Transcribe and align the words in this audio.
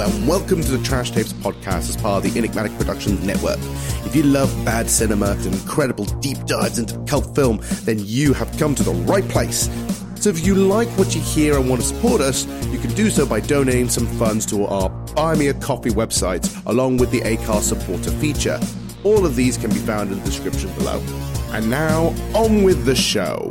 And 0.00 0.26
welcome 0.26 0.62
to 0.62 0.70
the 0.78 0.82
Trash 0.82 1.10
Tapes 1.10 1.34
podcast 1.34 1.90
as 1.90 1.96
part 1.98 2.24
of 2.24 2.32
the 2.32 2.38
Enigmatic 2.38 2.72
Productions 2.78 3.22
Network. 3.22 3.58
If 4.06 4.16
you 4.16 4.22
love 4.22 4.48
bad 4.64 4.88
cinema 4.88 5.32
and 5.32 5.48
incredible 5.48 6.06
deep 6.06 6.38
dives 6.46 6.78
into 6.78 6.98
cult 7.00 7.34
film, 7.34 7.60
then 7.84 7.98
you 7.98 8.32
have 8.32 8.50
come 8.56 8.74
to 8.76 8.82
the 8.82 8.92
right 8.92 9.28
place. 9.28 9.68
So 10.14 10.30
if 10.30 10.46
you 10.46 10.54
like 10.54 10.88
what 10.98 11.14
you 11.14 11.20
hear 11.20 11.58
and 11.58 11.68
want 11.68 11.82
to 11.82 11.86
support 11.86 12.22
us, 12.22 12.46
you 12.68 12.78
can 12.78 12.94
do 12.94 13.10
so 13.10 13.26
by 13.26 13.40
donating 13.40 13.90
some 13.90 14.06
funds 14.18 14.46
to 14.46 14.64
our 14.64 14.88
Buy 14.88 15.34
Me 15.34 15.48
a 15.48 15.54
Coffee 15.54 15.90
website, 15.90 16.48
along 16.64 16.96
with 16.96 17.10
the 17.10 17.20
Acast 17.20 17.64
supporter 17.64 18.10
feature. 18.12 18.58
All 19.04 19.26
of 19.26 19.36
these 19.36 19.58
can 19.58 19.68
be 19.68 19.80
found 19.80 20.12
in 20.12 20.18
the 20.18 20.24
description 20.24 20.72
below. 20.76 21.02
And 21.52 21.68
now, 21.68 22.14
on 22.34 22.62
with 22.62 22.86
the 22.86 22.94
show. 22.94 23.50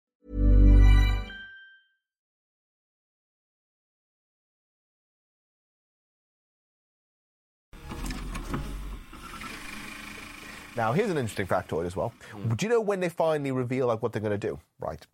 Now, 10.81 10.93
here's 10.93 11.11
an 11.11 11.17
interesting 11.19 11.45
factoid 11.45 11.85
as 11.85 11.95
well. 11.95 12.11
Hmm. 12.31 12.55
Do 12.55 12.65
you 12.65 12.69
know 12.71 12.81
when 12.81 13.01
they 13.01 13.09
finally 13.09 13.51
reveal 13.51 13.85
like 13.85 14.01
what 14.01 14.13
they're 14.13 14.21
going 14.21 14.31
to 14.39 14.47
do, 14.47 14.59
right? 14.79 15.05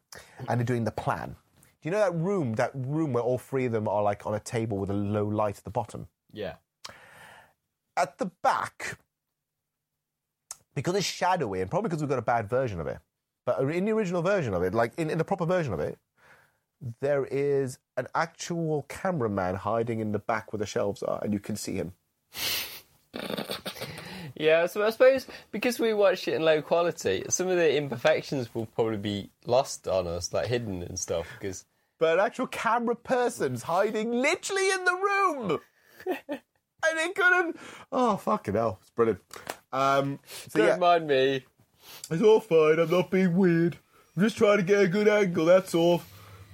And 0.48 0.62
they're 0.62 0.66
doing 0.66 0.86
the 0.86 0.92
plan. 0.92 1.36
Do 1.82 1.90
you 1.90 1.92
know 1.92 2.00
that 2.00 2.16
room, 2.16 2.54
that 2.54 2.72
room 2.74 3.12
where 3.12 3.22
all 3.22 3.38
three 3.38 3.66
of 3.66 3.74
them 3.74 3.86
are 3.86 4.02
like 4.02 4.26
on 4.26 4.34
a 4.34 4.40
table 4.40 4.78
with 4.78 4.90
a 4.90 4.94
low 4.94 5.26
light 5.26 5.58
at 5.58 5.66
the 5.66 5.70
bottom? 5.70 6.08
Yeah. 6.32 6.54
At 7.98 8.18
the 8.18 8.28
back, 8.42 8.98
because 10.74 10.96
it's 10.96 11.06
shadowy, 11.06 11.60
and 11.60 11.70
probably 11.70 11.90
because 11.90 12.02
we've 12.02 12.10
got 12.10 12.20
a 12.20 12.22
bad 12.22 12.48
version 12.48 12.80
of 12.80 12.88
it, 12.88 13.00
but 13.46 13.60
in 13.60 13.84
the 13.84 13.92
original 13.92 14.22
version 14.22 14.54
of 14.54 14.64
it, 14.64 14.74
like 14.74 14.94
in, 14.98 15.10
in 15.10 15.18
the 15.18 15.26
proper 15.26 15.46
version 15.46 15.74
of 15.74 15.82
it, 15.82 15.98
there 17.02 17.26
is 17.26 17.78
an 17.98 18.08
actual 18.16 18.86
cameraman 18.88 19.56
hiding 19.56 20.00
in 20.00 20.14
the 20.14 20.20
back 20.20 20.54
where 20.54 20.60
the 20.60 20.66
shelves 20.66 21.04
are, 21.04 21.22
and 21.22 21.34
you 21.34 21.42
can 21.42 21.58
see 21.58 21.74
him. 21.74 21.92
Yeah, 24.40 24.68
so 24.68 24.86
I 24.86 24.92
suppose 24.92 25.26
because 25.52 25.80
we 25.80 25.94
watched 25.94 26.28
it 26.28 26.36
in 26.36 26.44
low 26.44 26.62
quality, 26.62 27.24
some 27.30 27.48
of 27.48 27.58
the 27.58 27.76
imperfections 27.76 28.54
will 28.54 28.68
probably 28.68 28.98
be 28.98 29.30
lost 29.46 29.88
on 29.88 30.06
us, 30.08 30.32
like 30.32 30.46
hidden 30.48 30.84
and 30.84 31.00
stuff. 31.00 31.28
Because 31.40 31.66
But 32.00 32.20
an 32.20 32.26
actual 32.26 32.48
camera 32.48 32.96
person's 32.96 33.64
hiding 33.64 34.12
literally 34.12 34.70
in 34.70 34.86
the 34.86 34.94
room. 34.94 35.60
and 36.30 36.40
it 36.84 37.16
couldn't. 37.16 37.58
Oh, 37.92 38.18
fucking 38.18 38.54
hell. 38.54 38.78
It's 38.82 38.92
brilliant. 38.92 39.20
Um, 39.74 40.20
so, 40.50 40.60
don't 40.60 40.68
yeah, 40.68 40.78
mind 40.78 41.08
me. 41.08 41.44
it's 42.12 42.22
all 42.22 42.40
fine. 42.40 42.78
I'm 42.80 42.92
not 42.92 43.10
being 43.10 43.36
weird. 43.36 43.78
I'm 44.16 44.24
just 44.24 44.38
trying 44.38 44.58
to 44.58 44.64
get 44.64 44.82
a 44.82 44.88
good 44.88 45.08
angle, 45.08 45.46
that's 45.46 45.74
all. 45.74 46.02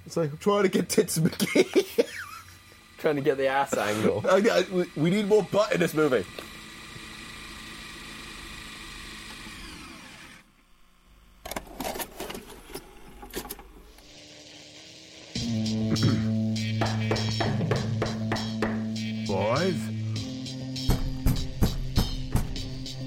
It's 0.06 0.16
like 0.16 0.30
I'm 0.32 0.38
trying 0.38 0.62
to 0.64 0.68
get 0.70 0.88
Tits 0.88 1.18
McGee. 1.18 2.06
Trying 2.98 3.16
to 3.16 3.22
get 3.22 3.36
the 3.36 3.48
ass 3.48 3.76
angle. 3.76 4.24
I- 4.30 4.36
I- 4.50 4.66
we- 4.72 4.90
we 4.96 5.10
need 5.10 5.28
more 5.28 5.42
butt 5.42 5.72
in 5.74 5.80
this 5.80 5.92
movie. 5.92 6.24
Boys? 15.94 16.10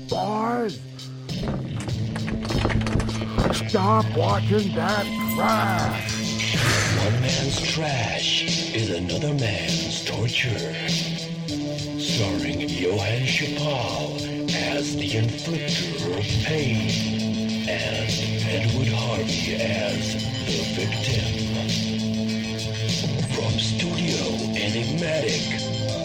Boys? 0.08 0.80
Stop 3.68 4.06
watching 4.16 4.74
that 4.76 5.06
trash! 5.36 6.56
One 7.04 7.20
man's 7.20 7.62
trash 7.74 8.74
is 8.74 8.90
another 8.92 9.34
man's 9.34 10.06
torture. 10.06 10.58
Starring 12.00 12.70
Johann 12.70 13.26
Chipol 13.26 14.50
as 14.56 14.96
the 14.96 15.10
inflictor 15.10 16.18
of 16.18 16.46
pain 16.46 17.68
and 17.68 18.10
Edward 18.48 18.88
Harvey 18.88 19.56
as 19.56 20.14
the 20.46 20.64
victim. 20.74 21.97
Enigmatic 24.68 25.62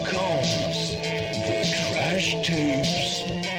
comes 0.06 0.92
the 0.94 1.66
Trash 1.68 2.36
Tapes. 2.46 3.51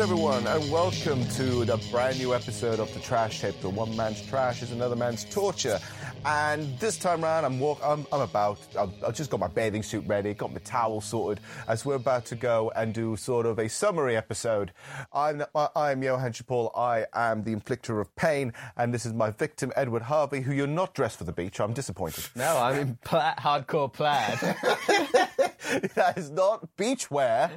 Everyone, 0.00 0.46
and 0.46 0.72
welcome 0.72 1.26
to 1.28 1.66
the 1.66 1.76
brand 1.90 2.18
new 2.18 2.34
episode 2.34 2.80
of 2.80 2.92
the 2.94 3.00
Trash 3.00 3.42
Tape. 3.42 3.60
The 3.60 3.68
one 3.68 3.94
man's 3.98 4.26
trash 4.26 4.62
is 4.62 4.72
another 4.72 4.96
man's 4.96 5.26
torture. 5.26 5.78
And 6.24 6.78
this 6.78 6.96
time 6.96 7.22
around, 7.22 7.44
I'm 7.44 7.60
walk. 7.60 7.80
I'm, 7.84 8.06
I'm 8.10 8.22
about. 8.22 8.58
I've, 8.78 8.92
I've 9.04 9.14
just 9.14 9.28
got 9.28 9.40
my 9.40 9.46
bathing 9.46 9.82
suit 9.82 10.02
ready, 10.06 10.32
got 10.32 10.54
my 10.54 10.58
towel 10.60 11.02
sorted, 11.02 11.44
as 11.68 11.84
we're 11.84 11.96
about 11.96 12.24
to 12.26 12.34
go 12.34 12.72
and 12.74 12.94
do 12.94 13.14
sort 13.14 13.44
of 13.44 13.58
a 13.58 13.68
summary 13.68 14.16
episode. 14.16 14.72
I'm 15.12 15.44
I'm 15.54 16.02
Johann 16.02 16.32
Chipol. 16.32 16.70
I 16.74 17.04
am 17.12 17.44
the 17.44 17.54
inflictor 17.54 18.00
of 18.00 18.16
pain, 18.16 18.54
and 18.78 18.94
this 18.94 19.04
is 19.04 19.12
my 19.12 19.30
victim, 19.30 19.70
Edward 19.76 20.02
Harvey, 20.02 20.40
who 20.40 20.54
you're 20.54 20.66
not 20.66 20.94
dressed 20.94 21.18
for 21.18 21.24
the 21.24 21.32
beach. 21.32 21.60
I'm 21.60 21.74
disappointed. 21.74 22.24
No, 22.34 22.56
I'm 22.56 22.76
in 22.78 22.98
pla- 23.04 23.34
hardcore 23.34 23.92
plaid. 23.92 24.38
that 25.94 26.14
is 26.16 26.30
not 26.30 26.74
beach 26.78 27.10
wear. 27.10 27.50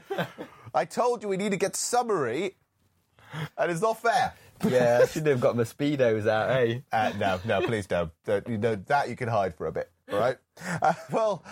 I 0.74 0.86
told 0.86 1.22
you 1.24 1.30
we 1.30 1.38
need 1.38 1.52
to 1.52 1.58
get 1.58 1.76
summary, 1.76 2.56
and 3.58 3.72
it's 3.72 3.82
not 3.82 4.02
fair. 4.02 4.34
yeah, 4.68 5.00
I 5.04 5.06
shouldn't 5.08 5.28
have 5.28 5.42
got 5.42 5.56
my 5.56 5.64
speedos 5.64 6.28
out. 6.28 6.50
Hey, 6.50 6.84
Uh, 6.92 7.12
no, 7.18 7.40
no, 7.46 7.62
please 7.62 7.86
don't. 7.88 8.12
That- 8.26 8.48
You 8.48 8.58
know 8.58 8.76
that 8.76 9.10
you 9.10 9.16
can 9.16 9.28
hide 9.30 9.56
for 9.56 9.68
a 9.68 9.72
bit, 9.72 9.92
right? 10.20 10.38
Uh, 10.84 10.94
well, 11.12 11.44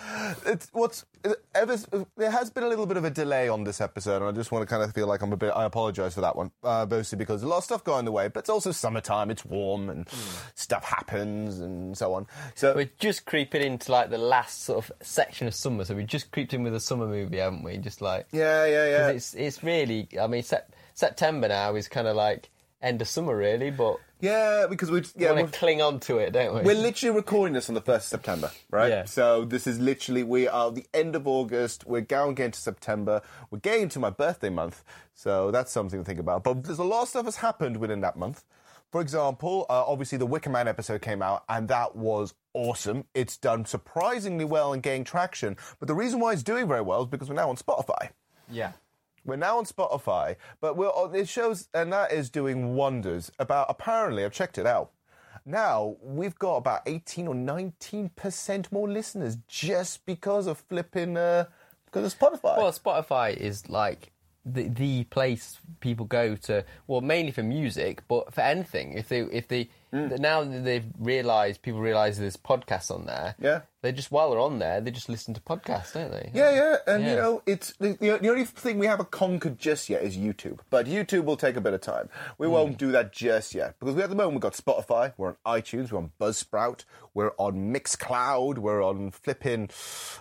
it's 0.46 0.68
what's 0.72 1.04
ever. 1.56 1.76
There 2.16 2.30
has 2.30 2.50
been 2.50 2.62
a 2.62 2.68
little 2.68 2.86
bit 2.86 2.96
of 2.96 3.04
a 3.04 3.10
delay 3.10 3.48
on 3.48 3.64
this 3.64 3.80
episode, 3.80 4.22
and 4.22 4.26
I 4.26 4.30
just 4.30 4.52
want 4.52 4.62
to 4.62 4.72
kind 4.72 4.80
of 4.80 4.94
feel 4.94 5.08
like 5.08 5.22
I'm 5.22 5.32
a 5.32 5.36
bit. 5.36 5.50
I 5.56 5.64
apologise 5.64 6.14
for 6.14 6.20
that 6.20 6.36
one, 6.36 6.52
uh, 6.62 6.86
mostly 6.88 7.18
because 7.18 7.42
a 7.42 7.48
lot 7.48 7.58
of 7.58 7.64
stuff 7.64 7.82
going 7.82 8.04
the 8.04 8.12
way, 8.12 8.28
but 8.28 8.40
it's 8.40 8.48
also 8.48 8.70
summertime. 8.70 9.30
It's 9.32 9.44
warm 9.44 9.90
and 9.90 10.08
stuff 10.54 10.84
happens 10.84 11.58
and 11.58 11.98
so 11.98 12.14
on. 12.14 12.28
So 12.54 12.76
we're 12.76 12.90
just 13.00 13.26
creeping 13.26 13.62
into 13.62 13.90
like 13.90 14.10
the 14.10 14.18
last 14.18 14.62
sort 14.62 14.84
of 14.84 14.92
section 15.02 15.48
of 15.48 15.54
summer, 15.54 15.84
so 15.84 15.96
we 15.96 16.04
just 16.04 16.30
creeped 16.30 16.54
in 16.54 16.62
with 16.62 16.74
a 16.74 16.80
summer 16.80 17.08
movie, 17.08 17.38
haven't 17.38 17.64
we? 17.64 17.78
Just 17.78 18.02
like 18.02 18.28
yeah, 18.30 18.64
yeah, 18.66 18.86
yeah. 18.86 19.08
it's 19.08 19.34
it's 19.34 19.64
really. 19.64 20.08
I 20.20 20.28
mean, 20.28 20.44
sep- 20.44 20.72
September 20.94 21.48
now 21.48 21.74
is 21.74 21.88
kind 21.88 22.06
of 22.06 22.14
like 22.14 22.50
end 22.80 23.02
of 23.02 23.08
summer, 23.08 23.36
really, 23.36 23.70
but 23.70 23.96
yeah, 24.22 24.66
because 24.70 24.90
we 24.90 25.00
we 25.00 25.06
yeah 25.16 25.32
want 25.32 25.42
we're, 25.42 25.50
to 25.50 25.58
cling 25.58 25.82
on 25.82 26.00
to 26.00 26.18
it, 26.18 26.32
don't 26.32 26.54
we? 26.54 26.62
we're 26.62 26.80
literally 26.80 27.14
recording 27.14 27.54
this 27.54 27.68
on 27.68 27.74
the 27.74 27.80
first 27.80 28.06
of 28.06 28.10
September, 28.10 28.52
right? 28.70 28.88
Yeah. 28.88 29.04
So 29.04 29.44
this 29.44 29.66
is 29.66 29.80
literally 29.80 30.22
we 30.22 30.46
are 30.46 30.70
the 30.70 30.86
end 30.94 31.16
of 31.16 31.26
August. 31.26 31.86
We're 31.86 32.02
going 32.02 32.38
into 32.38 32.58
September. 32.58 33.20
We're 33.50 33.58
getting 33.58 33.88
to 33.90 33.98
my 33.98 34.10
birthday 34.10 34.48
month, 34.48 34.84
so 35.12 35.50
that's 35.50 35.72
something 35.72 35.98
to 35.98 36.04
think 36.04 36.20
about. 36.20 36.44
But 36.44 36.62
there's 36.62 36.78
a 36.78 36.84
lot 36.84 37.02
of 37.02 37.08
stuff 37.08 37.24
has 37.24 37.36
happened 37.36 37.78
within 37.78 38.00
that 38.02 38.16
month. 38.16 38.44
For 38.92 39.00
example, 39.00 39.66
uh, 39.68 39.84
obviously 39.86 40.18
the 40.18 40.26
Wicker 40.26 40.50
Man 40.50 40.68
episode 40.68 41.02
came 41.02 41.20
out, 41.20 41.42
and 41.48 41.66
that 41.68 41.96
was 41.96 42.34
awesome. 42.54 43.04
It's 43.14 43.36
done 43.36 43.64
surprisingly 43.64 44.44
well 44.44 44.72
and 44.72 44.82
gaining 44.82 45.04
traction. 45.04 45.56
But 45.80 45.88
the 45.88 45.94
reason 45.94 46.20
why 46.20 46.32
it's 46.32 46.42
doing 46.42 46.68
very 46.68 46.82
well 46.82 47.02
is 47.02 47.08
because 47.08 47.28
we're 47.28 47.34
now 47.34 47.48
on 47.50 47.56
Spotify. 47.56 48.10
yeah. 48.50 48.72
We're 49.24 49.36
now 49.36 49.58
on 49.58 49.64
Spotify, 49.64 50.36
but 50.60 50.76
we're 50.76 50.88
on, 50.88 51.14
it 51.14 51.28
shows, 51.28 51.68
and 51.72 51.92
that 51.92 52.12
is 52.12 52.28
doing 52.28 52.74
wonders. 52.74 53.30
About 53.38 53.66
apparently, 53.68 54.24
I've 54.24 54.32
checked 54.32 54.58
it 54.58 54.66
out. 54.66 54.90
Now 55.44 55.96
we've 56.02 56.38
got 56.38 56.56
about 56.56 56.82
eighteen 56.86 57.26
or 57.28 57.34
nineteen 57.34 58.10
percent 58.10 58.70
more 58.70 58.88
listeners 58.88 59.38
just 59.48 60.06
because 60.06 60.46
of 60.46 60.58
flipping 60.58 61.16
uh, 61.16 61.46
because 61.86 62.12
of 62.12 62.18
Spotify. 62.18 62.56
Well, 62.56 62.72
Spotify 62.72 63.36
is 63.36 63.68
like 63.68 64.12
the 64.44 64.68
the 64.68 65.04
place 65.04 65.58
people 65.80 66.06
go 66.06 66.36
to. 66.36 66.64
Well, 66.86 67.00
mainly 67.00 67.32
for 67.32 67.42
music, 67.42 68.02
but 68.08 68.32
for 68.32 68.42
anything. 68.42 68.94
If 68.94 69.08
they 69.08 69.20
if 69.20 69.48
they 69.48 69.68
Mm. 69.92 70.18
now 70.20 70.42
that 70.42 70.64
they've 70.64 70.86
realised 70.98 71.60
people 71.60 71.80
realise 71.80 72.16
there's 72.16 72.36
podcasts 72.38 72.90
on 72.90 73.04
there. 73.04 73.34
Yeah. 73.38 73.60
They 73.82 73.92
just 73.92 74.10
while 74.10 74.30
they're 74.30 74.40
on 74.40 74.58
there, 74.58 74.80
they 74.80 74.90
just 74.90 75.08
listen 75.10 75.34
to 75.34 75.40
podcasts, 75.40 75.92
don't 75.92 76.10
they? 76.10 76.30
Yeah, 76.32 76.54
yeah, 76.54 76.76
and 76.86 77.04
you 77.04 77.14
know, 77.16 77.42
it's 77.46 77.74
the, 77.78 77.98
the, 78.00 78.18
the 78.22 78.30
only 78.30 78.44
thing 78.46 78.78
we 78.78 78.86
haven't 78.86 79.10
conquered 79.10 79.58
just 79.58 79.90
yet 79.90 80.02
is 80.02 80.16
YouTube. 80.16 80.60
But 80.70 80.86
YouTube 80.86 81.24
will 81.24 81.36
take 81.36 81.56
a 81.56 81.60
bit 81.60 81.74
of 81.74 81.80
time. 81.82 82.08
We 82.38 82.46
won't 82.48 82.78
do 82.78 82.90
that 82.92 83.12
just 83.12 83.54
yet 83.54 83.74
because 83.80 83.94
we, 83.94 84.02
at 84.02 84.08
the 84.08 84.16
moment 84.16 84.34
we've 84.34 84.40
got 84.40 84.54
Spotify, 84.54 85.12
we're 85.18 85.34
on 85.44 85.60
iTunes, 85.60 85.92
we're 85.92 85.98
on 85.98 86.12
Buzzsprout, 86.20 86.84
we're 87.12 87.32
on 87.36 87.74
Mixcloud, 87.74 88.58
we're 88.58 88.82
on 88.82 89.10
flipping, 89.10 89.68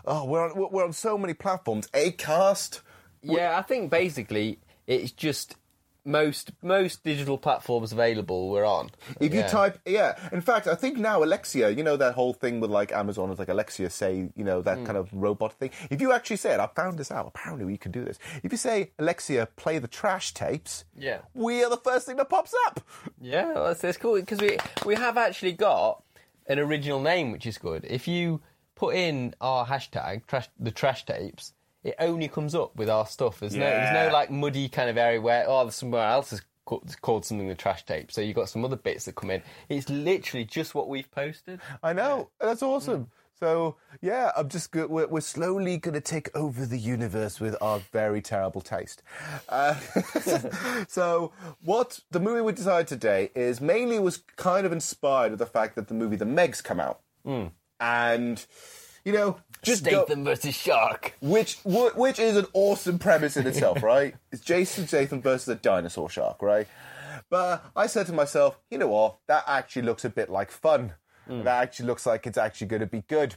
oh, 0.06 0.26
we're 0.26 0.50
on 0.52 0.58
we're- 0.58 0.70
we're 0.72 0.84
on 0.86 0.94
so 0.94 1.18
many 1.18 1.34
platforms. 1.34 1.88
Acast. 1.94 2.82
Yeah, 3.22 3.58
I 3.58 3.62
think 3.62 3.90
basically 3.92 4.60
it's 4.88 5.12
just 5.12 5.56
most 6.04 6.52
most 6.64 7.04
digital 7.04 7.38
platforms 7.38 7.92
available 7.92 8.50
we're 8.50 8.66
on. 8.66 8.90
If 9.20 9.34
you 9.34 9.42
Yeah. 9.42 9.48
type, 9.48 9.80
yeah. 9.86 10.18
In 10.32 10.42
fact, 10.42 10.66
I 10.68 10.76
think 10.76 10.98
now 10.98 11.24
Alexia, 11.24 11.70
you 11.70 11.84
know 11.84 11.96
that 11.98 12.16
whole 12.16 12.34
thing 12.34 12.60
with 12.60 12.72
like 12.72 12.92
Amazon 12.92 13.30
is 13.32 13.38
like 13.40 13.50
Alexia 13.50 13.90
say, 13.90 14.30
you 14.36 14.44
know, 14.44 14.62
that 14.64 14.80
Hmm. 14.80 14.86
kind 14.86 14.98
of 14.98 15.10
robot 15.14 15.54
thing. 15.54 15.70
If 15.90 16.02
you 16.02 16.12
actually 16.12 16.38
say 16.38 16.54
it, 16.54 16.60
I 16.60 16.68
found 16.76 16.98
this 16.98 17.12
out. 17.12 17.28
Apparently, 17.28 17.66
we 17.66 17.78
can 17.78 17.92
do 17.92 18.04
this. 18.04 18.18
If 18.44 18.52
you 18.52 18.58
say 18.58 18.92
Alexia, 18.98 19.48
play 19.56 19.78
the 19.78 19.88
trash 19.88 20.34
tapes, 20.34 20.86
Yeah. 20.96 21.20
we 21.34 21.64
are 21.64 21.70
the 21.70 21.78
first 21.78 22.06
thing 22.08 22.18
that 22.18 22.30
pops 22.30 22.54
up. 22.68 22.82
Yeah, 23.20 23.54
that's, 23.54 23.82
that's 23.82 23.98
cool 23.98 24.16
because 24.16 24.40
we 24.40 24.58
we 24.86 24.96
have 24.96 25.18
actually 25.18 25.54
got 25.54 26.04
an 26.48 26.58
original 26.58 27.00
name, 27.00 27.32
which 27.32 27.46
is 27.46 27.58
good. 27.60 27.86
If 27.88 28.08
you 28.08 28.42
put 28.76 28.96
in 28.96 29.36
our 29.40 29.68
hashtag 29.68 30.26
trash, 30.26 30.50
the 30.60 30.72
trash 30.72 31.06
tapes, 31.06 31.54
it 31.84 31.96
only 32.00 32.28
comes 32.28 32.56
up 32.56 32.76
with 32.76 32.90
our 32.90 33.06
stuff. 33.06 33.40
There's 33.40 33.56
no 33.56 33.62
there's 33.62 33.94
no 34.08 34.14
like 34.14 34.30
muddy 34.30 34.70
kind 34.70 34.90
of 34.90 34.98
area 34.98 35.20
where 35.22 35.46
oh 35.48 35.64
there's 35.64 35.76
somewhere 35.76 36.08
else 36.08 36.34
is 36.34 36.42
called, 36.66 37.26
something 37.26 37.48
the 37.48 37.56
trash 37.56 37.86
tape. 37.86 38.12
So 38.12 38.22
you've 38.22 38.36
got 38.36 38.50
some 38.50 38.64
other 38.64 38.76
bits 38.76 39.06
that 39.06 39.16
come 39.16 39.32
in. 39.32 39.42
It's 39.68 39.90
literally 39.90 40.46
just 40.46 40.76
what 40.76 40.88
we've 40.88 41.10
posted. 41.12 41.60
I 41.84 41.94
know. 41.94 42.30
That's 42.40 42.62
awesome. 42.64 43.04
Hmm. 43.04 43.10
So 43.40 43.78
yeah, 44.02 44.32
I'm 44.38 44.50
just 44.50 44.72
go- 44.72 44.86
we're, 44.86 45.08
we're 45.08 45.22
slowly 45.22 45.78
going 45.78 45.96
to 45.96 46.02
take 46.02 46.30
over 46.38 46.64
the 46.64 46.78
universe 46.78 47.40
with 47.40 47.56
our 47.60 47.80
very 47.92 48.22
terrible 48.22 48.62
taste. 48.62 49.02
Uh, 49.50 49.74
so 50.88 51.32
what 51.64 52.00
the 52.12 52.20
movie 52.20 52.42
we 52.42 52.52
decided 52.52 52.88
today 52.88 53.32
is 53.34 53.60
mainly 53.60 53.98
was 53.98 54.22
kind 54.36 54.66
of 54.68 54.72
inspired 54.72 55.32
with 55.32 55.40
the 55.40 55.48
fact 55.48 55.76
that 55.76 55.88
the 55.88 55.96
movie 55.96 56.18
The 56.18 56.26
Meg's 56.26 56.62
come 56.62 56.80
out, 56.80 57.00
and 57.80 58.46
you 59.04 59.12
know 59.12 59.38
just 59.62 59.84
go- 59.84 60.06
Statham 60.06 60.24
versus 60.24 60.56
Shark. 60.56 61.14
which 61.22 61.58
which 61.64 62.20
is 62.20 62.38
an 62.38 62.48
awesome 62.54 63.00
premise 63.00 63.38
in 63.38 63.48
itself, 63.48 63.84
right? 63.84 64.16
It's 64.32 64.42
Jason 64.42 64.88
Statham 64.88 65.22
versus 65.22 65.48
a 65.50 65.56
dinosaur 65.56 66.10
shark, 66.10 66.42
right? 66.42 66.68
But 67.30 67.64
I 67.76 67.88
said 67.88 68.08
to 68.08 68.14
myself, 68.14 68.60
you 68.70 68.78
know 68.78 68.88
what? 68.88 69.18
That 69.28 69.44
actually 69.48 69.84
looks 69.84 70.04
a 70.06 70.10
bit 70.10 70.30
like 70.30 70.52
fun. 70.52 70.94
Hmm. 71.28 71.44
That 71.44 71.62
actually 71.64 71.86
looks 71.88 72.06
like 72.06 72.28
it's 72.28 72.38
actually 72.38 72.68
going 72.68 72.82
to 72.82 72.88
be 72.88 73.04
good. 73.08 73.36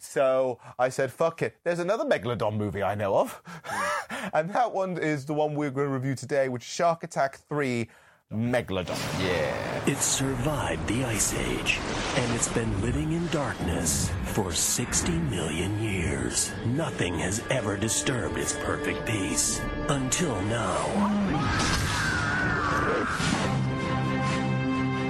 So 0.00 0.58
I 0.78 0.88
said, 0.88 1.12
fuck 1.12 1.40
it. 1.40 1.56
There's 1.64 1.78
another 1.78 2.04
Megalodon 2.04 2.56
movie 2.56 2.82
I 2.82 2.94
know 2.94 3.16
of. 3.16 3.40
Hmm. 3.64 4.26
and 4.34 4.50
that 4.50 4.72
one 4.72 4.98
is 4.98 5.24
the 5.24 5.34
one 5.34 5.54
we're 5.54 5.70
going 5.70 5.86
to 5.86 5.92
review 5.92 6.14
today, 6.14 6.48
which 6.48 6.62
is 6.64 6.68
Shark 6.68 7.04
Attack 7.04 7.38
3 7.48 7.88
Megalodon. 8.32 8.98
Yeah. 9.22 9.84
It 9.86 9.98
survived 9.98 10.86
the 10.88 11.04
Ice 11.04 11.34
Age, 11.34 11.78
and 12.16 12.34
it's 12.34 12.48
been 12.48 12.80
living 12.80 13.12
in 13.12 13.26
darkness 13.28 14.10
for 14.24 14.52
60 14.52 15.12
million 15.12 15.82
years. 15.82 16.50
Nothing 16.64 17.18
has 17.18 17.42
ever 17.50 17.76
disturbed 17.76 18.38
its 18.38 18.54
perfect 18.64 19.06
peace. 19.06 19.60
Until 19.88 20.40
now. 20.42 20.78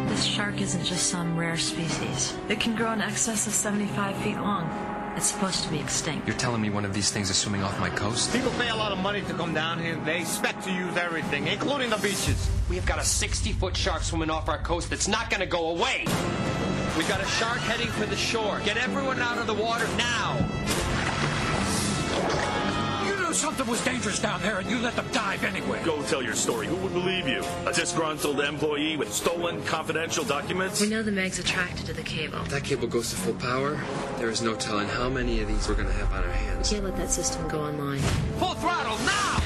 This 0.09 0.25
shark 0.25 0.61
isn't 0.61 0.85
just 0.85 1.09
some 1.09 1.37
rare 1.37 1.57
species. 1.57 2.35
It 2.49 2.61
can 2.61 2.75
grow 2.75 2.93
in 2.93 3.01
excess 3.01 3.47
of 3.47 3.53
75 3.53 4.17
feet 4.17 4.37
long. 4.37 4.92
It's 5.15 5.27
supposed 5.27 5.63
to 5.65 5.71
be 5.71 5.79
extinct. 5.79 6.27
You're 6.27 6.37
telling 6.37 6.63
me 6.63 6.71
one 6.71 6.87
of 6.87 6.95
these 6.95 7.11
things 7.11 7.29
is 7.29 7.37
swimming 7.37 7.63
off 7.63 7.79
my 7.79 7.91
coast? 7.91 8.33
People 8.33 8.51
pay 8.53 8.71
a 8.71 8.75
lot 8.75 8.93
of 8.93 8.99
money 8.99 9.21
to 9.21 9.35
come 9.35 9.53
down 9.53 9.79
here. 9.79 9.95
They 10.07 10.21
expect 10.21 10.65
to 10.65 10.73
use 10.73 10.97
everything, 10.97 11.49
including 11.49 11.91
the 11.91 11.99
beaches. 11.99 12.51
We 12.71 12.77
have 12.77 12.87
got 12.87 12.99
a 12.99 13.05
60 13.05 13.53
foot 13.53 13.77
shark 13.77 14.03
swimming 14.03 14.31
off 14.31 14.49
our 14.49 14.59
coast 14.59 14.89
that's 14.89 15.09
not 15.09 15.29
going 15.29 15.41
to 15.41 15.47
go 15.47 15.69
away. 15.69 16.07
We've 16.97 17.09
got 17.09 17.21
a 17.21 17.27
shark 17.27 17.59
heading 17.59 17.89
for 17.89 18.07
the 18.07 18.17
shore. 18.17 18.61
Get 18.65 18.79
everyone 18.79 19.21
out 19.21 19.37
of 19.37 19.47
the 19.47 19.55
water 19.55 19.87
now. 19.97 20.39
You 23.33 23.37
knew 23.37 23.45
something 23.45 23.67
was 23.67 23.83
dangerous 23.83 24.19
down 24.19 24.43
there 24.43 24.59
and 24.59 24.69
you 24.69 24.79
let 24.81 24.95
them 24.95 25.09
dive 25.11 25.43
anyway. 25.43 25.83
Go 25.87 26.03
tell 26.03 26.23
your 26.23 26.35
story. 26.35 26.67
Who 26.67 26.77
would 26.77 26.93
believe 26.93 27.27
you? 27.27 27.43
A 27.65 27.73
disgruntled 27.73 28.39
employee 28.41 28.99
with 28.99 29.11
stolen 29.11 29.65
confidential 29.65 30.23
documents? 30.23 30.83
We 30.83 30.91
know 30.91 31.03
the 31.03 31.13
Meg's 31.13 31.39
attracted 31.39 31.87
to 31.87 31.95
the 31.95 32.03
cable. 32.03 32.41
If 32.43 32.51
that 32.51 32.63
cable 32.63 32.89
goes 32.89 33.09
to 33.09 33.17
full 33.17 33.33
power, 33.33 33.81
there 34.19 34.29
is 34.29 34.43
no 34.43 34.55
telling 34.55 34.87
how 34.87 35.09
many 35.09 35.41
of 35.41 35.49
these 35.49 35.67
we're 35.67 35.77
going 35.77 35.87
to 35.87 35.95
have 35.95 36.13
on 36.13 36.25
our 36.25 36.31
hands. 36.31 36.69
Can't 36.69 36.85
let 36.85 36.95
that 36.99 37.11
system 37.11 37.49
go 37.49 37.63
online. 37.63 38.01
Full 38.39 38.53
throttle 38.53 38.99
now! 39.07 39.43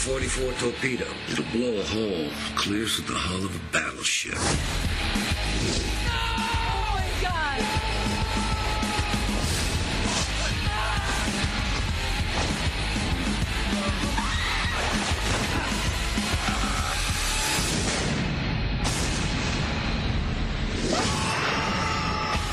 44 0.00 0.52
torpedo. 0.54 1.06
It'll 1.30 1.44
blow 1.52 1.78
a 1.78 1.84
hole 1.84 2.30
clear 2.54 2.86
through 2.86 3.04
the 3.04 3.20
hull 3.20 3.44
of 3.44 3.54
a 3.54 3.72
battleship. 3.72 4.38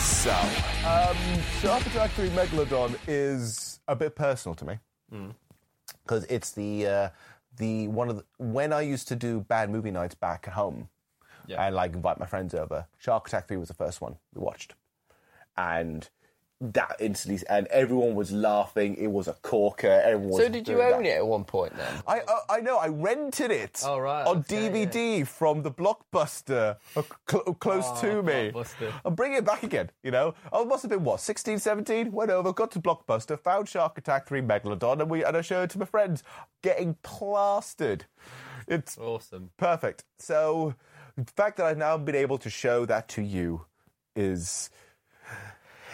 So, 0.01 0.33
um, 0.85 1.17
Shark 1.61 1.85
Attack 1.85 2.11
3 2.11 2.29
Megalodon 2.31 2.97
is 3.07 3.79
a 3.87 3.95
bit 3.95 4.15
personal 4.15 4.55
to 4.55 4.65
me. 4.65 4.79
Because 6.03 6.25
it's 6.25 6.51
the, 6.51 6.87
uh, 6.87 7.09
the 7.57 7.87
one 7.87 8.09
of 8.09 8.17
the, 8.17 8.23
when 8.37 8.73
I 8.73 8.81
used 8.81 9.07
to 9.09 9.15
do 9.15 9.41
bad 9.41 9.69
movie 9.69 9.91
nights 9.91 10.15
back 10.15 10.45
at 10.47 10.53
home 10.53 10.89
yeah. 11.47 11.65
and 11.65 11.75
like 11.75 11.93
invite 11.93 12.19
my 12.19 12.25
friends 12.25 12.53
over, 12.53 12.87
Shark 12.97 13.27
Attack 13.27 13.47
3 13.47 13.57
was 13.57 13.67
the 13.67 13.73
first 13.73 14.01
one 14.01 14.17
we 14.33 14.41
watched. 14.41 14.75
And 15.57 16.09
that 16.59 16.95
instantly, 16.99 17.45
and 17.49 17.67
everyone 17.67 18.15
was 18.15 18.31
laughing. 18.31 18.95
It 18.95 19.07
was 19.11 19.27
a 19.27 19.33
corker. 19.43 19.87
Everyone 20.03 20.29
was 20.29 20.41
So 20.43 20.49
did 20.49 20.67
you 20.67 20.81
own 20.81 21.03
that. 21.03 21.09
it 21.09 21.17
at 21.17 21.27
one 21.27 21.43
point 21.43 21.75
then? 21.77 22.01
I 22.07 22.21
uh, 22.21 22.39
I 22.49 22.61
know. 22.61 22.77
I 22.77 22.87
rented 22.87 23.51
it 23.51 23.81
Oh, 23.85 23.99
right, 23.99 24.25
on 24.25 24.37
okay, 24.39 24.69
DVD 24.71 25.27
from 25.27 25.61
the 25.61 25.69
Blockbuster 25.69 26.77
uh, 26.95 27.03
cl- 27.29 27.43
close 27.59 27.83
Oh, 27.85 28.01
to 28.01 28.23
me. 28.23 28.51
Blockbuster. 28.51 28.91
I'm 29.05 29.13
bringing 29.13 29.37
it 29.37 29.45
back 29.45 29.61
again. 29.61 29.91
You 30.03 30.09
know, 30.11 30.33
I 30.51 30.63
must 30.63 30.81
have 30.81 30.89
been 30.89 31.03
what 31.03 31.19
16, 31.19 31.59
17. 31.59 32.11
Went 32.11 32.31
over, 32.31 32.51
got 32.51 32.71
to 32.71 32.79
Blockbuster, 32.79 33.39
found 33.39 33.69
Shark 33.69 33.97
Attack 33.99 34.27
Three 34.27 34.41
Megalodon, 34.41 34.99
and 35.01 35.09
we 35.11 35.23
and 35.23 35.37
I 35.37 35.41
showed 35.41 35.63
it 35.63 35.69
to 35.71 35.79
my 35.79 35.85
friends. 35.85 36.23
Getting 36.63 36.95
plastered. 37.03 38.05
It's 38.67 38.97
Awesome. 38.97 39.51
perfect. 39.57 40.05
So 40.17 40.73
the 41.15 41.25
fact 41.35 41.57
that 41.57 41.67
I've 41.67 41.77
now 41.77 41.97
been 41.99 42.15
able 42.15 42.39
to 42.39 42.49
show 42.49 42.85
that 42.87 43.07
to 43.09 43.21
you 43.21 43.65
is. 44.15 44.71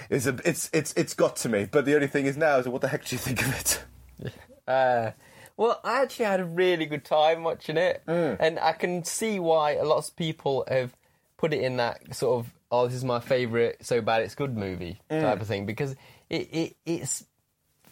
Is 0.10 0.28
a, 0.28 0.38
it's 0.46 0.70
it's 0.74 0.94
it's 0.96 1.14
got 1.14 1.36
to 1.38 1.50
me, 1.50 1.66
but 1.70 1.86
the 1.86 1.96
only 1.96 2.08
thing 2.08 2.26
is 2.26 2.38
now 2.38 2.58
is 2.58 2.68
what 2.68 2.82
the 2.82 2.88
heck 2.90 3.06
do 3.06 3.16
you 3.16 3.20
think 3.20 3.42
of 3.46 3.54
it? 3.60 3.84
Uh, 4.66 5.12
well, 5.58 5.82
I 5.84 6.02
actually 6.02 6.24
had 6.26 6.40
a 6.40 6.46
really 6.46 6.86
good 6.86 7.04
time 7.04 7.44
watching 7.44 7.76
it, 7.76 8.02
Mm. 8.08 8.38
and 8.40 8.58
I 8.60 8.72
can 8.72 9.04
see 9.04 9.38
why 9.40 9.72
a 9.76 9.84
lot 9.84 9.98
of 9.98 10.16
people 10.16 10.64
have 10.70 10.96
put 11.36 11.54
it 11.54 11.60
in 11.62 11.76
that 11.78 12.16
sort 12.16 12.40
of 12.40 12.54
"oh, 12.72 12.88
this 12.88 12.96
is 12.96 13.04
my 13.04 13.20
favourite, 13.20 13.84
so 13.86 14.00
bad 14.02 14.22
it's 14.22 14.36
good" 14.36 14.56
movie 14.58 15.02
Mm. 15.12 15.22
type 15.22 15.42
of 15.42 15.48
thing 15.48 15.66
because 15.66 15.96
it, 16.30 16.48
it 16.54 16.76
it's 16.86 17.26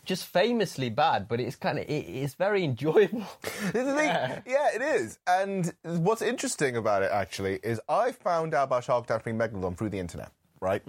just 0.05 0.25
famously 0.27 0.89
bad, 0.89 1.27
but 1.27 1.39
it's 1.41 1.57
kind 1.57 1.77
of 1.77 1.83
it, 1.89 1.91
it's 2.07 2.35
very 2.35 2.63
enjoyable. 2.71 3.21
Thing. 3.41 3.83
Yeah. 3.83 4.39
it 4.73 4.81
is. 4.81 5.19
And 5.27 5.73
what's 5.83 6.21
interesting 6.21 6.77
about 6.77 7.03
it 7.03 7.11
actually 7.11 7.59
is 7.63 7.81
I 7.89 8.13
found 8.13 8.53
out 8.53 8.63
about 8.63 8.85
Shark 8.85 9.07
3 9.07 9.33
Megalodon 9.33 9.77
through 9.77 9.89
the 9.89 9.99
internet, 9.99 10.31
right? 10.61 10.81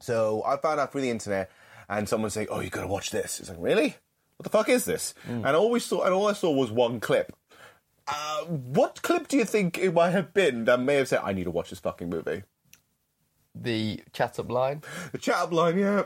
So 0.00 0.42
I 0.46 0.56
found 0.56 0.80
out 0.80 0.92
through 0.92 1.02
the 1.02 1.10
internet, 1.10 1.50
and 1.88 2.08
someone 2.08 2.30
saying, 2.30 2.48
"Oh, 2.50 2.60
you 2.60 2.70
got 2.70 2.82
to 2.82 2.86
watch 2.88 3.10
this." 3.10 3.38
It's 3.40 3.48
like, 3.48 3.58
really? 3.60 3.96
What 4.36 4.44
the 4.44 4.50
fuck 4.50 4.68
is 4.68 4.84
this? 4.86 5.14
And 5.26 5.46
I 5.46 5.52
always 5.54 5.84
saw, 5.84 6.02
and 6.04 6.14
all 6.14 6.26
I 6.28 6.32
saw 6.32 6.50
was 6.50 6.70
one 6.70 6.98
clip. 7.00 7.32
Uh, 8.08 8.44
what 8.46 9.02
clip 9.02 9.28
do 9.28 9.36
you 9.36 9.44
think 9.44 9.76
it 9.78 9.92
might 9.94 10.10
have 10.10 10.32
been 10.32 10.64
that 10.64 10.80
may 10.80 10.94
have 10.96 11.08
said, 11.08 11.20
"I 11.22 11.32
need 11.32 11.44
to 11.44 11.50
watch 11.50 11.70
this 11.70 11.78
fucking 11.80 12.08
movie"? 12.10 12.42
the 13.54 14.00
chat 14.12 14.38
up 14.38 14.50
line. 14.50 14.80
The 15.12 15.18
chat 15.18 15.34
up 15.36 15.52
line, 15.52 15.76
yeah. 15.78 16.04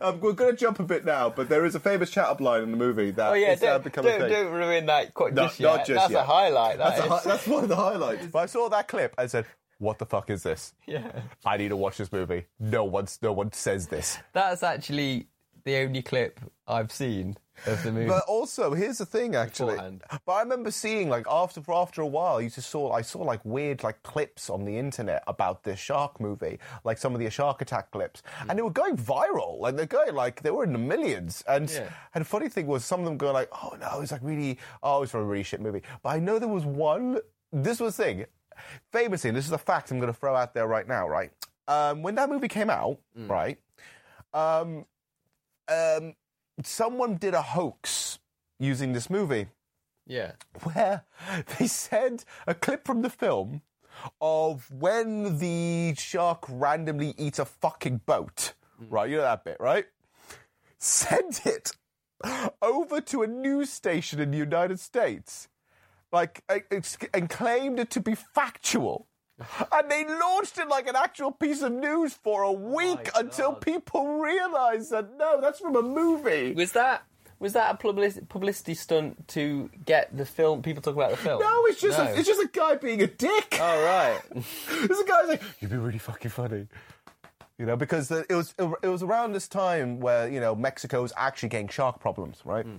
Um, 0.00 0.20
we're 0.20 0.32
going 0.32 0.50
to 0.50 0.56
jump 0.56 0.80
a 0.80 0.82
bit 0.82 1.04
now, 1.04 1.30
but 1.30 1.48
there 1.48 1.64
is 1.64 1.76
a 1.76 1.80
famous 1.80 2.10
chat 2.10 2.26
up 2.26 2.40
line 2.40 2.62
in 2.64 2.72
the 2.72 2.76
movie 2.76 3.12
that 3.12 3.30
Oh 3.30 3.34
yeah, 3.34 3.52
is 3.52 3.62
now 3.62 3.74
don't, 3.74 3.84
become 3.84 4.04
don't, 4.04 4.20
thing. 4.20 4.28
don't 4.32 4.52
ruin 4.52 4.86
that 4.86 5.14
quite 5.14 5.32
No, 5.34 5.44
just 5.44 5.60
yet. 5.60 5.86
just 5.86 6.00
That's 6.00 6.10
yet. 6.12 6.22
a 6.24 6.26
highlight. 6.26 6.78
That 6.78 6.96
That's, 6.96 7.06
a 7.06 7.08
hi- 7.08 7.20
that's 7.24 7.46
one 7.46 7.62
of 7.62 7.68
the 7.68 7.76
highlights. 7.76 8.26
But 8.26 8.38
I 8.40 8.46
saw 8.46 8.68
that 8.70 8.88
clip 8.88 9.14
and 9.16 9.30
said, 9.30 9.46
what 9.78 9.98
the 9.98 10.06
fuck 10.06 10.30
is 10.30 10.42
this? 10.42 10.74
Yeah. 10.86 11.22
I 11.44 11.56
need 11.56 11.68
to 11.68 11.76
watch 11.76 11.98
this 11.98 12.10
movie. 12.12 12.46
No 12.58 12.84
one's, 12.84 13.18
no 13.22 13.32
one 13.32 13.52
says 13.52 13.86
this. 13.88 14.18
That's 14.32 14.62
actually 14.62 15.28
the 15.64 15.76
only 15.78 16.02
clip 16.02 16.40
I've 16.66 16.90
seen 16.90 17.36
of 17.66 17.82
the 17.82 17.92
movie. 17.92 18.06
But 18.08 18.24
also, 18.26 18.72
here's 18.72 18.98
the 18.98 19.04
thing, 19.06 19.34
actually. 19.34 19.72
Beforehand. 19.72 20.02
But 20.24 20.32
I 20.32 20.40
remember 20.40 20.70
seeing 20.70 21.08
like 21.10 21.26
after 21.28 21.60
for 21.60 21.74
after 21.74 22.00
a 22.00 22.06
while, 22.06 22.40
you 22.40 22.48
just 22.48 22.70
saw 22.70 22.92
I 22.92 23.02
saw 23.02 23.18
like 23.22 23.44
weird 23.44 23.82
like 23.82 24.02
clips 24.02 24.48
on 24.48 24.64
the 24.64 24.78
internet 24.78 25.22
about 25.26 25.64
this 25.64 25.78
shark 25.78 26.20
movie, 26.20 26.58
like 26.84 26.96
some 26.96 27.12
of 27.14 27.20
the 27.20 27.28
shark 27.28 27.60
attack 27.60 27.90
clips, 27.90 28.22
Hmm. 28.38 28.50
and 28.50 28.58
they 28.58 28.62
were 28.62 28.70
going 28.70 28.96
viral. 28.96 29.58
Like 29.60 29.76
they're 29.76 29.86
going 29.86 30.14
like 30.14 30.40
they 30.42 30.50
were 30.50 30.64
in 30.64 30.72
the 30.72 30.78
millions. 30.78 31.42
And 31.48 31.68
Yeah. 31.70 31.88
and 32.14 32.22
the 32.24 32.28
funny 32.28 32.48
thing 32.48 32.66
was, 32.66 32.84
some 32.84 33.00
of 33.00 33.06
them 33.06 33.18
going 33.18 33.34
like, 33.34 33.50
oh 33.52 33.76
no, 33.80 34.00
it's 34.00 34.12
like 34.12 34.22
really, 34.22 34.58
oh, 34.82 35.02
it's 35.02 35.12
from 35.12 35.22
a 35.22 35.24
really 35.24 35.42
shit 35.42 35.60
movie. 35.60 35.82
But 36.02 36.10
I 36.10 36.18
know 36.20 36.38
there 36.38 36.48
was 36.48 36.64
one. 36.64 37.18
This 37.52 37.80
was 37.80 37.96
the 37.96 38.04
thing. 38.04 38.26
Famously, 38.92 39.28
and 39.28 39.36
this 39.36 39.46
is 39.46 39.52
a 39.52 39.58
fact 39.58 39.90
I'm 39.90 39.98
going 39.98 40.12
to 40.12 40.18
throw 40.18 40.34
out 40.34 40.54
there 40.54 40.66
right 40.66 40.86
now. 40.86 41.08
Right, 41.08 41.30
um, 41.66 42.02
when 42.02 42.14
that 42.16 42.28
movie 42.28 42.48
came 42.48 42.70
out, 42.70 42.98
right. 43.14 43.58
Um, 44.34 44.84
um, 45.68 46.14
someone 46.62 47.16
did 47.16 47.34
a 47.34 47.42
hoax 47.42 48.18
using 48.58 48.92
this 48.92 49.08
movie 49.08 49.46
yeah. 50.06 50.32
where 50.64 51.04
they 51.58 51.66
said 51.66 52.24
a 52.46 52.54
clip 52.54 52.84
from 52.84 53.02
the 53.02 53.10
film 53.10 53.62
of 54.20 54.70
when 54.70 55.38
the 55.38 55.94
shark 55.96 56.44
randomly 56.48 57.14
eats 57.16 57.38
a 57.38 57.44
fucking 57.44 58.02
boat. 58.06 58.54
Right, 58.88 59.10
you 59.10 59.16
know 59.16 59.22
that 59.22 59.44
bit, 59.44 59.56
right? 59.58 59.86
Sent 60.78 61.44
it 61.46 61.72
over 62.62 63.00
to 63.00 63.22
a 63.22 63.26
news 63.26 63.70
station 63.70 64.20
in 64.20 64.30
the 64.30 64.38
United 64.38 64.78
States, 64.78 65.48
like, 66.12 66.42
it's- 66.50 66.96
and 67.14 67.28
claimed 67.28 67.78
it 67.80 67.90
to 67.90 68.00
be 68.00 68.14
factual. 68.14 69.06
And 69.72 69.88
they 69.90 70.04
launched 70.04 70.58
it 70.58 70.68
like 70.68 70.88
an 70.88 70.96
actual 70.96 71.30
piece 71.30 71.62
of 71.62 71.72
news 71.72 72.12
for 72.14 72.42
a 72.42 72.50
week 72.52 73.08
until 73.14 73.52
people 73.52 74.18
realized 74.18 74.90
that 74.90 75.16
no, 75.16 75.40
that's 75.40 75.60
from 75.60 75.76
a 75.76 75.82
movie. 75.82 76.54
Was 76.54 76.72
that 76.72 77.04
was 77.38 77.52
that 77.52 77.72
a 77.72 77.76
publicity, 77.78 78.26
publicity 78.26 78.74
stunt 78.74 79.28
to 79.28 79.70
get 79.84 80.16
the 80.16 80.26
film 80.26 80.60
people 80.62 80.82
talk 80.82 80.94
about 80.94 81.10
the 81.12 81.16
film? 81.16 81.40
No, 81.40 81.64
it's 81.66 81.80
just 81.80 81.96
No. 81.96 82.04
A, 82.04 82.14
it's 82.16 82.26
just 82.26 82.40
a 82.42 82.48
guy 82.52 82.74
being 82.74 83.00
a 83.00 83.06
dick. 83.06 83.58
Oh 83.60 83.84
right. 83.84 84.20
This 84.88 85.02
guy's 85.04 85.28
like, 85.28 85.42
you'd 85.60 85.70
be 85.70 85.76
really 85.76 85.98
fucking 85.98 86.32
funny. 86.32 86.66
You 87.58 87.66
know, 87.66 87.76
because 87.76 88.08
the, 88.08 88.24
it 88.28 88.34
was 88.34 88.54
it 88.82 88.88
was 88.88 89.04
around 89.04 89.32
this 89.34 89.46
time 89.46 90.00
where 90.00 90.28
you 90.28 90.40
know 90.40 90.56
Mexico 90.56 91.02
was 91.02 91.12
actually 91.16 91.50
getting 91.50 91.68
shark 91.68 92.00
problems, 92.00 92.42
right? 92.44 92.64
Hmm. 92.64 92.78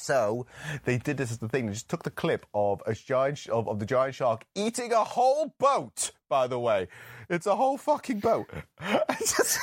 So 0.00 0.46
they 0.84 0.98
did 0.98 1.16
this 1.16 1.30
as 1.30 1.38
the 1.38 1.48
thing. 1.48 1.66
They 1.66 1.72
just 1.72 1.88
took 1.88 2.02
the 2.02 2.10
clip 2.10 2.46
of 2.54 2.82
a 2.86 2.94
giant 2.94 3.48
of, 3.48 3.68
of 3.68 3.78
the 3.78 3.86
giant 3.86 4.14
shark 4.14 4.44
eating 4.54 4.92
a 4.92 5.04
whole 5.04 5.54
boat. 5.58 6.12
By 6.28 6.46
the 6.46 6.60
way, 6.60 6.86
it's 7.28 7.46
a 7.46 7.56
whole 7.56 7.76
fucking 7.76 8.20
boat, 8.20 8.48
I 8.80 9.16
just, 9.18 9.58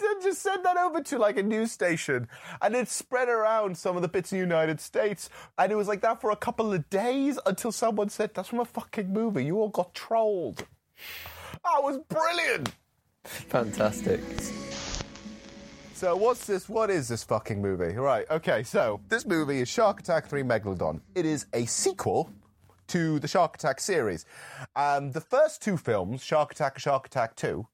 then 0.00 0.22
just 0.22 0.42
send 0.42 0.64
that 0.64 0.76
over 0.76 1.02
to 1.02 1.18
like 1.18 1.36
a 1.36 1.42
news 1.42 1.72
station, 1.72 2.28
and 2.60 2.74
it 2.74 2.88
spread 2.88 3.28
around 3.28 3.76
some 3.76 3.96
of 3.96 4.02
the 4.02 4.08
bits 4.08 4.32
in 4.32 4.38
the 4.38 4.44
United 4.44 4.80
States, 4.80 5.30
and 5.58 5.70
it 5.70 5.74
was 5.74 5.88
like 5.88 6.00
that 6.02 6.20
for 6.20 6.30
a 6.30 6.36
couple 6.36 6.72
of 6.72 6.88
days 6.90 7.38
until 7.46 7.72
someone 7.72 8.08
said 8.08 8.34
that's 8.34 8.48
from 8.48 8.60
a 8.60 8.64
fucking 8.64 9.12
movie. 9.12 9.44
You 9.44 9.58
all 9.58 9.68
got 9.68 9.94
trolled. 9.94 10.66
That 11.64 11.82
was 11.82 11.98
brilliant. 12.08 12.74
Fantastic. 13.24 14.20
So 16.00 16.16
what's 16.16 16.46
this? 16.46 16.66
What 16.66 16.88
is 16.88 17.08
this 17.08 17.22
fucking 17.24 17.60
movie? 17.60 17.94
Right. 17.94 18.24
Okay. 18.30 18.62
So 18.62 19.02
this 19.10 19.26
movie 19.26 19.60
is 19.60 19.68
Shark 19.68 20.00
Attack 20.00 20.28
Three 20.28 20.42
Megalodon. 20.42 21.02
It 21.14 21.26
is 21.26 21.44
a 21.52 21.66
sequel 21.66 22.32
to 22.86 23.18
the 23.18 23.28
Shark 23.28 23.56
Attack 23.56 23.80
series. 23.80 24.24
Um, 24.74 25.12
the 25.12 25.20
first 25.20 25.60
two 25.60 25.76
films, 25.76 26.24
Shark 26.24 26.52
Attack 26.52 26.76
and 26.76 26.82
Shark 26.82 27.06
Attack 27.06 27.36
Two, 27.36 27.66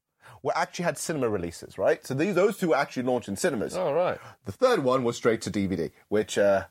were 0.43 0.51
actually 0.57 0.83
had 0.83 0.97
cinema 0.97 1.29
releases. 1.29 1.77
Right. 1.77 2.05
So 2.05 2.13
these 2.13 2.35
those 2.35 2.57
two 2.57 2.67
were 2.71 2.75
actually 2.75 3.03
launched 3.03 3.29
in 3.29 3.37
cinemas. 3.37 3.77
All 3.77 3.93
right. 3.93 4.19
The 4.43 4.51
third 4.51 4.83
one 4.83 5.05
was 5.05 5.15
straight 5.15 5.39
to 5.43 5.49
DVD, 5.49 5.91
which 6.09 6.37
uh, 6.37 6.65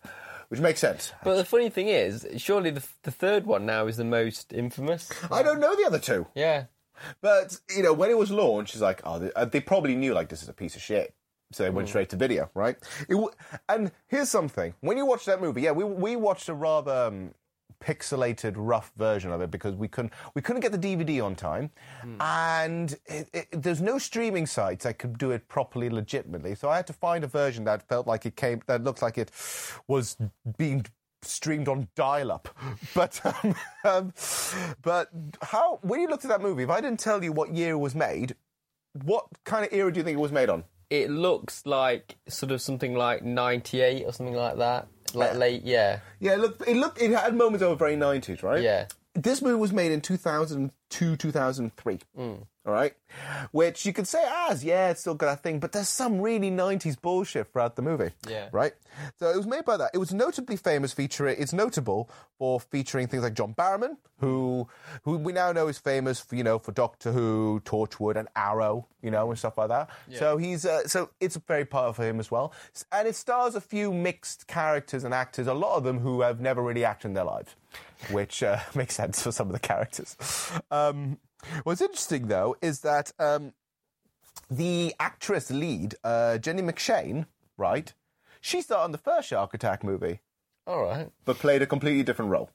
which 0.48 0.60
makes 0.60 0.80
sense. 0.80 1.14
But 1.25 1.36
the 1.36 1.44
funny 1.46 1.70
thing 1.70 1.88
is, 1.88 2.26
surely 2.36 2.68
the, 2.68 2.86
the 3.04 3.10
third 3.10 3.46
one 3.46 3.64
now 3.64 3.86
is 3.86 3.96
the 3.96 4.04
most 4.04 4.52
infamous. 4.52 5.10
I 5.32 5.42
don't 5.42 5.60
know 5.60 5.75
the 5.75 5.86
other 5.86 6.00
two. 6.00 6.26
Yeah. 6.34 6.64
But 7.22 7.58
you 7.75 7.82
know, 7.82 7.94
when 7.94 8.10
it 8.10 8.18
was 8.18 8.30
launched, 8.30 8.75
it's 8.75 8.82
like, 8.82 9.00
oh, 9.04 9.18
they, 9.18 9.32
uh, 9.32 9.46
they 9.46 9.60
probably 9.60 9.94
knew 9.94 10.12
like 10.12 10.28
this 10.28 10.42
is 10.42 10.50
a 10.50 10.52
piece 10.52 10.76
of 10.76 10.82
shit, 10.82 11.14
so 11.52 11.62
they 11.64 11.70
Mm. 11.70 11.74
went 11.74 11.88
straight 11.88 12.08
to 12.10 12.16
video, 12.16 12.50
right? 12.54 12.76
It 13.08 13.12
w- 13.14 13.30
and 13.68 13.92
here's 14.08 14.28
something: 14.28 14.74
when 14.80 14.96
you 14.96 15.06
watch 15.06 15.24
that 15.26 15.40
movie, 15.40 15.62
yeah, 15.62 15.72
we 15.72 15.84
we 15.84 16.16
watched 16.16 16.48
a 16.48 16.54
rather 16.54 16.92
um, 17.06 17.34
pixelated, 17.80 18.54
rough 18.56 18.90
version 18.96 19.30
of 19.30 19.40
it 19.42 19.50
because 19.50 19.74
we 19.76 19.86
couldn't 19.86 20.12
we 20.34 20.40
couldn't 20.42 20.60
get 20.62 20.72
the 20.72 20.78
DVD 20.78 21.22
on 21.24 21.34
time, 21.36 21.70
Hmm. 22.02 22.16
and 22.20 22.96
it, 23.06 23.28
it, 23.32 23.48
there's 23.62 23.82
no 23.82 23.98
streaming 23.98 24.46
sites 24.46 24.84
that 24.84 24.98
could 24.98 25.18
do 25.18 25.30
it 25.30 25.46
properly, 25.48 25.90
legitimately. 25.90 26.54
So 26.54 26.68
I 26.68 26.76
had 26.76 26.86
to 26.88 26.92
find 26.94 27.22
a 27.22 27.26
version 27.28 27.64
that 27.64 27.86
felt 27.88 28.06
like 28.06 28.24
it 28.26 28.34
came, 28.36 28.60
that 28.66 28.82
looked 28.82 29.02
like 29.02 29.18
it 29.18 29.30
was 29.86 30.16
being 30.56 30.86
streamed 31.22 31.68
on 31.68 31.88
dial-up. 31.96 32.48
But 32.94 33.20
um, 33.24 33.54
um, 33.84 34.12
but 34.82 35.10
how 35.42 35.78
when 35.82 36.00
you 36.00 36.08
looked 36.08 36.24
at 36.24 36.28
that 36.30 36.40
movie, 36.42 36.62
if 36.62 36.70
I 36.70 36.80
didn't 36.80 37.00
tell 37.00 37.22
you 37.22 37.32
what 37.32 37.52
year 37.54 37.72
it 37.72 37.78
was 37.78 37.94
made, 37.94 38.34
what 39.04 39.26
kind 39.44 39.64
of 39.66 39.72
era 39.72 39.92
do 39.92 39.98
you 40.00 40.04
think 40.04 40.16
it 40.16 40.20
was 40.20 40.32
made 40.32 40.48
on? 40.48 40.64
It 40.90 41.11
looks 41.11 41.66
like 41.66 42.16
sort 42.28 42.52
of 42.52 42.61
something 42.61 42.95
like 42.95 43.25
98 43.25 44.05
or 44.05 44.12
something 44.12 44.35
like 44.35 44.59
that. 44.59 44.88
Like 45.14 45.35
late, 45.35 45.62
yeah. 45.64 46.00
Yeah, 46.21 46.35
it 46.35 46.40
looked 46.40 46.69
it 46.69 46.76
looked 46.76 47.00
it 47.00 47.11
had 47.12 47.35
moments 47.35 47.62
of 47.62 47.71
a 47.73 47.76
very 47.76 47.97
nineties, 47.97 48.43
right? 48.43 48.61
Yeah. 48.62 48.87
This 49.14 49.40
movie 49.40 49.55
was 49.57 49.73
made 49.73 49.93
in 49.93 50.00
two 50.00 50.16
thousand 50.16 50.73
two, 50.90 51.16
two 51.16 51.33
thousand 51.33 51.75
three. 51.76 52.00
Mm. 52.19 52.47
All 52.66 52.73
right, 52.73 52.94
which 53.52 53.87
you 53.87 53.92
could 53.92 54.08
say 54.08 54.25
as 54.49 54.64
yeah, 54.64 54.90
it's 54.90 55.00
still 55.00 55.14
got 55.14 55.26
that 55.26 55.42
thing, 55.44 55.61
but 55.61 55.70
there's 55.70 55.88
some 55.88 56.20
really 56.20 56.50
'90s 56.50 57.00
bullshit 57.00 57.52
throughout 57.52 57.76
the 57.76 57.82
movie. 57.82 58.11
Yeah. 58.28 58.49
right. 58.50 58.73
So 59.20 59.30
it 59.30 59.37
was 59.37 59.46
made 59.46 59.64
by 59.64 59.76
that. 59.76 59.92
It 59.94 59.99
was 59.99 60.12
notably 60.12 60.56
famous 60.56 60.92
featuring. 60.92 61.37
It's 61.38 61.52
notable 61.52 62.11
for 62.38 62.58
featuring 62.58 63.06
things 63.06 63.23
like 63.23 63.35
John 63.35 63.54
Barrowman, 63.54 63.99
who 64.18 64.66
who 65.04 65.16
we 65.16 65.32
now 65.32 65.52
know 65.52 65.68
is 65.68 65.78
famous 65.78 66.18
for 66.18 66.35
you 66.35 66.42
know 66.42 66.58
for 66.58 66.73
Doctor 66.73 67.12
Who, 67.12 67.62
Torchwood, 67.64 68.16
and 68.16 68.26
Arrow, 68.35 68.88
you 69.00 69.12
know, 69.12 69.30
and 69.30 69.38
stuff 69.38 69.58
like 69.58 69.68
that. 69.68 69.88
So 70.18 70.37
he's 70.37 70.66
uh, 70.66 70.88
so 70.88 71.11
it's 71.20 71.37
a 71.37 71.40
very 71.46 71.66
part 71.66 71.94
for 71.94 72.02
him 72.02 72.18
as 72.18 72.32
well, 72.32 72.52
and 72.90 73.06
it 73.06 73.14
stars 73.14 73.54
a 73.54 73.61
few 73.61 73.92
mixed 73.92 74.49
characters 74.49 75.04
and 75.04 75.14
actors, 75.14 75.46
a 75.46 75.54
lot 75.54 75.76
of 75.76 75.85
them 75.85 76.00
who 76.00 76.23
have 76.23 76.40
never 76.40 76.62
really 76.62 76.85
acted 76.85 77.08
in 77.08 77.14
their 77.14 77.25
lives, 77.25 77.54
which 78.11 78.42
uh, 78.42 78.58
makes 78.75 78.96
sense 78.96 79.23
for 79.23 79.30
some 79.30 79.46
of 79.46 79.52
the 79.52 79.61
characters. 79.61 80.16
Um, 80.73 81.18
what's 81.64 81.80
interesting 81.80 82.28
though 82.28 82.56
is 82.62 82.80
that 82.80 83.12
um, 83.18 83.52
the 84.50 84.94
actress 85.00 85.50
lead, 85.50 85.94
uh, 86.04 86.38
Jenny 86.38 86.62
McShane, 86.62 87.26
right? 87.56 87.92
She 88.40 88.62
starred 88.62 88.86
in 88.86 88.92
the 88.92 88.98
first 88.98 89.28
Shark 89.28 89.54
Attack 89.54 89.82
movie, 89.82 90.20
All 90.66 90.84
right. 90.84 91.10
but 91.24 91.38
played 91.38 91.62
a 91.62 91.66
completely 91.66 92.02
different 92.02 92.30
role. 92.30 92.50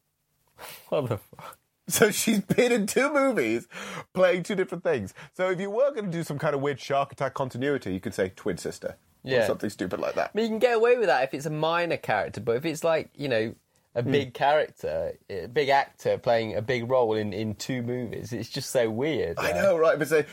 What 0.89 1.09
the 1.09 1.17
fuck? 1.17 1.57
So 1.87 2.11
she's 2.11 2.39
been 2.39 2.71
in 2.71 2.85
two 2.85 3.11
movies 3.11 3.67
playing 4.13 4.43
two 4.43 4.55
different 4.55 4.83
things. 4.83 5.13
So 5.33 5.49
if 5.49 5.59
you 5.59 5.69
were 5.69 5.89
going 5.91 6.05
to 6.05 6.11
do 6.11 6.23
some 6.23 6.37
kind 6.39 6.55
of 6.55 6.61
weird 6.61 6.79
Shark 6.79 7.11
Attack 7.11 7.33
continuity, 7.33 7.91
you 7.93 7.99
could 7.99 8.13
say 8.13 8.31
twin 8.35 8.57
sister. 8.57 8.95
Or 9.25 9.45
something 9.45 9.69
stupid 9.69 9.99
like 9.99 10.15
that. 10.15 10.31
I 10.33 10.37
mean, 10.37 10.43
you 10.45 10.49
can 10.49 10.59
get 10.59 10.75
away 10.77 10.97
with 10.97 11.07
that 11.07 11.23
if 11.23 11.33
it's 11.33 11.45
a 11.45 11.49
minor 11.51 11.97
character, 11.97 12.39
but 12.41 12.55
if 12.55 12.65
it's 12.65 12.83
like, 12.83 13.09
you 13.15 13.27
know, 13.27 13.53
a 13.95 14.01
Hmm. 14.01 14.11
big 14.11 14.33
character, 14.33 15.13
a 15.29 15.47
big 15.47 15.69
actor 15.69 16.17
playing 16.17 16.55
a 16.55 16.61
big 16.61 16.89
role 16.89 17.13
in, 17.13 17.33
in 17.33 17.55
two 17.55 17.81
movies, 17.81 18.31
it's 18.31 18.49
just 18.49 18.69
so 18.71 18.89
weird. 18.89 19.37
I 19.37 19.51
know, 19.51 19.77
right? 19.77 19.99
But 19.99 20.07
say, 20.07 20.25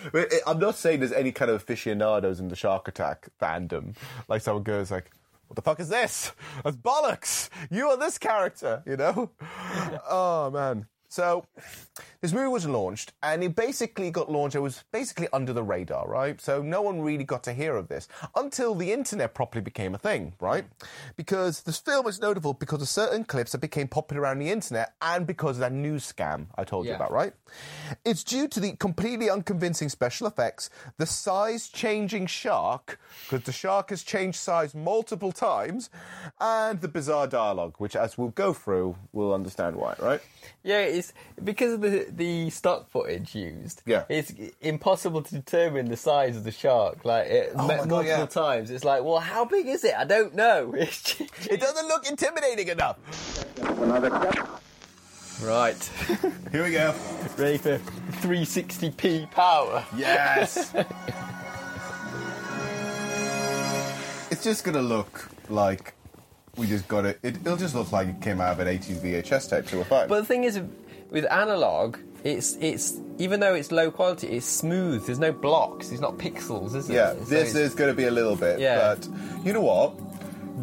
I'm 0.46 0.58
not 0.58 0.76
saying 0.76 1.00
there's 1.00 1.12
any 1.12 1.32
kind 1.32 1.50
of 1.50 1.56
aficionados 1.56 2.38
in 2.40 2.48
the 2.48 2.56
Shark 2.56 2.86
Attack 2.88 3.28
fandom. 3.40 3.96
Like 4.28 4.42
someone 4.42 4.62
goes 4.62 4.90
like, 4.90 5.10
"What 5.48 5.56
the 5.56 5.62
fuck 5.62 5.80
is 5.80 5.88
this? 5.88 6.32
That's 6.62 6.76
bollocks! 6.76 7.48
You 7.70 7.88
are 7.88 7.96
this 7.96 8.18
character," 8.18 8.82
you 8.86 8.96
know? 8.96 9.30
oh 10.08 10.50
man. 10.52 10.86
So 11.08 11.46
this 12.20 12.32
movie 12.32 12.48
was 12.48 12.66
launched, 12.66 13.12
and 13.22 13.42
it 13.42 13.56
basically 13.56 14.10
got 14.10 14.30
launched. 14.30 14.56
It 14.56 14.60
was 14.60 14.84
basically 14.92 15.28
under 15.32 15.52
the 15.52 15.62
radar, 15.62 16.06
right? 16.06 16.40
So 16.40 16.60
no 16.60 16.82
one 16.82 17.00
really 17.00 17.24
got 17.24 17.42
to 17.44 17.54
hear 17.54 17.76
of 17.76 17.88
this 17.88 18.08
until 18.36 18.74
the 18.74 18.92
internet 18.92 19.34
properly 19.34 19.62
became 19.62 19.94
a 19.94 19.98
thing, 19.98 20.34
right? 20.38 20.66
Because 21.16 21.62
this 21.62 21.78
film 21.78 22.06
is 22.06 22.20
notable 22.20 22.52
because 22.52 22.82
of 22.82 22.88
certain 22.88 23.24
clips 23.24 23.52
that 23.52 23.60
became 23.62 23.88
popular 23.88 24.22
around 24.22 24.38
the 24.38 24.50
internet, 24.50 24.94
and 25.00 25.26
because 25.26 25.56
of 25.56 25.60
that 25.60 25.72
news 25.72 26.10
scam 26.10 26.46
I 26.56 26.64
told 26.64 26.86
you 26.86 26.94
about, 26.94 27.10
right? 27.10 27.32
It's 28.04 28.22
due 28.22 28.46
to 28.48 28.60
the 28.60 28.72
completely 28.72 29.30
unconvincing 29.30 29.88
special 29.88 30.26
effects, 30.26 30.68
the 30.98 31.06
size 31.06 31.68
changing 31.68 32.26
shark, 32.26 33.00
because 33.24 33.46
the 33.46 33.52
shark 33.52 33.90
has 33.90 34.02
changed 34.02 34.38
size 34.38 34.74
multiple 34.74 35.32
times, 35.32 35.88
and 36.38 36.80
the 36.82 36.88
bizarre 36.88 37.26
dialogue, 37.26 37.76
which, 37.78 37.96
as 37.96 38.18
we'll 38.18 38.28
go 38.28 38.52
through, 38.52 38.96
we'll 39.12 39.32
understand 39.32 39.76
why, 39.76 39.94
right? 39.98 40.20
Yeah, 40.62 40.80
it's 40.98 41.12
because 41.42 41.72
of 41.74 41.80
the 41.80 42.06
the 42.10 42.50
stock 42.50 42.90
footage 42.90 43.34
used. 43.34 43.82
Yeah. 43.86 44.04
it's 44.08 44.32
impossible 44.60 45.22
to 45.22 45.34
determine 45.34 45.88
the 45.88 45.96
size 45.96 46.36
of 46.36 46.44
the 46.44 46.50
shark. 46.52 47.04
Like 47.04 47.26
it, 47.28 47.52
Oh 47.56 47.62
m- 47.62 47.68
God, 47.78 47.88
multiple 47.88 48.04
yeah. 48.04 48.26
times, 48.26 48.70
it's 48.70 48.84
like, 48.84 49.02
well, 49.04 49.20
how 49.20 49.44
big 49.44 49.66
is 49.66 49.84
it? 49.84 49.94
I 49.96 50.04
don't 50.04 50.34
know. 50.34 50.74
Just- 50.80 51.20
It 51.50 51.60
doesn't 51.60 51.88
look 51.88 52.06
intimidating 52.08 52.68
enough. 52.68 52.96
right. 55.42 55.90
Here 56.52 56.64
we 56.64 56.72
go. 56.72 56.94
Ready 57.36 57.58
for 57.58 57.78
360p 58.22 59.30
power. 59.30 59.84
Yes. 59.96 60.74
it's 64.30 64.42
just 64.42 64.64
gonna 64.64 64.82
look 64.82 65.30
like 65.48 65.94
we 66.56 66.66
just 66.66 66.88
got 66.88 67.04
it. 67.06 67.18
it. 67.22 67.36
It'll 67.36 67.56
just 67.56 67.74
look 67.74 67.92
like 67.92 68.08
it 68.08 68.20
came 68.20 68.40
out 68.40 68.52
of 68.52 68.60
an 68.60 68.68
18 68.68 68.96
VHS 68.96 69.48
tape, 69.50 69.68
so 69.68 69.78
we're 69.78 69.84
fine. 69.84 70.08
But 70.08 70.20
the 70.20 70.26
thing 70.26 70.42
is, 70.44 70.60
with 71.10 71.24
analog, 71.30 71.96
it's 72.24 72.56
it's 72.60 73.00
even 73.18 73.40
though 73.40 73.54
it's 73.54 73.70
low 73.72 73.90
quality, 73.90 74.28
it's 74.28 74.46
smooth. 74.46 75.06
There's 75.06 75.18
no 75.18 75.32
blocks. 75.32 75.88
There's 75.88 76.00
not 76.00 76.18
pixels, 76.18 76.74
is 76.74 76.88
it? 76.90 76.94
yeah, 76.94 77.12
So 77.12 77.18
this 77.20 77.50
it's- 77.50 77.54
is 77.56 77.74
going 77.74 77.90
to 77.90 77.96
be 77.96 78.04
a 78.06 78.10
little 78.10 78.36
bit. 78.36 78.58
Yeah. 78.60 78.94
But 78.94 79.08
you 79.44 79.52
know 79.52 79.62
what? 79.62 79.94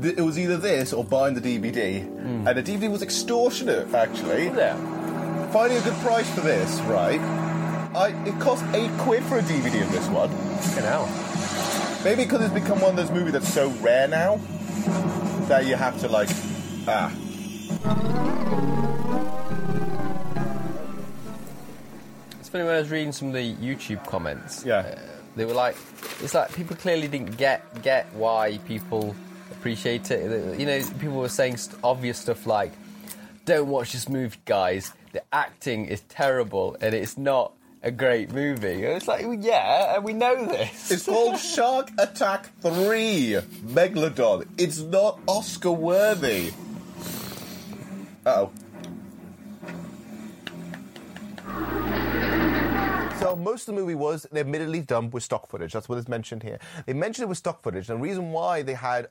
Th- 0.01 0.17
It 0.17 0.21
was 0.21 0.37
either 0.37 0.57
this 0.57 0.91
or 0.93 1.03
buying 1.03 1.35
the 1.35 1.41
DVD, 1.41 2.01
and 2.01 2.45
the 2.47 2.61
DVD 2.63 2.89
was 2.91 3.01
extortionate. 3.01 3.93
Actually, 3.93 4.49
Hmm. 4.49 4.57
Yeah. 4.57 5.51
finding 5.51 5.77
a 5.77 5.81
good 5.81 5.95
price 6.03 6.29
for 6.31 6.41
this, 6.41 6.79
right? 6.81 7.19
I, 7.95 8.09
it 8.27 8.37
cost 8.41 8.63
eight 8.73 8.91
quid 8.99 9.23
for 9.23 9.37
a 9.37 9.41
DVD 9.41 9.81
of 9.81 9.91
this 9.93 10.07
one. 10.09 10.29
Fucking 10.29 10.83
hell. 10.83 11.07
Maybe 12.03 12.23
because 12.25 12.41
it's 12.43 12.53
become 12.53 12.81
one 12.81 12.91
of 12.91 12.97
those 12.97 13.09
movies 13.11 13.31
that's 13.33 13.51
so 13.53 13.69
rare 13.81 14.07
now 14.09 14.37
that 15.47 15.65
you 15.65 15.75
have 15.75 15.97
to 16.01 16.07
like, 16.09 16.29
ah. 16.89 17.09
Funny 22.55 22.67
when 22.67 22.75
I 22.75 22.79
was 22.79 22.89
reading 22.89 23.11
some 23.11 23.27
of 23.27 23.33
the 23.33 23.53
YouTube 23.55 24.07
comments. 24.07 24.63
Yeah. 24.65 24.77
uh, 24.77 24.99
they 25.35 25.43
were 25.43 25.53
like, 25.53 25.75
it's 26.21 26.33
like 26.33 26.55
people 26.55 26.77
clearly 26.77 27.09
didn't 27.09 27.35
get 27.35 27.81
get 27.83 28.05
why 28.13 28.59
people 28.65 29.13
appreciate 29.51 30.09
it. 30.09 30.57
You 30.57 30.65
know, 30.65 30.81
people 30.97 31.17
were 31.17 31.27
saying 31.27 31.57
st- 31.57 31.77
obvious 31.83 32.17
stuff 32.17 32.47
like, 32.47 32.71
"Don't 33.43 33.67
watch 33.67 33.91
this 33.91 34.07
movie, 34.07 34.37
guys. 34.45 34.93
The 35.11 35.21
acting 35.33 35.87
is 35.87 35.99
terrible, 36.07 36.77
and 36.79 36.95
it's 36.95 37.17
not 37.17 37.51
a 37.83 37.91
great 37.91 38.31
movie." 38.31 38.85
And 38.85 38.93
it's 38.95 39.09
like, 39.09 39.25
well, 39.25 39.33
yeah, 39.33 39.95
and 39.95 40.05
we 40.05 40.13
know 40.13 40.45
this. 40.45 40.91
It's 40.91 41.05
called 41.07 41.37
Shark 41.55 41.91
Attack 41.97 42.47
3 42.61 43.39
Megalodon. 43.67 44.47
It's 44.57 44.79
not 44.79 45.19
Oscar 45.27 45.71
worthy. 45.71 46.53
Uh 48.25 48.45
oh. 48.47 48.51
Most 53.35 53.67
of 53.67 53.75
the 53.75 53.81
movie 53.81 53.95
was 53.95 54.27
admittedly 54.33 54.81
done 54.81 55.09
with 55.09 55.23
stock 55.23 55.49
footage. 55.49 55.73
That's 55.73 55.89
what 55.89 55.97
is 55.97 56.07
mentioned 56.07 56.43
here. 56.43 56.59
They 56.85 56.93
mentioned 56.93 57.23
it 57.23 57.29
was 57.29 57.37
stock 57.37 57.63
footage. 57.63 57.89
And 57.89 57.99
the 57.99 58.03
reason 58.03 58.31
why 58.31 58.61
they 58.61 58.73
had 58.73 59.09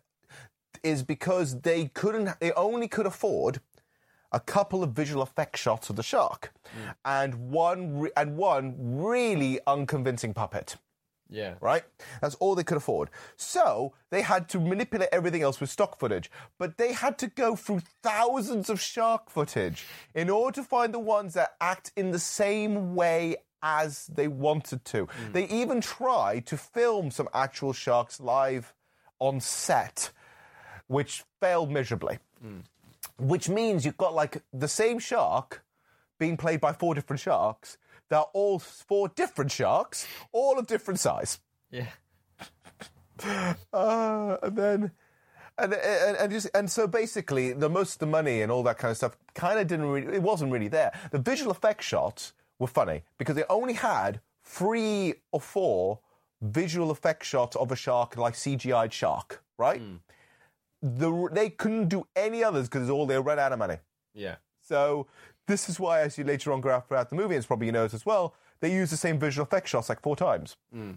is 0.82 1.02
because 1.02 1.60
they 1.60 1.86
couldn't. 1.86 2.40
They 2.40 2.52
only 2.52 2.88
could 2.88 3.06
afford 3.06 3.60
a 4.32 4.40
couple 4.40 4.82
of 4.82 4.92
visual 4.92 5.22
effect 5.22 5.56
shots 5.56 5.88
of 5.90 5.96
the 5.96 6.02
shark, 6.02 6.52
hmm. 6.64 6.90
and 7.04 7.50
one 7.50 8.00
re- 8.00 8.10
and 8.16 8.36
one 8.36 8.74
really 8.78 9.60
unconvincing 9.66 10.34
puppet 10.34 10.76
yeah. 11.34 11.54
right? 11.60 11.82
That's 12.20 12.34
all 12.36 12.54
they 12.54 12.64
could 12.64 12.76
afford. 12.76 13.10
So 13.36 13.94
they 14.10 14.22
had 14.22 14.48
to 14.50 14.60
manipulate 14.60 15.08
everything 15.12 15.42
else 15.42 15.60
with 15.60 15.70
stock 15.70 15.98
footage. 15.98 16.30
But 16.58 16.78
they 16.78 16.92
had 16.92 17.18
to 17.18 17.26
go 17.26 17.56
through 17.56 17.82
thousands 18.02 18.70
of 18.70 18.80
shark 18.80 19.30
footage 19.30 19.86
in 20.14 20.30
order 20.30 20.54
to 20.56 20.62
find 20.62 20.94
the 20.94 20.98
ones 20.98 21.34
that 21.34 21.54
act 21.60 21.92
in 21.96 22.10
the 22.10 22.18
same 22.18 22.94
way 22.94 23.36
as 23.64 24.06
they 24.08 24.28
wanted 24.28 24.84
to. 24.84 25.08
They 25.32 25.48
even 25.48 25.80
tried 25.80 26.46
to 26.46 26.56
film 26.56 27.10
some 27.10 27.28
actual 27.32 27.72
sharks 27.72 28.20
live 28.20 28.74
on 29.18 29.40
set, 29.40 30.10
which 30.86 31.24
failed 31.40 31.70
miserably. 31.70 32.18
Which 33.18 33.48
means 33.48 33.84
you've 33.86 33.96
got 33.96 34.14
like 34.14 34.42
the 34.52 34.68
same 34.68 34.98
shark 34.98 35.64
being 36.18 36.36
played 36.36 36.60
by 36.60 36.72
four 36.74 36.94
different 36.94 37.20
sharks. 37.20 37.78
They're 38.10 38.20
all 38.20 38.58
four 38.58 39.08
different 39.08 39.50
sharks, 39.50 40.06
all 40.30 40.58
of 40.58 40.66
different 40.66 41.00
size. 41.00 41.40
Yeah. 41.70 41.86
Uh, 43.72 44.36
and 44.42 44.56
then, 44.56 44.90
and, 45.56 45.72
and 45.72 46.16
and 46.16 46.32
just 46.32 46.50
and 46.54 46.70
so 46.70 46.86
basically, 46.86 47.52
the 47.52 47.70
most 47.70 47.94
of 47.94 47.98
the 48.00 48.06
money 48.06 48.42
and 48.42 48.52
all 48.52 48.62
that 48.64 48.76
kind 48.76 48.90
of 48.90 48.96
stuff 48.96 49.16
kind 49.34 49.58
of 49.58 49.66
didn't 49.66 49.86
really. 49.86 50.16
It 50.16 50.22
wasn't 50.22 50.52
really 50.52 50.68
there. 50.68 50.92
The 51.12 51.18
visual 51.18 51.50
effects 51.50 51.86
shots 51.86 52.32
were 52.58 52.66
funny 52.66 53.02
because 53.18 53.36
they 53.36 53.44
only 53.48 53.74
had 53.74 54.20
three 54.44 55.14
or 55.32 55.40
four 55.40 56.00
visual 56.40 56.90
effect 56.90 57.24
shots 57.24 57.56
of 57.56 57.72
a 57.72 57.76
shark, 57.76 58.16
like 58.16 58.34
CGI'd 58.34 58.92
shark, 58.92 59.42
right? 59.58 59.80
Hmm. 59.80 59.96
The, 60.82 61.28
they 61.32 61.48
couldn't 61.50 61.88
do 61.88 62.06
any 62.14 62.44
others 62.44 62.68
because 62.68 62.90
all 62.90 63.06
they 63.06 63.18
ran 63.18 63.38
out 63.38 63.52
of 63.52 63.58
money. 63.58 63.78
Yeah. 64.12 64.36
So 64.60 65.06
this 65.46 65.68
is 65.68 65.80
why, 65.80 66.00
as 66.00 66.18
you 66.18 66.24
later 66.24 66.52
on 66.52 66.60
go 66.60 66.78
throughout 66.80 67.08
the 67.08 67.16
movie, 67.16 67.34
and 67.34 67.36
it's 67.36 67.46
probably 67.46 67.66
you 67.66 67.72
notice 67.72 67.94
as 67.94 68.06
well, 68.06 68.34
they 68.60 68.72
use 68.72 68.90
the 68.90 68.96
same 68.96 69.18
visual 69.18 69.44
effect 69.44 69.68
shots 69.68 69.88
like 69.88 70.00
four 70.00 70.16
times. 70.16 70.56
Hmm. 70.72 70.92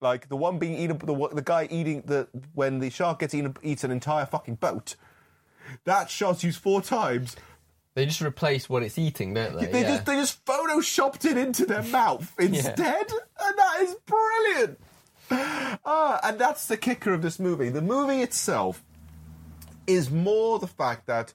Like 0.00 0.28
the 0.28 0.36
one 0.36 0.58
being 0.58 0.74
eaten, 0.74 0.98
the 0.98 1.28
the 1.32 1.42
guy 1.42 1.68
eating 1.70 2.02
the 2.04 2.28
when 2.54 2.80
the 2.80 2.90
shark 2.90 3.20
gets 3.20 3.34
eaten, 3.34 3.56
eats 3.62 3.82
an 3.82 3.90
entire 3.90 4.26
fucking 4.26 4.56
boat. 4.56 4.96
That 5.84 6.10
shot's 6.10 6.44
used 6.44 6.60
four 6.60 6.82
times. 6.82 7.34
They 7.96 8.04
just 8.04 8.20
replace 8.20 8.68
what 8.68 8.82
it's 8.82 8.98
eating, 8.98 9.32
don't 9.32 9.58
they? 9.58 9.64
They 9.64 9.80
yeah. 9.80 9.88
just 9.88 10.04
they 10.04 10.16
just 10.16 10.44
photoshopped 10.44 11.24
it 11.24 11.38
into 11.38 11.64
their 11.64 11.82
mouth 11.82 12.30
instead, 12.38 12.76
and 12.78 13.58
that 13.58 13.80
is 13.80 13.96
brilliant. 14.04 14.78
Ah, 15.30 16.20
and 16.22 16.38
that's 16.38 16.66
the 16.66 16.76
kicker 16.76 17.14
of 17.14 17.22
this 17.22 17.38
movie. 17.38 17.70
The 17.70 17.80
movie 17.80 18.20
itself 18.20 18.84
is 19.86 20.10
more 20.10 20.58
the 20.58 20.66
fact 20.66 21.06
that 21.06 21.32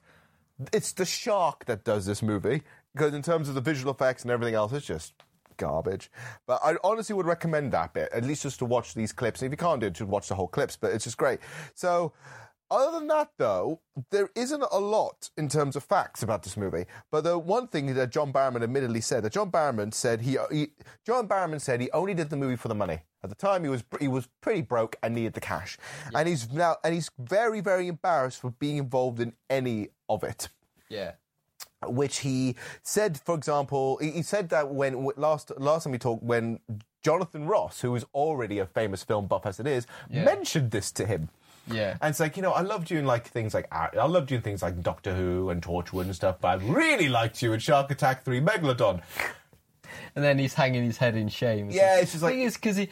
it's 0.72 0.92
the 0.92 1.04
shark 1.04 1.64
that 1.64 1.82
does 1.82 2.06
this 2.06 2.22
movie 2.22 2.62
because 2.94 3.12
in 3.12 3.22
terms 3.22 3.48
of 3.48 3.56
the 3.56 3.60
visual 3.60 3.92
effects 3.92 4.22
and 4.22 4.30
everything 4.30 4.54
else, 4.54 4.72
it's 4.72 4.86
just 4.86 5.14
garbage. 5.56 6.12
But 6.46 6.60
I 6.62 6.76
honestly 6.84 7.16
would 7.16 7.26
recommend 7.26 7.72
that 7.72 7.92
bit, 7.92 8.08
at 8.12 8.22
least 8.24 8.44
just 8.44 8.60
to 8.60 8.66
watch 8.66 8.94
these 8.94 9.12
clips. 9.12 9.42
And 9.42 9.46
if 9.48 9.52
you 9.52 9.56
can't 9.56 9.80
do 9.80 9.88
it, 9.88 9.94
just 9.94 10.08
watch 10.08 10.28
the 10.28 10.36
whole 10.36 10.46
clips. 10.46 10.76
But 10.76 10.92
it's 10.92 11.02
just 11.02 11.16
great. 11.16 11.40
So. 11.74 12.12
Other 12.72 12.98
than 12.98 13.08
that, 13.08 13.28
though, 13.36 13.80
there 14.10 14.30
isn't 14.34 14.64
a 14.72 14.78
lot 14.78 15.28
in 15.36 15.48
terms 15.48 15.76
of 15.76 15.84
facts 15.84 16.22
about 16.22 16.42
this 16.42 16.56
movie. 16.56 16.86
But 17.10 17.24
the 17.24 17.38
one 17.38 17.66
thing 17.68 17.92
that 17.94 18.10
John 18.10 18.32
Barrowman 18.32 18.62
admittedly 18.62 19.02
said 19.02 19.22
that 19.24 19.32
John 19.34 19.50
Barrowman 19.50 19.92
said 19.92 20.22
he, 20.22 20.38
he 20.50 20.68
John 21.04 21.28
Barrowman 21.28 21.60
said 21.60 21.82
he 21.82 21.90
only 21.90 22.14
did 22.14 22.30
the 22.30 22.36
movie 22.36 22.56
for 22.56 22.68
the 22.68 22.74
money. 22.74 23.00
At 23.22 23.28
the 23.28 23.36
time, 23.36 23.62
he 23.62 23.68
was 23.68 23.84
he 24.00 24.08
was 24.08 24.26
pretty 24.40 24.62
broke 24.62 24.96
and 25.02 25.14
needed 25.14 25.34
the 25.34 25.40
cash, 25.40 25.76
and 26.14 26.26
he's 26.26 26.50
now 26.50 26.76
and 26.82 26.94
he's 26.94 27.10
very 27.18 27.60
very 27.60 27.86
embarrassed 27.88 28.40
for 28.40 28.50
being 28.52 28.78
involved 28.78 29.20
in 29.20 29.34
any 29.50 29.90
of 30.08 30.24
it 30.24 30.48
yeah. 30.88 31.12
which 31.86 32.20
he 32.20 32.56
said, 32.82 33.18
for 33.18 33.34
example, 33.34 33.98
he 33.98 34.10
he 34.10 34.22
said 34.22 34.48
that 34.48 34.72
when 34.74 35.08
last 35.16 35.52
last 35.58 35.84
time 35.84 35.92
we 35.92 35.98
talked, 35.98 36.22
when 36.22 36.60
Jonathan 37.02 37.46
Ross, 37.46 37.80
who 37.80 37.94
is 37.96 38.04
already 38.14 38.58
a 38.58 38.66
famous 38.66 39.02
film 39.02 39.26
buff 39.26 39.44
as 39.46 39.58
it 39.60 39.66
is, 39.66 39.86
Yeah. 40.08 40.24
mentioned 40.24 40.70
this 40.70 40.92
to 40.92 41.06
him. 41.06 41.28
Yeah. 41.70 41.96
And 42.00 42.10
it's 42.10 42.20
like, 42.20 42.36
you 42.36 42.42
know, 42.42 42.52
I 42.52 42.62
loved 42.62 42.90
you 42.90 42.98
in 42.98 43.06
like 43.06 43.26
things 43.26 43.54
like 43.54 43.66
I 43.72 44.06
loved 44.06 44.30
you 44.30 44.36
in 44.36 44.42
things 44.42 44.62
like 44.62 44.82
Doctor 44.82 45.14
Who 45.14 45.50
and 45.50 45.62
Torchwood 45.62 46.02
and 46.02 46.14
stuff, 46.14 46.36
but 46.40 46.48
I 46.48 46.54
really 46.64 47.08
liked 47.08 47.42
you 47.42 47.52
in 47.52 47.60
Shark 47.60 47.90
Attack 47.90 48.24
3 48.24 48.40
Megalodon. 48.40 49.02
And 50.14 50.24
then 50.24 50.38
he's 50.38 50.54
hanging 50.54 50.84
his 50.84 50.98
head 50.98 51.16
in 51.16 51.28
shame. 51.28 51.70
Yeah, 51.70 52.00
it's 52.00 52.12
just 52.12 52.22
like- 52.22 52.34
thing 52.34 52.48
because 52.48 52.76
he, 52.76 52.88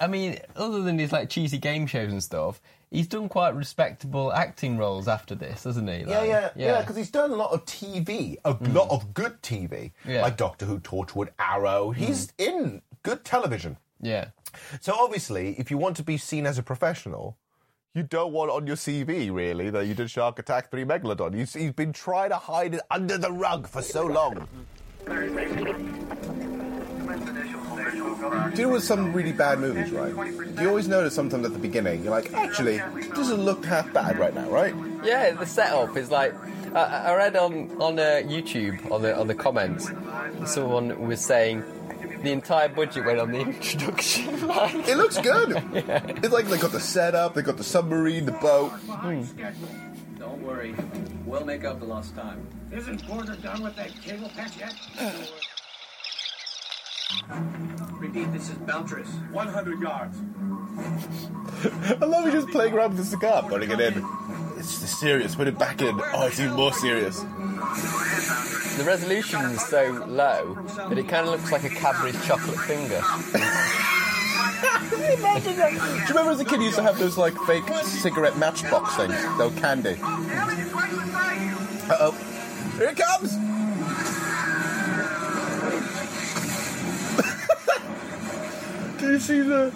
I 0.00 0.06
mean, 0.06 0.38
other 0.56 0.82
than 0.82 0.98
his 0.98 1.12
like 1.12 1.28
cheesy 1.28 1.58
game 1.58 1.86
shows 1.86 2.10
and 2.12 2.22
stuff, 2.22 2.60
he's 2.90 3.06
done 3.06 3.28
quite 3.28 3.54
respectable 3.54 4.32
acting 4.32 4.78
roles 4.78 5.08
after 5.08 5.34
this, 5.34 5.64
hasn't 5.64 5.88
he? 5.88 6.00
Yeah, 6.00 6.18
Like, 6.18 6.28
yeah, 6.28 6.50
yeah, 6.56 6.80
because 6.80 6.96
he's 6.96 7.10
done 7.10 7.30
a 7.30 7.36
lot 7.36 7.52
of 7.52 7.64
TV, 7.64 8.36
a 8.44 8.52
hmm. 8.54 8.72
lot 8.72 8.90
of 8.90 9.12
good 9.12 9.42
TV, 9.42 9.92
Yeah. 10.06 10.22
like 10.22 10.36
Doctor 10.36 10.66
Who, 10.66 10.78
Torchwood, 10.80 11.28
Arrow. 11.38 11.92
Hmm. 11.92 12.02
He's 12.04 12.32
in 12.38 12.82
good 13.02 13.24
television. 13.24 13.76
yeah, 14.00 14.26
So 14.80 14.94
obviously, 14.98 15.58
if 15.58 15.70
you 15.70 15.78
want 15.78 15.96
to 15.96 16.02
be 16.02 16.16
seen 16.16 16.46
as 16.46 16.58
a 16.58 16.62
professional, 16.62 17.36
you 17.94 18.02
don't 18.02 18.32
want 18.32 18.50
on 18.50 18.66
your 18.66 18.76
CV 18.76 19.32
really 19.32 19.68
that 19.70 19.86
you 19.86 19.94
did 19.94 20.10
Shark 20.10 20.38
Attack 20.38 20.70
3 20.70 20.84
Megalodon. 20.84 21.34
He's, 21.34 21.52
he's 21.52 21.72
been 21.72 21.92
trying 21.92 22.30
to 22.30 22.36
hide 22.36 22.74
it 22.74 22.80
under 22.90 23.18
the 23.18 23.30
rug 23.30 23.66
for 23.68 23.82
so 23.82 24.06
long. 24.06 24.48
Do 28.54 28.60
you 28.60 28.66
know 28.66 28.72
with 28.72 28.84
some 28.84 29.12
really 29.12 29.32
bad 29.32 29.58
movies, 29.58 29.90
right? 29.90 30.14
You 30.60 30.68
always 30.68 30.88
notice 30.88 31.14
sometimes 31.14 31.44
at 31.44 31.52
the 31.52 31.58
beginning, 31.58 32.02
you're 32.02 32.12
like, 32.12 32.32
actually, 32.32 32.76
it 32.76 33.14
doesn't 33.14 33.42
look 33.42 33.64
half 33.64 33.92
bad 33.92 34.18
right 34.18 34.34
now, 34.34 34.48
right? 34.48 34.74
yeah. 35.04 35.32
The 35.32 35.44
setup 35.44 35.96
is 35.96 36.10
like 36.10 36.32
I, 36.74 37.10
I 37.10 37.14
read 37.16 37.36
on 37.36 37.70
on 37.80 37.98
uh, 37.98 38.22
YouTube 38.24 38.90
on 38.90 39.02
the 39.02 39.18
on 39.18 39.26
the 39.26 39.34
comments, 39.34 39.90
someone 40.46 41.06
was 41.06 41.20
saying. 41.20 41.62
The 42.22 42.30
entire 42.30 42.68
budget 42.68 43.04
went 43.04 43.18
on 43.18 43.32
the 43.32 43.40
introduction. 43.40 44.46
like, 44.46 44.74
It 44.88 44.96
looks 44.96 45.18
good. 45.18 45.62
It's 46.22 46.32
like 46.32 46.46
they 46.46 46.58
got 46.58 46.72
the 46.72 46.80
setup, 46.80 47.34
they 47.34 47.42
got 47.42 47.56
the 47.56 47.64
submarine, 47.64 48.26
the 48.26 48.32
boat. 48.32 48.70
Hmm. 48.70 49.22
Don't 50.18 50.40
worry. 50.42 50.74
We'll 51.26 51.44
make 51.44 51.64
up 51.64 51.80
the 51.80 51.86
lost 51.86 52.14
time. 52.14 52.46
Isn't 52.70 53.04
Porter 53.06 53.34
done 53.36 53.62
with 53.62 53.74
that 53.76 53.90
cable 54.02 54.30
patch 54.36 54.56
yet? 54.58 54.74
Repeat, 57.98 58.32
this 58.32 58.48
is 58.48 58.56
Beltris. 58.56 59.08
100 59.32 59.80
yards. 59.80 60.18
I 62.00 62.04
love 62.04 62.24
you 62.26 62.32
just 62.32 62.48
playing 62.48 62.72
around 62.74 62.90
with 62.90 62.98
the 62.98 63.04
cigar, 63.04 63.42
putting 63.42 63.70
it 63.70 63.80
in. 63.80 63.94
It's 64.62 64.80
just 64.80 65.00
serious, 65.00 65.34
put 65.34 65.48
it 65.48 65.58
back 65.58 65.82
in. 65.82 66.00
Oh, 66.14 66.28
it's 66.28 66.38
even 66.38 66.54
more 66.54 66.72
serious. 66.72 67.18
the 67.18 68.84
resolution 68.86 69.40
is 69.46 69.60
so 69.66 70.04
low 70.06 70.54
that 70.88 70.96
it 70.96 71.08
kind 71.08 71.26
of 71.26 71.32
looks 71.32 71.50
like 71.50 71.64
a 71.64 71.68
Cadbury's 71.68 72.24
chocolate 72.24 72.60
finger. 72.60 73.02
Do 74.92 74.96
you 74.98 75.16
remember 76.10 76.30
as 76.30 76.38
a 76.38 76.44
kid 76.44 76.60
you 76.60 76.66
used 76.66 76.76
to 76.76 76.82
have 76.84 76.96
those 76.96 77.18
like 77.18 77.36
fake 77.40 77.64
cigarette 77.82 78.38
matchbox 78.38 78.94
things? 78.94 79.20
Those 79.36 79.52
candy. 79.58 79.96
Uh 80.00 81.96
oh. 81.98 82.12
Here 82.78 82.90
it 82.90 82.96
comes! 82.96 83.32
Do 89.00 89.10
you 89.10 89.18
see 89.18 89.40
the. 89.40 89.72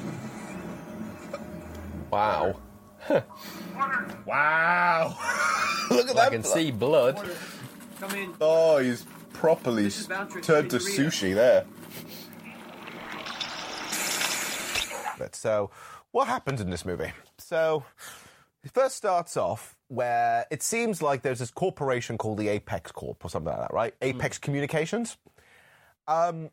Wow. 2.08 2.60
Wow! 4.26 5.16
Look 5.90 6.08
at 6.08 6.10
I 6.10 6.14
that. 6.14 6.18
I 6.18 6.30
can 6.30 6.42
see 6.42 6.70
blood. 6.70 7.16
Come 8.00 8.14
in. 8.14 8.34
Oh, 8.40 8.78
he's 8.78 9.06
properly 9.32 9.90
turned 9.90 10.70
to 10.70 10.78
sushi 10.78 11.34
there. 11.34 11.64
But 15.18 15.34
so, 15.34 15.70
what 16.10 16.26
happens 16.28 16.60
in 16.60 16.70
this 16.70 16.84
movie? 16.84 17.12
So, 17.38 17.84
it 18.64 18.70
first 18.72 18.96
starts 18.96 19.36
off 19.36 19.76
where 19.88 20.46
it 20.50 20.62
seems 20.62 21.00
like 21.00 21.22
there's 21.22 21.38
this 21.38 21.50
corporation 21.50 22.18
called 22.18 22.38
the 22.38 22.48
Apex 22.48 22.92
Corp 22.92 23.24
or 23.24 23.28
something 23.28 23.52
like 23.52 23.60
that, 23.60 23.72
right? 23.72 23.94
Apex 24.02 24.38
Communications. 24.38 25.16
Um, 26.08 26.50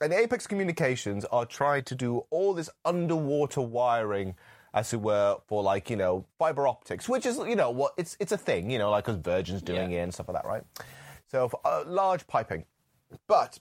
and 0.00 0.12
Apex 0.12 0.46
Communications 0.46 1.24
are 1.26 1.44
trying 1.44 1.82
to 1.84 1.94
do 1.94 2.24
all 2.30 2.54
this 2.54 2.70
underwater 2.84 3.60
wiring, 3.60 4.36
as 4.74 4.92
it 4.92 5.00
were, 5.00 5.38
for 5.46 5.62
like 5.62 5.90
you 5.90 5.96
know 5.96 6.24
fiber 6.38 6.66
optics, 6.68 7.08
which 7.08 7.26
is 7.26 7.38
you 7.38 7.56
know 7.56 7.70
what 7.70 7.92
it's 7.96 8.16
it's 8.20 8.32
a 8.32 8.38
thing, 8.38 8.70
you 8.70 8.78
know, 8.78 8.90
like 8.90 9.04
because 9.04 9.20
Virgin's 9.20 9.62
doing 9.62 9.92
it 9.92 9.98
and 9.98 10.12
stuff 10.12 10.28
like 10.28 10.42
that, 10.42 10.48
right? 10.48 10.62
So 11.30 11.48
for, 11.48 11.60
uh, 11.64 11.84
large 11.86 12.26
piping, 12.26 12.64
but 13.26 13.58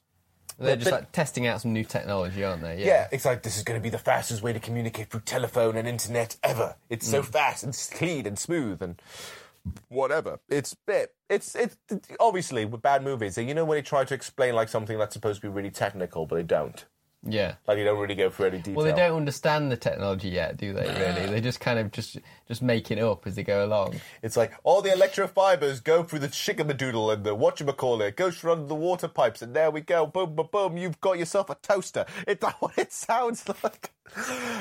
They're 0.58 0.76
the- 0.76 0.78
just 0.78 0.92
like 0.92 1.12
testing 1.12 1.48
out 1.48 1.62
some 1.62 1.74
new 1.74 1.84
technology, 1.84 2.44
aren't 2.44 2.62
they? 2.62 2.84
yeah. 2.86 3.08
it's 3.12 3.26
like 3.26 3.44
this 3.44 3.58
is 3.58 3.64
going 3.64 3.80
to 3.80 3.84
be 3.84 3.90
the 3.90 3.98
fastest 3.98 4.42
way 4.42 4.54
to 4.54 4.60
communicate 4.60 5.10
through 5.10 5.22
telephone 5.22 5.76
and 5.76 5.88
internet 5.88 6.38
ever. 6.44 6.76
It's 6.90 7.08
so 7.08 7.22
fast 7.24 7.64
and 7.64 7.78
clean 7.92 8.26
and 8.26 8.40
smooth 8.40 8.82
and 8.82 9.02
whatever. 9.90 10.40
It's 10.50 10.76
it, 10.88 11.14
it's 11.30 11.56
it's 11.56 11.78
obviously 12.20 12.66
with 12.66 12.82
bad 12.82 13.04
movies. 13.04 13.38
You 13.38 13.54
know 13.54 13.66
when 13.66 13.78
they 13.78 13.82
try 13.82 14.06
to 14.06 14.14
explain 14.14 14.56
like 14.56 14.70
something 14.70 14.98
that's 14.98 15.14
supposed 15.14 15.42
to 15.42 15.48
be 15.48 15.54
really 15.54 15.72
technical, 15.72 16.26
but 16.26 16.36
they 16.38 16.44
don't. 16.44 16.86
Yeah. 17.26 17.56
Like 17.68 17.78
you 17.78 17.84
don't 17.84 18.00
really 18.00 18.16
go 18.16 18.30
through 18.30 18.48
any 18.48 18.58
detail. 18.60 18.76
Well, 18.76 18.86
they 18.86 18.94
don't 18.94 19.18
understand 19.18 19.72
the 19.72 19.78
technology 19.78 20.30
yet, 20.30 20.58
do 20.58 20.74
they? 20.74 20.88
Really, 20.88 21.32
they 21.32 21.42
just 21.42 21.60
kind 21.60 21.80
of 21.80 21.92
just 21.92 22.18
just 22.48 22.62
make 22.62 22.92
it 22.92 23.00
up 23.00 23.26
as 23.26 23.36
they 23.36 23.44
go 23.44 23.66
along. 23.66 24.00
It's 24.22 24.38
like 24.38 24.54
all 24.64 24.82
the 24.82 24.90
electrofibers 24.90 25.84
go 25.84 26.04
through 26.04 26.20
the 26.20 26.28
shigamadoodle 26.28 27.14
and 27.14 27.24
the 27.24 27.36
whatchamacallit, 27.36 28.16
goes 28.16 28.38
through 28.38 28.54
under 28.54 28.68
the 28.68 28.76
water 28.76 29.08
pipes, 29.08 29.42
and 29.42 29.56
there 29.56 29.72
we 29.72 29.82
go. 29.82 30.06
Boom, 30.06 30.36
boom, 30.36 30.50
boom. 30.52 30.78
You've 30.78 31.02
got 31.02 31.18
yourself 31.18 31.50
a 31.50 31.56
toaster. 31.56 32.06
It's 32.28 32.42
not 32.42 32.56
what 32.62 32.78
it 32.78 32.94
sounds 32.94 33.44
like. 33.64 33.92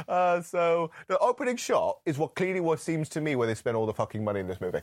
Uh, 0.09 0.41
so 0.41 0.91
the 1.07 1.19
opening 1.19 1.57
shot 1.57 1.99
is 2.05 2.19
what 2.19 2.35
clearly 2.35 2.61
what 2.61 2.81
seems 2.81 3.09
to 3.11 3.21
me 3.21 3.37
where 3.37 3.47
they 3.47 3.55
spend 3.55 3.77
all 3.77 3.87
the 3.87 3.95
fucking 3.95 4.25
money 4.25 4.41
in 4.41 4.49
this 4.49 4.61
movie. 4.61 4.81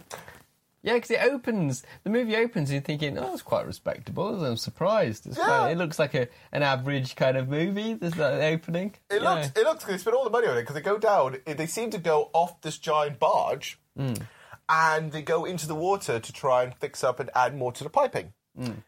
Yeah, 0.83 0.95
because 0.95 1.11
it 1.11 1.21
opens. 1.23 1.83
The 2.03 2.09
movie 2.09 2.35
opens, 2.35 2.69
and 2.69 2.73
you're 2.75 2.81
thinking, 2.81 3.17
"Oh, 3.17 3.31
it's 3.33 3.41
quite 3.41 3.65
respectable." 3.65 4.43
I'm 4.45 4.57
surprised. 4.57 5.25
It's 5.25 5.37
quite, 5.37 5.71
it 5.71 5.77
looks 5.77 5.97
like 5.97 6.13
a 6.13 6.27
an 6.51 6.61
average 6.61 7.15
kind 7.15 7.37
of 7.37 7.47
movie. 7.47 7.93
There's 7.93 8.15
that 8.15 8.41
uh, 8.41 8.45
opening. 8.47 8.95
It 9.09 9.21
Yeah. 9.21 9.33
looks, 9.33 9.47
it 9.55 9.63
looks. 9.63 9.85
They 9.85 9.97
spend 9.97 10.15
all 10.17 10.25
the 10.25 10.29
money 10.29 10.47
on 10.47 10.57
it 10.57 10.61
because 10.61 10.75
they 10.75 10.81
go 10.81 10.97
down. 10.97 11.37
They 11.45 11.67
seem 11.67 11.89
to 11.91 11.97
go 11.97 12.29
off 12.33 12.59
this 12.61 12.77
giant 12.77 13.17
barge, 13.17 13.79
mm. 13.97 14.21
and 14.67 15.13
they 15.13 15.21
go 15.21 15.45
into 15.45 15.67
the 15.67 15.75
water 15.75 16.19
to 16.19 16.33
try 16.33 16.63
and 16.63 16.75
fix 16.75 17.01
up 17.01 17.19
and 17.21 17.29
add 17.33 17.55
more 17.55 17.71
to 17.71 17.83
the 17.83 17.89
piping. 17.89 18.33
Mm. 18.59 18.83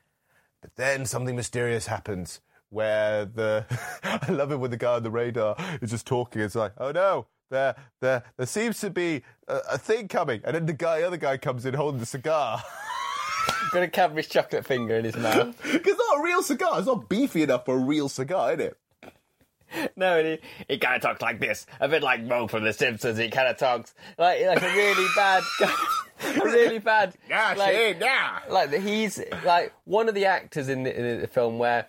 But 0.62 0.76
then 0.76 1.06
something 1.06 1.36
mysterious 1.36 1.88
happens 1.88 2.42
where 2.70 3.24
the 3.24 3.66
I 4.04 4.32
love 4.32 4.52
it 4.52 4.58
when 4.60 4.72
the 4.72 4.78
guy 4.78 4.96
on 4.96 5.04
the 5.04 5.12
radar 5.12 5.56
is 5.82 5.92
just 5.92 6.06
talking. 6.06 6.42
It's 6.42 6.56
like, 6.56 6.74
oh 6.78 6.92
no, 6.92 7.28
there, 7.56 7.76
there, 8.02 8.24
there 8.38 8.46
seems 8.46 8.80
to 8.82 8.90
be 8.90 9.24
a, 9.48 9.60
a 9.72 9.78
thing 9.78 10.08
coming, 10.08 10.42
and 10.44 10.56
then 10.56 10.66
the 10.66 10.74
guy, 10.74 11.02
other 11.02 11.18
guy, 11.18 11.38
comes 11.38 11.66
in 11.66 11.74
holding 11.74 12.00
the 12.00 12.06
cigar. 12.06 12.62
Got 13.72 13.84
a 13.84 13.88
Cadbury's 13.88 14.28
chocolate 14.28 14.66
finger 14.66 14.96
in 14.96 15.06
his 15.06 15.16
mouth. 15.16 15.60
it's 15.66 15.88
not 15.88 16.20
a 16.20 16.24
real 16.24 16.44
cigar. 16.44 16.78
It's 16.78 16.88
not 16.88 17.10
beefy 17.10 17.44
enough 17.44 17.66
for 17.66 17.76
a 17.76 17.80
real 17.80 18.10
cigar, 18.10 18.54
is 18.54 18.60
it? 18.60 18.78
no, 19.96 20.20
and 20.20 20.28
he, 20.28 20.40
he 20.74 20.78
kind 20.78 20.96
of 20.96 21.02
talks 21.02 21.22
like 21.22 21.40
this, 21.40 21.66
a 21.80 21.88
bit 21.88 22.04
like 22.04 22.24
Moe 22.24 22.48
from 22.48 22.64
The 22.64 22.74
Simpsons. 22.74 23.18
He 23.18 23.30
kind 23.30 23.48
of 23.48 23.58
talks 23.58 23.94
like 24.18 24.46
like 24.46 24.62
a 24.62 24.68
really 24.68 25.08
bad, 25.16 25.44
a 25.62 26.32
really 26.44 26.80
bad. 26.80 27.16
Yeah, 27.30 27.54
like, 27.58 27.76
see, 27.76 27.96
yeah. 28.00 28.40
Like 28.50 28.74
he's 28.74 29.22
like 29.44 29.74
one 29.86 30.08
of 30.08 30.16
the 30.16 30.26
actors 30.26 30.70
in 30.70 30.84
the, 30.84 30.98
in 30.98 31.22
the 31.22 31.28
film 31.28 31.58
where 31.58 31.88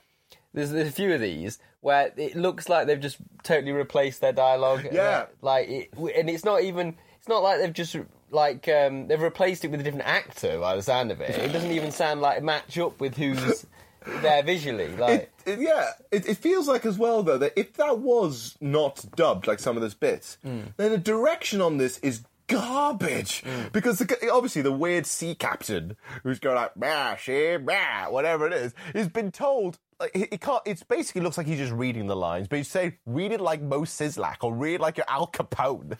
there's, 0.52 0.70
there's 0.70 0.88
a 0.88 0.92
few 0.92 1.12
of 1.12 1.20
these 1.20 1.58
where 1.86 2.12
it 2.16 2.34
looks 2.34 2.68
like 2.68 2.88
they've 2.88 2.98
just 2.98 3.18
totally 3.44 3.70
replaced 3.70 4.20
their 4.20 4.32
dialogue. 4.32 4.88
Yeah. 4.90 5.26
like 5.40 5.68
it, 5.68 5.90
and 5.96 6.28
it's 6.28 6.44
not 6.44 6.62
even. 6.62 6.96
It's 7.18 7.28
not 7.28 7.44
like 7.44 7.60
they've 7.60 7.72
just 7.72 7.96
like 8.32 8.66
um, 8.66 9.06
they've 9.06 9.22
replaced 9.22 9.64
it 9.64 9.70
with 9.70 9.80
a 9.80 9.84
different 9.84 10.06
actor 10.06 10.58
by 10.58 10.74
the 10.74 10.82
sound 10.82 11.12
of 11.12 11.20
it. 11.20 11.30
It 11.30 11.52
doesn't 11.52 11.70
even 11.70 11.92
sound 11.92 12.20
like 12.20 12.42
match 12.42 12.76
up 12.76 13.00
with 13.00 13.16
who's 13.16 13.66
there 14.04 14.42
visually. 14.42 14.88
Like 14.96 15.32
It, 15.46 15.60
yeah, 15.60 15.90
it, 16.10 16.28
it 16.28 16.38
feels 16.38 16.66
like 16.66 16.84
as 16.84 16.98
well 16.98 17.22
though 17.22 17.38
that 17.38 17.52
if 17.54 17.74
that 17.74 18.00
was 18.00 18.56
not 18.60 19.04
dubbed 19.14 19.46
like 19.46 19.60
some 19.60 19.76
of 19.76 19.82
those 19.82 19.94
bits, 19.94 20.38
then 20.42 20.72
the 20.76 20.98
direction 20.98 21.60
on 21.60 21.78
this 21.78 21.98
is 22.00 22.24
garbage 22.48 23.44
because 23.72 23.98
the, 23.98 24.30
obviously 24.32 24.62
the 24.62 24.72
weird 24.72 25.06
sea 25.06 25.34
captain 25.36 25.96
who's 26.22 26.38
going 26.40 26.56
like 26.56 26.72
bah, 26.74 27.14
she, 27.16 27.56
bah, 27.58 28.06
whatever 28.08 28.46
it 28.46 28.52
is, 28.52 28.74
has 28.92 29.08
been 29.08 29.30
told. 29.30 29.78
He 30.14 30.26
can't. 30.26 30.62
It 30.66 30.82
basically 30.88 31.22
looks 31.22 31.38
like 31.38 31.46
he's 31.46 31.58
just 31.58 31.72
reading 31.72 32.06
the 32.06 32.16
lines, 32.16 32.48
but 32.48 32.56
you 32.56 32.64
say 32.64 32.98
read 33.06 33.32
it 33.32 33.40
like 33.40 33.62
Moe 33.62 33.82
Szyslak 33.82 34.36
or 34.42 34.54
read 34.54 34.80
like 34.80 34.98
you're 34.98 35.08
Al 35.08 35.26
Capone. 35.26 35.96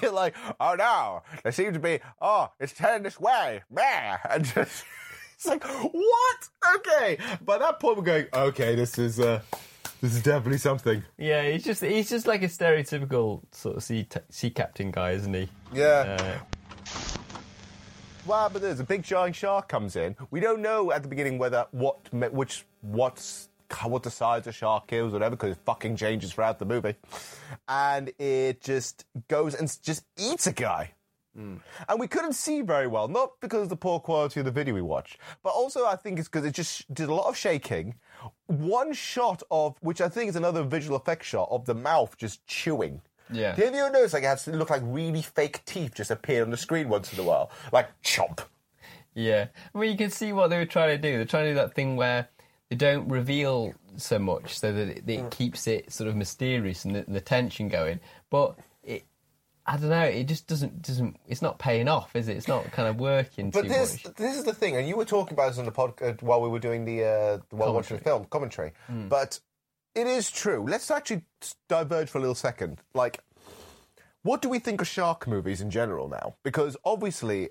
you're 0.02 0.12
like, 0.12 0.36
oh 0.60 0.74
no, 0.74 1.22
there 1.42 1.52
seems 1.52 1.74
to 1.74 1.80
be. 1.80 1.98
Oh, 2.20 2.50
it's 2.60 2.72
turning 2.72 3.02
this 3.02 3.18
way, 3.18 3.62
bah, 3.70 4.18
and 4.30 4.44
just. 4.44 4.84
It's 5.34 5.46
like 5.46 5.64
what? 5.64 6.48
Okay. 6.76 7.16
By 7.44 7.58
that 7.58 7.78
point, 7.78 7.96
we're 7.96 8.02
going. 8.02 8.26
Okay, 8.32 8.74
this 8.74 8.98
is 8.98 9.20
uh, 9.20 9.40
this 10.00 10.14
is 10.14 10.22
definitely 10.22 10.58
something. 10.58 11.04
Yeah, 11.16 11.48
he's 11.48 11.64
just 11.64 11.82
he's 11.82 12.08
just 12.08 12.26
like 12.26 12.42
a 12.42 12.48
stereotypical 12.48 13.42
sort 13.52 13.76
of 13.76 13.82
sea 13.84 14.04
t- 14.04 14.20
sea 14.30 14.50
captain 14.50 14.90
guy, 14.90 15.12
isn't 15.12 15.34
he? 15.34 15.48
Yeah. 15.72 16.16
Uh, 16.20 17.17
Well, 18.28 18.50
but 18.50 18.60
there's 18.60 18.78
a 18.78 18.84
big 18.84 19.04
giant 19.04 19.34
shark 19.34 19.68
comes 19.68 19.96
in. 19.96 20.14
We 20.30 20.40
don't 20.40 20.60
know 20.60 20.92
at 20.92 21.02
the 21.02 21.08
beginning 21.08 21.38
whether 21.38 21.66
what 21.70 22.12
which 22.12 22.66
what's 22.82 23.48
what 23.84 24.02
the 24.02 24.10
size 24.10 24.46
of 24.46 24.54
shark 24.54 24.92
is, 24.92 25.14
whatever, 25.14 25.34
because 25.34 25.52
it 25.52 25.58
fucking 25.64 25.96
changes 25.96 26.34
throughout 26.34 26.58
the 26.58 26.66
movie, 26.66 26.94
and 27.68 28.12
it 28.18 28.60
just 28.60 29.06
goes 29.28 29.54
and 29.54 29.74
just 29.82 30.04
eats 30.18 30.46
a 30.46 30.52
guy. 30.52 30.92
Hmm. 31.34 31.56
And 31.88 31.98
we 31.98 32.06
couldn't 32.06 32.34
see 32.34 32.60
very 32.60 32.86
well, 32.86 33.08
not 33.08 33.40
because 33.40 33.62
of 33.62 33.68
the 33.70 33.76
poor 33.76 33.98
quality 33.98 34.40
of 34.40 34.44
the 34.44 34.52
video 34.52 34.74
we 34.74 34.82
watched, 34.82 35.16
but 35.42 35.50
also 35.50 35.86
I 35.86 35.96
think 35.96 36.18
it's 36.18 36.28
because 36.28 36.44
it 36.44 36.52
just 36.52 36.92
did 36.92 37.08
a 37.08 37.14
lot 37.14 37.28
of 37.28 37.36
shaking. 37.36 37.94
One 38.46 38.92
shot 38.92 39.42
of, 39.50 39.76
which 39.80 40.02
I 40.02 40.10
think 40.10 40.28
is 40.28 40.36
another 40.36 40.64
visual 40.64 40.98
effect 40.98 41.24
shot, 41.24 41.48
of 41.50 41.64
the 41.64 41.74
mouth 41.74 42.14
just 42.18 42.46
chewing. 42.46 43.00
Yeah. 43.30 43.54
Did 43.54 43.74
you 43.74 43.80
ever 43.80 43.92
notice 43.92 44.12
like 44.12 44.22
it 44.22 44.26
has 44.26 44.44
to 44.44 44.52
look 44.52 44.70
like 44.70 44.82
really 44.84 45.22
fake 45.22 45.64
teeth 45.64 45.94
just 45.94 46.10
appear 46.10 46.42
on 46.42 46.50
the 46.50 46.56
screen 46.56 46.88
once 46.88 47.12
in 47.12 47.20
a 47.20 47.22
while? 47.22 47.50
Like 47.72 47.90
chomp. 48.02 48.40
yeah, 49.14 49.48
Well, 49.72 49.84
you 49.84 49.96
can 49.96 50.10
see 50.10 50.32
what 50.32 50.48
they 50.48 50.58
were 50.58 50.66
trying 50.66 50.90
to 50.90 50.98
do. 50.98 51.16
They're 51.16 51.24
trying 51.24 51.44
to 51.44 51.50
do 51.50 51.54
that 51.56 51.74
thing 51.74 51.96
where 51.96 52.28
they 52.70 52.76
don't 52.76 53.08
reveal 53.08 53.74
so 53.96 54.18
much, 54.18 54.58
so 54.58 54.72
that 54.72 54.88
it, 54.88 54.98
it 55.06 55.20
mm. 55.20 55.30
keeps 55.30 55.66
it 55.66 55.92
sort 55.92 56.08
of 56.08 56.16
mysterious 56.16 56.84
and 56.84 56.96
the, 56.96 57.04
the 57.08 57.20
tension 57.20 57.68
going. 57.68 58.00
But 58.30 58.58
it, 58.82 59.04
I 59.66 59.76
don't 59.76 59.90
know, 59.90 60.02
it 60.02 60.24
just 60.24 60.46
doesn't 60.46 60.82
doesn't. 60.82 61.18
It's 61.26 61.42
not 61.42 61.58
paying 61.58 61.88
off, 61.88 62.14
is 62.14 62.28
it? 62.28 62.36
It's 62.36 62.48
not 62.48 62.70
kind 62.72 62.88
of 62.88 62.96
working 62.98 63.50
But 63.50 63.62
too 63.62 63.68
this 63.68 64.04
much. 64.04 64.14
this 64.16 64.36
is 64.36 64.44
the 64.44 64.54
thing, 64.54 64.76
and 64.76 64.88
you 64.88 64.96
were 64.96 65.04
talking 65.04 65.34
about 65.34 65.48
this 65.48 65.58
on 65.58 65.64
the 65.64 65.72
podcast 65.72 66.22
uh, 66.22 66.26
while 66.26 66.40
we 66.40 66.48
were 66.48 66.58
doing 66.58 66.84
the 66.84 67.04
uh, 67.04 67.38
while 67.50 67.74
watching 67.74 67.96
the 67.98 68.04
film 68.04 68.26
commentary. 68.26 68.72
Mm. 68.90 69.08
But 69.08 69.40
it 69.98 70.06
is 70.06 70.30
true. 70.30 70.64
Let's 70.68 70.90
actually 70.90 71.22
diverge 71.68 72.08
for 72.08 72.18
a 72.18 72.20
little 72.20 72.34
second. 72.34 72.80
Like, 72.94 73.20
what 74.22 74.42
do 74.42 74.48
we 74.48 74.58
think 74.58 74.80
of 74.80 74.86
shark 74.86 75.26
movies 75.26 75.60
in 75.60 75.70
general 75.70 76.08
now? 76.08 76.36
Because 76.42 76.76
obviously, 76.84 77.50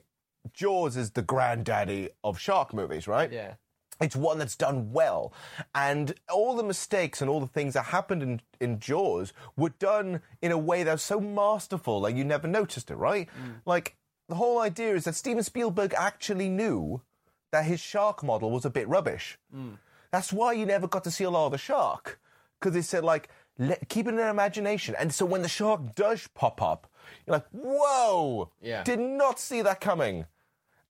Jaws 0.53 0.95
is 0.95 1.12
the 1.12 1.21
granddaddy 1.21 2.10
of 2.23 2.39
shark 2.39 2.73
movies, 2.73 3.07
right? 3.07 3.31
Yeah. 3.31 3.55
It's 3.99 4.15
one 4.15 4.38
that's 4.38 4.55
done 4.55 4.91
well. 4.91 5.33
And 5.73 6.13
all 6.31 6.55
the 6.55 6.63
mistakes 6.63 7.19
and 7.19 7.29
all 7.29 7.39
the 7.39 7.47
things 7.47 7.73
that 7.73 7.86
happened 7.86 8.21
in, 8.21 8.41
in 8.60 8.79
Jaws 8.79 9.33
were 9.55 9.73
done 9.79 10.21
in 10.41 10.51
a 10.51 10.57
way 10.57 10.83
that 10.83 10.91
was 10.91 11.01
so 11.01 11.19
masterful, 11.19 11.99
like 11.99 12.15
you 12.15 12.23
never 12.23 12.47
noticed 12.47 12.91
it, 12.91 12.95
right? 12.95 13.27
Mm. 13.27 13.62
Like, 13.65 13.95
the 14.29 14.36
whole 14.36 14.60
idea 14.60 14.93
is 14.95 15.05
that 15.05 15.15
Steven 15.15 15.43
Spielberg 15.43 15.93
actually 15.97 16.49
knew 16.49 17.01
that 17.51 17.65
his 17.65 17.79
shark 17.79 18.23
model 18.23 18.51
was 18.51 18.65
a 18.65 18.69
bit 18.69 18.88
rubbish. 18.88 19.38
Mm. 19.55 19.77
That's 20.12 20.31
why 20.31 20.53
you 20.53 20.65
never 20.65 20.88
got 20.88 21.03
to 21.05 21.12
see 21.12 21.23
a 21.23 21.29
lot 21.29 21.47
of 21.47 21.53
the 21.53 21.57
shark. 21.57 22.19
Because 22.60 22.74
they 22.74 22.82
said, 22.82 23.04
like, 23.04 23.30
let, 23.60 23.88
keep 23.89 24.08
it 24.08 24.10
in 24.10 24.17
their 24.17 24.30
imagination. 24.30 24.96
And 24.98 25.13
so 25.13 25.26
when 25.26 25.41
the 25.41 25.50
shark 25.50 25.96
does 25.96 26.28
pop 26.34 26.62
up, 26.62 26.88
you're 27.26 27.36
like, 27.36 27.46
whoa! 27.52 28.52
Yeah. 28.62 28.84
Did 28.84 29.00
not 29.00 29.39
see 29.39 29.62
that 29.62 29.82
coming. 29.82 30.26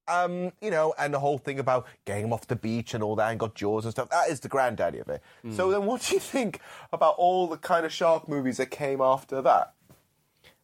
Um, 0.09 0.53
you 0.61 0.71
know, 0.71 0.93
and 0.97 1.13
the 1.13 1.19
whole 1.19 1.37
thing 1.37 1.59
about 1.59 1.85
getting 2.05 2.25
him 2.25 2.33
off 2.33 2.47
the 2.47 2.55
beach 2.55 2.93
and 2.93 3.03
all 3.03 3.17
that, 3.17 3.29
and 3.29 3.39
got 3.39 3.55
Jaws 3.55 3.83
and 3.83 3.91
stuff. 3.91 4.09
That 4.09 4.29
is 4.29 4.39
the 4.39 4.47
granddaddy 4.47 4.99
of 4.99 5.09
it. 5.09 5.21
So 5.51 5.69
then, 5.69 5.85
what 5.85 6.01
do 6.01 6.13
you 6.13 6.21
think 6.21 6.61
about 6.93 7.15
all 7.17 7.47
the 7.47 7.57
kind 7.57 7.85
of 7.85 7.91
shark 7.91 8.29
movies 8.29 8.55
that 8.55 8.71
came 8.71 9.01
after 9.01 9.41
that? 9.41 9.73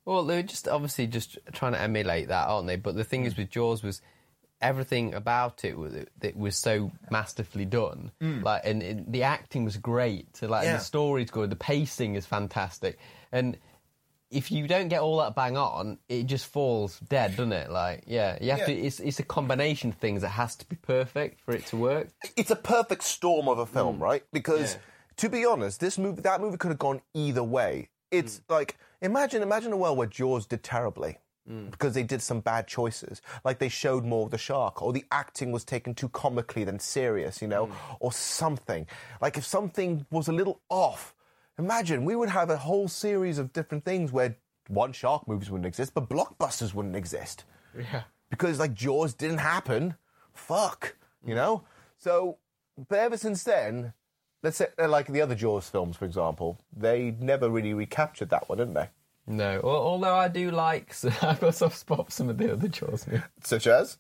Well, 0.06 0.24
they 0.24 0.38
were 0.38 0.44
just 0.44 0.68
obviously 0.68 1.08
just 1.08 1.38
trying 1.52 1.74
to 1.74 1.82
emulate 1.82 2.30
that, 2.30 2.48
aren't 2.48 2.68
they? 2.68 2.78
But 2.78 2.96
the 2.96 3.04
thing 3.04 3.26
is 3.26 3.36
with 3.36 3.50
Jaws 3.50 3.84
was 3.84 4.02
everything 4.63 5.13
about 5.13 5.63
it 5.65 5.78
was 5.78 5.93
it 5.93 6.36
was 6.36 6.58
so 6.58 6.91
masterfully 7.12 7.65
done. 7.65 8.12
Mm. 8.21 8.43
Like, 8.43 8.62
and, 8.65 9.06
the 9.12 9.23
acting 9.23 9.65
was 9.65 9.78
great. 9.78 10.36
So, 10.38 10.47
like, 10.47 10.63
and 10.63 10.71
Yeah. 10.73 10.78
the 10.78 10.84
story's 10.84 11.30
good. 11.30 11.49
The 11.49 11.56
pacing 11.56 12.15
is 12.15 12.26
fantastic. 12.26 12.97
And 13.32 13.58
if 14.32 14.52
you 14.52 14.67
don't 14.67 14.88
get 14.88 15.02
all 15.02 15.17
that 15.17 15.36
bang 15.36 15.58
on, 15.58 15.99
it 16.10 16.23
just 16.23 16.47
falls 16.47 16.99
dead, 17.02 17.32
doesn't 17.32 17.52
it? 17.52 17.69
Like, 17.69 18.06
yeah, 18.08 18.38
you 18.41 18.49
have 18.52 18.60
Yeah. 18.62 18.65
to. 18.67 18.73
It's 18.73 18.99
it's 18.99 19.19
a 19.19 19.23
combination 19.23 19.91
of 19.91 19.97
things 19.97 20.21
that 20.21 20.30
has 20.30 20.56
to 20.56 20.65
be 20.65 20.78
perfect 20.78 21.41
for 21.41 21.54
it 21.54 21.65
to 21.67 21.78
work. 21.78 22.08
it's 22.36 22.49
a 22.49 22.56
perfect 22.56 23.04
storm 23.04 23.47
of 23.47 23.60
a 23.60 23.65
film, 23.65 23.97
mm. 23.99 24.02
right? 24.02 24.23
Because 24.32 24.73
Yeah. 24.73 24.80
to 25.17 25.30
be 25.30 25.45
honest, 25.45 25.80
this 25.82 25.97
movie, 25.97 26.21
that 26.21 26.41
movie 26.41 26.58
could 26.58 26.69
have 26.71 26.80
gone 26.80 27.02
either 27.13 27.43
way. 27.43 27.89
It's 28.10 28.39
mm. 28.39 28.43
like 28.49 28.78
imagine, 29.02 29.43
imagine 29.43 29.73
a 29.73 29.78
world 29.78 29.97
where 29.97 30.08
Jaws 30.08 30.47
did 30.47 30.63
terribly 30.63 31.17
Mm. 31.49 31.71
because 31.71 31.93
they 31.93 32.03
did 32.03 32.21
some 32.21 32.39
bad 32.39 32.67
choices, 32.67 33.21
like 33.43 33.60
they 33.60 33.67
showed 33.67 34.06
more 34.06 34.23
of 34.25 34.32
the 34.32 34.38
shark, 34.38 34.82
or 34.82 34.93
the 34.93 35.03
acting 35.12 35.51
was 35.51 35.65
taken 35.65 35.93
too 35.93 36.08
comically 36.08 36.63
than 36.63 36.79
serious, 36.79 37.41
you 37.41 37.49
know, 37.49 37.67
mm. 37.67 37.73
or 37.99 38.13
something. 38.13 38.88
Like 39.19 39.38
if 39.38 39.45
something 39.45 40.06
was 40.10 40.29
a 40.29 40.32
little 40.32 40.62
off, 40.69 41.13
imagine 41.60 42.06
we 42.06 42.15
would 42.15 42.29
have 42.29 42.49
a 42.49 42.56
whole 42.56 42.88
series 42.88 43.39
of 43.39 43.51
different 43.51 43.84
things 43.84 44.13
where 44.13 44.38
one 44.69 44.93
shark 44.93 45.27
movies 45.27 45.49
wouldn't 45.51 45.65
exist, 45.65 45.93
but 45.93 46.08
blockbusters 46.08 46.73
wouldn't 46.73 46.95
exist 46.95 47.43
Yeah. 47.77 48.03
because 48.29 48.60
like 48.60 48.73
Jaws 48.73 49.13
didn't 49.13 49.39
happen. 49.39 49.95
Fuck, 50.34 50.95
you 51.25 51.34
mm. 51.34 51.38
know. 51.38 51.63
So, 51.97 52.38
but 52.88 52.99
ever 52.99 53.17
since 53.17 53.43
then, 53.43 53.91
let's 54.43 54.58
say 54.58 54.67
like 54.79 55.08
the 55.08 55.21
other 55.21 55.36
Jaws 55.36 55.69
films, 55.69 55.97
for 55.97 56.06
example, 56.06 56.60
they 56.75 57.15
never 57.19 57.49
really 57.49 57.73
recaptured 57.73 58.29
that 58.29 58.47
one, 58.47 58.60
didn't 58.60 58.75
they? 58.75 58.89
No, 59.26 59.54
al- 59.56 59.66
although 59.66 60.16
I 60.16 60.28
do 60.28 60.52
like, 60.52 60.94
I've 61.24 61.40
got 61.40 61.56
soft 61.56 61.78
spot 61.78 62.06
for 62.06 62.12
some 62.12 62.30
of 62.30 62.38
the 62.38 62.52
other 62.54 62.68
Jaws 62.68 63.08
movies. 63.08 63.24
Such 63.44 63.68
as 63.68 63.98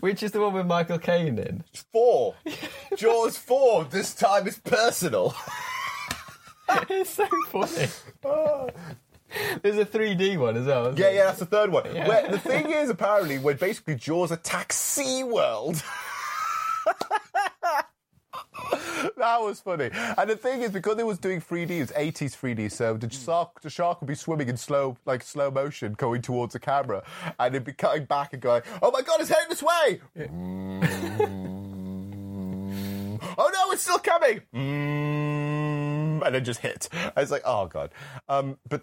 Which 0.00 0.22
is 0.22 0.32
the 0.32 0.40
one 0.40 0.52
with 0.54 0.66
Michael 0.66 0.98
Caine 0.98 1.38
in? 1.38 1.64
four, 1.92 2.34
Jaws 2.96 3.36
four. 3.38 3.84
This 3.84 4.12
time 4.14 4.46
it's 4.48 4.58
personal. 4.58 5.34
it's 6.88 7.10
so 7.10 7.28
funny. 7.50 7.88
There's 9.62 9.78
a 9.78 9.84
3D 9.84 10.38
one 10.38 10.56
as 10.56 10.66
well. 10.66 10.86
isn't 10.88 10.98
Yeah, 10.98 11.10
yeah, 11.10 11.24
that's 11.26 11.40
the 11.40 11.46
third 11.46 11.70
one. 11.72 11.84
Yeah. 11.94 12.06
Where 12.08 12.28
the 12.28 12.38
thing 12.38 12.70
is, 12.70 12.88
apparently, 12.90 13.38
when 13.38 13.56
basically 13.56 13.96
Jaws 13.96 14.30
attacks 14.30 14.76
SeaWorld. 14.76 15.82
that 19.16 19.40
was 19.40 19.60
funny. 19.60 19.90
And 19.92 20.30
the 20.30 20.36
thing 20.36 20.62
is, 20.62 20.70
because 20.70 20.98
it 20.98 21.06
was 21.06 21.18
doing 21.18 21.40
3D, 21.40 21.70
it 21.70 21.80
was 21.80 21.90
80s 21.90 22.36
3D, 22.38 22.70
so 22.70 22.96
the 22.96 23.10
shark, 23.10 23.60
the 23.60 23.70
shark 23.70 24.00
would 24.00 24.06
be 24.06 24.14
swimming 24.14 24.48
in 24.48 24.56
slow, 24.56 24.96
like 25.06 25.22
slow 25.22 25.50
motion, 25.50 25.94
going 25.94 26.22
towards 26.22 26.52
the 26.52 26.60
camera, 26.60 27.02
and 27.38 27.54
it'd 27.54 27.64
be 27.64 27.72
cutting 27.72 28.04
back 28.04 28.32
and 28.32 28.40
going, 28.40 28.62
"Oh 28.82 28.90
my 28.90 29.02
god, 29.02 29.20
it's 29.20 29.28
heading 29.30 29.48
this 29.48 29.62
way!" 29.62 30.00
Mm. 30.16 30.80
oh 33.38 33.50
no, 33.52 33.72
it's 33.72 33.82
still 33.82 33.98
coming! 33.98 34.40
Mm. 34.54 36.24
And 36.24 36.34
then 36.34 36.44
just 36.44 36.60
hit. 36.60 36.88
I 37.16 37.20
was 37.20 37.30
like, 37.30 37.42
"Oh 37.44 37.66
god." 37.66 37.90
Um, 38.28 38.58
but 38.68 38.82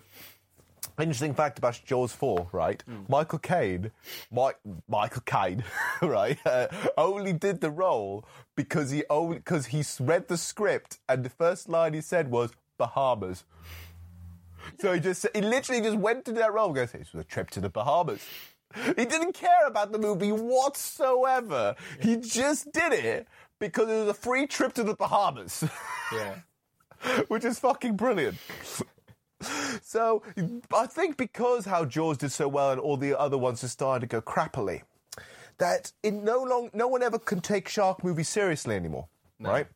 Interesting 1.00 1.34
fact 1.34 1.58
about 1.58 1.82
Jaws 1.86 2.14
4, 2.14 2.50
right? 2.52 2.84
Michael 3.08 3.40
Caine, 3.40 3.92
Mi- 4.32 4.74
Michael 4.88 5.22
Caine, 5.26 5.64
right, 6.02 6.38
uh, 6.46 6.68
only 6.98 7.34
did 7.34 7.62
the 7.62 7.72
role 7.72 8.26
because 8.56 8.92
he 8.92 9.04
only 9.10 9.38
because 9.38 9.68
he 9.68 9.84
read 10.00 10.28
the 10.28 10.38
script 10.38 11.00
and 11.08 11.24
the 11.24 11.30
first 11.30 11.70
line 11.70 11.94
he 11.94 12.02
said 12.02 12.30
was 12.30 12.52
Bahamas. 12.78 13.44
So 14.80 14.94
he 14.94 15.00
just 15.00 15.26
he 15.34 15.42
literally 15.42 15.82
just 15.82 15.98
went 15.98 16.26
to 16.26 16.34
that 16.34 16.54
role 16.54 16.68
and 16.68 16.76
goes, 16.76 16.92
"This 16.92 17.14
was 17.14 17.22
a 17.22 17.28
trip 17.28 17.50
to 17.52 17.60
the 17.60 17.70
Bahamas." 17.70 18.22
He 18.86 19.06
didn't 19.06 19.34
care 19.34 19.68
about 19.68 19.92
the 19.92 20.00
movie 20.00 20.32
whatsoever. 20.32 21.76
He 22.00 22.16
just 22.16 22.72
did 22.72 22.94
it 22.94 23.28
because 23.60 23.90
it 23.90 23.96
was 24.00 24.08
a 24.08 24.14
free 24.14 24.48
trip 24.48 24.74
to 24.74 24.84
the 24.84 24.96
Bahamas. 24.96 25.64
Yeah. 26.14 26.36
which 27.28 27.46
is 27.46 27.60
fucking 27.60 27.96
brilliant. 27.96 28.38
So 29.82 30.24
I 30.74 30.86
think 30.88 31.18
because 31.18 31.66
how 31.66 31.86
Jaws 31.86 32.18
did 32.18 32.32
so 32.32 32.48
well 32.48 32.72
and 32.72 32.80
all 32.80 32.98
the 32.98 33.18
other 33.20 33.38
ones 33.38 33.64
are 33.64 33.68
starting 33.68 34.08
to 34.08 34.08
go 34.08 34.22
crappily, 34.22 34.84
that 35.58 35.92
in 36.04 36.24
no 36.24 36.42
long 36.44 36.70
no 36.74 36.88
one 36.88 37.04
ever 37.04 37.20
can 37.20 37.42
take 37.42 37.68
shark 37.68 38.04
movies 38.04 38.30
seriously 38.30 38.76
anymore, 38.76 39.08
right? 39.40 39.68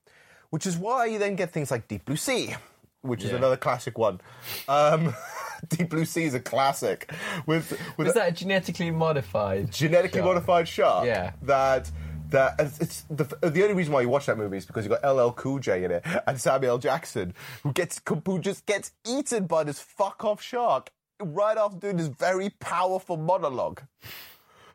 Which 0.49 0.65
is 0.65 0.78
why 0.78 1.06
you 1.08 1.19
then 1.19 1.36
get 1.36 1.51
things 1.51 1.71
like 1.71 1.88
Deep 1.88 2.06
Blue 2.06 2.15
Sea, 2.15 2.56
which 3.01 3.23
is 3.23 3.32
another 3.32 3.58
classic 3.58 3.97
one. 3.97 4.21
Um, 4.67 5.13
Deep 5.69 5.89
Blue 5.89 6.06
Sea 6.06 6.25
is 6.25 6.34
a 6.34 6.39
classic 6.39 7.12
with 7.45 7.71
with 7.97 8.08
Was 8.08 8.13
that 8.13 8.30
a 8.30 8.32
genetically 8.32 8.91
modified? 8.91 9.71
genetically 9.71 10.19
shark? 10.19 10.25
modified 10.25 10.67
shark. 10.67 11.06
Yeah. 11.06 11.34
That 11.41 11.89
that 12.36 12.60
it's, 12.60 13.02
the 13.10 13.24
the 13.24 13.63
only 13.63 13.74
reason 13.74 13.93
why 13.93 14.02
you 14.02 14.10
watch 14.10 14.26
that 14.26 14.38
movie 14.38 14.58
is 14.58 14.65
because 14.65 14.86
you 14.86 14.89
got 14.89 15.04
LL 15.04 15.32
Cool 15.32 15.60
J 15.60 15.84
in 15.84 15.91
it 15.91 16.04
and 16.28 16.39
Samuel. 16.39 16.78
Jackson 16.78 17.34
who 17.63 17.71
gets 17.71 18.02
who 18.26 18.39
just 18.39 18.65
gets 18.65 18.91
eaten 19.08 19.45
by 19.45 19.63
this 19.63 19.80
fuck 19.80 20.24
off 20.24 20.41
shark 20.41 20.91
right 21.21 21.58
after 21.58 21.78
doing 21.78 21.98
this 21.98 22.08
very 22.08 22.50
powerful 22.50 23.17
monologue. 23.17 23.82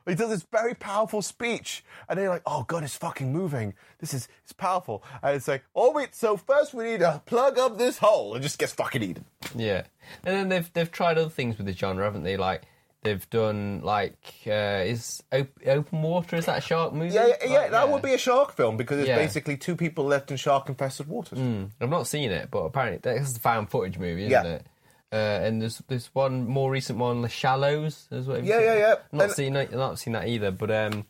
He 0.09 0.15
does 0.15 0.31
this 0.31 0.47
very 0.51 0.75
powerful 0.75 1.23
speech, 1.23 1.85
and 2.09 2.19
they're 2.19 2.31
like, 2.31 2.43
"Oh 2.47 2.65
God, 2.67 2.83
it's 2.83 2.97
fucking 2.97 3.33
moving. 3.33 3.75
This 3.99 4.13
is 4.15 4.29
it's 4.43 4.53
powerful." 4.53 5.05
And 5.23 5.37
it's 5.37 5.47
like, 5.47 5.63
"Oh 5.75 5.93
wait, 5.93 6.15
so 6.15 6.37
first 6.37 6.75
we 6.75 6.85
need 6.85 7.01
to 7.01 7.23
plug 7.27 7.59
up 7.59 7.79
this 7.79 7.99
hole," 7.99 8.35
and 8.35 8.43
just 8.43 8.59
gets 8.59 8.73
fucking 8.73 9.03
eaten. 9.03 9.25
Yeah, 9.55 9.85
and 10.25 10.35
then 10.35 10.49
they've 10.49 10.73
they've 10.73 10.91
tried 10.91 11.19
other 11.19 11.31
things 11.31 11.59
with 11.59 11.67
the 11.67 11.75
genre, 11.75 12.05
haven't 12.05 12.25
they? 12.25 12.37
Like 12.37 12.63
they've 13.03 13.29
done 13.31 13.81
like 13.83 14.19
uh, 14.47 14.83
is 14.85 15.23
op- 15.33 15.59
open 15.67 16.03
water? 16.03 16.37
Is 16.37 16.47
that 16.47 16.59
a 16.59 16.61
shark 16.61 16.93
movie? 16.93 17.15
Yeah, 17.15 17.27
yeah, 17.29 17.35
yeah 17.45 17.59
Like, 17.61 17.71
that 17.73 17.89
would 17.91 18.03
be 18.03 18.13
a 18.15 18.19
shark 18.19 18.53
film 18.55 18.77
because 18.77 18.99
it's 18.99 19.09
Yeah. 19.09 19.17
basically 19.17 19.57
two 19.57 19.75
people 19.77 20.05
left 20.05 20.31
in 20.31 20.37
shark-infested 20.37 21.09
waters. 21.09 21.39
I've 21.81 21.89
not 21.91 22.07
seen 22.07 22.31
it, 22.31 22.51
but 22.51 22.61
apparently 22.61 22.99
that's 23.03 23.37
a 23.37 23.41
found 23.41 23.71
footage 23.71 23.99
movie, 23.99 24.27
isn't 24.27 24.45
Yeah. 24.45 24.51
it? 24.57 24.67
Uh, 25.13 25.17
and 25.17 25.61
there's 25.61 25.79
this 25.89 26.09
one 26.15 26.47
more 26.47 26.71
recent 26.71 26.99
one, 26.99 27.23
The 27.23 27.29
Shallows. 27.29 28.07
Yeah, 28.11 28.21
yeah, 28.43 28.75
yeah. 28.77 28.95
Not 29.13 29.25
And- 29.25 29.33
seen 29.33 29.55
that, 29.55 29.73
not 29.73 29.99
seen 29.99 30.13
that 30.13 30.29
either, 30.29 30.51
but 30.53 30.71
um, 30.71 31.07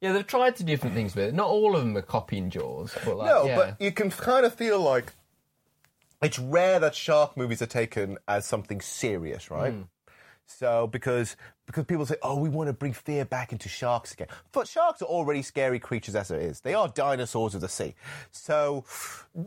yeah, 0.00 0.12
they've 0.12 0.26
tried 0.26 0.56
to 0.56 0.64
do 0.64 0.72
different 0.72 0.94
things 0.94 1.14
with 1.14 1.26
it. 1.26 1.34
Not 1.34 1.48
all 1.48 1.76
of 1.76 1.82
them 1.82 1.94
are 1.96 2.02
copying 2.02 2.48
Jaws, 2.50 2.96
but 3.04 3.16
like, 3.18 3.26
no, 3.28 3.44
yeah. 3.44 3.56
but 3.56 3.76
you 3.80 3.92
can 3.92 4.10
kind 4.10 4.46
of 4.46 4.54
feel 4.54 4.80
like 4.80 5.12
it's 6.22 6.38
rare 6.38 6.78
that 6.80 6.94
shark 6.94 7.36
movies 7.36 7.60
are 7.60 7.66
taken 7.66 8.16
as 8.28 8.46
something 8.46 8.80
serious, 8.80 9.50
right? 9.50 9.74
So 10.58 10.86
because 10.86 11.36
because 11.66 11.84
people 11.84 12.04
say, 12.06 12.16
oh, 12.22 12.36
we 12.36 12.48
want 12.48 12.68
to 12.68 12.72
bring 12.72 12.92
fear 12.92 13.24
back 13.24 13.52
into 13.52 13.68
sharks 13.68 14.12
again. 14.12 14.26
But 14.52 14.68
sharks 14.68 15.00
are 15.00 15.06
already 15.06 15.42
scary 15.42 15.78
creatures 15.78 16.14
as 16.14 16.30
it 16.30 16.42
is. 16.42 16.60
They 16.60 16.74
are 16.74 16.88
dinosaurs 16.88 17.54
of 17.54 17.60
the 17.60 17.68
sea. 17.68 17.94
So 18.30 18.84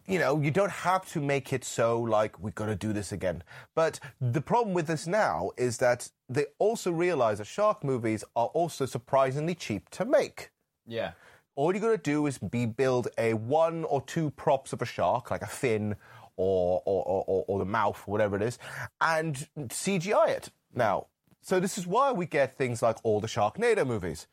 you 0.08 0.20
know 0.20 0.40
you 0.42 0.52
don't 0.52 0.72
have 0.72 1.06
to 1.12 1.22
make 1.22 1.54
it 1.54 1.64
so 1.64 2.02
like 2.02 2.40
we've 2.40 2.56
got 2.56 2.68
to 2.68 2.76
do 2.76 2.94
this 2.94 3.12
again. 3.12 3.44
But 3.76 4.00
the 4.20 4.42
problem 4.42 4.74
with 4.74 4.88
this 4.88 5.08
now 5.08 5.52
is 5.58 5.78
that 5.78 6.10
they 6.30 6.46
also 6.58 6.92
realize 6.92 7.38
that 7.38 7.48
shark 7.48 7.84
movies 7.84 8.24
are 8.36 8.48
also 8.48 8.86
surprisingly 8.86 9.56
cheap 9.56 9.90
to 9.92 10.06
make. 10.06 10.52
yeah, 10.88 11.12
All 11.56 11.74
you 11.74 11.80
got 11.80 11.92
to 11.92 11.98
do 11.98 12.26
is 12.26 12.38
be 12.38 12.66
build 12.66 13.08
a 13.18 13.34
one 13.34 13.84
or 13.86 14.02
two 14.02 14.32
props 14.32 14.74
of 14.74 14.82
a 14.82 14.86
shark, 14.86 15.32
like 15.32 15.42
a 15.42 15.48
fin 15.48 15.96
or 16.38 16.82
or, 16.86 17.04
or, 17.04 17.24
or, 17.28 17.46
or 17.48 17.60
the 17.60 17.66
mouth, 17.66 18.02
whatever 18.08 18.36
it 18.36 18.42
is, 18.42 18.60
and 19.00 19.48
CGI 19.56 20.30
it. 20.30 20.50
Now, 20.76 21.08
so 21.42 21.60
this 21.60 21.78
is 21.78 21.88
why 21.88 22.12
we 22.12 22.26
get 22.26 22.58
things 22.58 22.82
like 22.82 22.98
all 23.04 23.20
the 23.20 23.28
Sharknado 23.28 23.86
movies. 23.86 24.28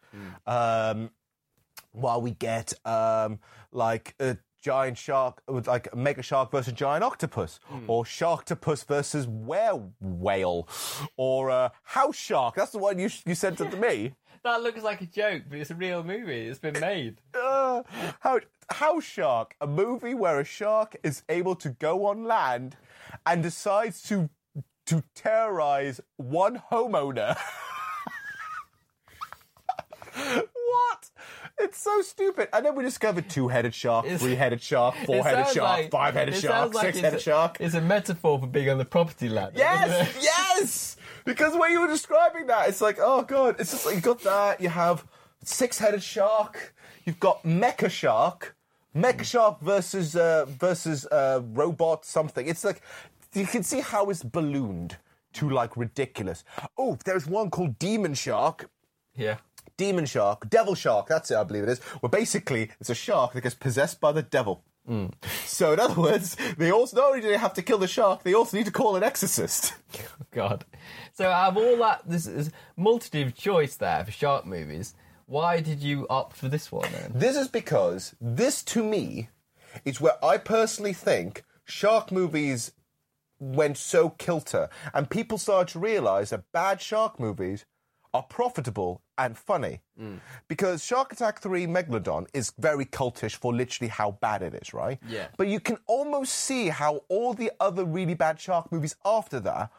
Um, 0.47 1.11
while 1.93 2.21
we 2.21 2.33
get 2.33 2.73
um, 2.85 3.39
like 3.71 4.15
a 4.19 4.39
giant 4.63 4.97
shark, 4.97 5.43
like 5.49 5.89
a 5.93 5.97
mega 5.97 6.23
shark 6.23 6.51
versus 6.51 6.73
giant 6.73 7.05
octopus, 7.05 7.61
or 7.87 8.05
sharktopus 8.05 8.87
versus 8.87 9.27
were 9.27 9.83
whale, 10.01 10.69
or 11.17 11.51
uh, 11.51 11.69
house 11.83 12.17
shark. 12.17 12.55
That's 12.55 12.73
the 12.73 12.79
one 12.79 12.99
you 12.99 13.11
you 13.27 13.35
sent 13.35 13.61
it 13.61 13.71
to 13.71 13.77
me. 13.77 14.15
that 14.45 14.63
looks 14.63 14.83
like 14.83 15.01
a 15.01 15.07
joke, 15.07 15.45
but 15.49 15.59
it's 15.59 15.71
a 15.71 15.75
real 15.75 16.03
movie. 16.03 16.47
It's 16.47 16.59
been 16.59 16.81
made. 16.81 17.21
Uh, 17.35 17.83
how 18.21 18.41
House 18.71 19.05
Shark, 19.05 19.55
a 19.61 19.67
movie 19.67 20.15
where 20.15 20.39
a 20.39 20.45
shark 20.45 20.97
is 21.03 21.23
able 21.29 21.55
to 21.57 21.71
go 21.71 22.07
on 22.07 22.25
land 22.25 22.77
and 23.27 23.43
decides 23.43 24.03
to 24.03 24.29
to 24.93 25.03
terrorize 25.15 26.01
one 26.17 26.63
homeowner. 26.71 27.37
what? 30.15 31.11
It's 31.59 31.79
so 31.81 32.03
stupid. 32.03 32.49
And 32.53 32.67
then 32.67 32.75
we 32.75 32.85
discovered 32.85 33.29
two-headed 33.31 33.75
shark, 33.75 34.05
It's- 34.05 34.21
three-headed 34.21 34.63
shark, 34.63 34.95
four-headed 35.07 35.47
shark, 35.49 35.57
like- 35.57 35.91
five-headed 35.91 36.35
shark, 36.37 36.75
like 36.75 36.87
six-headed 36.87 37.15
it's 37.15 37.23
a- 37.27 37.31
shark. 37.31 37.57
It's 37.61 37.75
a 37.75 37.81
metaphor 37.81 38.39
for 38.41 38.47
being 38.47 38.69
on 38.71 38.79
the 38.79 38.85
property 38.85 39.29
ladder. 39.29 39.53
Yes, 39.57 40.17
yes. 40.23 40.97
Because 41.25 41.57
when 41.57 41.71
you 41.73 41.81
were 41.81 41.87
describing 41.87 42.47
that, 42.49 42.69
it's 42.69 42.81
like, 42.81 42.99
oh 43.01 43.23
god, 43.23 43.57
it's 43.61 43.71
just 43.71 43.87
like 43.87 43.95
you 43.95 44.01
got 44.01 44.21
that. 44.23 44.61
You 44.61 44.69
have 44.71 45.07
six-headed 45.45 46.03
shark. 46.03 46.75
You've 47.05 47.21
got 47.21 47.43
mecha 47.45 47.91
shark. 47.91 48.57
Mecha 48.95 49.25
shark 49.25 49.61
versus 49.61 50.17
uh, 50.17 50.45
versus 50.47 51.07
uh, 51.07 51.41
robot 51.45 52.05
something. 52.05 52.47
It's 52.47 52.65
like 52.65 52.83
you 53.41 53.47
can 53.47 53.63
see 53.63 53.81
how 53.81 54.11
it's 54.11 54.23
ballooned 54.23 54.97
to 55.35 55.49
like 55.49 55.77
ridiculous. 55.77 56.45
Oh, 56.77 56.99
there's 57.05 57.27
one 57.27 57.51
called 57.51 57.79
Demon 57.79 58.15
Shark. 58.15 58.71
Yeah. 59.15 59.39
Demon 59.77 60.07
Shark, 60.07 60.49
Devil 60.51 60.75
Shark, 60.75 61.09
that's 61.09 61.31
it, 61.31 61.37
I 61.37 61.45
believe 61.45 61.65
it 61.65 61.69
is. 61.69 61.81
Well, 62.01 62.11
basically, 62.11 62.71
it's 62.79 62.91
a 62.91 62.95
shark 62.95 63.33
that 63.33 63.41
gets 63.41 63.55
possessed 63.55 64.01
by 64.01 64.13
the 64.13 64.23
devil. 64.23 64.63
Hmm. 64.87 65.07
So, 65.47 65.73
in 65.73 65.81
other 65.81 66.01
words, 66.01 66.37
they 66.59 66.71
also 66.71 66.97
not 66.97 67.09
only 67.09 67.21
do 67.21 67.29
they 67.29 67.37
have 67.37 67.55
to 67.55 67.63
kill 67.63 67.79
the 67.79 67.89
shark, 67.89 68.23
they 68.23 68.35
also 68.35 68.57
need 68.57 68.67
to 68.67 68.73
call 68.73 68.97
an 68.97 69.03
exorcist. 69.03 69.75
God. 70.31 70.65
So 71.15 71.29
out 71.29 71.51
of 71.51 71.57
all 71.57 71.77
that, 71.79 72.03
this 72.07 72.27
is 72.27 72.51
multitude 72.77 73.29
of 73.29 73.35
choice 73.35 73.77
there 73.77 74.05
for 74.05 74.11
shark 74.11 74.47
movies. 74.47 74.95
Why 75.27 75.61
did 75.61 75.81
you 75.81 76.07
opt 76.11 76.37
for 76.37 76.49
this 76.49 76.73
one 76.73 76.91
then? 76.93 77.13
This 77.15 77.37
is 77.37 77.49
because 77.49 78.15
this, 78.21 78.63
to 78.65 78.83
me, 78.83 79.29
is 79.85 80.01
where 80.01 80.23
I 80.25 80.37
personally 80.37 80.93
think 80.93 81.45
shark 81.65 82.11
movies 82.11 82.73
went 83.43 83.77
so 83.77 84.11
kilter, 84.11 84.69
and 84.95 85.11
people 85.11 85.37
started 85.37 85.73
to 85.73 85.79
realise 85.81 86.31
that 86.31 86.45
bad 86.53 86.81
shark 86.81 87.19
movies 87.19 87.65
are 88.15 88.23
profitable 88.23 89.03
and 89.19 89.37
funny. 89.39 89.81
Because 90.49 90.85
Shark 90.85 91.13
Attack 91.13 91.41
3 91.41 91.67
Megalodon 91.67 92.27
is 92.35 92.53
very 92.59 92.85
cultish 92.85 93.37
for 93.37 93.55
literally 93.55 93.89
how 93.89 94.13
bad 94.21 94.43
it 94.43 94.53
is, 94.55 94.75
right? 94.75 94.99
Yeah. 95.09 95.29
But 95.39 95.47
you 95.49 95.61
can 95.61 95.79
almost 95.87 96.35
see 96.35 96.69
how 96.69 97.03
all 97.09 97.33
the 97.35 97.51
other 97.61 97.85
really 97.85 98.15
bad 98.15 98.39
shark 98.41 98.71
movies 98.73 98.97
after 99.05 99.41
that 99.41 99.71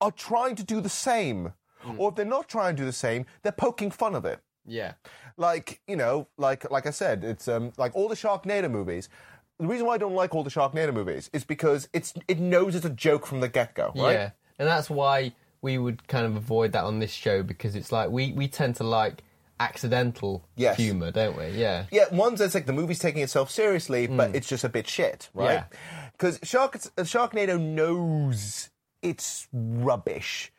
are 0.00 0.10
trying 0.12 0.54
to 0.56 0.64
do 0.64 0.80
the 0.80 0.88
same. 0.88 1.52
Or 1.98 2.10
if 2.10 2.14
they're 2.14 2.24
not 2.24 2.48
trying 2.48 2.76
to 2.76 2.82
do 2.82 2.86
the 2.86 2.92
same, 2.92 3.26
they're 3.42 3.52
poking 3.52 3.90
fun 3.90 4.14
of 4.14 4.24
it 4.24 4.40
Yeah. 4.64 4.92
like 5.36 5.80
you 5.86 5.96
know, 5.96 6.28
like 6.38 6.70
like 6.70 6.86
I 6.86 6.90
said, 6.90 7.24
it's 7.24 7.46
um 7.48 7.72
like 7.76 7.94
all 7.94 8.08
the 8.08 8.14
Sharknado 8.14 8.70
movies. 8.70 9.08
The 9.58 9.66
reason 9.66 9.86
why 9.86 9.94
I 9.94 9.98
don't 9.98 10.14
like 10.14 10.34
all 10.34 10.42
the 10.42 10.50
Sharknado 10.50 10.92
movies 10.92 11.30
is 11.32 11.44
because 11.44 11.88
it's 11.92 12.12
it 12.28 12.38
knows 12.38 12.74
it's 12.74 12.84
a 12.84 12.90
joke 12.90 13.26
from 13.26 13.40
the 13.40 13.48
get 13.48 13.74
go, 13.74 13.92
right? 13.94 14.12
Yeah. 14.12 14.30
And 14.58 14.68
that's 14.68 14.90
why 14.90 15.32
we 15.62 15.78
would 15.78 16.06
kind 16.08 16.26
of 16.26 16.36
avoid 16.36 16.72
that 16.72 16.84
on 16.84 16.98
this 16.98 17.12
show 17.12 17.42
because 17.42 17.74
it's 17.74 17.90
like 17.92 18.10
we, 18.10 18.32
we 18.32 18.48
tend 18.48 18.76
to 18.76 18.84
like 18.84 19.22
accidental 19.60 20.44
Yes. 20.56 20.76
humour, 20.76 21.10
don't 21.10 21.36
we? 21.38 21.46
Yeah. 21.48 21.86
Yeah, 21.90 22.04
one's 22.12 22.40
it's 22.40 22.54
like 22.54 22.66
the 22.66 22.72
movie's 22.72 22.98
taking 22.98 23.22
itself 23.22 23.50
seriously, 23.50 24.06
but 24.06 24.34
it's 24.34 24.48
just 24.48 24.64
a 24.64 24.68
bit 24.68 24.88
shit, 24.88 25.30
right? 25.34 25.60
Mm. 25.60 25.66
Yeah. 25.72 26.10
Because 26.12 26.38
Shark, 26.42 26.74
Sharknado 26.98 27.58
knows 27.60 28.70
it's 29.02 29.48
rubbish. 29.52 30.52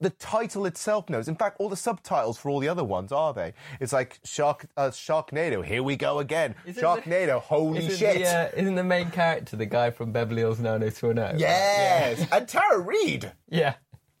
The 0.00 0.10
title 0.10 0.66
itself 0.66 1.08
knows. 1.08 1.26
In 1.26 1.36
fact, 1.36 1.56
all 1.58 1.70
the 1.70 1.76
subtitles 1.76 2.36
for 2.36 2.50
all 2.50 2.60
the 2.60 2.68
other 2.68 2.84
ones 2.84 3.12
are 3.12 3.32
they? 3.32 3.54
It's 3.80 3.94
like 3.94 4.20
Shark, 4.24 4.66
uh, 4.76 4.90
Sharknado. 4.90 5.64
Here 5.64 5.82
we 5.82 5.96
go 5.96 6.18
again. 6.18 6.54
Isn't 6.66 6.82
Sharknado. 6.82 7.40
holy 7.40 7.86
Isn't 7.86 7.98
shit! 7.98 8.18
The, 8.18 8.26
uh, 8.28 8.50
isn't 8.54 8.74
the 8.74 8.84
main 8.84 9.10
character 9.10 9.56
the 9.56 9.64
guy 9.64 9.90
from 9.90 10.12
Beverly 10.12 10.42
Hills 10.42 10.60
90210? 10.60 11.38
yes, 11.40 12.26
and 12.30 12.46
Tara 12.46 12.78
Reid. 12.78 13.32
Yeah. 13.48 13.74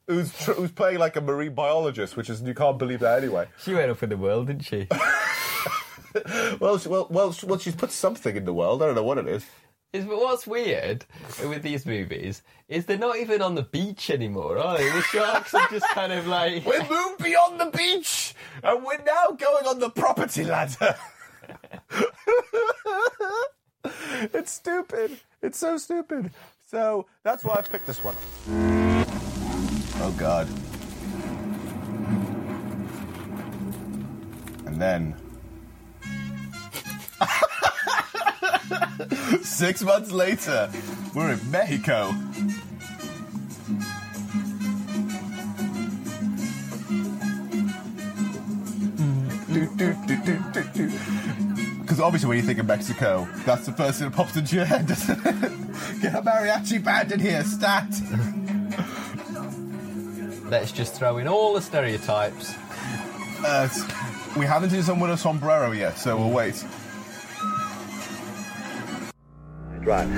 who's 0.08 0.32
tr- 0.38 0.52
who's 0.52 0.72
playing 0.72 0.98
like 0.98 1.16
a 1.16 1.20
marine 1.20 1.52
biologist, 1.54 2.16
which 2.16 2.30
is 2.30 2.40
you 2.40 2.54
can't 2.54 2.78
believe 2.78 3.00
that 3.00 3.18
anyway. 3.22 3.46
She 3.62 3.74
went 3.74 3.90
up 3.90 4.02
in 4.02 4.08
the 4.08 4.16
world, 4.16 4.46
didn't 4.46 4.64
she? 4.64 4.88
Well, 6.60 6.78
she, 6.78 6.88
well, 6.88 7.06
well, 7.10 7.32
she- 7.32 7.44
well, 7.44 7.58
she's 7.58 7.74
put 7.74 7.90
something 7.92 8.34
in 8.34 8.46
the 8.46 8.54
world. 8.54 8.82
I 8.82 8.86
don't 8.86 8.94
know 8.94 9.02
what 9.02 9.18
it 9.18 9.28
is. 9.28 9.44
Is 9.96 10.04
but 10.04 10.18
what's 10.18 10.46
weird 10.46 11.06
with 11.48 11.62
these 11.62 11.86
movies 11.86 12.42
is 12.68 12.84
they're 12.84 12.98
not 12.98 13.16
even 13.16 13.40
on 13.40 13.54
the 13.54 13.62
beach 13.62 14.10
anymore, 14.10 14.58
are 14.58 14.76
they? 14.76 14.90
The 14.90 15.00
sharks 15.00 15.54
are 15.54 15.66
just 15.70 15.88
kind 15.88 16.12
of 16.12 16.26
like 16.26 16.66
We've 16.66 16.90
moved 16.90 17.24
beyond 17.24 17.58
the 17.58 17.70
beach, 17.74 18.34
and 18.62 18.84
we're 18.84 19.02
now 19.02 19.30
going 19.30 19.66
on 19.66 19.78
the 19.78 19.88
property 19.88 20.44
ladder. 20.44 20.96
it's 24.34 24.52
stupid. 24.52 25.18
It's 25.40 25.56
so 25.56 25.78
stupid. 25.78 26.30
So 26.70 27.06
that's 27.22 27.42
why 27.42 27.54
I 27.54 27.62
picked 27.62 27.86
this 27.86 28.04
one. 28.04 28.16
Oh 30.02 30.14
God. 30.18 30.46
And 34.66 34.78
then. 34.78 35.16
Six 39.42 39.82
months 39.82 40.10
later, 40.10 40.70
we're 41.14 41.32
in 41.32 41.50
Mexico. 41.50 42.12
Because 51.80 52.00
obviously, 52.00 52.28
when 52.28 52.36
you 52.36 52.42
think 52.42 52.58
of 52.58 52.66
Mexico, 52.66 53.28
that's 53.44 53.66
the 53.66 53.72
first 53.72 53.98
thing 53.98 54.10
that 54.10 54.16
pops 54.16 54.36
into 54.36 54.56
your 54.56 54.64
head, 54.64 54.86
doesn't 54.86 55.18
it? 55.18 55.34
Get 56.02 56.14
a 56.14 56.22
mariachi 56.22 56.82
band 56.82 57.12
in 57.12 57.20
here, 57.20 57.42
stat. 57.44 57.88
let's 60.50 60.72
just 60.72 60.94
throw 60.94 61.18
in 61.18 61.28
all 61.28 61.54
the 61.54 61.62
stereotypes. 61.62 62.54
Uh, 63.44 63.68
we 64.36 64.44
haven't 64.44 64.70
seen 64.70 64.82
someone 64.82 65.10
with 65.10 65.18
a 65.18 65.22
sombrero 65.22 65.72
yet, 65.72 65.98
so 65.98 66.16
we'll 66.16 66.30
wait. 66.30 66.64
Right. 69.86 70.08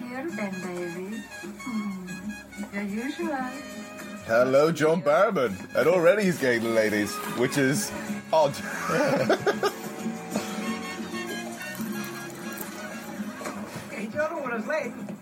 Here 0.00 0.30
then, 0.30 0.54
baby. 0.62 1.22
The 2.72 2.82
usual. 2.82 3.36
Hello, 4.24 4.72
John 4.72 5.02
Barrowman. 5.02 5.52
And 5.76 5.86
already 5.86 6.24
he's 6.24 6.38
getting 6.38 6.62
the 6.62 6.70
ladies, 6.70 7.12
which 7.36 7.58
is 7.58 7.92
odd. 8.32 8.54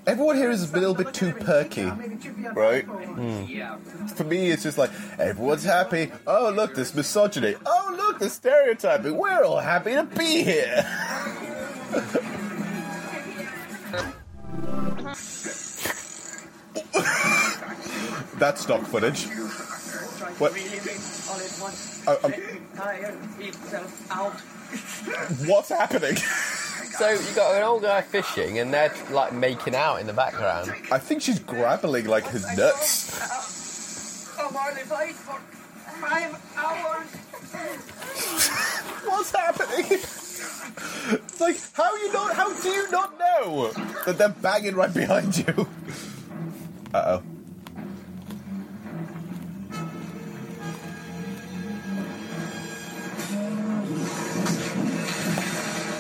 Everyone 0.07 0.37
here 0.37 0.53
is 0.53 0.73
a 0.73 0.77
little 0.79 0.95
bit 0.95 1.13
too 1.13 1.33
perky, 1.33 1.91
right? 2.55 2.87
Yeah. 3.49 3.77
For 4.15 4.23
me, 4.23 4.51
it's 4.51 4.63
just 4.63 4.79
like 4.79 4.91
everyone's 5.19 5.65
happy. 5.65 6.13
Oh, 6.29 6.53
look, 6.55 6.77
this 6.77 6.95
misogyny. 6.95 7.57
Oh, 7.67 7.95
look, 7.97 8.21
the 8.21 8.31
stereotyping. 8.31 9.17
We're 9.17 9.43
all 9.43 9.59
happy 9.59 9.95
to 9.95 10.05
be 10.05 10.45
here. 10.45 10.87
That's 18.39 18.63
stock 18.63 18.81
footage. 18.87 19.27
What? 20.39 20.53
Oh, 22.07 22.19
um, 22.25 22.33
what's 25.47 25.69
happening? 25.69 26.17
So 26.17 27.11
you 27.11 27.35
got 27.35 27.57
an 27.57 27.63
old 27.63 27.83
guy 27.83 28.01
fishing, 28.01 28.59
and 28.59 28.73
they're 28.73 28.95
like 29.11 29.35
making 29.35 29.75
out 29.75 30.01
in 30.01 30.07
the 30.07 30.15
background. 30.15 30.73
I 30.91 30.99
think 30.99 31.21
she's 31.21 31.41
grappling 31.41 32.07
like 32.07 32.27
his 32.27 32.45
nuts. 32.57 33.21
I'm 34.39 34.57
only 34.57 34.83
for 34.83 35.39
five 36.01 36.41
hours. 36.57 37.09
What's 39.05 39.31
happening? 39.31 40.22
Like, 41.41 41.61
how 41.73 41.97
you 41.97 42.13
not? 42.13 42.35
How 42.35 42.53
do 42.63 42.69
you 42.69 42.91
not 42.91 43.19
know 43.19 43.73
that 44.07 44.19
they're 44.19 44.29
banging 44.29 44.75
right 44.75 44.93
behind 44.93 45.37
you? 45.39 45.69
Uh 46.95 47.19
oh. 47.19 47.23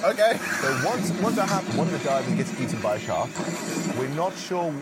Okay. 0.04 0.36
So 0.60 0.80
once 0.84 1.10
once 1.20 1.36
that 1.36 1.48
happens, 1.48 1.76
one 1.76 1.86
of 1.86 1.92
the 1.92 2.04
divers 2.04 2.34
gets 2.34 2.60
eaten 2.60 2.80
by 2.80 2.96
a 2.96 3.00
shark. 3.00 3.30
We're 3.98 4.08
not 4.08 4.36
sure, 4.36 4.74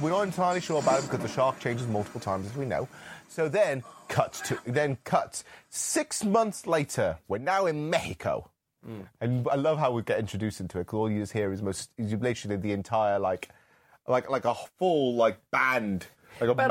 we're 0.00 0.10
not 0.10 0.22
entirely 0.22 0.60
sure 0.60 0.80
about 0.80 1.00
it 1.00 1.10
because 1.10 1.20
the 1.20 1.28
shark 1.28 1.58
changes 1.58 1.86
multiple 1.88 2.20
times, 2.20 2.46
as 2.46 2.56
we 2.56 2.64
know. 2.64 2.88
So 3.28 3.48
then 3.48 3.82
cuts 4.08 4.40
to 4.42 4.58
then 4.66 4.98
cuts 5.04 5.44
six 5.68 6.24
months 6.24 6.66
later. 6.66 7.18
We're 7.28 7.38
now 7.38 7.66
in 7.66 7.90
Mexico. 7.90 8.50
Mm. 8.88 9.06
And 9.20 9.48
I 9.50 9.56
love 9.56 9.78
how 9.78 9.92
we 9.92 10.02
get 10.02 10.18
introduced 10.18 10.60
into 10.60 10.78
it 10.78 10.84
because 10.84 10.96
all 10.96 11.10
you 11.10 11.20
just 11.20 11.32
hear 11.32 11.52
is 11.52 11.62
most 11.62 11.90
is 11.98 12.12
literally 12.14 12.56
the 12.56 12.72
entire 12.72 13.18
like 13.18 13.48
like 14.06 14.30
like 14.30 14.44
a 14.44 14.54
full 14.78 15.16
like 15.16 15.38
band. 15.50 16.06
Like 16.40 16.50
a 16.50 16.54
mariachi. 16.54 16.68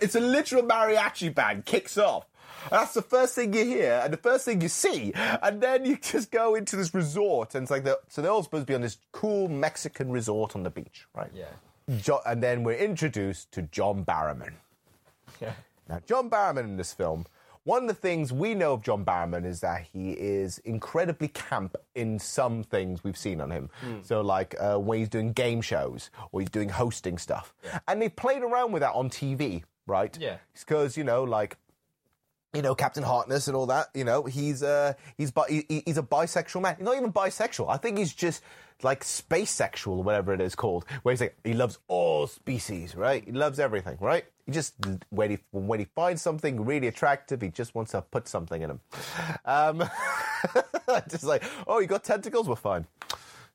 it's 0.00 0.14
a 0.14 0.20
literal 0.20 0.62
mariachi 0.62 1.34
band 1.34 1.64
kicks 1.64 1.96
off. 1.96 2.26
That's 2.70 2.94
the 2.94 3.02
first 3.02 3.34
thing 3.34 3.54
you 3.54 3.64
hear 3.64 4.00
and 4.02 4.12
the 4.12 4.18
first 4.18 4.44
thing 4.44 4.60
you 4.60 4.68
see, 4.68 5.12
and 5.14 5.60
then 5.60 5.84
you 5.84 5.96
just 5.96 6.30
go 6.30 6.54
into 6.54 6.76
this 6.76 6.92
resort, 6.92 7.54
and 7.54 7.62
it's 7.62 7.70
like 7.70 7.84
the, 7.84 7.98
so 8.08 8.20
they're 8.20 8.32
all 8.32 8.42
supposed 8.42 8.66
to 8.66 8.70
be 8.70 8.74
on 8.74 8.80
this 8.80 8.98
cool 9.12 9.48
Mexican 9.48 10.10
resort 10.10 10.56
on 10.56 10.64
the 10.64 10.70
beach, 10.70 11.06
right? 11.14 11.30
Yeah. 11.32 11.46
Jo- 11.98 12.20
and 12.26 12.42
then 12.42 12.64
we're 12.64 12.76
introduced 12.76 13.52
to 13.52 13.62
John 13.62 14.04
Barrowman. 14.04 14.54
Yeah. 15.40 15.52
Now, 15.88 16.00
John 16.06 16.28
Barrowman 16.28 16.64
in 16.64 16.76
this 16.76 16.92
film, 16.92 17.26
one 17.68 17.82
of 17.82 17.88
the 17.88 17.94
things 17.94 18.32
we 18.32 18.54
know 18.54 18.72
of 18.72 18.82
John 18.82 19.04
Barrowman 19.04 19.44
is 19.44 19.60
that 19.60 19.86
he 19.92 20.12
is 20.12 20.58
incredibly 20.58 21.28
camp 21.28 21.76
in 21.94 22.18
some 22.18 22.62
things 22.64 23.04
we've 23.04 23.16
seen 23.16 23.40
on 23.40 23.50
him. 23.50 23.70
So, 24.02 24.20
like 24.20 24.54
uh, 24.60 24.78
when 24.78 25.00
he's 25.00 25.08
doing 25.08 25.32
game 25.32 25.60
shows 25.60 26.10
or 26.32 26.40
he's 26.40 26.50
doing 26.50 26.68
hosting 26.68 27.18
stuff. 27.18 27.54
And 27.86 28.00
they 28.00 28.08
played 28.08 28.42
around 28.42 28.72
with 28.72 28.80
that 28.80 28.94
on 28.94 29.10
TV 29.10 29.64
right? 29.88 30.16
Yeah. 30.20 30.36
Because 30.54 30.96
you 30.96 31.02
know, 31.02 31.24
like 31.24 31.56
you 32.54 32.62
know, 32.62 32.74
Captain 32.74 33.02
Harkness 33.02 33.48
and 33.48 33.56
all 33.56 33.66
that. 33.66 33.88
You 33.94 34.04
know, 34.04 34.24
he's 34.24 34.62
uh, 34.62 34.92
he's 35.16 35.32
bi- 35.32 35.64
he's 35.68 35.98
a 35.98 36.02
bisexual 36.02 36.62
man. 36.62 36.76
He's 36.76 36.84
not 36.84 36.96
even 36.96 37.12
bisexual. 37.12 37.68
I 37.68 37.78
think 37.78 37.98
he's 37.98 38.14
just 38.14 38.42
like 38.82 39.02
space 39.02 39.50
sexual 39.50 39.98
or 39.98 40.02
whatever 40.04 40.32
it 40.32 40.40
is 40.40 40.54
called. 40.54 40.84
Where 41.02 41.12
he's 41.12 41.20
like 41.20 41.36
he 41.42 41.54
loves 41.54 41.78
all 41.88 42.28
species, 42.28 42.94
right? 42.94 43.24
He 43.24 43.32
loves 43.32 43.58
everything, 43.58 43.98
right? 44.00 44.24
He 44.48 44.52
just 44.54 44.74
when 45.10 45.30
he 45.30 45.38
when 45.50 45.78
he 45.78 45.84
finds 45.94 46.22
something 46.22 46.64
really 46.64 46.86
attractive, 46.86 47.42
he 47.42 47.50
just 47.50 47.74
wants 47.74 47.92
to 47.92 48.00
put 48.00 48.26
something 48.26 48.62
in 48.62 48.70
him. 48.70 48.80
Um, 49.44 49.84
just 51.10 51.24
like, 51.24 51.44
oh, 51.66 51.80
you 51.80 51.86
got 51.86 52.02
tentacles? 52.02 52.48
We're 52.48 52.56
fine. 52.56 52.86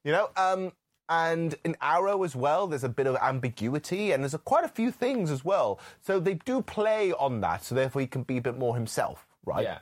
You 0.03 0.11
know, 0.11 0.29
um, 0.37 0.71
and 1.09 1.55
in 1.65 1.75
Arrow 1.81 2.21
as 2.21 2.35
well, 2.35 2.67
there's 2.67 2.83
a 2.83 2.89
bit 2.89 3.07
of 3.07 3.15
ambiguity, 3.15 4.11
and 4.11 4.21
there's 4.21 4.35
a, 4.35 4.37
quite 4.37 4.65
a 4.65 4.67
few 4.67 4.91
things 4.91 5.31
as 5.31 5.43
well. 5.43 5.79
So 6.01 6.19
they 6.19 6.35
do 6.35 6.61
play 6.61 7.11
on 7.13 7.41
that, 7.41 7.63
so 7.63 7.73
therefore 7.73 8.01
he 8.01 8.07
can 8.07 8.21
be 8.21 8.37
a 8.37 8.41
bit 8.41 8.59
more 8.59 8.75
himself, 8.75 9.25
right? 9.45 9.63
Yeah. 9.63 9.79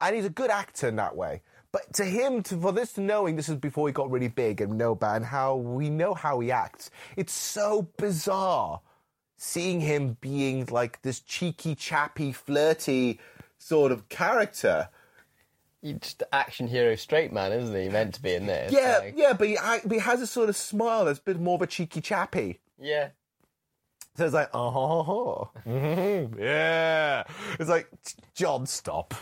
And 0.00 0.16
he's 0.16 0.24
a 0.24 0.30
good 0.30 0.50
actor 0.50 0.88
in 0.88 0.96
that 0.96 1.14
way. 1.14 1.42
But 1.70 1.92
to 1.96 2.04
him, 2.04 2.42
to, 2.44 2.58
for 2.58 2.72
this 2.72 2.96
knowing 2.96 3.36
this 3.36 3.50
is 3.50 3.56
before 3.56 3.88
he 3.88 3.92
got 3.92 4.10
really 4.10 4.28
big 4.28 4.62
and 4.62 4.78
know 4.78 4.96
and 5.02 5.22
how 5.22 5.56
we 5.56 5.90
know 5.90 6.14
how 6.14 6.40
he 6.40 6.50
acts, 6.50 6.90
it's 7.14 7.34
so 7.34 7.88
bizarre 7.98 8.80
seeing 9.36 9.80
him 9.80 10.16
being 10.20 10.66
like 10.70 11.02
this 11.02 11.20
cheeky, 11.20 11.74
chappy, 11.74 12.32
flirty 12.32 13.20
sort 13.58 13.92
of 13.92 14.08
character. 14.08 14.88
He's 15.82 15.98
just 15.98 16.22
action 16.32 16.66
hero 16.68 16.96
straight 16.96 17.32
man, 17.32 17.52
isn't 17.52 17.74
he? 17.74 17.88
Meant 17.88 18.14
to 18.14 18.22
be 18.22 18.34
in 18.34 18.46
this. 18.46 18.72
Yeah, 18.72 18.98
like- 18.98 19.14
yeah, 19.16 19.32
but 19.34 19.48
he, 19.48 19.56
but 19.84 19.92
he 19.92 19.98
has 19.98 20.20
a 20.20 20.26
sort 20.26 20.48
of 20.48 20.56
smile 20.56 21.04
that's 21.04 21.18
a 21.18 21.22
bit 21.22 21.38
more 21.40 21.56
of 21.56 21.62
a 21.62 21.66
cheeky 21.66 22.00
chappy. 22.00 22.60
yeah. 22.80 23.08
So 24.16 24.24
it's 24.24 24.32
like, 24.32 24.48
oh, 24.54 25.50
mm-hmm. 25.66 26.40
yeah. 26.40 27.24
It's 27.60 27.68
like, 27.68 27.90
John, 28.34 28.64
stop. 28.64 29.14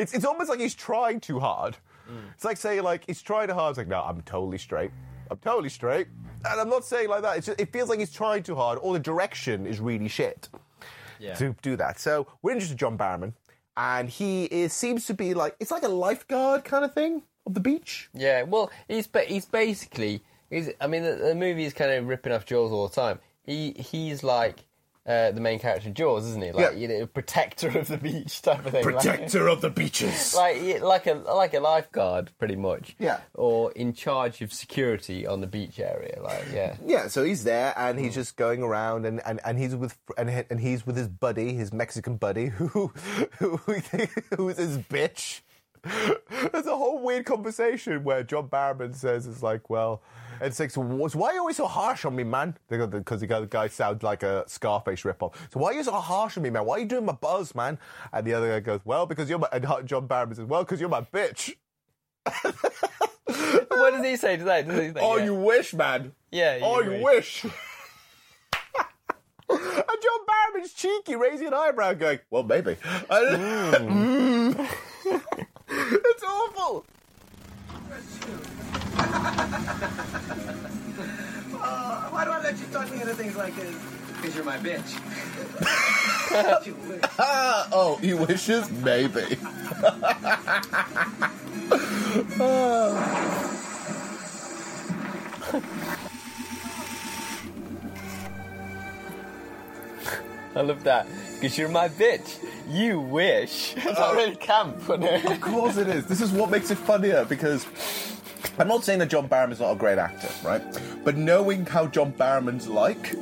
It's 0.00 0.12
it's 0.12 0.24
almost 0.24 0.50
like 0.50 0.58
he's 0.58 0.74
trying 0.74 1.20
too 1.20 1.38
hard. 1.38 1.76
Mm. 2.10 2.32
It's 2.34 2.44
like 2.44 2.56
saying 2.56 2.82
like 2.82 3.04
he's 3.06 3.22
trying 3.22 3.46
too 3.46 3.54
hard. 3.54 3.70
It's 3.70 3.78
like, 3.78 3.86
no, 3.86 4.00
I'm 4.02 4.20
totally 4.22 4.58
straight. 4.58 4.90
I'm 5.30 5.38
totally 5.38 5.68
straight. 5.68 6.08
And 6.44 6.60
I'm 6.60 6.68
not 6.68 6.84
saying 6.84 7.08
like 7.08 7.22
that. 7.22 7.36
It's 7.38 7.46
just, 7.46 7.60
it 7.60 7.72
feels 7.72 7.88
like 7.88 7.98
he's 7.98 8.12
trying 8.12 8.42
too 8.42 8.54
hard, 8.56 8.78
or 8.82 8.92
the 8.94 8.98
direction 8.98 9.66
is 9.66 9.78
really 9.80 10.08
shit 10.08 10.48
Yeah. 11.18 11.34
to 11.34 11.54
do 11.62 11.76
that. 11.76 12.00
So 12.00 12.26
we're 12.42 12.52
introduced 12.52 12.72
to 12.72 12.76
John 12.76 12.96
Barrowman, 12.98 13.34
and 13.76 14.08
he 14.08 14.44
is 14.46 14.72
seems 14.72 15.06
to 15.06 15.14
be 15.14 15.34
like 15.34 15.54
it's 15.60 15.70
like 15.70 15.82
a 15.84 15.88
lifeguard 15.88 16.64
kind 16.64 16.84
of 16.84 16.92
thing 16.94 17.22
of 17.46 17.54
the 17.54 17.60
beach. 17.60 18.08
Yeah, 18.14 18.42
well, 18.42 18.70
he's 18.88 19.06
ba- 19.06 19.24
he's 19.24 19.44
basically 19.46 20.22
he's. 20.50 20.70
I 20.80 20.86
mean, 20.86 21.02
the, 21.04 21.12
the 21.14 21.34
movie 21.34 21.64
is 21.64 21.72
kind 21.74 21.90
of 21.92 22.06
ripping 22.08 22.32
off 22.32 22.44
Jaws 22.46 22.72
all 22.72 22.88
the 22.88 22.94
time. 22.94 23.18
He 23.44 23.72
he's 23.72 24.22
like 24.24 24.64
uh, 25.06 25.30
the 25.32 25.40
main 25.40 25.58
character 25.58 25.90
Jaws, 25.90 26.26
isn't 26.26 26.42
he? 26.42 26.52
Like 26.52 26.72
Yeah. 26.72 26.78
you 26.78 26.86
know, 26.88 27.06
protector 27.06 27.68
of 27.78 27.88
the 27.88 27.96
beach 27.96 28.42
type 28.42 28.64
of 28.66 28.72
thing. 28.72 28.84
like- 28.84 28.94
Protector 28.94 29.48
of 29.48 29.60
the 29.62 29.70
beaches. 29.70 30.34
Like 30.36 30.80
like 30.82 31.06
a 31.06 31.14
like 31.14 31.54
a 31.54 31.60
lifeguard, 31.60 32.30
pretty 32.38 32.56
much. 32.56 32.94
Yeah. 32.98 33.20
Or 33.34 33.72
in 33.72 33.92
charge 33.94 34.42
of 34.42 34.52
security 34.52 35.26
on 35.26 35.40
the 35.40 35.46
beach 35.46 35.80
area. 35.80 36.20
Like 36.22 36.46
yeah. 36.52 36.76
Yeah, 36.84 37.08
so 37.08 37.24
he's 37.24 37.44
there 37.44 37.72
and 37.76 37.98
he's 37.98 38.14
just 38.14 38.36
going 38.36 38.62
around 38.62 39.06
and, 39.06 39.20
and, 39.24 39.40
and 39.44 39.58
he's 39.58 39.74
with 39.74 39.96
and, 40.18 40.28
and 40.50 40.60
he's 40.60 40.86
with 40.86 40.96
his 40.96 41.08
buddy, 41.08 41.54
his 41.54 41.72
Mexican 41.72 42.16
buddy, 42.16 42.46
who 42.48 42.92
who 43.38 43.56
who 44.36 44.48
is 44.50 44.58
his 44.58 44.78
bitch. 44.78 45.40
There's 46.52 46.66
a 46.66 46.76
whole 46.76 47.02
weird 47.02 47.24
conversation 47.24 48.04
where 48.04 48.22
John 48.22 48.48
Barrowman 48.48 48.94
says 48.94 49.26
it's 49.26 49.42
like, 49.42 49.70
well, 49.70 50.02
it's 50.40 50.58
like, 50.60 50.70
so 50.70 50.80
why 50.80 51.28
are 51.28 51.32
you 51.34 51.40
always 51.40 51.56
so 51.56 51.66
harsh 51.66 52.04
on 52.04 52.14
me, 52.16 52.24
man? 52.24 52.56
Because 52.68 53.20
the 53.20 53.26
guy- 53.26 53.40
the 53.40 53.46
guy 53.46 53.68
sounds 53.68 54.02
like 54.02 54.22
a 54.22 54.44
Scarface 54.46 55.02
ripoff. 55.02 55.34
So 55.52 55.60
why 55.60 55.70
are 55.70 55.74
you 55.74 55.84
so 55.84 55.92
harsh 55.92 56.36
on 56.36 56.42
me, 56.42 56.50
man? 56.50 56.64
Why 56.64 56.76
are 56.76 56.80
you 56.80 56.86
doing 56.86 57.04
my 57.04 57.12
buzz, 57.12 57.54
man? 57.54 57.78
And 58.12 58.26
the 58.26 58.34
other 58.34 58.48
guy 58.48 58.60
goes, 58.60 58.80
well, 58.84 59.06
because 59.06 59.28
you're 59.28 59.38
my. 59.38 59.48
And 59.52 59.64
John 59.86 60.08
Barrowman 60.08 60.36
says, 60.36 60.44
well, 60.46 60.64
because 60.64 60.80
you're 60.80 60.88
my 60.88 61.02
bitch. 61.02 61.54
what 63.68 63.90
does 63.92 64.04
he 64.04 64.16
say 64.16 64.36
to 64.36 64.44
that? 64.44 64.66
Say, 64.66 64.92
Oh, 64.96 65.16
yeah. 65.16 65.24
you 65.24 65.34
wish, 65.34 65.74
man. 65.74 66.12
Yeah. 66.30 66.58
Oh, 66.62 66.80
you 66.80 67.02
wish. 67.02 67.44
and 67.44 67.52
John 69.50 70.26
Barrowman's 70.28 70.72
cheeky, 70.72 71.16
raising 71.16 71.48
an 71.48 71.54
eyebrow, 71.54 71.94
going, 71.94 72.20
"Well, 72.30 72.42
maybe." 72.44 72.76
Mm. 73.10 74.68
it's 75.68 76.22
awful. 76.22 76.84
Uh, 81.62 82.08
why 82.10 82.24
do 82.24 82.30
I 82.30 82.40
let 82.42 82.58
you 82.58 82.66
talk 82.72 82.90
me 82.90 83.00
into 83.00 83.14
things 83.14 83.36
like 83.36 83.54
this? 83.56 83.74
Because 84.16 84.34
you're 84.34 84.44
my 84.44 84.58
bitch. 84.58 84.98
Ah, 87.18 87.68
oh, 87.72 87.96
he 87.96 88.14
wishes, 88.14 88.70
maybe. 88.70 89.38
I 100.54 100.62
love 100.62 100.82
that. 100.84 101.06
Because 101.34 101.56
you're 101.56 101.68
my 101.68 101.88
bitch. 101.88 102.38
You 102.68 103.00
wish. 103.00 103.74
It's 103.76 103.98
not 103.98 104.14
really 104.14 104.36
camp, 104.36 104.80
isn't 104.82 105.02
it? 105.02 105.24
Of 105.24 105.40
course 105.40 105.76
it 105.76 105.88
is. 105.88 106.06
This 106.06 106.20
is 106.20 106.32
what 106.32 106.50
makes 106.50 106.70
it 106.70 106.78
funnier 106.78 107.24
because 107.24 107.66
I'm 108.60 108.68
not 108.68 108.84
saying 108.84 108.98
that 108.98 109.08
John 109.08 109.26
Barrowman's 109.26 109.60
not 109.60 109.72
a 109.72 109.76
great 109.76 109.96
actor, 109.96 110.28
right? 110.46 110.62
But 111.02 111.16
knowing 111.16 111.64
how 111.64 111.86
John 111.86 112.12
Barrowman's 112.12 112.68
like, 112.68 113.14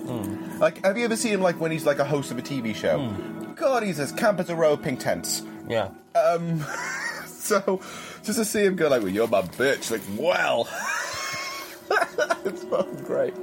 like, 0.59 0.85
have 0.85 0.99
you 0.99 1.05
ever 1.05 1.15
seen 1.15 1.35
him 1.35 1.43
like 1.43 1.61
when 1.61 1.71
he's 1.71 1.87
like 1.87 2.01
a 2.01 2.05
host 2.05 2.33
of 2.33 2.39
a 2.39 2.43
TV 2.43 2.75
show? 2.75 3.15
God, 3.55 3.85
he's 3.85 4.01
as 4.01 4.11
camp 4.11 4.41
as 4.41 4.51
a 4.51 4.57
row 4.57 4.73
of 4.73 4.83
pink 4.83 4.99
tents. 4.99 5.43
Yeah. 5.69 5.91
Um, 6.17 6.65
so 7.27 7.81
just 8.25 8.39
to 8.39 8.45
see 8.45 8.65
him 8.65 8.75
go 8.75 8.89
like, 8.89 9.01
"Well, 9.01 9.13
you're 9.13 9.29
my 9.29 9.43
bitch," 9.43 9.93
like, 9.93 10.01
well, 10.19 10.69
it's 12.45 12.65
fucking 12.65 13.05
great. 13.05 13.35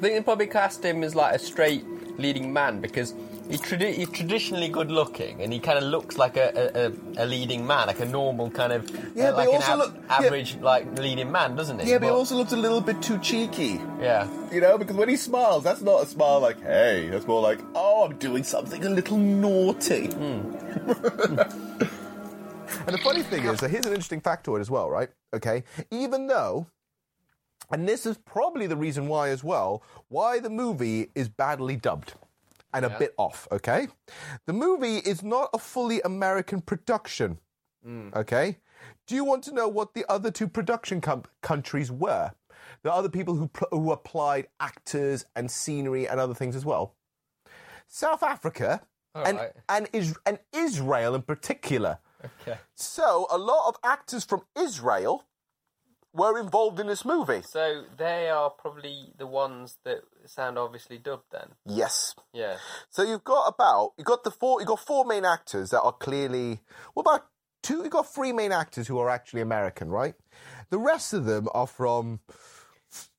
I 0.00 0.02
think 0.02 0.14
they 0.14 0.22
probably 0.22 0.46
cast 0.46 0.84
him 0.84 1.02
as 1.02 1.16
like 1.16 1.34
a 1.34 1.38
straight 1.40 1.84
leading 2.16 2.52
man 2.52 2.80
because 2.80 3.12
he's, 3.50 3.60
tradi- 3.60 3.94
he's 3.94 4.08
traditionally 4.10 4.68
good 4.68 4.90
looking 4.90 5.40
and 5.42 5.52
he 5.52 5.58
kind 5.58 5.76
of 5.78 5.84
looks 5.84 6.16
like 6.16 6.36
a, 6.36 6.92
a, 7.18 7.24
a, 7.24 7.26
leading 7.26 7.66
man, 7.66 7.86
like 7.88 8.00
a 8.00 8.04
normal 8.06 8.50
kind 8.50 8.72
of 8.72 8.88
Yeah, 9.14 9.30
uh, 9.30 9.36
but 9.36 9.48
like 9.48 9.48
an 9.48 9.62
av- 9.72 9.78
look- 9.78 9.94
yeah. 9.96 10.16
average 10.16 10.56
like 10.56 10.98
leading 10.98 11.30
man, 11.32 11.56
doesn't 11.56 11.80
he? 11.80 11.90
Yeah, 11.90 11.98
but 11.98 12.06
he 12.06 12.12
also 12.12 12.36
looks 12.36 12.52
a 12.52 12.56
little 12.56 12.80
bit 12.80 13.02
too 13.02 13.18
cheeky. 13.18 13.80
yeah, 14.00 14.26
You 14.52 14.60
know, 14.60 14.78
because 14.78 14.96
when 14.96 15.08
he 15.08 15.16
smiles, 15.16 15.64
that's 15.64 15.82
not 15.82 16.02
a 16.02 16.06
smile 16.06 16.40
like, 16.40 16.60
hey, 16.62 17.08
that's 17.10 17.26
more 17.26 17.40
like, 17.42 17.58
oh, 17.74 18.04
I'm 18.04 18.16
doing 18.18 18.44
something 18.44 18.84
a 18.84 18.90
little 18.90 19.18
naughty. 19.18 20.04
and 22.86 22.94
the 22.94 23.00
funny 23.02 23.22
thing 23.22 23.44
is, 23.44 23.60
that 23.60 23.70
here's 23.70 23.86
an 23.86 23.92
interesting 23.92 24.20
factoid 24.20 24.60
as 24.60 24.70
well, 24.70 24.88
right? 24.90 25.10
Okay. 25.34 25.64
Even 25.90 26.26
though, 26.26 26.66
and 27.70 27.88
this 27.88 28.06
is 28.06 28.16
probably 28.18 28.66
the 28.66 28.76
reason 28.76 29.06
why 29.08 29.28
as 29.28 29.44
well, 29.44 29.82
why 30.08 30.38
the 30.40 30.50
movie 30.50 31.10
is 31.14 31.28
badly 31.28 31.76
dubbed 31.76 32.14
and 32.72 32.84
a 32.84 32.90
bit 32.98 33.14
off, 33.16 33.48
okay? 33.50 33.88
The 34.46 34.52
movie 34.52 34.96
is 34.98 35.22
not 35.22 35.50
a 35.52 35.58
fully 35.58 36.00
American 36.02 36.60
production, 36.60 37.38
mm. 37.86 38.14
okay? 38.14 38.58
Do 39.06 39.14
you 39.14 39.24
want 39.24 39.44
to 39.44 39.54
know 39.54 39.68
what 39.68 39.94
the 39.94 40.04
other 40.08 40.30
two 40.30 40.48
production 40.48 41.00
com- 41.00 41.24
countries 41.42 41.90
were? 41.90 42.32
The 42.82 42.92
other 42.92 43.08
people 43.08 43.34
who, 43.34 43.48
pl- 43.48 43.68
who 43.70 43.92
applied 43.92 44.48
actors 44.58 45.24
and 45.34 45.50
scenery 45.50 46.08
and 46.08 46.20
other 46.20 46.34
things 46.34 46.56
as 46.56 46.64
well. 46.64 46.94
South 47.88 48.22
Africa 48.22 48.82
All 49.14 49.24
and, 49.24 49.38
right. 49.38 49.52
and, 49.68 49.88
is- 49.92 50.16
and 50.24 50.38
Israel 50.52 51.14
in 51.14 51.22
particular. 51.22 51.98
okay. 52.42 52.58
So 52.74 53.26
a 53.30 53.38
lot 53.38 53.68
of 53.68 53.76
actors 53.84 54.24
from 54.24 54.42
Israel 54.56 55.24
were 56.12 56.38
involved 56.38 56.80
in 56.80 56.86
this 56.86 57.04
movie. 57.04 57.42
So 57.42 57.84
they 57.96 58.28
are 58.28 58.50
probably 58.50 59.12
the 59.16 59.26
ones 59.26 59.78
that 59.84 60.00
sound 60.26 60.58
obviously 60.58 60.98
dubbed 60.98 61.30
then. 61.30 61.50
Yes. 61.64 62.14
Yeah. 62.32 62.56
So 62.88 63.02
you've 63.02 63.24
got 63.24 63.46
about 63.48 63.92
you've 63.96 64.06
got 64.06 64.24
the 64.24 64.30
four 64.30 64.60
you've 64.60 64.68
got 64.68 64.80
four 64.80 65.04
main 65.04 65.24
actors 65.24 65.70
that 65.70 65.80
are 65.80 65.92
clearly 65.92 66.60
well 66.94 67.06
about 67.06 67.26
two 67.62 67.78
you've 67.78 67.90
got 67.90 68.12
three 68.12 68.32
main 68.32 68.52
actors 68.52 68.88
who 68.88 68.98
are 68.98 69.08
actually 69.08 69.40
American, 69.40 69.88
right? 69.90 70.14
The 70.70 70.78
rest 70.78 71.12
of 71.12 71.24
them 71.24 71.48
are 71.54 71.66
from 71.66 72.20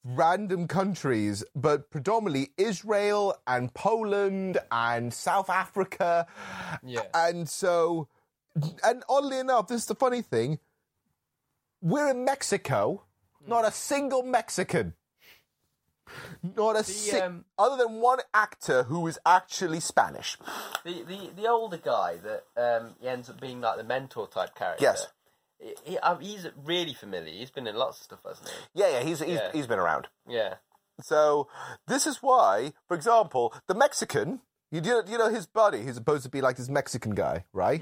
random 0.03 0.67
countries, 0.67 1.43
but 1.55 1.91
predominantly 1.91 2.49
Israel 2.57 3.35
and 3.47 3.73
Poland 3.73 4.57
and 4.71 5.13
South 5.13 5.49
Africa. 5.49 6.27
Yeah. 6.83 7.03
And 7.13 7.47
so 7.47 8.09
and 8.83 9.03
oddly 9.07 9.39
enough, 9.39 9.67
this 9.67 9.81
is 9.81 9.87
the 9.87 9.95
funny 9.95 10.21
thing. 10.21 10.59
We're 11.81 12.09
in 12.11 12.23
Mexico, 12.25 13.03
not 13.45 13.65
a 13.65 13.71
single 13.71 14.23
Mexican. 14.23 14.93
Not 16.43 16.75
a 16.75 16.83
si- 16.83 17.17
um, 17.19 17.45
other 17.57 17.77
than 17.81 17.95
one 18.01 18.19
actor 18.33 18.83
who 18.83 19.07
is 19.07 19.17
actually 19.25 19.79
Spanish. 19.79 20.37
The 20.83 21.03
the, 21.03 21.29
the 21.41 21.47
older 21.47 21.77
guy 21.77 22.17
that 22.17 22.43
um, 22.57 22.95
he 22.99 23.07
ends 23.07 23.29
up 23.29 23.39
being 23.39 23.61
like 23.61 23.77
the 23.77 23.83
mentor 23.83 24.27
type 24.27 24.53
character. 24.55 24.83
Yes. 24.83 25.07
He, 25.59 25.73
he, 25.91 25.97
um, 25.99 26.19
he's 26.19 26.47
really 26.65 26.93
familiar. 26.93 27.31
He's 27.31 27.51
been 27.51 27.65
in 27.67 27.75
lots 27.75 27.99
of 27.99 28.03
stuff, 28.03 28.19
hasn't 28.27 28.49
he? 28.49 28.55
Yeah, 28.81 28.89
yeah, 28.89 28.99
he's 29.03 29.19
he's, 29.19 29.29
Yeah. 29.35 29.51
he's 29.53 29.67
been 29.67 29.79
around. 29.79 30.07
Yeah. 30.27 30.55
So 31.01 31.47
this 31.87 32.05
is 32.05 32.17
why, 32.17 32.73
for 32.87 32.95
example, 32.95 33.53
the 33.67 33.73
Mexican, 33.75 34.41
you 34.69 34.81
know, 34.81 35.01
you 35.07 35.17
know 35.17 35.29
his 35.29 35.45
buddy, 35.45 35.83
who's 35.83 35.95
supposed 35.95 36.23
to 36.23 36.29
be 36.29 36.41
like 36.41 36.57
this 36.57 36.67
Mexican 36.69 37.15
guy, 37.15 37.45
right? 37.53 37.81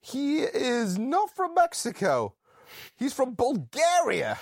He 0.00 0.38
is 0.40 0.98
not 0.98 1.34
from 1.36 1.54
Mexico. 1.54 2.34
He's 2.96 3.12
from 3.12 3.34
Bulgaria. 3.34 4.38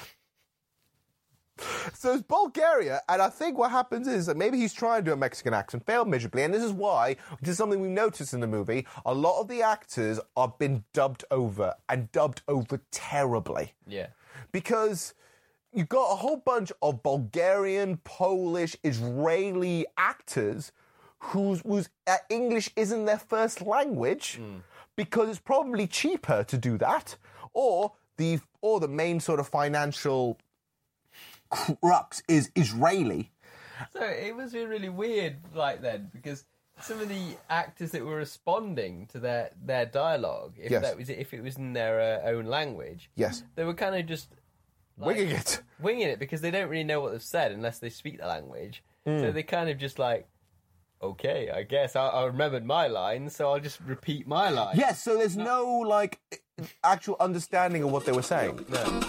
So 1.92 2.14
it's 2.14 2.22
Bulgaria, 2.22 3.02
and 3.06 3.20
I 3.20 3.28
think 3.28 3.58
what 3.58 3.70
happens 3.70 4.08
is 4.08 4.24
that 4.26 4.36
maybe 4.38 4.56
he's 4.58 4.72
trying 4.72 5.00
to 5.04 5.10
do 5.10 5.12
a 5.12 5.16
Mexican 5.16 5.52
accent, 5.52 5.84
failed 5.84 6.08
miserably, 6.08 6.42
and 6.42 6.54
this 6.54 6.62
is 6.62 6.72
why, 6.72 7.16
this 7.42 7.50
is 7.50 7.58
something 7.58 7.80
we've 7.80 7.90
noticed 7.90 8.32
in 8.32 8.40
the 8.40 8.46
movie, 8.46 8.86
a 9.04 9.12
lot 9.12 9.38
of 9.42 9.48
the 9.48 9.60
actors 9.60 10.18
are 10.38 10.54
been 10.58 10.84
dubbed 10.94 11.22
over, 11.30 11.74
and 11.90 12.10
dubbed 12.12 12.40
over 12.48 12.80
terribly 12.90 13.74
Yeah. 13.86 14.06
because 14.52 15.12
you've 15.70 15.90
got 15.90 16.10
a 16.12 16.16
whole 16.16 16.38
bunch 16.38 16.72
of 16.80 17.02
Bulgarian, 17.02 17.98
Polish, 18.04 18.74
Israeli 18.82 19.84
actors 19.98 20.72
whose, 21.18 21.60
whose 21.60 21.90
uh, 22.06 22.16
English 22.30 22.70
isn't 22.74 23.04
their 23.04 23.18
first 23.18 23.60
language 23.60 24.40
because 24.96 25.28
it's 25.28 25.38
probably 25.38 25.86
cheaper 25.86 26.42
to 26.44 26.56
do 26.56 26.78
that, 26.78 27.16
or 27.52 27.92
the 28.20 28.38
or 28.60 28.78
the 28.80 28.88
main 28.88 29.18
sort 29.20 29.40
of 29.40 29.48
financial 29.48 30.36
crux 31.80 32.22
is 32.28 32.50
Israeli. 32.54 33.30
So 33.92 34.02
it 34.02 34.36
must 34.36 34.52
be 34.52 34.64
really 34.66 34.90
weird, 34.90 35.36
like 35.54 35.80
then, 35.80 36.10
because 36.12 36.44
some 36.82 37.00
of 37.00 37.08
the 37.08 37.36
actors 37.48 37.90
that 37.92 38.04
were 38.04 38.16
responding 38.16 39.06
to 39.12 39.18
their 39.18 39.50
their 39.64 39.86
dialogue, 39.86 40.54
if 40.58 40.70
Yes. 40.70 40.82
that 40.82 40.96
was 40.98 41.08
if 41.08 41.32
it 41.32 41.42
was 41.42 41.56
in 41.56 41.72
their 41.72 42.00
uh, 42.24 42.28
own 42.30 42.44
language, 42.44 43.10
Yes. 43.16 43.42
they 43.54 43.64
were 43.64 43.74
kind 43.74 43.94
of 43.96 44.06
just 44.06 44.28
like, 44.98 45.16
Winging 45.16 45.30
it. 45.36 45.62
winging 45.80 46.08
it 46.08 46.18
because 46.18 46.42
they 46.42 46.50
don't 46.50 46.68
really 46.68 46.84
know 46.84 47.00
what 47.00 47.12
they've 47.12 47.22
said 47.22 47.52
unless 47.52 47.78
they 47.78 47.88
speak 47.90 48.20
the 48.20 48.26
language. 48.26 48.82
So 49.06 49.10
Mm. 49.12 49.32
they 49.32 49.42
kind 49.42 49.70
of 49.70 49.78
just 49.78 49.98
like, 49.98 50.28
okay, 51.02 51.50
I 51.50 51.62
guess 51.62 51.96
I, 51.96 52.06
I 52.06 52.24
remembered 52.26 52.64
my 52.64 52.86
line, 52.86 53.30
so 53.30 53.52
I'll 53.52 53.60
just 53.60 53.80
repeat 53.80 54.26
my 54.26 54.50
line. 54.50 54.76
Yes, 54.76 55.02
so 55.02 55.16
there's 55.16 55.36
no 55.36 55.78
like 55.78 56.20
actual 56.84 57.16
understanding 57.20 57.82
of 57.82 57.90
what 57.90 58.04
they 58.04 58.12
were 58.12 58.22
saying. 58.22 58.64
No. 58.68 59.02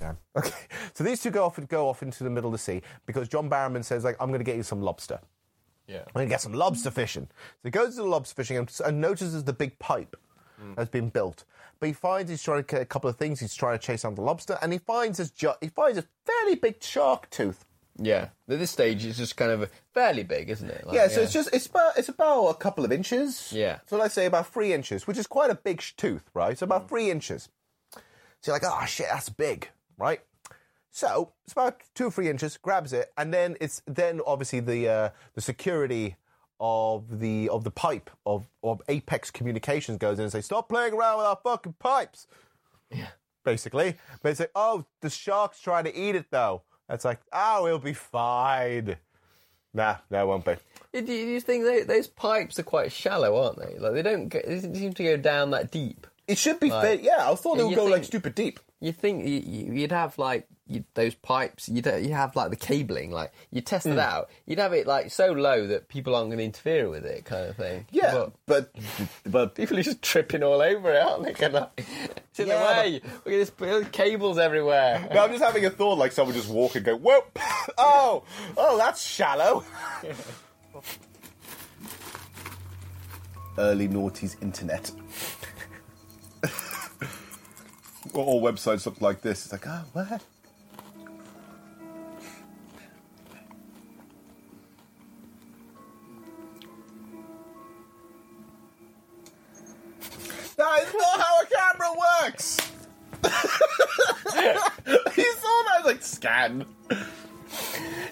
Damn. 0.00 0.18
Okay, 0.36 0.50
so 0.94 1.04
these 1.04 1.22
two 1.22 1.30
go 1.30 1.44
off 1.44 1.58
and 1.58 1.68
go 1.68 1.88
off 1.88 2.02
into 2.02 2.24
the 2.24 2.30
middle 2.30 2.48
of 2.48 2.52
the 2.52 2.58
sea 2.58 2.82
because 3.06 3.28
John 3.28 3.48
Barrowman 3.48 3.84
says 3.84 4.02
like 4.02 4.16
I'm 4.18 4.28
going 4.30 4.40
to 4.40 4.44
get 4.44 4.56
you 4.56 4.64
some 4.64 4.82
lobster. 4.82 5.20
Yeah. 5.86 5.98
I'm 5.98 6.12
going 6.14 6.26
to 6.26 6.30
get 6.30 6.40
some 6.40 6.54
lobster 6.54 6.90
fishing. 6.90 7.28
So 7.30 7.60
he 7.64 7.70
goes 7.70 7.96
to 7.96 8.02
the 8.02 8.08
lobster 8.08 8.34
fishing 8.34 8.56
and, 8.56 8.80
and 8.84 9.00
notices 9.00 9.44
the 9.44 9.52
big 9.52 9.78
pipe 9.78 10.16
mm. 10.60 10.76
has 10.76 10.88
been 10.88 11.08
built. 11.08 11.44
But 11.78 11.88
he 11.88 11.92
finds 11.92 12.30
he's 12.30 12.42
trying 12.42 12.64
to 12.64 12.66
get 12.66 12.80
a 12.80 12.86
couple 12.86 13.10
of 13.10 13.16
things. 13.16 13.40
He's 13.40 13.54
trying 13.54 13.78
to 13.78 13.84
chase 13.84 14.02
down 14.02 14.14
the 14.14 14.22
lobster, 14.22 14.58
and 14.62 14.72
he 14.72 14.78
finds 14.78 15.18
his 15.18 15.30
ju- 15.30 15.54
he 15.60 15.68
finds 15.68 15.98
a 15.98 16.04
fairly 16.24 16.54
big 16.54 16.82
shark 16.82 17.28
tooth. 17.30 17.64
Yeah. 17.98 18.28
At 18.48 18.58
this 18.58 18.70
stage, 18.70 19.04
it's 19.04 19.18
just 19.18 19.36
kind 19.36 19.50
of 19.50 19.70
fairly 19.92 20.22
big, 20.22 20.50
isn't 20.50 20.68
it? 20.68 20.86
Like, 20.86 20.94
yeah, 20.94 21.08
so 21.08 21.20
it's 21.20 21.32
just 21.32 21.50
it's 21.52 21.66
about 21.66 21.98
it's 21.98 22.08
about 22.08 22.46
a 22.48 22.54
couple 22.54 22.84
of 22.84 22.92
inches. 22.92 23.52
Yeah. 23.52 23.80
So 23.86 23.96
let's 23.96 24.14
say 24.14 24.26
about 24.26 24.46
three 24.46 24.72
inches, 24.72 25.06
which 25.06 25.18
is 25.18 25.26
quite 25.26 25.50
a 25.50 25.54
big 25.54 25.80
sh- 25.80 25.92
tooth, 25.96 26.30
right? 26.34 26.56
So 26.56 26.64
about 26.64 26.88
three 26.88 27.10
inches. 27.10 27.48
So 27.94 28.00
you're 28.46 28.56
like, 28.56 28.62
oh 28.64 28.84
shit, 28.86 29.06
that's 29.10 29.28
big, 29.28 29.68
right? 29.98 30.20
So 30.90 31.32
it's 31.44 31.52
about 31.52 31.80
two 31.94 32.06
or 32.06 32.10
three 32.10 32.28
inches. 32.28 32.56
Grabs 32.56 32.92
it, 32.92 33.12
and 33.16 33.32
then 33.32 33.56
it's 33.60 33.82
then 33.86 34.20
obviously 34.26 34.60
the 34.60 34.88
uh, 34.88 35.08
the 35.34 35.40
security 35.40 36.16
of 36.60 37.18
the 37.20 37.48
of 37.48 37.64
the 37.64 37.70
pipe 37.70 38.10
of 38.24 38.48
of 38.62 38.80
Apex 38.88 39.30
Communications 39.30 39.98
goes 39.98 40.18
in 40.18 40.24
and 40.24 40.32
say, 40.32 40.40
stop 40.40 40.68
playing 40.68 40.92
around 40.94 41.18
with 41.18 41.26
our 41.26 41.38
fucking 41.42 41.74
pipes. 41.78 42.26
Yeah. 42.90 43.08
Basically, 43.44 43.96
but 44.22 44.30
it's 44.30 44.40
like, 44.40 44.52
oh, 44.54 44.84
the 45.00 45.10
shark's 45.10 45.58
trying 45.60 45.84
to 45.84 45.96
eat 45.96 46.14
it 46.14 46.26
though. 46.30 46.62
It's 46.92 47.04
like, 47.04 47.20
oh, 47.32 47.66
it'll 47.66 47.78
be 47.78 47.94
fine. 47.94 48.96
Nah, 49.74 49.96
no, 50.10 50.22
it 50.22 50.26
won't 50.26 50.44
be. 50.44 50.54
Do 50.92 51.12
you, 51.12 51.40
think 51.40 51.64
they, 51.64 51.82
those 51.82 52.06
pipes 52.06 52.58
are 52.58 52.62
quite 52.62 52.92
shallow, 52.92 53.42
aren't 53.42 53.58
they? 53.58 53.78
Like 53.78 53.94
they 53.94 54.02
don't 54.02 54.28
go, 54.28 54.40
they 54.46 54.60
don't 54.60 54.76
seem 54.76 54.92
to 54.92 55.02
go 55.02 55.16
down 55.16 55.50
that 55.52 55.70
deep. 55.70 56.06
It 56.28 56.36
should 56.36 56.60
be 56.60 56.70
Like- 56.70 56.82
fit. 56.86 57.00
Yeah, 57.02 57.30
I 57.30 57.34
thought 57.34 57.56
they 57.56 57.64
would 57.64 57.70
you 57.70 57.76
go 57.76 57.86
like 57.86 58.04
stupid 58.04 58.34
deep. 58.34 58.60
You 58.80 58.92
think 58.92 59.24
you, 59.26 59.36
you- 59.44 59.72
you'd 59.72 59.92
have 59.92 60.18
like 60.18 60.46
you, 60.74 60.84
those 60.94 61.14
pipes? 61.14 61.68
You'd 61.68 61.86
you 61.86 62.12
have 62.12 62.34
like 62.36 62.50
the 62.50 62.56
cabling, 62.56 63.10
like 63.10 63.32
you 63.50 63.60
test 63.60 63.86
it 63.86 63.96
Mm. 63.96 63.98
out. 64.00 64.30
You'd 64.46 64.58
have 64.58 64.72
it 64.72 64.86
like 64.86 65.10
so 65.10 65.32
low 65.32 65.66
that 65.66 65.88
people 65.88 66.14
aren't 66.14 66.28
going 66.30 66.38
to 66.38 66.44
interfere 66.44 66.88
with 66.88 67.04
it, 67.04 67.24
kind 67.24 67.48
of 67.50 67.56
thing. 67.56 67.86
Yeah, 67.90 68.12
but, 68.12 68.32
but 68.46 68.70
but 69.26 69.54
people 69.54 69.78
are 69.78 69.82
just 69.82 70.02
tripping 70.02 70.42
all 70.42 70.60
over 70.62 70.92
it, 70.92 71.02
aren't 71.02 71.24
they? 71.24 71.32
Kind 71.32 71.54
of, 71.56 71.68
it's 71.76 72.40
in 72.40 72.48
Yeah, 72.48 72.58
the 72.58 72.64
way. 72.90 73.00
Look 73.24 73.34
at 73.34 73.56
this 73.58 73.88
cables 73.92 74.38
everywhere. 74.38 75.08
No, 75.14 75.24
I'm 75.24 75.30
just 75.30 75.42
having 75.44 75.64
a 75.64 75.70
thought 75.70 75.98
like 75.98 76.12
someone 76.12 76.34
just 76.34 76.48
walk 76.48 76.74
and 76.76 76.84
go, 76.84 76.96
whoop! 76.96 77.38
Oh, 77.78 78.24
oh, 78.56 78.76
that's 78.76 79.00
shallow. 79.02 79.64
Early 83.58 83.86
noughties 83.88 84.40
internet. 84.42 84.90
well, 88.12 88.24
all 88.24 88.42
websites 88.42 88.86
look 88.86 89.00
like 89.00 89.20
this. 89.22 89.44
It's 89.44 89.52
like, 89.52 89.66
oh, 89.66 89.84
what? 89.92 90.22
That 100.62 100.82
is 100.84 100.94
not 100.94 101.20
how 101.20 101.40
a 101.40 101.46
camera 101.46 101.92
works. 102.22 102.56
he 105.14 105.22
saw 105.32 105.62
that 105.68 105.82
like 105.84 106.02
scan, 106.02 106.64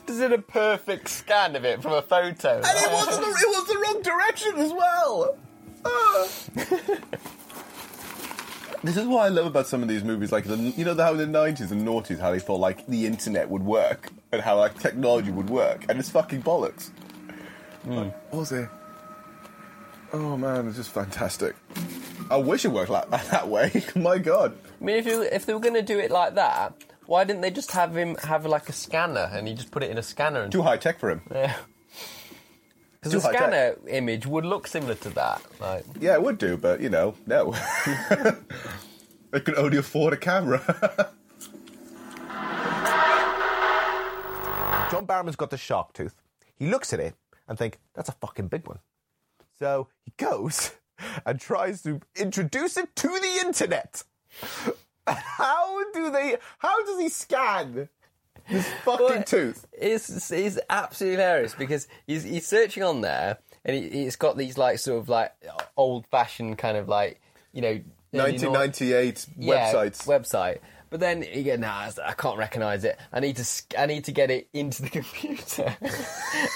Does 0.07 0.20
it 0.20 0.32
a 0.32 0.38
perfect 0.38 1.09
scan 1.09 1.55
of 1.55 1.64
it 1.64 1.80
from 1.80 1.92
a 1.92 2.03
photo? 2.03 2.57
and 2.57 2.64
it 2.64 2.90
was 2.90 3.18
the, 3.18 3.22
it 3.22 3.48
was 3.48 3.66
the 3.68 3.78
wrong 3.78 4.03
direction 4.03 4.57
as 4.57 4.72
well. 4.72 5.36
Ah. 5.84 6.26
This 8.82 8.96
is 8.96 9.07
what 9.07 9.26
I 9.26 9.28
love 9.28 9.46
about 9.46 9.66
some 9.66 9.82
of 9.82 9.88
these 9.88 10.03
movies, 10.03 10.32
like 10.32 10.44
the, 10.44 10.57
you 10.57 10.84
know 10.84 10.94
how 10.96 11.12
in 11.12 11.18
the 11.18 11.26
nineties 11.26 11.70
and 11.70 11.86
noughties, 11.86 12.18
how 12.18 12.32
they 12.32 12.38
thought 12.40 12.61
like 12.61 12.84
the 12.86 13.07
internet 13.07 13.48
would 13.48 13.62
work 13.62 14.09
and 14.32 14.40
how 14.42 14.59
like 14.59 14.76
technology 14.78 15.30
would 15.30 15.51
work, 15.51 15.84
and 15.88 16.01
it's 16.01 16.09
fucking 16.11 16.42
bollocks. 16.42 16.90
Like, 17.84 18.12
what 18.32 18.40
was 18.40 18.53
it? 18.53 18.68
Oh 20.12 20.36
man, 20.36 20.66
it's 20.66 20.76
just 20.76 20.90
fantastic. 20.90 21.54
I 22.30 22.36
wish 22.36 22.64
it 22.64 22.68
worked 22.68 22.90
like 22.90 23.11
that 23.11 23.24
that 23.30 23.48
way. 23.48 23.84
My 23.94 24.18
God. 24.18 24.56
I 24.80 24.84
mean, 24.84 24.96
if 24.96 25.06
you, 25.06 25.22
if 25.22 25.46
they 25.46 25.54
were 25.54 25.61
going 25.61 25.74
to 25.74 25.82
do 25.82 25.98
it 25.98 26.11
like 26.11 26.34
that, 26.34 26.74
why 27.06 27.24
didn't 27.24 27.42
they 27.42 27.50
just 27.50 27.70
have 27.72 27.96
him 27.96 28.16
have 28.22 28.46
like 28.46 28.68
a 28.68 28.72
scanner 28.72 29.28
and 29.32 29.46
he 29.48 29.54
just 29.54 29.70
put 29.70 29.82
it 29.82 29.90
in 29.90 29.98
a 29.98 30.02
scanner? 30.02 30.42
And, 30.42 30.52
Too 30.52 30.62
high 30.62 30.76
tech 30.76 30.98
for 30.98 31.11
him. 31.11 31.22
yeah. 31.32 31.56
Because 33.00 33.12
Too 33.12 33.18
the 33.20 33.26
high-tech. 33.28 33.40
scanner 33.40 33.76
image 33.88 34.26
would 34.26 34.44
look 34.44 34.66
similar 34.66 34.94
to 34.96 35.08
that. 35.11 35.40
Like, 35.58 35.84
Yeah, 35.98 36.14
it 36.14 36.22
would 36.22 36.36
do, 36.38 36.56
but 36.58 36.80
you 36.82 36.90
know, 36.90 37.14
no. 37.26 37.52
they 39.30 39.40
could 39.40 39.56
only 39.56 39.78
afford 39.78 40.12
a 40.12 40.16
camera. 40.18 40.58
John 44.90 45.06
Barrowman's 45.06 45.36
got 45.36 45.50
the 45.50 45.56
shark 45.56 45.92
tooth. 45.92 46.14
He 46.56 46.66
looks 46.68 46.92
at 46.92 46.98
it 47.00 47.14
and 47.48 47.56
think 47.56 47.78
that's 47.94 48.08
a 48.08 48.12
fucking 48.20 48.48
big 48.48 48.66
one. 48.66 48.80
So 49.61 49.88
he 50.04 50.12
goes 50.16 50.72
and 51.26 51.40
tries 51.40 51.82
to 51.82 52.00
introduce 52.16 52.76
it 52.76 52.94
to 52.96 53.08
the 53.08 53.42
internet. 53.46 54.02
How 55.06 55.84
do 55.92 56.11
they? 56.11 56.36
How 56.58 56.84
does 56.84 56.98
he 56.98 57.08
scan 57.08 57.88
this 58.48 58.66
fucking 58.84 59.06
But 59.08 59.26
tooth? 59.26 59.66
It's, 59.72 60.30
it's 60.30 60.58
absolutely 60.68 61.16
hilarious 61.16 61.54
because 61.54 61.88
he's, 62.06 62.22
he's 62.24 62.46
searching 62.46 62.82
on 62.82 63.00
there 63.00 63.38
and 63.64 63.76
he, 63.76 64.04
it's 64.04 64.16
got 64.16 64.36
these 64.36 64.56
like 64.56 64.78
sort 64.78 65.00
of 65.00 65.08
like 65.08 65.32
old 65.76 66.06
fashioned 66.06 66.58
kind 66.58 66.76
of 66.76 66.88
like, 66.88 67.20
you 67.52 67.61
know, 67.62 67.80
early 68.14 68.32
nought- 68.38 68.52
1998 68.52 69.26
yeah, 69.38 69.72
websites. 69.72 70.06
website. 70.06 70.58
But 70.91 70.99
then 70.99 71.24
you 71.32 71.45
go, 71.45 71.57
nah, 71.57 71.91
I 72.05 72.12
can't 72.12 72.36
recognise 72.36 72.82
it. 72.84 72.99
I 73.12 73.20
need 73.20 73.36
to, 73.36 73.47
I 73.78 73.86
need 73.86 74.05
to 74.05 74.12
get 74.12 74.30
it 74.30 74.49
into 74.53 74.82
the 74.82 74.91
computer. 74.91 75.76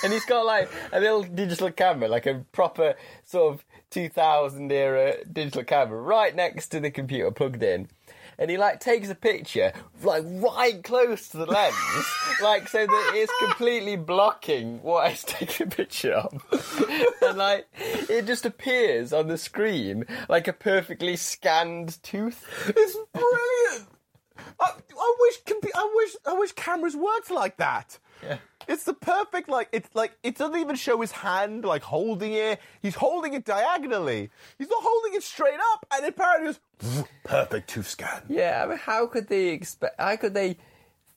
and 0.02 0.12
he's 0.12 0.24
got 0.24 0.44
like 0.44 0.68
a 0.92 0.98
little 1.00 1.22
digital 1.22 1.70
camera, 1.70 2.08
like 2.08 2.26
a 2.26 2.44
proper 2.52 2.94
sort 3.24 3.54
of 3.54 3.64
2000 3.90 4.72
era 4.72 5.24
digital 5.32 5.62
camera, 5.62 6.00
right 6.00 6.34
next 6.34 6.68
to 6.68 6.80
the 6.80 6.90
computer 6.90 7.30
plugged 7.30 7.62
in. 7.62 7.88
And 8.36 8.50
he 8.50 8.56
like 8.58 8.80
takes 8.80 9.08
a 9.10 9.14
picture, 9.14 9.72
like 10.02 10.24
right 10.26 10.82
close 10.82 11.28
to 11.28 11.36
the 11.36 11.46
lens, 11.46 12.06
like 12.42 12.68
so 12.68 12.84
that 12.84 13.12
it's 13.14 13.32
completely 13.38 13.94
blocking 13.94 14.82
what 14.82 15.08
he's 15.10 15.22
taking 15.26 15.68
a 15.68 15.70
picture 15.70 16.14
of. 16.14 17.14
and 17.22 17.38
like 17.38 17.68
it 17.78 18.26
just 18.26 18.44
appears 18.44 19.12
on 19.12 19.28
the 19.28 19.38
screen 19.38 20.04
like 20.28 20.48
a 20.48 20.52
perfectly 20.52 21.14
scanned 21.14 22.02
tooth. 22.02 22.44
It's 22.76 22.96
brilliant. 23.12 23.88
I, 24.60 24.72
I 24.98 25.16
wish 25.20 25.42
compu- 25.44 25.74
I 25.74 25.92
wish 25.94 26.16
I 26.26 26.32
wish 26.34 26.52
cameras 26.52 26.96
worked 26.96 27.30
like 27.30 27.56
that. 27.58 27.98
Yeah. 28.22 28.38
It's 28.66 28.84
the 28.84 28.94
perfect 28.94 29.48
like 29.48 29.68
it's 29.72 29.88
like 29.94 30.16
it 30.22 30.36
doesn't 30.36 30.58
even 30.58 30.76
show 30.76 31.00
his 31.00 31.12
hand 31.12 31.64
like 31.64 31.82
holding 31.82 32.32
it. 32.32 32.60
He's 32.80 32.94
holding 32.94 33.34
it 33.34 33.44
diagonally. 33.44 34.30
He's 34.58 34.68
not 34.68 34.82
holding 34.82 35.14
it 35.14 35.22
straight 35.22 35.60
up, 35.72 35.86
and 35.92 36.06
apparently 36.06 36.50
it's 36.50 37.02
perfect 37.24 37.68
tooth 37.68 37.88
scan. 37.88 38.22
Yeah, 38.28 38.62
I 38.64 38.68
mean, 38.68 38.78
how 38.78 39.06
could 39.06 39.28
they 39.28 39.48
expect? 39.48 40.00
How 40.00 40.16
could 40.16 40.34
they 40.34 40.56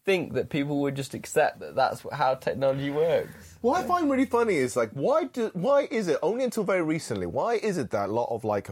think 0.08 0.34
that 0.34 0.50
people 0.50 0.80
would 0.80 0.96
just 0.96 1.14
accept 1.14 1.60
that 1.60 1.76
that's 1.76 2.04
how 2.14 2.34
technology 2.34 2.90
works. 2.90 3.58
What 3.60 3.84
I 3.84 3.84
find 3.86 4.10
really 4.10 4.26
funny 4.26 4.56
is 4.56 4.78
like, 4.78 4.90
why 4.92 5.26
do, 5.26 5.52
why 5.54 5.86
is 5.92 6.08
it 6.08 6.18
only 6.24 6.46
until 6.46 6.64
very 6.64 6.82
recently? 6.82 7.28
Why 7.28 7.56
is 7.56 7.78
it 7.78 7.92
that 7.92 8.08
a 8.08 8.12
lot 8.14 8.30
of 8.32 8.46
like 8.46 8.70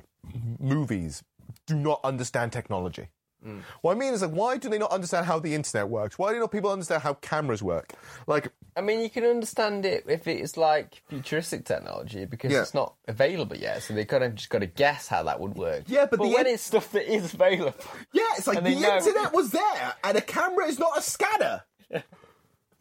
movies 0.60 1.24
do 1.68 1.76
not 1.76 2.00
understand 2.06 2.54
technology? 2.54 3.10
What 3.82 3.92
I 3.92 3.96
mean 4.00 4.14
is 4.14 4.22
like, 4.22 4.32
why 4.32 4.58
do 4.58 4.70
they 4.70 4.78
not 4.80 4.92
understand 4.92 5.26
how 5.26 5.40
the 5.40 5.54
internet 5.54 5.88
works? 5.90 6.18
Why 6.18 6.34
do 6.34 6.40
not 6.40 6.52
people 6.52 6.72
understand 6.72 7.04
how 7.04 7.14
cameras 7.16 7.62
work? 7.62 7.94
Like, 8.28 8.52
I 8.76 8.82
mean, 8.82 9.02
you 9.02 9.10
can 9.10 9.24
understand 9.24 9.86
it 9.86 10.04
if 10.08 10.28
it's 10.28 10.58
like 10.58 11.02
futuristic 11.10 11.64
technology 11.66 12.26
because 12.26 12.52
Yeah. 12.52 12.62
it's 12.62 12.74
not 12.74 12.96
available 13.08 13.56
yet, 13.56 13.84
so 13.84 13.94
they 13.94 14.04
kind 14.06 14.24
of 14.24 14.36
just 14.36 14.50
got 14.50 14.60
to 14.60 14.66
guess 14.66 15.08
how 15.08 15.24
that 15.24 15.40
would 15.40 15.56
work. 15.56 15.84
Yeah, 15.88 16.06
but 16.08 16.20
the 16.20 16.28
when 16.28 16.48
in- 16.48 16.54
it's 16.56 16.64
stuff 16.64 16.92
that 16.94 17.10
is 17.12 17.34
available, 17.34 17.74
yeah, 18.14 18.24
it's 18.38 18.48
like 18.48 18.64
the 18.64 18.76
know- 18.76 18.98
internet 18.98 19.32
was 19.34 19.52
there, 19.52 19.94
and 20.04 20.18
a 20.18 20.22
camera 20.22 20.66
is 20.68 20.80
not 20.80 20.98
a 20.98 21.02
scanner. 21.02 21.64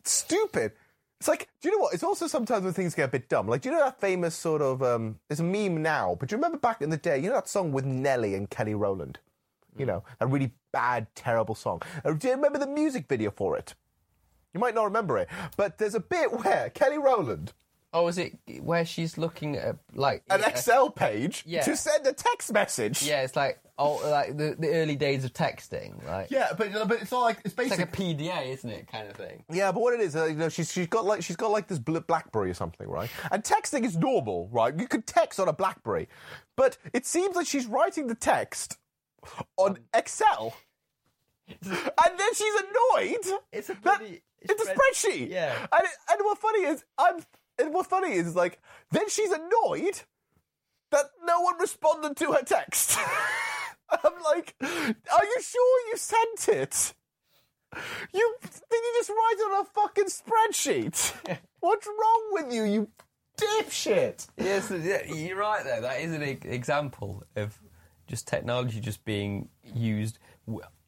Stupid. 0.05 0.73
It's 1.21 1.29
like, 1.29 1.49
do 1.63 1.69
you 1.69 1.77
know 1.77 1.83
what? 1.83 1.95
It's 1.95 2.03
also 2.03 2.27
sometimes 2.27 2.65
when 2.65 2.75
things 2.75 2.95
get 2.95 3.05
a 3.05 3.13
bit 3.13 3.29
dumb. 3.29 3.49
Like, 3.49 3.63
do 3.63 3.71
you 3.71 3.75
know 3.75 3.85
that 3.85 3.99
famous 4.01 4.35
sort 4.35 4.61
of 4.61 4.83
um, 4.83 5.19
there's 5.29 5.41
a 5.41 5.45
meme 5.45 5.81
now, 5.83 6.17
but 6.19 6.29
do 6.29 6.35
you 6.35 6.37
remember 6.37 6.59
back 6.59 6.83
in 6.83 6.91
the 6.91 6.97
day? 6.99 7.19
You 7.19 7.29
know 7.29 7.37
that 7.37 7.49
song 7.49 7.73
with 7.73 7.85
Nelly 7.87 8.35
and 8.35 8.51
Kelly 8.51 8.75
Rowland. 8.75 9.19
You 9.77 9.87
know, 9.87 10.05
a 10.21 10.27
really 10.27 10.53
bad, 10.73 11.07
terrible 11.15 11.55
song. 11.55 11.83
Uh, 12.05 12.13
Do 12.13 12.29
you 12.29 12.35
remember 12.35 12.59
the 12.59 12.67
music 12.67 13.07
video 13.09 13.31
for 13.31 13.57
it? 13.57 13.75
You 14.53 14.61
might 14.61 14.75
not 14.75 14.85
remember 14.85 15.19
it, 15.19 15.29
but 15.57 15.79
there's 15.79 15.97
a 15.97 16.01
bit 16.01 16.33
where 16.33 16.71
Kelly 16.71 16.99
Rowland, 16.99 17.53
oh, 17.93 18.07
is 18.07 18.19
it 18.19 18.39
where 18.61 18.85
she's 18.85 19.19
looking 19.19 19.57
at 19.57 19.77
like 19.95 20.23
an 20.31 20.43
uh, 20.43 20.47
Excel 20.47 20.91
page, 20.91 21.43
yeah. 21.47 21.63
to 21.63 21.77
send 21.77 22.07
a 22.07 22.13
text 22.13 22.53
message. 22.53 23.03
Yeah, 23.03 23.23
it's 23.23 23.35
like 23.35 23.59
oh, 23.79 24.01
like 24.09 24.37
the, 24.37 24.55
the 24.59 24.69
early 24.69 24.95
days 24.97 25.25
of 25.25 25.33
texting, 25.33 26.05
like 26.07 26.31
Yeah, 26.31 26.53
but 26.57 26.73
but 26.87 27.03
it's 27.03 27.13
all 27.13 27.23
like 27.23 27.39
it's 27.39 27.47
it's 27.47 27.55
basically 27.55 27.85
like 27.85 27.99
a 27.99 28.03
PDA, 28.03 28.53
isn't 28.53 28.71
it, 28.71 28.87
kind 28.87 29.09
of 29.09 29.17
thing? 29.17 29.45
Yeah, 29.51 29.73
but 29.73 29.81
what 29.81 29.95
it 29.95 30.01
is, 30.01 30.15
uh, 30.15 30.27
you 30.27 30.35
know, 30.35 30.49
she's 30.49 30.73
she's 30.73 30.87
got 30.87 31.05
like 31.05 31.23
she's 31.23 31.37
got 31.37 31.51
like 31.51 31.67
this 31.67 31.79
BlackBerry 31.79 32.51
or 32.51 32.55
something, 32.55 32.89
right? 32.89 33.11
And 33.33 33.43
texting 33.43 33.85
is 33.85 33.97
normal, 33.97 34.49
right? 34.53 34.79
You 34.79 34.87
could 34.87 35.07
text 35.07 35.41
on 35.41 35.49
a 35.49 35.53
BlackBerry, 35.53 36.09
but 36.57 36.77
it 36.93 37.07
seems 37.07 37.35
like 37.35 37.47
she's 37.47 37.67
writing 37.67 38.07
the 38.07 38.15
text 38.15 38.79
on 39.57 39.73
um, 39.73 39.77
Excel, 39.95 40.55
and 41.49 42.19
then 42.19 42.35
she's 42.35 42.55
annoyed. 42.55 43.41
It's 43.53 43.71
a 43.71 43.75
that 43.75 43.83
bloody 43.83 44.23
it's 44.41 44.63
a 44.63 44.75
spreadsheet. 44.75 45.31
Yeah. 45.31 45.55
and 45.73 45.83
it, 45.85 45.91
and 46.11 46.21
what 46.25 46.39
funny 46.39 46.65
is, 46.65 46.85
I'm 46.99 47.21
and 47.59 47.73
what 47.73 47.87
funny 47.87 48.13
is 48.13 48.35
like 48.35 48.61
then 48.91 49.09
she's 49.09 49.31
annoyed 49.31 50.03
that 50.91 51.07
no 51.25 51.41
one 51.41 51.59
responded 51.59 52.17
to 52.17 52.33
her 52.33 52.43
text. 52.43 52.99
I'm 53.91 54.13
like, 54.25 54.55
are 54.63 55.25
you 55.25 55.41
sure 55.41 55.89
you 55.89 55.97
sent 55.97 56.49
it? 56.49 56.95
You 58.13 58.35
did 58.43 58.53
you 58.71 58.95
just 58.99 59.11
write 59.11 59.35
it 59.37 59.43
on 59.43 59.63
a 59.63 59.65
fucking 59.65 60.05
spreadsheet? 60.05 61.39
What's 61.61 61.87
wrong 61.87 62.29
with 62.33 62.53
you, 62.53 62.65
you 62.65 62.89
dipshit? 63.37 64.29
Yes, 64.37 64.71
yeah, 64.71 65.05
you're 65.13 65.37
right 65.37 65.65
there. 65.65 65.81
That 65.81 66.01
is 66.01 66.13
an 66.13 66.23
example 66.23 67.25
of 67.37 67.59
just 68.15 68.29
technology 68.29 68.79
just 68.81 69.05
being 69.05 69.49
used 69.75 70.19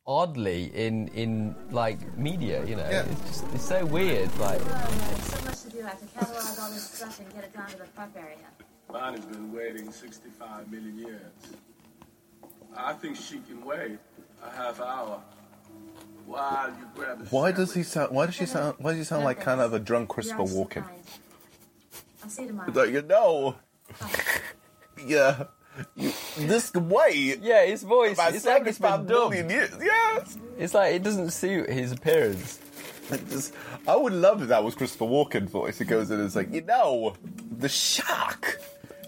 oddly 0.06 0.70
in 0.86 1.08
in 1.08 1.56
like 1.72 1.98
media. 2.16 2.64
You 2.64 2.76
know, 2.76 2.88
Yeah. 2.88 3.02
it's 3.10 3.20
just 3.28 3.44
it's 3.54 3.66
so 3.66 3.84
weird. 3.84 4.30
Like, 4.38 4.60
There's 4.62 5.24
so 5.34 5.44
much 5.44 5.60
to 5.62 5.70
do. 5.70 5.80
I 5.82 5.88
have 5.88 6.00
to 6.00 6.06
catalog 6.06 6.58
all 6.60 6.70
this 6.70 6.88
stuff 6.98 7.18
and 7.18 7.28
get 7.34 7.42
it 7.44 7.52
down 7.52 7.68
to 7.70 7.78
the 7.78 7.88
prep 7.96 8.16
area. 8.16 8.46
Bonnie's 8.92 9.24
been 9.24 9.52
waiting 9.52 9.90
65 9.90 10.70
million 10.70 10.96
years. 10.98 11.32
I 12.76 12.92
think 12.92 13.16
she 13.16 13.38
can 13.48 13.64
wait 13.64 13.98
a 14.44 14.50
half 14.50 14.80
hour 14.80 15.20
while 16.26 16.68
you 16.68 16.86
grab 16.94 17.22
a 17.22 17.24
Why 17.24 17.50
does 17.50 17.74
he 17.74 17.82
sound? 17.82 18.12
Why 18.14 18.26
does 18.26 18.36
she 18.36 18.46
sound? 18.46 18.76
Why 18.78 18.90
does 18.92 18.98
he 18.98 19.04
sound 19.04 19.24
like 19.24 19.40
kind 19.40 19.60
of 19.60 19.72
a 19.72 19.80
drunk 19.80 20.10
Christopher 20.10 20.44
You're 20.44 20.66
Walken? 20.66 20.84
I'll 22.22 22.30
see 22.30 22.42
you 22.42 22.48
tomorrow. 22.48 22.70
Like 22.72 22.90
you 22.90 23.02
know, 23.02 23.56
yeah, 25.06 25.38
you, 25.38 25.55
this 26.36 26.72
way. 26.74 27.36
yeah, 27.40 27.64
his 27.66 27.82
voice. 27.82 28.14
About 28.14 28.34
It's 28.34 28.44
like 28.46 28.66
it's 28.66 28.78
been 28.78 29.06
dubbed. 29.06 29.34
years. 29.34 29.70
Yes. 29.80 30.36
It's 30.58 30.74
like 30.74 30.94
it 30.94 31.02
doesn't 31.02 31.30
suit 31.30 31.68
his 31.70 31.92
appearance. 31.92 32.58
Just- 33.28 33.52
I 33.86 33.94
would 33.96 34.12
love 34.12 34.42
if 34.42 34.48
that 34.48 34.64
was 34.64 34.74
Christopher 34.74 35.04
Walken's 35.04 35.50
voice. 35.50 35.80
It 35.80 35.84
goes 35.84 36.10
in 36.10 36.18
and 36.18 36.26
it's 36.26 36.34
like, 36.36 36.52
you 36.52 36.62
know, 36.62 37.14
the 37.58 37.68
shark. 37.68 38.60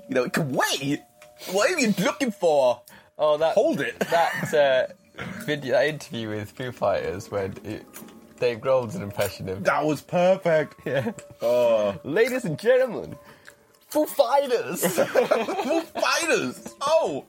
You 0.09 0.15
know, 0.15 0.25
it 0.25 0.33
can 0.33 0.53
wait. 0.53 1.01
What 1.53 1.71
are 1.71 1.79
you 1.79 1.93
looking 1.99 2.31
for? 2.31 2.81
Oh, 3.19 3.37
that 3.39 3.55
Hold 3.55 3.81
it. 3.81 3.99
that 3.99 4.55
uh, 5.19 5.23
video, 5.45 5.73
that 5.75 5.89
interview 5.89 6.29
with 6.29 6.51
Foo 6.53 6.71
Fighters 6.71 7.31
when 7.31 7.55
it, 7.65 7.85
Dave 8.39 8.59
Grohl's 8.59 8.95
an 8.95 9.03
impression 9.03 9.49
of. 9.49 9.65
That 9.65 9.85
was 9.85 10.01
perfect. 10.01 10.75
Yeah. 10.85 11.11
Oh, 11.43 11.99
Ladies 12.05 12.45
and 12.45 12.57
gentlemen, 12.59 13.17
Foo 13.89 14.05
Fighters. 14.05 14.83
Foo 14.97 15.81
Fighters. 15.81 16.75
Oh. 16.81 17.25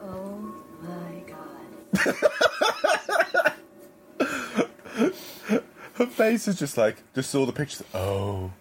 Oh 0.00 0.54
my 0.82 1.22
god. 1.26 1.66
Her 5.94 6.06
face 6.06 6.46
is 6.46 6.58
just 6.58 6.76
like, 6.76 6.96
just 7.14 7.30
saw 7.30 7.44
the 7.46 7.52
pictures. 7.52 7.82
Oh, 7.92 8.52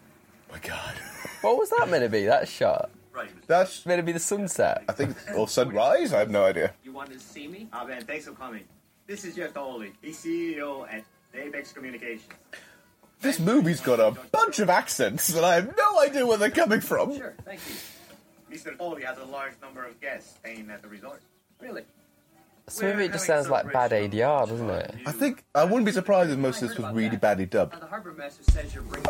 my 0.52 0.58
God. 0.60 0.96
what 1.42 1.58
was 1.58 1.70
that 1.70 1.88
meant 1.90 2.04
to 2.04 2.10
be? 2.10 2.26
That 2.26 2.48
shot 2.48 2.90
That's, 3.46 3.86
meant 3.86 4.00
to 4.00 4.04
be 4.04 4.12
the 4.12 4.20
sunset. 4.20 4.84
I 4.90 4.94
think, 4.94 5.16
or 5.36 5.48
sunrise? 5.48 6.14
I 6.14 6.20
have 6.20 6.32
no 6.32 6.46
idea. 6.46 6.74
You 6.84 6.94
wanted 6.94 7.14
to 7.14 7.20
see 7.20 7.48
me? 7.48 7.68
Ah, 7.72 7.86
man, 7.86 8.02
thanks 8.06 8.26
for 8.26 8.32
coming. 8.32 8.64
This 9.08 9.24
is 9.24 9.36
Jeff 9.36 9.54
Dolly. 9.54 9.94
He's 10.02 10.18
CEO 10.18 10.92
at 10.92 11.04
Apex 11.36 11.72
Communications. 11.74 12.26
This 13.22 13.40
movie's 13.40 13.80
got 13.80 14.00
a 14.00 14.18
bunch 14.32 14.58
of 14.58 14.70
accents, 14.70 15.30
and 15.36 15.46
I 15.46 15.56
have 15.56 15.78
no 15.78 16.00
idea 16.02 16.26
where 16.26 16.40
they're 16.40 16.50
coming 16.50 16.82
from. 16.82 17.16
Sure, 17.16 17.36
thank 17.46 17.60
you. 17.70 18.56
Mr. 18.56 18.76
Dolly 18.76 19.04
has 19.04 19.20
a 19.20 19.26
large 19.26 19.54
number 19.62 19.86
of 19.86 20.00
guests 20.02 20.36
staying 20.40 20.72
at 20.72 20.82
the 20.82 20.88
resort. 20.88 21.22
Really? 21.60 21.84
So 22.68 22.88
maybe 22.88 23.06
it 23.06 23.12
just 23.12 23.28
sounds 23.28 23.48
like 23.48 23.72
bad 23.72 23.92
ADR, 23.92 24.48
doesn't 24.48 24.70
it? 24.70 24.96
I 25.06 25.12
think, 25.12 25.44
I 25.54 25.66
wouldn't 25.66 25.86
be 25.86 25.92
surprised 25.92 26.32
if 26.32 26.40
most 26.40 26.64
of 26.64 26.70
this 26.70 26.78
was 26.80 26.92
really 26.92 27.18
badly 27.18 27.46
dubbed. 27.46 27.74
Now, 27.74 27.80
the 27.82 27.86
harbor 27.86 28.12
master 28.14 28.44
says 28.52 28.74
you're 28.74 28.84
bringing... 28.84 29.06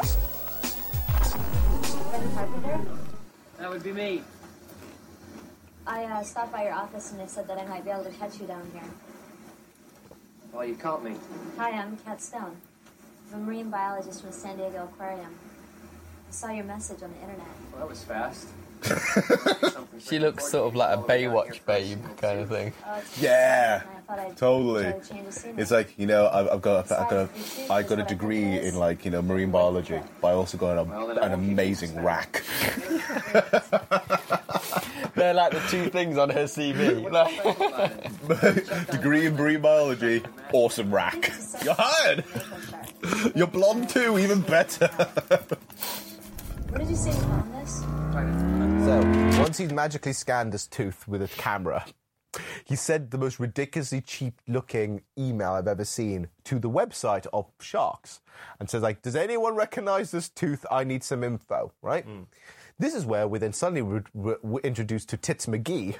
That 3.59 3.69
would 3.69 3.83
be 3.83 3.93
me. 3.93 4.23
I 5.87 6.03
uh, 6.03 6.23
stopped 6.23 6.51
by 6.51 6.63
your 6.63 6.73
office 6.73 7.11
and 7.11 7.19
they 7.21 7.27
said 7.27 7.47
that 7.47 7.57
I 7.57 7.65
might 7.65 7.85
be 7.85 7.91
able 7.91 8.03
to 8.03 8.11
catch 8.11 8.41
you 8.41 8.47
down 8.47 8.69
here. 8.73 8.83
Well, 10.55 10.65
you 10.65 10.75
caught 10.75 11.03
me. 11.03 11.15
Hi, 11.57 11.71
I'm 11.71 11.97
Kat 11.97 12.21
Stone. 12.21 12.55
I'm 13.33 13.41
a 13.41 13.43
marine 13.43 13.69
biologist 13.69 14.21
from 14.21 14.31
San 14.31 14.55
Diego 14.55 14.85
Aquarium. 14.85 15.35
I 16.29 16.31
saw 16.31 16.49
your 16.49 16.63
message 16.63 17.03
on 17.03 17.11
the 17.11 17.19
internet. 17.19 17.45
Well, 17.73 17.81
that 17.81 17.89
was 17.89 18.03
fast. 18.03 18.47
She 19.99 20.19
looks 20.19 20.45
sort 20.45 20.67
of 20.67 20.75
like 20.75 20.97
a 20.97 21.01
Baywatch 21.01 21.65
babe 21.65 21.99
kind 22.17 22.41
of 22.41 22.49
thing. 22.49 22.73
Oh, 22.85 22.99
it's 22.99 23.21
Yeah, 23.21 23.81
I 23.83 23.99
thought 24.01 24.19
I'd 24.19 24.37
totally. 24.37 24.83
try 24.83 24.91
to 24.91 25.09
change 25.09 25.25
the 25.25 25.31
scenery. 25.31 25.61
It's 25.61 25.71
like 25.71 25.97
you 25.97 26.05
know, 26.05 26.29
I've, 26.31 26.49
I've 26.49 26.61
got, 26.61 26.91
I've 26.91 27.09
got, 27.09 27.13
a, 27.13 27.29
I 27.73 27.83
got 27.83 27.99
a 27.99 28.03
degree 28.03 28.59
in 28.59 28.75
like 28.75 29.05
you 29.05 29.11
know 29.11 29.21
marine 29.21 29.51
biology, 29.51 29.99
but 30.21 30.27
I 30.27 30.31
also 30.33 30.57
got 30.57 30.77
a, 30.77 31.21
an 31.21 31.31
amazing 31.33 32.03
rack. 32.03 32.43
They're 35.15 35.33
like 35.33 35.51
the 35.53 35.59
two 35.69 35.89
things 35.89 36.17
on 36.17 36.29
her 36.29 36.43
CV. 36.43 37.09
Like, 37.11 38.87
degree 38.91 39.25
in 39.25 39.35
marine 39.35 39.61
biology, 39.61 40.23
awesome 40.51 40.93
rack. 40.93 41.31
You're 41.63 41.75
hired. 41.77 42.23
You're 43.33 43.47
blonde 43.47 43.89
too, 43.89 44.19
even 44.19 44.41
better. 44.41 44.87
What 46.69 46.79
did 46.79 46.89
you 46.89 46.95
say 46.95 47.11
you 47.11 47.21
found 47.21 47.53
this? 47.55 47.81
So, 48.85 49.41
once 49.41 49.57
he's 49.57 49.71
magically 49.71 50.13
scanned 50.13 50.53
his 50.53 50.67
tooth 50.67 51.07
with 51.07 51.21
a 51.21 51.27
camera, 51.27 51.85
he 52.65 52.75
sent 52.75 53.11
the 53.11 53.17
most 53.17 53.39
ridiculously 53.39 54.01
cheap 54.01 54.41
looking 54.47 55.01
email 55.17 55.51
I've 55.51 55.67
ever 55.67 55.85
seen 55.85 56.27
to 56.45 56.59
the 56.59 56.69
website 56.69 57.27
of 57.33 57.45
sharks 57.59 58.21
and 58.59 58.69
says, 58.69 58.81
like, 58.81 59.01
does 59.01 59.15
anyone 59.15 59.55
recognize 59.55 60.11
this 60.11 60.29
tooth? 60.29 60.65
I 60.69 60.83
need 60.83 61.03
some 61.03 61.23
info, 61.23 61.71
right? 61.81 62.03
Hmm. 62.03 62.23
This 62.77 62.93
is 62.93 63.05
where 63.05 63.27
we 63.27 63.39
then 63.39 63.53
suddenly 63.53 64.03
were, 64.13 64.59
introduced 64.61 65.09
to 65.09 65.17
Tits 65.17 65.45
McGee 65.45 65.95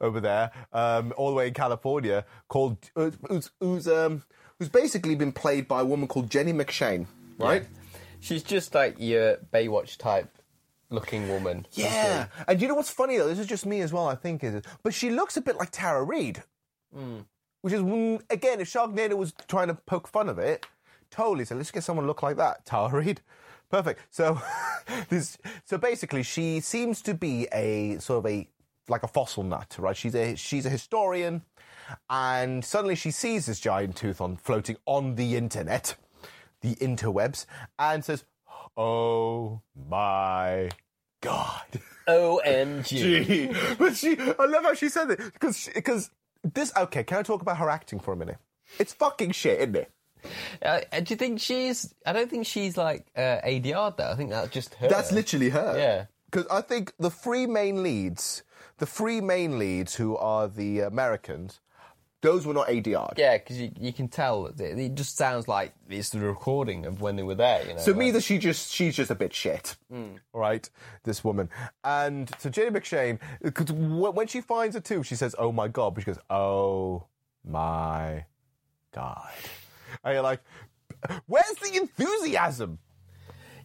over 0.00 0.20
there, 0.20 0.50
um, 0.72 1.14
all 1.16 1.30
the 1.30 1.36
way 1.36 1.48
in 1.48 1.54
California, 1.54 2.24
called, 2.48 2.76
uh, 2.96 3.10
who's, 3.28 3.50
who's, 3.60 3.88
um, 3.88 4.22
who's 4.58 4.68
basically 4.68 5.14
been 5.14 5.32
played 5.32 5.66
by 5.66 5.80
a 5.80 5.84
woman 5.84 6.06
called 6.08 6.30
Jenny 6.30 6.52
McShane, 6.52 7.06
right? 7.38 7.64
she's 8.20 8.42
just 8.42 8.74
like 8.74 8.96
your 8.98 9.36
Baywatch 9.52 9.96
type 9.96 10.28
looking 10.90 11.28
woman. 11.28 11.66
Yeah. 11.72 12.26
And 12.46 12.60
you 12.60 12.68
know 12.68 12.74
what's 12.74 12.90
funny 12.90 13.16
though? 13.16 13.28
This 13.28 13.38
is 13.38 13.46
just 13.46 13.66
me 13.66 13.80
as 13.80 13.92
well, 13.92 14.06
I 14.08 14.14
think, 14.14 14.44
is 14.44 14.54
it? 14.54 14.66
But 14.82 14.94
she 14.94 15.10
looks 15.10 15.36
a 15.36 15.40
bit 15.40 15.56
like 15.56 15.70
Tara 15.70 16.02
Reid. 16.02 16.42
Which 17.62 17.72
is, 17.74 17.82
mm, 17.82 18.20
again, 18.30 18.60
if 18.60 18.72
Sharknado 18.72 19.16
was 19.16 19.32
trying 19.48 19.68
to 19.68 19.74
poke 19.74 20.06
fun 20.08 20.28
of 20.28 20.38
it, 20.38 20.66
totally. 21.10 21.44
So 21.44 21.56
let's 21.56 21.70
get 21.70 21.82
someone 21.82 22.06
look 22.06 22.22
like 22.22 22.36
that. 22.36 22.64
Tara 22.64 23.00
Reid. 23.00 23.20
Perfect. 23.70 24.00
So, 24.10 24.40
this, 25.08 25.38
so 25.64 25.78
basically, 25.78 26.22
she 26.22 26.60
seems 26.60 27.02
to 27.02 27.14
be 27.14 27.48
a 27.52 27.98
sort 27.98 28.24
of 28.24 28.30
a 28.30 28.48
like 28.88 29.02
a 29.02 29.08
fossil 29.08 29.42
nut, 29.42 29.76
right? 29.78 29.96
She's 29.96 30.14
a 30.14 30.36
she's 30.36 30.66
a 30.66 30.70
historian, 30.70 31.42
and 32.08 32.64
suddenly 32.64 32.94
she 32.94 33.10
sees 33.10 33.46
this 33.46 33.60
giant 33.60 33.96
tooth 33.96 34.20
on 34.20 34.36
floating 34.36 34.76
on 34.86 35.16
the 35.16 35.36
internet, 35.36 35.96
the 36.60 36.76
interwebs, 36.76 37.46
and 37.78 38.04
says, 38.04 38.24
"Oh 38.76 39.62
my 39.88 40.70
god." 41.20 41.80
OMG. 42.08 43.76
But 43.78 43.96
she, 43.96 44.16
I 44.16 44.44
love 44.46 44.62
how 44.62 44.74
she 44.74 44.88
said 44.88 45.10
it 45.10 45.20
because 45.32 45.68
because 45.74 46.10
this. 46.42 46.72
Okay, 46.76 47.02
can 47.02 47.18
I 47.18 47.22
talk 47.22 47.42
about 47.42 47.56
her 47.58 47.68
acting 47.68 47.98
for 47.98 48.12
a 48.12 48.16
minute? 48.16 48.38
It's 48.78 48.92
fucking 48.92 49.32
shit, 49.32 49.60
isn't 49.60 49.76
it? 49.76 49.90
Uh, 50.62 50.80
do 51.00 51.04
you 51.08 51.16
think 51.16 51.40
she's? 51.40 51.94
I 52.04 52.12
don't 52.12 52.30
think 52.30 52.46
she's 52.46 52.76
like 52.76 53.06
uh, 53.16 53.40
ADR 53.44 53.96
though. 53.96 54.10
I 54.10 54.14
think 54.16 54.30
that's 54.30 54.50
just 54.50 54.74
her. 54.76 54.88
That's 54.88 55.12
literally 55.12 55.50
her. 55.50 55.74
Yeah. 55.78 56.04
Because 56.30 56.46
I 56.50 56.60
think 56.60 56.92
the 56.98 57.10
three 57.10 57.46
main 57.46 57.82
leads, 57.82 58.42
the 58.78 58.86
three 58.86 59.20
main 59.20 59.58
leads 59.58 59.94
who 59.94 60.16
are 60.16 60.48
the 60.48 60.80
Americans, 60.80 61.60
those 62.20 62.44
were 62.46 62.54
not 62.54 62.66
ADR. 62.66 63.12
Yeah, 63.16 63.38
because 63.38 63.60
you, 63.60 63.70
you 63.78 63.92
can 63.92 64.08
tell 64.08 64.46
it, 64.46 64.60
it 64.60 64.94
just 64.96 65.16
sounds 65.16 65.46
like 65.46 65.72
it's 65.88 66.10
the 66.10 66.18
recording 66.18 66.84
of 66.84 67.00
when 67.00 67.14
they 67.14 67.22
were 67.22 67.36
there. 67.36 67.64
You 67.66 67.74
know. 67.74 67.80
So 67.80 67.94
me, 67.94 68.06
like- 68.06 68.14
that 68.14 68.22
she 68.24 68.38
just 68.38 68.72
she's 68.72 68.96
just 68.96 69.10
a 69.10 69.14
bit 69.14 69.32
shit, 69.32 69.76
Mm. 69.92 70.18
right? 70.32 70.68
This 71.04 71.22
woman, 71.22 71.48
and 71.84 72.28
so 72.38 72.50
Jenny 72.50 72.70
McShane, 72.70 73.20
because 73.40 73.70
when 73.72 74.26
she 74.26 74.40
finds 74.40 74.74
a 74.74 74.80
tooth, 74.80 75.06
she 75.06 75.14
says, 75.14 75.34
"Oh 75.38 75.52
my 75.52 75.68
god," 75.68 75.94
but 75.94 76.02
she 76.02 76.06
goes, 76.06 76.18
"Oh 76.28 77.04
my 77.44 78.24
god," 78.92 79.28
and 80.04 80.14
you're 80.14 80.22
like, 80.22 80.40
"Where's 81.26 81.56
the 81.62 81.76
enthusiasm?" 81.76 82.78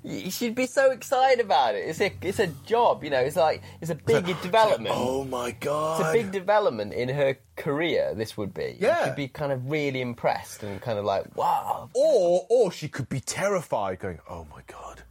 You 0.04 0.32
should 0.32 0.56
be 0.56 0.66
so 0.66 0.90
excited 0.90 1.46
about 1.46 1.76
it. 1.76 1.88
It's 1.88 2.02
a 2.02 2.12
it's 2.24 2.40
a 2.40 2.48
job, 2.66 3.04
you 3.04 3.12
know. 3.12 3.20
It's 3.20 3.36
like 3.36 3.62
it's 3.82 3.92
a 3.92 3.96
big 3.96 4.26
development. 4.42 4.96
Oh 4.98 5.24
my 5.24 5.52
god! 5.52 6.02
It's 6.02 6.10
a 6.10 6.14
big 6.14 6.32
development 6.32 6.94
in 6.94 7.10
her 7.10 7.38
career. 7.56 8.16
This 8.16 8.36
would 8.36 8.52
be. 8.52 8.78
Yeah. 8.80 9.06
Should 9.06 9.16
be 9.16 9.28
kind 9.28 9.52
of 9.52 9.70
really 9.70 10.02
impressed 10.02 10.64
and 10.64 10.82
kind 10.82 10.98
of 10.98 11.06
like, 11.06 11.36
wow. 11.36 11.90
Or 11.94 12.48
or 12.50 12.72
she 12.72 12.88
could 12.88 13.10
be 13.10 13.20
terrified, 13.20 14.00
going, 14.00 14.20
"Oh 14.28 14.48
my 14.50 14.64
god." 14.66 15.04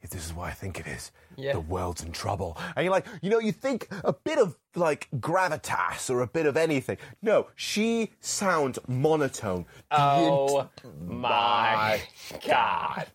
If 0.00 0.10
this 0.10 0.24
is 0.24 0.32
what 0.32 0.48
I 0.48 0.52
think 0.52 0.78
it 0.78 0.86
is, 0.86 1.10
Yeah. 1.36 1.52
the 1.52 1.60
world's 1.60 2.02
in 2.02 2.12
trouble. 2.12 2.58
And 2.76 2.84
you're 2.84 2.92
like, 2.92 3.06
you 3.22 3.30
know, 3.30 3.38
you 3.38 3.52
think 3.52 3.88
a 4.04 4.12
bit 4.12 4.38
of 4.38 4.56
like 4.74 5.08
gravitas 5.16 6.10
or 6.10 6.20
a 6.22 6.26
bit 6.26 6.46
of 6.46 6.56
anything. 6.56 6.98
No, 7.22 7.48
she 7.54 8.10
sounds 8.20 8.78
monotone. 8.88 9.66
Oh 9.90 10.68
ent- 10.84 11.00
my 11.08 12.00
God. 12.46 13.06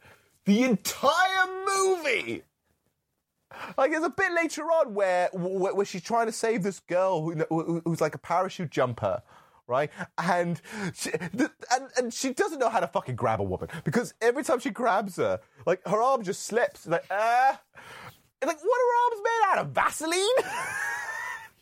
The 0.45 0.63
entire 0.63 1.47
movie. 1.77 2.43
Like 3.77 3.91
there's 3.91 4.03
a 4.03 4.09
bit 4.09 4.31
later 4.33 4.63
on 4.63 4.93
where 4.93 5.29
where, 5.33 5.73
where 5.73 5.85
she's 5.85 6.01
trying 6.03 6.25
to 6.25 6.31
save 6.31 6.63
this 6.63 6.79
girl 6.81 7.21
who, 7.23 7.35
who- 7.49 7.81
who's 7.85 8.01
like 8.01 8.13
a 8.15 8.17
parachute 8.17 8.69
jumper, 8.69 9.21
right? 9.65 9.89
And 10.17 10.61
she, 10.93 11.11
th- 11.11 11.49
and 11.71 11.89
and 11.97 12.13
she 12.13 12.33
doesn't 12.33 12.59
know 12.59 12.69
how 12.69 12.79
to 12.81 12.87
fucking 12.87 13.15
grab 13.15 13.39
a 13.39 13.43
woman 13.43 13.69
because 13.85 14.13
every 14.21 14.43
time 14.43 14.59
she 14.59 14.71
grabs 14.71 15.15
her, 15.15 15.39
like 15.65 15.81
her 15.87 16.01
arm 16.01 16.23
just 16.23 16.43
slips. 16.43 16.85
Like 16.85 17.05
ah, 17.09 17.61
it's 18.49 18.63
like 18.63 18.63
what 18.63 18.79
are 18.79 18.95
arms 19.05 19.21
made 19.23 19.41
out 19.47 19.57
of? 19.65 19.71
Vaseline. 19.71 20.39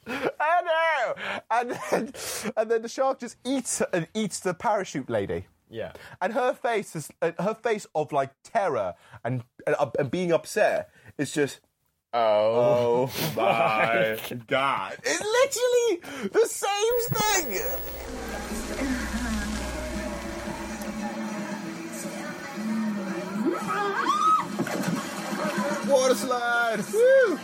I 0.40 0.62
know. 0.62 1.16
And 1.50 1.72
then, 1.72 2.14
and 2.58 2.72
then 2.72 2.82
the 2.82 2.90
shark 2.90 3.20
just 3.20 3.38
eats 3.46 3.82
and 3.94 4.08
eats 4.14 4.40
the 4.40 4.54
parachute 4.54 5.10
lady. 5.10 5.46
Yeah. 5.70 5.94
And 6.22 6.34
her 6.34 6.54
face 6.54 6.96
is 6.96 7.10
her 7.22 7.56
face 7.56 7.88
of 7.96 8.12
like 8.12 8.32
terror 8.44 8.94
and 9.24 9.44
and, 9.66 9.76
uh, 9.80 9.90
and 9.98 10.12
being 10.12 10.32
upset 10.32 10.90
is 11.18 11.32
just 11.32 11.62
Oh, 12.16 13.12
my 13.36 14.20
god! 14.46 14.98
It's 15.04 15.20
literally 15.20 16.30
the 16.30 16.48
same 16.48 17.00
thing. 17.10 19.00
Water 25.88 26.16
slide. 26.16 26.78
Woo! 26.94 27.40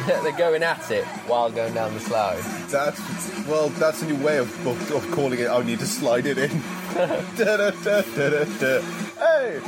They're 0.06 0.32
going 0.36 0.62
at 0.62 0.90
it 0.90 1.04
while 1.26 1.50
going 1.50 1.72
down 1.72 1.94
the 1.94 2.00
slide. 2.00 2.42
That's 2.68 3.00
well. 3.46 3.68
That's 3.70 4.02
a 4.02 4.06
new 4.06 4.16
way 4.22 4.38
of, 4.38 4.66
of, 4.66 4.90
of 4.92 5.10
calling 5.12 5.38
it. 5.38 5.48
I 5.48 5.62
need 5.62 5.78
to 5.78 5.86
slide 5.86 6.26
it 6.26 6.36
in. 6.36 6.50
Da-da-da-da-da-da. 7.36 8.80
hey. 9.18 9.60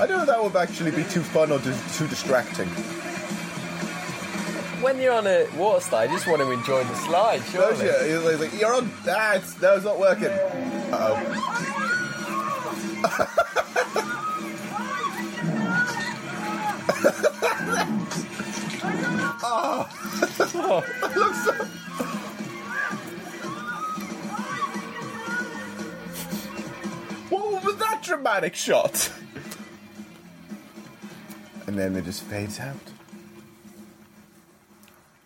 I 0.00 0.06
don't 0.06 0.16
know 0.16 0.22
if 0.22 0.26
that 0.28 0.42
would 0.42 0.56
actually 0.56 0.90
be 0.92 1.04
too 1.04 1.22
fun 1.22 1.52
or 1.52 1.58
too 1.60 2.08
distracting. 2.08 2.68
When 4.82 4.98
you're 4.98 5.12
on 5.12 5.26
a 5.26 5.46
water 5.56 5.80
slide, 5.80 6.10
you 6.10 6.16
just 6.16 6.26
want 6.26 6.40
to 6.40 6.50
enjoy 6.50 6.82
the 6.84 6.94
slide, 6.94 7.42
surely. 7.44 7.86
yeah, 7.86 8.18
like, 8.18 8.58
you're 8.58 8.74
on. 8.74 8.90
Ah, 9.06 9.34
it's, 9.34 9.60
no, 9.60 9.76
it's 9.76 9.84
not 9.84 9.98
working. 10.00 10.30
Uh 10.92 11.99
oh. 19.42 19.88
oh. 20.54 20.84
looks 21.16 21.44
so. 21.44 21.52
What 27.30 27.64
was 27.64 27.76
that 27.76 28.02
dramatic 28.02 28.54
shot? 28.54 29.10
And 31.66 31.78
then 31.78 31.94
it 31.96 32.04
just 32.04 32.22
fades 32.24 32.58
out. 32.58 32.76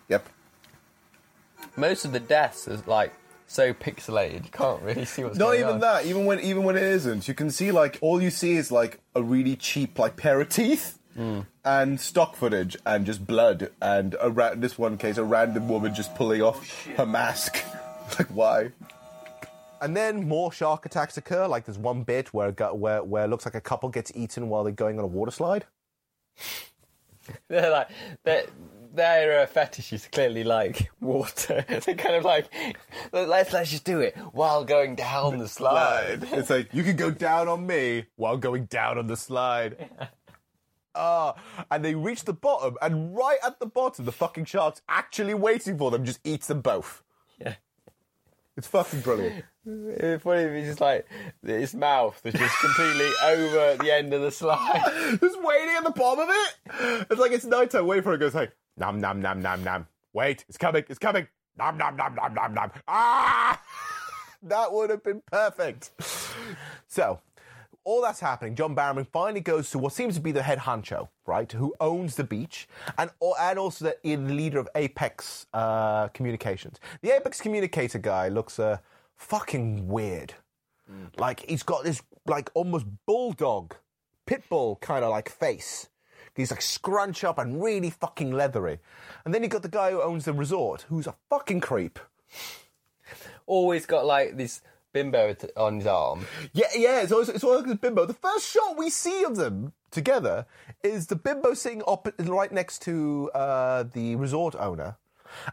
Yep. 0.08 0.28
Most 1.76 2.04
of 2.04 2.12
the 2.12 2.20
deaths 2.20 2.68
is 2.68 2.86
like 2.86 3.12
so 3.54 3.72
pixelated, 3.72 4.44
you 4.44 4.50
can't 4.50 4.82
really 4.82 5.04
see 5.04 5.24
what's 5.24 5.38
going 5.38 5.38
on. 5.38 5.38
Not 5.38 5.46
going 5.46 5.60
even 5.60 5.74
on. 5.74 5.80
that. 5.80 6.06
Even 6.06 6.24
when 6.24 6.40
even 6.40 6.64
when 6.64 6.76
it 6.76 6.82
isn't, 6.82 7.28
you 7.28 7.34
can 7.34 7.50
see 7.50 7.70
like 7.70 7.98
all 8.00 8.20
you 8.20 8.30
see 8.30 8.56
is 8.56 8.72
like 8.72 9.00
a 9.14 9.22
really 9.22 9.56
cheap 9.56 9.98
like 9.98 10.16
pair 10.16 10.40
of 10.40 10.48
teeth 10.48 10.98
hmm. 11.14 11.40
and 11.64 12.00
stock 12.00 12.36
footage 12.36 12.76
and 12.84 13.06
just 13.06 13.26
blood 13.26 13.70
and 13.80 14.16
a 14.20 14.30
ra- 14.30 14.54
this 14.54 14.76
one 14.76 14.98
case 14.98 15.16
a 15.16 15.24
random 15.24 15.68
woman 15.68 15.94
just 15.94 16.14
pulling 16.14 16.42
off 16.42 16.86
her 16.96 17.06
mask. 17.06 17.62
like 18.18 18.28
why? 18.28 18.70
And 19.80 19.96
then 19.96 20.26
more 20.26 20.50
shark 20.50 20.86
attacks 20.86 21.16
occur. 21.16 21.46
Like 21.46 21.66
there's 21.66 21.78
one 21.78 22.02
bit 22.02 22.32
where 22.34 22.48
a 22.48 22.52
gu- 22.52 22.74
where 22.74 23.04
where 23.04 23.24
it 23.24 23.28
looks 23.28 23.44
like 23.44 23.54
a 23.54 23.60
couple 23.60 23.88
gets 23.88 24.10
eaten 24.14 24.48
while 24.48 24.64
they're 24.64 24.72
going 24.72 24.98
on 24.98 25.04
a 25.04 25.08
water 25.08 25.30
slide. 25.30 25.66
They're 27.48 27.70
like 27.70 27.88
they're, 28.24 28.44
their 28.94 29.42
uh, 29.42 29.46
fetish 29.46 29.92
is 29.92 30.06
clearly 30.06 30.44
like 30.44 30.90
water. 31.00 31.64
They're 31.68 31.94
kind 31.94 32.16
of 32.16 32.24
like 32.24 32.48
let's 33.12 33.52
let's 33.52 33.70
just 33.70 33.84
do 33.84 34.00
it 34.00 34.16
while 34.32 34.64
going 34.64 34.94
down 34.94 35.38
the 35.38 35.48
slide. 35.48 36.26
It's 36.32 36.50
like 36.50 36.72
you 36.72 36.82
can 36.82 36.96
go 36.96 37.10
down 37.10 37.48
on 37.48 37.66
me 37.66 38.06
while 38.16 38.36
going 38.36 38.66
down 38.66 38.98
on 38.98 39.06
the 39.06 39.16
slide. 39.16 39.90
Ah, 40.96 41.34
and 41.72 41.84
they 41.84 41.96
reach 41.96 42.22
the 42.22 42.32
bottom, 42.32 42.76
and 42.80 43.16
right 43.16 43.38
at 43.44 43.58
the 43.58 43.66
bottom, 43.66 44.04
the 44.04 44.12
fucking 44.12 44.44
shark's 44.44 44.80
actually 44.88 45.34
waiting 45.34 45.76
for 45.76 45.90
them, 45.90 46.04
just 46.04 46.20
eats 46.22 46.46
them 46.46 46.60
both. 46.60 47.02
Yeah. 47.40 47.54
It's 48.56 48.68
fucking 48.68 49.00
brilliant. 49.00 49.44
It's 49.66 50.22
funny 50.22 50.42
if 50.42 50.52
it's 50.52 50.68
just 50.68 50.80
like 50.80 51.08
his 51.44 51.74
mouth 51.74 52.20
is 52.24 52.34
just 52.34 52.56
completely 52.60 53.10
over 53.24 53.82
the 53.82 53.92
end 53.92 54.14
of 54.14 54.22
the 54.22 54.30
slide. 54.30 54.82
just 55.20 55.42
waiting 55.42 55.74
at 55.76 55.82
the 55.82 55.90
bottom 55.90 56.28
of 56.28 56.28
it. 56.30 57.06
It's 57.10 57.20
like 57.20 57.32
it's 57.32 57.44
nighttime. 57.44 57.88
Wait 57.88 58.04
for 58.04 58.12
it. 58.12 58.16
it 58.16 58.20
Goes 58.20 58.34
like 58.36 58.52
nom 58.76 59.00
nom 59.00 59.20
nom 59.20 59.40
nom 59.40 59.62
nom. 59.62 59.86
Wait, 60.12 60.44
it's 60.48 60.58
coming. 60.58 60.84
It's 60.88 60.98
coming. 60.98 61.26
Nom 61.56 61.76
nom 61.76 61.96
nom 61.96 62.14
nom 62.14 62.34
nom 62.34 62.54
nom. 62.54 62.70
Ah, 62.88 63.60
that 64.42 64.72
would 64.72 64.90
have 64.90 65.02
been 65.02 65.22
perfect. 65.30 65.90
So, 66.86 67.20
all 67.84 68.02
that's 68.02 68.20
happening. 68.20 68.54
John 68.54 68.74
Barrowman 68.74 69.06
finally 69.06 69.40
goes 69.40 69.70
to 69.70 69.78
what 69.78 69.92
seems 69.92 70.14
to 70.14 70.20
be 70.20 70.32
the 70.32 70.42
head 70.42 70.58
honcho, 70.60 71.08
right, 71.26 71.50
who 71.50 71.74
owns 71.80 72.16
the 72.16 72.24
beach, 72.24 72.68
and 72.98 73.10
and 73.20 73.58
also 73.58 73.84
the, 73.86 73.96
the 74.02 74.16
leader 74.16 74.58
of 74.58 74.68
Apex 74.74 75.46
uh, 75.52 76.08
Communications. 76.08 76.80
The 77.02 77.14
Apex 77.16 77.40
Communicator 77.40 77.98
guy 77.98 78.28
looks 78.28 78.58
uh, 78.58 78.78
fucking 79.16 79.88
weird. 79.88 80.34
Like 81.16 81.48
he's 81.48 81.62
got 81.62 81.84
this 81.84 82.02
like 82.26 82.50
almost 82.54 82.86
bulldog, 83.06 83.74
pit 84.26 84.42
bull 84.48 84.76
kind 84.76 85.04
of 85.04 85.10
like 85.10 85.28
face. 85.28 85.88
He's 86.34 86.50
like 86.50 86.62
scrunch 86.62 87.24
up 87.24 87.38
and 87.38 87.62
really 87.62 87.90
fucking 87.90 88.32
leathery. 88.32 88.78
And 89.24 89.32
then 89.32 89.42
you 89.42 89.48
got 89.48 89.62
the 89.62 89.68
guy 89.68 89.92
who 89.92 90.02
owns 90.02 90.24
the 90.24 90.32
resort, 90.32 90.86
who's 90.88 91.06
a 91.06 91.14
fucking 91.30 91.60
creep. 91.60 91.98
Always 93.46 93.86
got 93.86 94.04
like 94.06 94.36
this 94.36 94.62
bimbo 94.92 95.34
t- 95.34 95.48
on 95.56 95.76
his 95.76 95.86
arm. 95.86 96.26
Yeah, 96.52 96.68
yeah, 96.74 97.02
it's 97.02 97.12
always, 97.12 97.28
it's 97.28 97.44
always 97.44 97.76
bimbo. 97.76 98.06
The 98.06 98.14
first 98.14 98.50
shot 98.50 98.76
we 98.76 98.90
see 98.90 99.24
of 99.24 99.36
them 99.36 99.72
together 99.90 100.46
is 100.82 101.06
the 101.06 101.16
bimbo 101.16 101.54
sitting 101.54 101.82
up 101.86 102.08
right 102.18 102.50
next 102.50 102.82
to 102.82 103.30
uh, 103.34 103.84
the 103.92 104.16
resort 104.16 104.54
owner. 104.56 104.96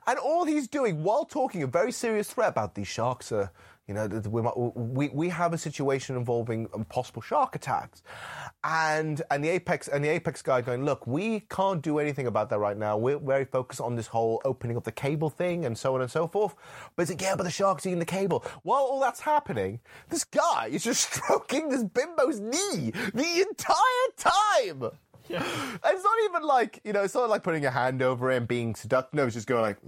And 0.07 0.19
all 0.19 0.45
he's 0.45 0.67
doing 0.67 1.03
while 1.03 1.25
talking 1.25 1.63
a 1.63 1.67
very 1.67 1.91
serious 1.91 2.31
threat 2.31 2.49
about 2.49 2.75
these 2.75 2.87
sharks 2.87 3.31
are, 3.31 3.51
You 3.91 3.95
know, 3.95 4.07
we, 4.29 4.41
we 4.75 5.09
we 5.09 5.29
have 5.29 5.51
a 5.51 5.57
situation 5.57 6.15
involving 6.15 6.69
um, 6.73 6.85
possible 6.85 7.21
shark 7.21 7.57
attacks, 7.57 8.03
and 8.63 9.21
and 9.29 9.43
the 9.43 9.49
apex 9.49 9.89
and 9.89 10.01
the 10.01 10.07
apex 10.07 10.41
guy 10.41 10.61
going, 10.61 10.85
look, 10.85 11.05
we 11.05 11.41
can't 11.49 11.81
do 11.81 11.99
anything 11.99 12.25
about 12.25 12.49
that 12.51 12.59
right 12.59 12.77
now. 12.77 12.95
We're 12.97 13.19
very 13.19 13.43
focused 13.43 13.81
on 13.81 13.97
this 13.97 14.07
whole 14.07 14.41
opening 14.45 14.77
up 14.77 14.85
the 14.85 14.93
cable 14.93 15.29
thing 15.29 15.65
and 15.65 15.77
so 15.77 15.93
on 15.93 16.01
and 16.01 16.09
so 16.09 16.25
forth. 16.25 16.55
But 16.95 17.01
it's 17.03 17.11
like, 17.11 17.21
yeah, 17.21 17.35
but 17.35 17.43
the 17.43 17.51
shark's 17.51 17.85
eating 17.85 17.99
the 17.99 18.05
cable. 18.05 18.45
While 18.63 18.83
all 18.83 19.01
that's 19.01 19.19
happening, 19.19 19.81
this 20.07 20.23
guy 20.23 20.69
is 20.71 20.85
just 20.85 21.01
stroking 21.13 21.67
this 21.67 21.83
bimbo's 21.83 22.39
knee 22.39 22.91
the 23.13 23.45
entire 23.49 24.07
time. 24.17 24.91
Yeah. 25.27 25.43
It's 25.85 26.03
not 26.03 26.13
even 26.25 26.43
like 26.43 26.79
you 26.83 26.93
know. 26.93 27.03
It's 27.03 27.13
not 27.13 27.29
like 27.29 27.43
putting 27.43 27.65
a 27.65 27.71
hand 27.71 28.01
over 28.01 28.31
it 28.31 28.37
and 28.37 28.47
being 28.47 28.75
seductive. 28.75 29.13
No, 29.17 29.25
it's 29.25 29.35
just 29.35 29.47
going 29.47 29.61
like. 29.61 29.77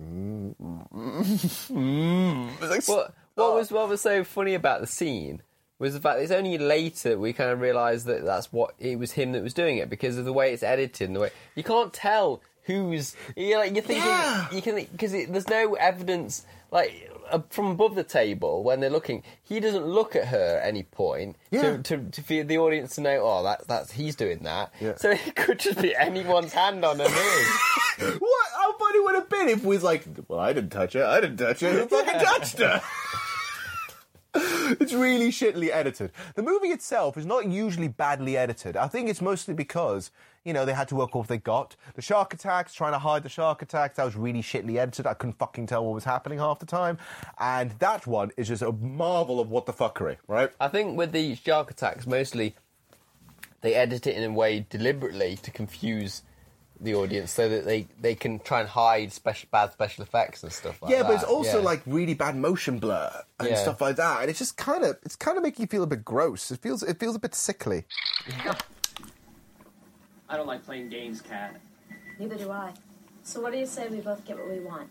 Mm, 0.53 0.55
mm, 0.93 1.69
mm. 1.71 2.49
It's 2.61 2.69
like, 2.69 2.87
What, 2.87 3.13
what 3.35 3.55
was 3.55 3.71
what 3.71 3.89
was 3.89 4.01
so 4.01 4.23
funny 4.23 4.53
about 4.53 4.81
the 4.81 4.87
scene 4.87 5.41
was 5.79 5.93
the 5.93 5.99
fact 5.99 6.17
that 6.17 6.23
it's 6.23 6.31
only 6.31 6.57
later 6.57 7.17
we 7.17 7.33
kind 7.33 7.49
of 7.49 7.59
realised 7.59 8.05
that 8.05 8.23
that's 8.23 8.53
what 8.53 8.73
it 8.79 8.97
was 8.99 9.11
him 9.13 9.31
that 9.33 9.43
was 9.43 9.53
doing 9.53 9.77
it 9.77 9.89
because 9.89 10.17
of 10.17 10.25
the 10.25 10.33
way 10.33 10.53
it's 10.53 10.63
edited 10.63 11.07
and 11.09 11.15
the 11.15 11.19
way 11.19 11.29
you 11.55 11.63
can't 11.63 11.93
tell 11.93 12.41
who's 12.65 13.15
you're 13.35 13.59
like 13.59 13.73
you're 13.73 13.81
thinking 13.83 14.05
Yeah. 14.07 14.47
you 14.51 14.61
can 14.61 14.75
because 14.75 15.11
there's 15.11 15.49
no 15.49 15.73
evidence 15.73 16.45
like 16.71 17.09
uh, 17.31 17.39
from 17.49 17.67
above 17.67 17.95
the 17.95 18.03
table 18.03 18.63
when 18.63 18.79
they're 18.79 18.89
looking 18.89 19.23
he 19.43 19.59
doesn't 19.59 19.85
look 19.85 20.15
at 20.15 20.27
her 20.27 20.59
at 20.61 20.67
any 20.67 20.83
point 20.83 21.35
Yeah. 21.51 21.77
to, 21.77 21.97
to, 21.97 21.97
to 22.11 22.21
for 22.23 22.43
the 22.43 22.57
audience 22.59 22.95
to 22.95 23.01
know 23.01 23.19
oh 23.23 23.43
that 23.43 23.67
that's 23.67 23.91
he's 23.91 24.15
doing 24.15 24.39
that 24.43 24.71
Yeah. 24.79 24.95
so 24.95 25.09
it 25.11 25.35
could 25.35 25.59
just 25.59 25.81
be 25.81 25.95
anyone's 25.95 26.53
hand 26.53 26.85
on 26.85 26.99
her 26.99 27.07
What? 27.99 28.45
How 28.57 28.75
funny 28.77 28.99
would 29.01 29.15
it 29.15 29.19
have 29.19 29.29
been 29.29 29.49
if 29.49 29.63
we 29.63 29.75
was 29.75 29.83
like, 29.83 30.03
well, 30.27 30.39
I 30.39 30.51
didn't 30.51 30.71
touch 30.71 30.93
her. 30.93 31.05
I 31.05 31.21
didn't 31.21 31.37
touch 31.37 31.59
her. 31.59 31.71
Who 31.71 31.85
fucking 31.85 32.19
touched 32.19 32.57
her? 32.57 32.81
it's 34.79 34.93
really 34.93 35.29
shittily 35.29 35.69
edited. 35.71 36.11
The 36.33 36.41
movie 36.41 36.69
itself 36.69 37.17
is 37.17 37.25
not 37.25 37.45
usually 37.45 37.87
badly 37.87 38.35
edited. 38.35 38.75
I 38.75 38.87
think 38.87 39.07
it's 39.07 39.21
mostly 39.21 39.53
because, 39.53 40.09
you 40.43 40.53
know, 40.53 40.65
they 40.65 40.73
had 40.73 40.87
to 40.87 40.95
work 40.95 41.09
off 41.09 41.23
what 41.23 41.27
they 41.27 41.37
got. 41.37 41.75
The 41.93 42.01
shark 42.01 42.33
attacks, 42.33 42.73
trying 42.73 42.93
to 42.93 42.99
hide 42.99 43.21
the 43.21 43.29
shark 43.29 43.61
attacks, 43.61 43.97
that 43.97 44.05
was 44.05 44.15
really 44.15 44.41
shittily 44.41 44.77
edited. 44.77 45.05
I 45.05 45.13
couldn't 45.13 45.37
fucking 45.37 45.67
tell 45.67 45.85
what 45.85 45.93
was 45.93 46.03
happening 46.03 46.39
half 46.39 46.57
the 46.57 46.65
time. 46.65 46.97
And 47.39 47.71
that 47.79 48.07
one 48.07 48.31
is 48.35 48.47
just 48.47 48.63
a 48.63 48.71
marvel 48.71 49.39
of 49.39 49.51
what 49.51 49.67
the 49.67 49.73
fuckery, 49.73 50.17
right? 50.27 50.49
I 50.59 50.67
think 50.67 50.97
with 50.97 51.11
the 51.11 51.35
shark 51.35 51.69
attacks, 51.69 52.07
mostly 52.07 52.55
they 53.61 53.75
edit 53.75 54.07
it 54.07 54.15
in 54.17 54.23
a 54.23 54.33
way 54.33 54.65
deliberately 54.69 55.37
to 55.43 55.51
confuse 55.51 56.23
the 56.79 56.95
audience, 56.95 57.31
so 57.31 57.47
that 57.49 57.65
they, 57.65 57.87
they 58.01 58.15
can 58.15 58.39
try 58.39 58.59
and 58.61 58.69
hide 58.69 59.11
special 59.13 59.47
bad 59.51 59.71
special 59.71 60.03
effects 60.03 60.43
and 60.43 60.51
stuff 60.51 60.81
like 60.81 60.91
yeah, 60.91 60.99
that. 61.03 61.07
but 61.07 61.13
it's 61.15 61.23
also 61.23 61.59
Yeah. 61.59 61.63
like 61.65 61.81
really 61.85 62.13
bad 62.13 62.35
motion 62.35 62.79
blur 62.79 63.11
and 63.39 63.49
Yeah. 63.49 63.55
stuff 63.55 63.79
like 63.81 63.95
that, 63.97 64.21
and 64.21 64.29
it's 64.29 64.39
just 64.39 64.57
kind 64.57 64.83
of 64.83 64.97
it's 65.03 65.15
kind 65.15 65.37
of 65.37 65.43
making 65.43 65.63
you 65.63 65.67
feel 65.67 65.83
a 65.83 65.87
bit 65.87 66.03
gross. 66.03 66.51
It 66.51 66.59
feels 66.61 66.83
it 66.83 66.99
feels 66.99 67.15
a 67.15 67.19
bit 67.19 67.35
sickly. 67.35 67.85
I 70.29 70.37
don't 70.37 70.47
like 70.47 70.65
playing 70.65 70.89
games, 70.89 71.21
Cat. 71.21 71.55
Neither 72.17 72.35
do 72.37 72.49
I. 72.51 72.73
So 73.23 73.39
what 73.41 73.51
do 73.53 73.59
you 73.59 73.65
say 73.65 73.87
we 73.87 73.99
both 73.99 74.25
get 74.25 74.37
what 74.37 74.49
we 74.49 74.59
want? 74.59 74.89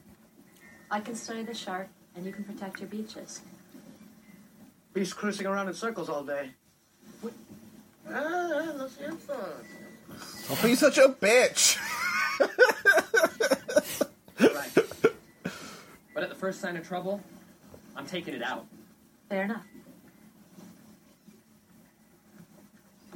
I 0.90 1.00
can 1.00 1.14
study 1.14 1.42
the 1.42 1.54
shark, 1.54 1.88
and 2.14 2.24
you 2.24 2.32
can 2.32 2.44
protect 2.44 2.80
your 2.80 2.88
beaches. 2.88 3.40
Beast 4.94 5.16
cruising 5.16 5.46
around 5.46 5.68
in 5.68 5.74
circles 5.74 6.08
all 6.08 6.22
day. 6.22 6.50
Ah, 8.10 8.72
let's 8.76 8.96
have 8.98 9.18
fun. 9.20 9.38
Oh, 10.50 10.58
be 10.62 10.74
such 10.74 10.98
a 10.98 11.08
bitch. 11.08 11.78
But 16.14 16.22
at 16.24 16.28
the 16.28 16.34
first 16.34 16.60
sign 16.60 16.76
of 16.76 16.86
trouble, 16.86 17.20
I'm 17.96 18.06
taking 18.06 18.34
it 18.34 18.42
out. 18.42 18.66
Fair 19.28 19.44
enough. 19.44 19.64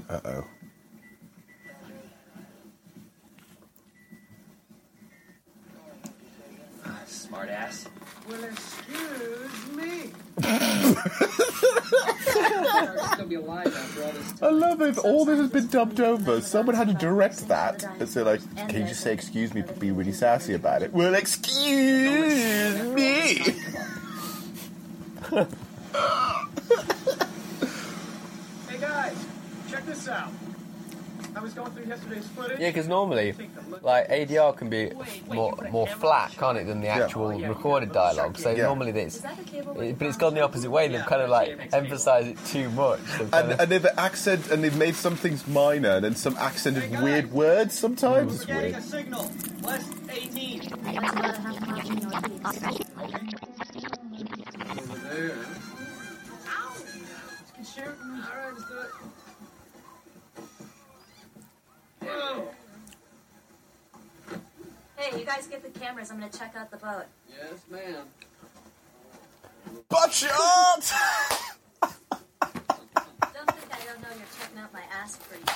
Uh 0.08 0.20
oh. 0.24 0.44
Smart 7.06 7.48
ass. 7.48 7.86
Well, 8.28 8.42
excuse 8.44 9.68
me. 9.68 10.12
Still 13.12 13.26
be 13.26 13.36
alive 13.36 13.66
after 13.66 14.02
all 14.04 14.12
this 14.12 14.42
I 14.42 14.50
love 14.50 14.80
it. 14.82 14.98
All 14.98 15.24
this 15.24 15.38
has 15.38 15.50
been 15.50 15.68
dubbed 15.68 16.00
over. 16.00 16.40
Someone 16.40 16.74
had 16.74 16.88
to 16.88 16.94
direct 16.94 17.46
that 17.48 17.84
and 18.00 18.08
say, 18.08 18.22
like, 18.22 18.40
can 18.68 18.82
you 18.82 18.88
just 18.88 19.00
say 19.00 19.12
excuse 19.12 19.54
me, 19.54 19.62
but 19.62 19.78
be 19.78 19.92
really 19.92 20.12
sassy 20.12 20.54
about 20.54 20.82
it? 20.82 20.92
Well, 20.92 21.14
excuse 21.14 22.82
me. 22.82 23.54
Hey 28.68 28.78
guys, 28.80 29.26
check 29.68 29.86
this 29.86 30.08
out. 30.08 30.32
I 31.36 31.40
was 31.40 31.52
going 31.52 31.70
through 31.72 31.84
yesterday's 31.84 32.26
footage. 32.28 32.58
Yeah, 32.58 32.70
because 32.70 32.88
normally, 32.88 33.34
like 33.82 34.08
ADR 34.08 34.56
can 34.56 34.70
be 34.70 34.90
more 35.28 35.54
more 35.70 35.86
flat, 35.86 36.32
can't 36.38 36.56
it, 36.56 36.66
than 36.66 36.80
the 36.80 36.88
actual 36.88 37.28
recorded 37.38 37.92
dialogue. 37.92 38.38
So 38.38 38.50
Yeah. 38.52 38.62
normally 38.64 38.92
it's, 38.92 39.22
it, 39.22 39.98
but 39.98 40.06
it's 40.08 40.16
gone 40.16 40.32
the 40.34 40.40
opposite 40.42 40.70
way. 40.70 40.88
They've 40.88 41.04
kind 41.04 41.20
of 41.20 41.28
like 41.28 41.68
emphasised 41.74 42.28
it 42.28 42.38
too 42.46 42.70
much. 42.70 43.00
They've 43.18 43.30
kind 43.30 43.34
And, 43.34 43.52
of- 43.52 43.60
and 43.60 43.70
they've 43.70 43.86
accent 43.98 44.50
and 44.50 44.64
they've 44.64 44.76
made 44.76 44.94
some 44.94 45.14
things 45.16 45.46
minor 45.46 45.90
and 45.96 46.04
then 46.06 46.14
some 46.14 46.36
accented 46.38 46.90
weird 47.02 47.30
words 47.32 47.78
sometimes. 47.78 48.36
It's 48.36 48.44
Getting 48.46 48.72
weird. 48.72 48.74
a 48.76 48.82
signal. 48.82 49.30
West 49.62 49.92
18. 50.10 50.58
That's 50.60 50.72
about 50.72 51.34
a 51.34 51.38
half 51.38 51.60
mile 51.60 51.80
from 51.82 51.96
northeast. 51.98 52.86
Over 54.78 54.98
there. 55.14 55.36
Can 57.54 57.64
shoot. 57.64 57.84
All 57.84 57.92
right, 57.92 58.52
let's 58.54 58.68
do 58.68 58.78
it. 58.78 59.05
Whoa. 62.06 62.48
Hey, 64.96 65.18
you 65.18 65.24
guys 65.24 65.46
get 65.46 65.62
the 65.62 65.78
cameras. 65.78 66.10
I'm 66.10 66.18
gonna 66.18 66.30
check 66.30 66.54
out 66.56 66.70
the 66.70 66.76
boat. 66.76 67.06
Yes, 67.28 67.60
ma'am. 67.70 68.06
Butt 69.88 70.12
shot! 70.12 70.30
Don't 71.82 73.50
think 73.50 73.72
I 73.72 73.84
don't 73.84 74.00
know 74.00 74.08
you're 74.16 74.32
checking 74.40 74.58
out 74.58 74.72
my 74.72 74.82
ass 74.92 75.18
breathing. 75.28 75.48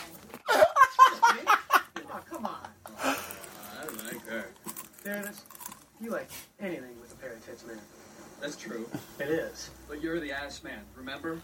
Oh, 2.13 2.21
come 2.29 2.47
on. 2.47 2.69
I 2.99 3.85
like 4.05 4.27
her. 4.27 4.51
Fairness, 5.05 5.43
you 6.01 6.11
like 6.11 6.29
anything 6.61 7.01
with 7.01 7.13
a 7.13 7.17
pair 7.17 7.33
of 7.33 7.47
tits, 7.47 7.65
man. 7.65 7.79
That's 8.41 8.57
true. 8.57 8.89
It 9.19 9.29
is. 9.29 9.71
But 9.89 10.03
you're 10.03 10.19
the 10.19 10.33
ass 10.33 10.63
man, 10.65 10.81
remember? 10.97 11.41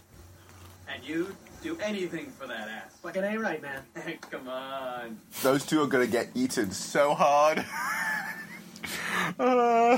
And 0.93 1.03
you 1.03 1.35
do 1.61 1.77
anything 1.81 2.31
for 2.37 2.47
that 2.47 2.67
ass. 2.67 2.97
Like 3.03 3.15
it 3.15 3.23
ain't 3.23 3.41
right, 3.41 3.61
man. 3.61 3.81
Come 4.31 4.47
on. 4.47 5.19
Those 5.41 5.65
two 5.65 5.81
are 5.81 5.87
gonna 5.87 6.07
get 6.07 6.29
eaten 6.35 6.71
so 6.71 7.13
hard. 7.13 7.65
I 9.39 9.97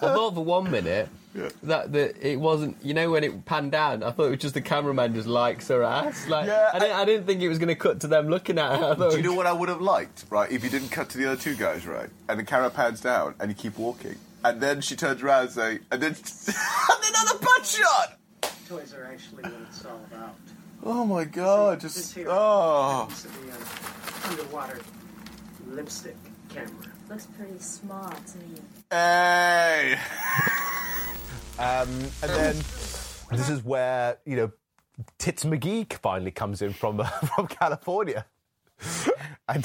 thought 0.00 0.34
for 0.34 0.44
one 0.44 0.70
minute 0.70 1.08
that 1.62 1.92
that 1.92 2.16
it 2.20 2.40
wasn't. 2.40 2.76
You 2.82 2.94
know, 2.94 3.10
when 3.10 3.24
it 3.24 3.44
panned 3.44 3.72
down, 3.72 4.02
I 4.02 4.10
thought 4.10 4.26
it 4.26 4.30
was 4.30 4.38
just 4.40 4.54
the 4.54 4.60
cameraman 4.60 5.14
just 5.14 5.28
likes 5.28 5.68
her 5.68 5.82
ass. 5.82 6.28
Like, 6.28 6.46
Yeah, 6.46 6.70
I, 6.72 6.78
didn't, 6.78 6.96
I, 6.96 7.04
didn't 7.04 7.26
think 7.26 7.42
it 7.42 7.48
was 7.48 7.58
going 7.58 7.68
to 7.68 7.74
cut 7.74 8.00
to 8.00 8.06
them 8.06 8.28
looking 8.28 8.58
at 8.58 8.78
her. 8.78 9.10
Do 9.10 9.16
you 9.16 9.22
know 9.22 9.34
what 9.34 9.46
I 9.46 9.52
would 9.52 9.68
have 9.68 9.80
liked, 9.80 10.24
right? 10.30 10.50
If 10.50 10.64
you 10.64 10.70
didn't 10.70 10.88
cut 10.90 11.08
to 11.10 11.18
the 11.18 11.32
other 11.32 11.40
two 11.40 11.54
guys, 11.54 11.86
right? 11.86 12.08
And 12.28 12.38
the 12.38 12.44
camera 12.44 12.70
pans 12.70 13.00
down 13.00 13.34
and 13.40 13.50
you 13.50 13.54
keep 13.54 13.78
walking. 13.78 14.16
And 14.44 14.60
then 14.60 14.80
she 14.80 14.96
turns 14.96 15.22
around 15.22 15.42
and 15.42 15.50
say, 15.50 15.78
and 15.90 16.02
then, 16.02 16.12
and 16.46 17.16
another 17.16 17.38
butt 17.38 17.66
shot! 17.66 18.18
Toys 18.68 18.94
are 18.94 19.04
actually 19.04 19.42
what 19.42 19.52
it's 19.68 19.84
all 19.84 20.00
about. 20.10 20.36
Oh 20.82 21.04
my 21.04 21.24
god, 21.24 21.80
This 21.80 21.94
just, 21.94 22.14
here 22.14 22.26
oh. 22.28 23.00
happens 23.00 23.22
to 23.22 23.28
be 23.28 23.48
an 23.50 23.56
underwater 24.24 24.80
lipstick 25.68 26.16
camera. 26.48 26.70
Looks 27.08 27.26
pretty 27.26 27.58
small 27.58 28.10
to 28.10 28.38
me. 28.38 28.60
Hey! 28.90 29.98
um, 31.58 31.88
and 31.88 32.30
then 32.30 32.56
this 33.30 33.48
is 33.48 33.64
where, 33.64 34.18
you 34.24 34.36
know, 34.36 34.52
Tits 35.18 35.44
McGee 35.44 35.92
finally 35.94 36.30
comes 36.30 36.62
in 36.62 36.72
from, 36.72 37.02
from 37.34 37.46
California. 37.48 38.26
And 39.48 39.64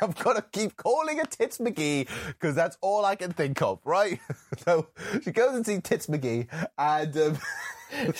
I've 0.00 0.16
got 0.16 0.36
to 0.36 0.44
keep 0.52 0.78
calling 0.78 1.18
her 1.18 1.24
Tits 1.26 1.58
McGee 1.58 2.08
because 2.28 2.54
that's 2.54 2.78
all 2.80 3.04
I 3.04 3.14
can 3.14 3.30
think 3.30 3.60
of, 3.60 3.78
right? 3.84 4.18
so 4.64 4.88
she 5.22 5.32
goes 5.32 5.54
and 5.54 5.66
sees 5.66 5.82
Tits 5.82 6.06
McGee, 6.06 6.46
and 6.78 7.14
um, 7.18 7.38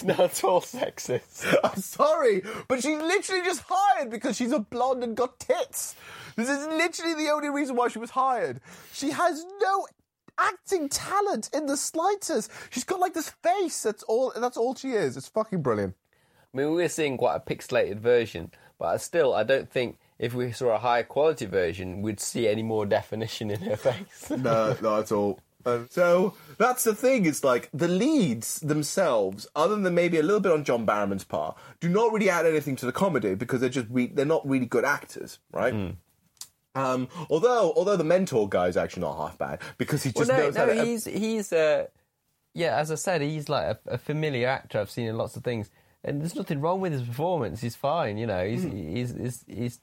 no, 0.05 0.15
it's 0.25 0.43
all 0.45 0.61
sexist. 0.61 1.55
I'm 1.65 1.81
sorry, 1.81 2.43
but 2.69 2.83
she's 2.83 2.99
literally 2.99 3.45
just 3.45 3.65
hired 3.69 4.11
because 4.11 4.37
she's 4.37 4.53
a 4.53 4.59
blonde 4.59 5.05
and 5.05 5.17
got 5.17 5.39
tits. 5.39 5.95
This 6.37 6.49
is 6.49 6.67
literally 6.67 7.15
the 7.15 7.31
only 7.31 7.49
reason 7.49 7.77
why 7.77 7.89
she 7.89 7.99
was 7.99 8.11
hired. 8.11 8.61
She 8.93 9.11
has 9.11 9.45
no 9.61 9.87
acting 10.39 10.89
talent 10.89 11.51
in 11.53 11.67
the 11.67 11.77
slightest. 11.77 12.51
She's 12.71 12.85
got 12.85 13.01
like 13.01 13.15
this 13.15 13.31
face. 13.43 13.83
That's 13.83 14.03
all. 14.05 14.33
That's 14.37 14.57
all 14.57 14.75
she 14.75 14.93
is. 14.93 15.17
It's 15.17 15.29
fucking 15.29 15.63
brilliant. 15.63 15.95
I 16.55 16.57
mean, 16.57 16.73
we're 16.73 16.89
seeing 16.89 17.19
quite 17.19 17.37
a 17.37 17.41
pixelated 17.41 17.99
version, 17.99 18.53
but 18.79 18.87
I 18.87 18.97
still, 18.97 19.35
I 19.35 19.43
don't 19.43 19.71
think 19.71 19.99
if 20.19 20.33
we 20.33 20.53
saw 20.53 20.75
a 20.75 20.79
higher 20.79 21.03
quality 21.03 21.47
version, 21.47 22.01
we'd 22.01 22.21
see 22.21 22.49
any 22.49 22.63
more 22.63 22.87
definition 22.87 23.51
in 23.51 23.61
her 23.61 23.77
face. 23.77 24.31
no, 24.31 24.77
not 24.81 25.01
at 25.01 25.13
all. 25.13 25.41
Uh, 25.67 25.81
so 25.91 26.35
that's 26.57 26.85
the 26.85 26.95
thing. 26.95 27.27
It's 27.27 27.43
like 27.45 27.69
the 27.75 27.89
leads 27.89 28.61
themselves, 28.61 29.47
other 29.57 29.77
than 29.77 29.95
maybe 29.95 30.19
a 30.19 30.23
little 30.23 30.41
bit 30.41 30.53
on 30.53 30.65
John 30.65 30.87
Barrowman's 30.87 31.25
part, 31.25 31.57
do 31.81 31.89
not 31.89 32.13
really 32.13 32.31
add 32.31 32.47
anything 32.47 32.77
to 32.77 32.87
the 32.87 32.93
comedy 32.93 33.35
because 33.35 33.61
they're 33.61 33.69
just 33.69 33.87
re- 33.91 34.07
they're 34.13 34.25
not 34.25 34.49
really 34.49 34.67
good 34.67 34.85
actors, 34.85 35.39
right? 35.53 35.75
Hmm. 35.75 35.91
Um, 36.75 37.09
although 37.29 37.73
although 37.77 37.97
the 37.97 38.05
mentor 38.05 38.49
guy 38.49 38.69
is 38.69 38.77
actually 38.77 39.03
not 39.03 39.17
half 39.17 39.37
bad 39.39 39.61
because 39.79 40.05
he 40.05 40.13
Well, 40.15 40.25
just 40.27 40.31
no, 40.31 40.45
knows 40.45 40.57
how 40.57 40.67
no, 40.67 40.75
to. 40.75 40.85
he's 40.85 41.05
he's 41.07 41.53
uh, 41.53 41.87
yeah. 42.55 42.77
As 42.77 42.93
I 42.93 42.95
said, 42.95 43.21
he's 43.21 43.49
like 43.49 43.67
a, 43.87 43.95
a 43.95 43.99
familiar 43.99 44.47
actor. 44.47 44.79
I've 44.79 44.91
seen 44.91 45.07
in 45.09 45.17
lots 45.17 45.37
of 45.37 45.43
things, 45.43 45.71
and 46.05 46.21
there's 46.21 46.37
nothing 46.37 46.61
wrong 46.61 46.81
with 46.81 46.93
his 46.93 47.03
performance. 47.03 47.61
He's 47.61 47.75
fine, 47.75 48.17
you 48.17 48.27
know. 48.29 48.47
He's 48.47 48.63
Hmm. 48.63 48.77
he's, 48.95 49.13
he's 49.15 49.45
he's 49.49 49.79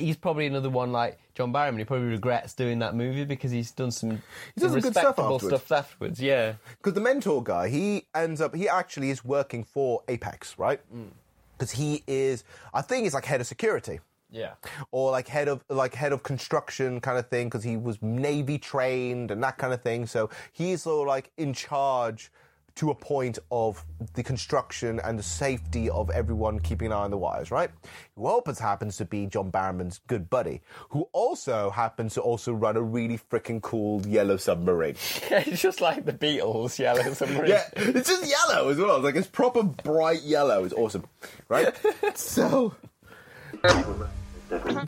he's 0.00 0.16
probably 0.16 0.46
another 0.46 0.70
one 0.70 0.92
like 0.92 1.18
John 1.34 1.52
Barrowman. 1.52 1.78
He 1.78 1.84
probably 1.84 2.08
regrets 2.08 2.54
doing 2.54 2.78
that 2.80 2.94
movie 2.94 3.24
because 3.24 3.50
he's 3.50 3.70
done 3.70 3.90
some, 3.90 4.22
He 4.54 4.60
does 4.60 4.72
some 4.72 4.80
good 4.80 4.92
stuff 4.94 5.18
afterwards. 5.18 5.46
stuff 5.46 5.72
afterwards. 5.72 6.20
Yeah, 6.20 6.54
because 6.78 6.94
the 6.94 7.00
mentor 7.00 7.42
guy, 7.42 7.68
he 7.68 8.06
ends 8.14 8.40
up, 8.40 8.54
he 8.54 8.68
actually 8.68 9.10
is 9.10 9.24
working 9.24 9.64
for 9.64 10.02
Apex, 10.08 10.58
right? 10.58 10.80
Mm. 10.94 11.08
Because 11.56 11.72
he 11.72 12.02
is, 12.06 12.44
I 12.72 12.82
think 12.82 13.04
he's 13.04 13.14
like 13.14 13.24
head 13.24 13.40
of 13.40 13.46
security. 13.46 14.00
yeah. 14.30 14.54
or 14.90 15.12
like 15.12 15.28
head 15.28 15.46
of 15.48 15.62
like 15.68 15.94
head 15.94 16.12
of 16.12 16.22
construction 16.24 17.00
kind 17.00 17.16
of 17.18 17.28
thing 17.28 17.46
because 17.46 17.62
he 17.62 17.76
was 17.76 18.02
navy 18.02 18.58
trained 18.58 19.30
and 19.30 19.40
that 19.44 19.56
kind 19.58 19.72
of 19.72 19.80
thing 19.82 20.06
so 20.06 20.28
he's 20.52 20.82
sort 20.82 21.06
of 21.06 21.08
like 21.08 21.30
in 21.36 21.52
charge 21.52 22.32
to 22.76 22.90
a 22.90 22.94
point 22.94 23.38
of 23.50 23.84
the 24.14 24.22
construction 24.22 25.00
and 25.04 25.18
the 25.18 25.22
safety 25.22 25.88
of 25.90 26.10
everyone 26.10 26.58
keeping 26.58 26.86
an 26.86 26.92
eye 26.92 26.96
on 27.02 27.10
the 27.10 27.16
wires 27.18 27.50
right 27.50 27.70
who 28.16 28.28
happens 28.28 28.58
happens 28.58 28.96
to 28.96 29.04
be 29.04 29.26
john 29.26 29.50
barrowman's 29.50 30.00
good 30.06 30.28
buddy 30.28 30.60
who 30.90 31.02
also 31.12 31.70
happens 31.70 32.14
to 32.14 32.20
also 32.20 32.52
run 32.52 32.76
a 32.76 32.82
really 32.82 33.18
freaking 33.30 33.60
cool 33.62 34.04
yellow 34.06 34.36
submarine 34.36 34.94
Yeah, 35.30 35.42
it's 35.46 35.62
just 35.62 35.80
like 35.80 36.04
the 36.04 36.12
Beatles, 36.12 36.78
Yellow 36.78 37.12
Submarine. 37.14 37.50
yeah, 37.50 37.64
it's 37.76 38.08
just 38.08 38.26
yellow 38.28 38.68
as 38.68 38.76
well. 38.76 39.00
Like 39.00 39.16
it's 39.16 39.26
proper 39.26 39.62
bright 39.62 40.22
yellow. 40.22 40.64
It's 40.64 40.74
awesome, 40.74 41.04
right? 41.48 41.74
so 42.14 42.74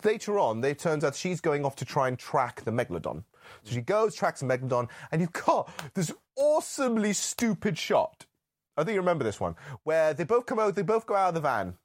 later 0.04 0.38
on, 0.38 0.62
it 0.64 0.78
turns 0.78 1.04
out 1.04 1.14
she's 1.14 1.40
going 1.40 1.64
off 1.64 1.76
to 1.76 1.84
try 1.84 2.08
and 2.08 2.18
track 2.18 2.62
the 2.64 2.70
megalodon. 2.70 3.24
So 3.64 3.74
she 3.74 3.80
goes, 3.80 4.14
tracks 4.14 4.40
the 4.40 4.46
megalodon, 4.46 4.88
and 5.10 5.20
you've 5.20 5.32
got 5.32 5.70
this 5.94 6.12
awesomely 6.36 7.12
stupid 7.12 7.78
shot. 7.78 8.26
I 8.76 8.84
think 8.84 8.94
you 8.94 9.00
remember 9.00 9.24
this 9.24 9.40
one, 9.40 9.56
where 9.84 10.12
they 10.14 10.24
both 10.24 10.46
come 10.46 10.58
out, 10.58 10.74
they 10.74 10.82
both 10.82 11.06
go 11.06 11.14
out 11.14 11.28
of 11.28 11.34
the 11.34 11.40
van, 11.40 11.76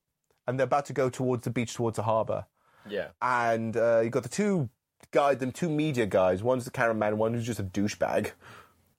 and 0.45 0.59
they're 0.59 0.65
about 0.65 0.85
to 0.87 0.93
go 0.93 1.09
towards 1.09 1.43
the 1.43 1.49
beach, 1.49 1.73
towards 1.73 1.95
the 1.95 2.03
harbour 2.03 2.45
yeah. 2.89 3.07
and 3.21 3.75
uh, 3.77 4.01
you've 4.01 4.11
got 4.11 4.23
the 4.23 4.29
two 4.29 4.69
guys, 5.11 5.37
them 5.37 5.51
two 5.51 5.69
media 5.69 6.05
guys. 6.05 6.43
One's 6.43 6.65
the 6.65 6.71
cameraman, 6.71 7.17
one 7.17 7.33
who's 7.33 7.45
just 7.45 7.59
a 7.59 7.63
douchebag. 7.63 8.31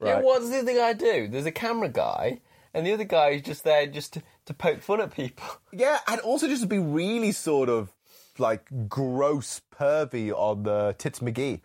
Yeah, 0.00 0.14
Right. 0.14 0.24
what's 0.24 0.50
the 0.50 0.58
other 0.58 0.74
guy 0.74 0.92
do? 0.94 1.28
There's 1.28 1.46
a 1.46 1.52
camera 1.52 1.88
guy, 1.88 2.40
and 2.74 2.86
the 2.86 2.92
other 2.92 3.04
guy 3.04 3.30
is 3.30 3.42
just 3.42 3.64
there 3.64 3.86
just 3.86 4.14
to, 4.14 4.22
to 4.46 4.54
poke 4.54 4.80
fun 4.80 5.00
at 5.00 5.14
people. 5.14 5.44
Yeah, 5.72 6.00
and 6.06 6.20
also 6.20 6.48
just 6.48 6.62
to 6.62 6.68
be 6.68 6.78
really 6.78 7.32
sort 7.32 7.68
of 7.68 7.92
like 8.38 8.66
gross 8.88 9.62
pervy 9.74 10.32
on 10.32 10.64
the 10.64 10.94
Tits 10.98 11.20
McGee. 11.20 11.60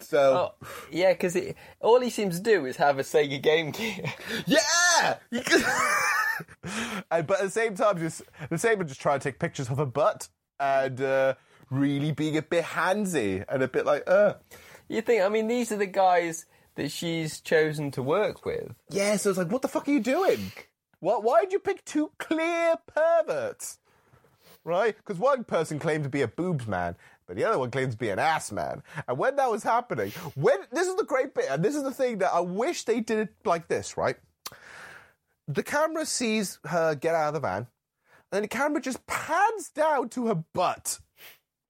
So 0.00 0.52
Oh, 0.60 0.66
yeah, 0.90 1.12
because 1.12 1.36
all 1.80 2.00
he 2.00 2.10
seems 2.10 2.36
to 2.38 2.42
do 2.42 2.66
is 2.66 2.76
have 2.76 2.98
a 2.98 3.02
Sega 3.02 3.40
Game 3.42 3.70
Gear. 3.70 4.04
yeah, 4.46 5.16
and, 7.10 7.26
but 7.26 7.38
at 7.38 7.44
the 7.44 7.50
same 7.50 7.74
time, 7.74 7.98
just 7.98 8.22
the 8.50 8.58
same 8.58 8.86
just 8.86 9.00
trying 9.00 9.20
to 9.20 9.30
take 9.30 9.38
pictures 9.38 9.68
of 9.68 9.78
her 9.78 9.86
butt 9.86 10.28
and 10.60 11.00
uh, 11.00 11.34
really 11.70 12.12
being 12.12 12.36
a 12.36 12.42
bit 12.42 12.64
handsy 12.64 13.44
and 13.48 13.62
a 13.62 13.68
bit 13.68 13.86
like, 13.86 14.04
uh. 14.06 14.34
You 14.88 15.00
think? 15.00 15.22
I 15.22 15.28
mean, 15.28 15.48
these 15.48 15.72
are 15.72 15.76
the 15.76 15.86
guys 15.86 16.46
that 16.74 16.90
she's 16.90 17.40
chosen 17.40 17.90
to 17.92 18.02
work 18.02 18.44
with. 18.44 18.74
Yeah, 18.90 19.16
so 19.16 19.30
it's 19.30 19.38
like, 19.38 19.50
what 19.50 19.62
the 19.62 19.68
fuck 19.68 19.88
are 19.88 19.92
you 19.92 20.00
doing? 20.00 20.52
What? 21.00 21.22
Why 21.22 21.42
did 21.42 21.52
you 21.52 21.58
pick 21.58 21.84
two 21.84 22.10
clear 22.18 22.76
perverts? 22.86 23.78
Right? 24.64 24.96
Because 24.96 25.18
one 25.18 25.44
person 25.44 25.78
claimed 25.78 26.04
to 26.04 26.10
be 26.10 26.22
a 26.22 26.28
boobs 26.28 26.66
man, 26.66 26.96
but 27.26 27.36
the 27.36 27.44
other 27.44 27.58
one 27.58 27.70
claims 27.70 27.94
to 27.94 27.98
be 27.98 28.10
an 28.10 28.18
ass 28.18 28.52
man. 28.52 28.82
And 29.08 29.18
when 29.18 29.36
that 29.36 29.50
was 29.50 29.62
happening, 29.62 30.10
when 30.34 30.58
this 30.72 30.88
is 30.88 30.96
the 30.96 31.04
great 31.04 31.34
bit, 31.34 31.46
and 31.50 31.64
this 31.64 31.74
is 31.74 31.82
the 31.82 31.90
thing 31.90 32.18
that 32.18 32.32
I 32.32 32.40
wish 32.40 32.84
they 32.84 33.00
did 33.00 33.18
it 33.18 33.34
like 33.44 33.68
this, 33.68 33.96
right? 33.96 34.16
The 35.48 35.62
camera 35.62 36.06
sees 36.06 36.58
her 36.64 36.94
get 36.94 37.14
out 37.14 37.28
of 37.28 37.34
the 37.34 37.40
van, 37.40 37.56
and 37.56 37.66
then 38.30 38.42
the 38.42 38.48
camera 38.48 38.80
just 38.80 39.06
pans 39.06 39.68
down 39.68 40.08
to 40.10 40.26
her 40.28 40.44
butt, 40.54 41.00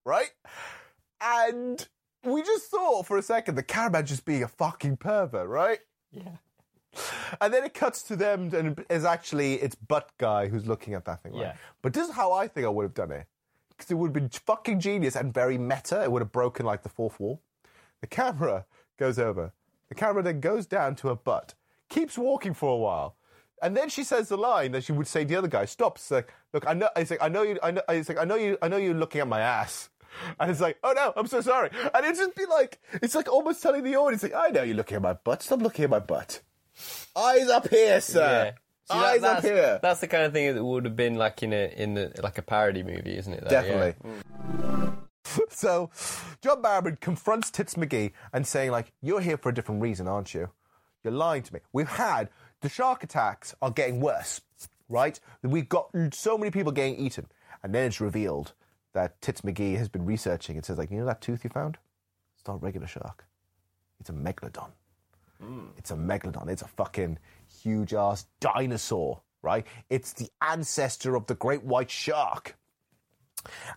right? 0.05 0.31
And 1.21 1.87
we 2.25 2.43
just 2.43 2.71
thought 2.71 3.07
for 3.07 3.19
a 3.19 3.23
second 3.23 3.57
the 3.57 3.63
cameraman 3.63 4.07
just 4.07 4.25
being 4.25 4.43
a 4.43 4.49
fucking 4.49 4.97
pervert, 4.97 5.49
right? 5.49 5.81
Yeah. 6.13 6.37
And 7.41 7.53
then 7.53 7.65
it 7.65 7.75
cuts 7.75 8.03
to 8.05 8.17
them, 8.17 8.55
and 8.55 8.85
it's 8.89 9.05
actually 9.05 9.55
it's 9.55 9.75
butt 9.75 10.11
guy 10.19 10.47
who's 10.47 10.67
looking 10.67 10.95
at 10.95 11.05
that 11.07 11.23
thing, 11.23 11.33
right? 11.33 11.41
Yeah. 11.41 11.57
But 11.83 11.93
this 11.93 12.09
is 12.09 12.15
how 12.15 12.33
I 12.33 12.47
think 12.47 12.67
I 12.67 12.69
would 12.69 12.85
have 12.85 12.95
done 12.95 13.11
it, 13.11 13.27
because 13.77 13.91
it 13.91 13.95
would 13.95 14.09
have 14.09 14.13
been 14.13 14.29
fucking 14.29 14.81
genius 14.81 15.17
and 15.17 15.33
very 15.33 15.59
meta. 15.59 16.03
It 16.03 16.13
would 16.13 16.23
have 16.23 16.33
broken 16.33 16.67
like 16.67 16.83
the 16.83 16.89
fourth 16.89 17.19
wall. 17.21 17.41
The 18.01 18.07
camera 18.07 18.67
goes 18.99 19.19
over. 19.19 19.53
The 19.89 19.95
camera 19.95 20.23
then 20.23 20.41
goes 20.41 20.67
down 20.67 20.97
to 20.97 21.09
her 21.09 21.15
butt, 21.15 21.55
keeps 21.89 22.17
walking 22.17 22.55
for 22.55 22.71
a 22.71 22.77
while, 22.77 23.17
and 23.63 23.77
then 23.77 23.89
she 23.89 24.05
says 24.05 24.29
the 24.29 24.37
line 24.37 24.73
that 24.73 24.85
she 24.85 24.93
would 24.93 25.07
say 25.07 25.23
to 25.23 25.29
the 25.29 25.37
other 25.37 25.49
guy. 25.49 25.65
Stops. 25.65 26.11
Like, 26.11 26.33
look, 26.53 26.65
I 26.67 26.75
know. 26.75 26.89
It's 26.97 27.11
like 27.11 27.23
I 27.23 27.29
know 27.29 27.43
you. 27.43 27.59
I 27.63 27.71
know. 27.71 27.83
It's 27.89 28.09
like 28.09 28.19
I 28.19 28.25
know 28.25 28.35
you. 28.35 28.59
I 28.61 28.69
know 28.69 28.77
you're 28.77 28.95
looking 28.95 29.21
at 29.21 29.29
my 29.29 29.41
ass. 29.41 29.89
And 30.39 30.49
it's 30.49 30.61
like, 30.61 30.79
oh 30.85 30.93
no, 30.95 31.13
I'm 31.17 31.27
so 31.27 31.41
sorry. 31.41 31.71
And 31.93 32.05
it'd 32.05 32.17
just 32.17 32.37
be 32.37 32.47
like, 32.47 32.81
it's 33.03 33.17
like 33.17 33.29
almost 33.29 33.61
telling 33.61 33.83
the 33.83 33.97
audience, 33.97 34.23
like, 34.23 34.33
I 34.33 34.51
know 34.51 34.63
you're 34.63 34.77
looking 34.77 34.95
at 34.95 35.03
my 35.03 35.15
butt. 35.15 35.43
Stop 35.43 35.61
looking 35.61 35.83
at 35.83 35.91
my 35.91 35.99
butt. 35.99 36.41
Eyes 37.17 37.49
up 37.49 37.69
here, 37.69 38.01
sir. 38.01 38.55
See, 38.91 38.99
that- 38.99 39.05
Eyes 39.05 39.23
up 39.23 39.43
that's, 39.43 39.47
here. 39.47 39.79
That's 39.83 40.01
the 40.01 40.09
kind 40.09 40.25
of 40.25 40.33
thing 40.33 40.55
that 40.55 40.65
would 40.65 40.85
have 40.85 40.97
been 40.97 41.17
like 41.17 41.43
in 41.43 41.53
a 41.53 41.73
in 41.77 41.95
the, 41.95 42.13
like 42.23 42.39
a 42.39 42.43
parody 42.43 42.83
movie, 42.83 43.17
isn't 43.17 43.33
it? 43.33 43.41
That, 43.43 43.51
Definitely. 43.51 43.95
yeah. 44.05 44.11
Mm. 44.61 44.95
so, 45.49 45.91
John 46.43 46.63
Barrowman 46.63 47.01
confronts 47.01 47.51
Tits 47.51 47.75
McGee 47.75 48.13
and 48.33 48.47
saying, 48.47 48.71
like, 48.71 48.93
you're 49.01 49.21
here 49.21 49.37
for 49.37 49.49
a 49.49 49.55
different 49.55 49.83
reason, 49.83 50.07
aren't 50.07 50.35
you? 50.35 50.51
You're 51.03 51.13
lying 51.13 51.43
to 51.43 51.55
me. 51.55 51.61
We've 51.73 51.89
had 51.89 52.29
the 52.61 52.69
shark 52.69 53.05
attacks 53.05 53.55
are 53.61 53.71
getting 53.71 54.01
worse, 54.01 54.41
right? 54.89 55.19
We've 55.43 55.69
got 55.69 55.91
so 56.13 56.39
many 56.39 56.51
people 56.51 56.73
getting 56.73 56.97
eaten, 56.97 57.27
and 57.63 57.75
then 57.75 57.87
it's 57.87 58.01
revealed 58.01 58.53
that 58.93 59.21
Tits 59.21 59.41
McGee 59.43 59.77
has 59.77 59.89
been 59.89 60.05
researching. 60.05 60.57
It 60.57 60.65
says, 60.65 60.79
like, 60.79 60.91
you 60.91 60.99
know 60.99 61.07
that 61.07 61.21
tooth 61.21 61.45
you 61.45 61.51
found? 61.51 61.79
It's 62.39 62.47
not 62.47 62.55
a 62.55 62.59
regular 62.59 62.87
shark. 62.87 63.25
It's 64.01 64.11
a 64.11 64.13
megalodon. 64.13 64.71
Mm. 65.43 65.69
It's 65.77 65.91
a 65.91 65.97
megalodon. 65.97 66.49
It's 66.49 66.63
a 66.63 66.69
fucking 66.69 67.19
huge 67.65 67.95
ass 67.95 68.27
dinosaur, 68.41 69.23
right? 69.43 69.67
It's 69.91 70.13
the 70.13 70.29
ancestor 70.41 71.17
of 71.17 71.27
the 71.27 71.35
great 71.35 71.65
white 71.65 71.91
shark 71.91 72.57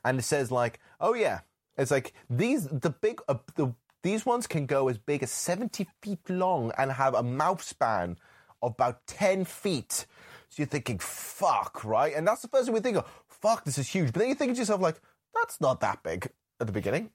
and 0.04 0.20
it 0.20 0.24
says 0.24 0.52
like, 0.52 0.80
oh 1.00 1.14
yeah, 1.14 1.42
it's 1.78 1.92
like 1.92 2.14
these 2.30 2.68
the 2.68 2.90
big 2.90 3.22
uh, 3.28 3.36
the 3.56 3.74
these 4.04 4.26
ones 4.26 4.48
can 4.48 4.66
go 4.66 4.88
as 4.88 4.98
big 4.98 5.24
as 5.24 5.32
seventy 5.32 5.88
feet 6.02 6.30
long 6.30 6.72
and 6.78 6.92
have 6.92 7.14
a 7.14 7.24
mouth 7.24 7.62
span 7.62 8.18
of 8.62 8.74
about 8.74 9.06
ten 9.08 9.46
feet. 9.46 10.06
So 10.50 10.62
you're 10.62 10.68
thinking, 10.68 11.00
fuck, 11.00 11.84
right? 11.84 12.14
And 12.16 12.26
that's 12.26 12.42
the 12.42 12.48
first 12.48 12.66
thing 12.66 12.74
we 12.74 12.80
think 12.80 12.98
of. 12.98 13.06
Fuck, 13.28 13.66
this 13.66 13.78
is 13.78 13.88
huge. 13.88 14.14
But 14.14 14.20
then 14.20 14.30
you 14.30 14.36
think 14.36 14.54
to 14.54 14.60
yourself, 14.60 14.82
like, 14.82 15.00
that's 15.36 15.60
not 15.60 15.82
that 15.82 16.02
big 16.04 16.30
at 16.60 16.68
the 16.68 16.74
beginning. 16.74 17.10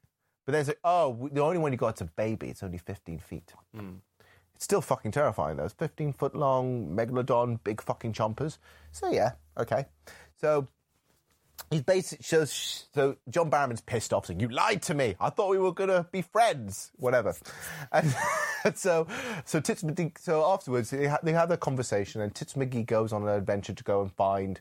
But 0.44 0.52
then 0.52 0.60
it's 0.60 0.68
like, 0.68 0.80
oh, 0.84 1.30
the 1.32 1.40
only 1.40 1.58
one 1.58 1.72
you 1.72 1.78
got 1.78 1.94
is 1.94 2.02
a 2.02 2.04
baby. 2.04 2.48
It's 2.48 2.62
only 2.62 2.78
fifteen 2.78 3.18
feet. 3.18 3.54
It's 3.74 4.11
still 4.62 4.80
fucking 4.80 5.10
terrifying 5.12 5.56
though. 5.56 5.64
It's 5.64 5.74
15 5.74 6.12
foot 6.12 6.34
long 6.34 6.88
megalodon, 6.96 7.60
big 7.64 7.82
fucking 7.82 8.12
chompers. 8.12 8.58
So 8.92 9.10
yeah, 9.10 9.32
okay. 9.58 9.86
So 10.40 10.68
he's 11.70 11.82
basically 11.82 12.22
shows 12.22 12.86
so 12.94 13.16
John 13.28 13.50
Barrowman's 13.50 13.80
pissed 13.80 14.12
off 14.12 14.26
saying, 14.26 14.40
You 14.40 14.48
lied 14.48 14.82
to 14.82 14.94
me. 14.94 15.16
I 15.20 15.30
thought 15.30 15.50
we 15.50 15.58
were 15.58 15.72
gonna 15.72 16.06
be 16.12 16.22
friends. 16.22 16.90
Whatever. 16.96 17.34
And, 18.64 18.76
so 18.76 19.08
so 19.44 19.58
Tits 19.58 19.82
McGee 19.82 20.16
so 20.18 20.44
afterwards 20.46 20.90
they, 20.90 21.08
ha- 21.08 21.18
they 21.20 21.32
have 21.32 21.50
a 21.50 21.56
conversation 21.56 22.20
and 22.20 22.32
Tits 22.32 22.54
McGee 22.54 22.86
goes 22.86 23.12
on 23.12 23.24
an 23.24 23.28
adventure 23.30 23.72
to 23.72 23.82
go 23.82 24.02
and 24.02 24.12
find 24.12 24.60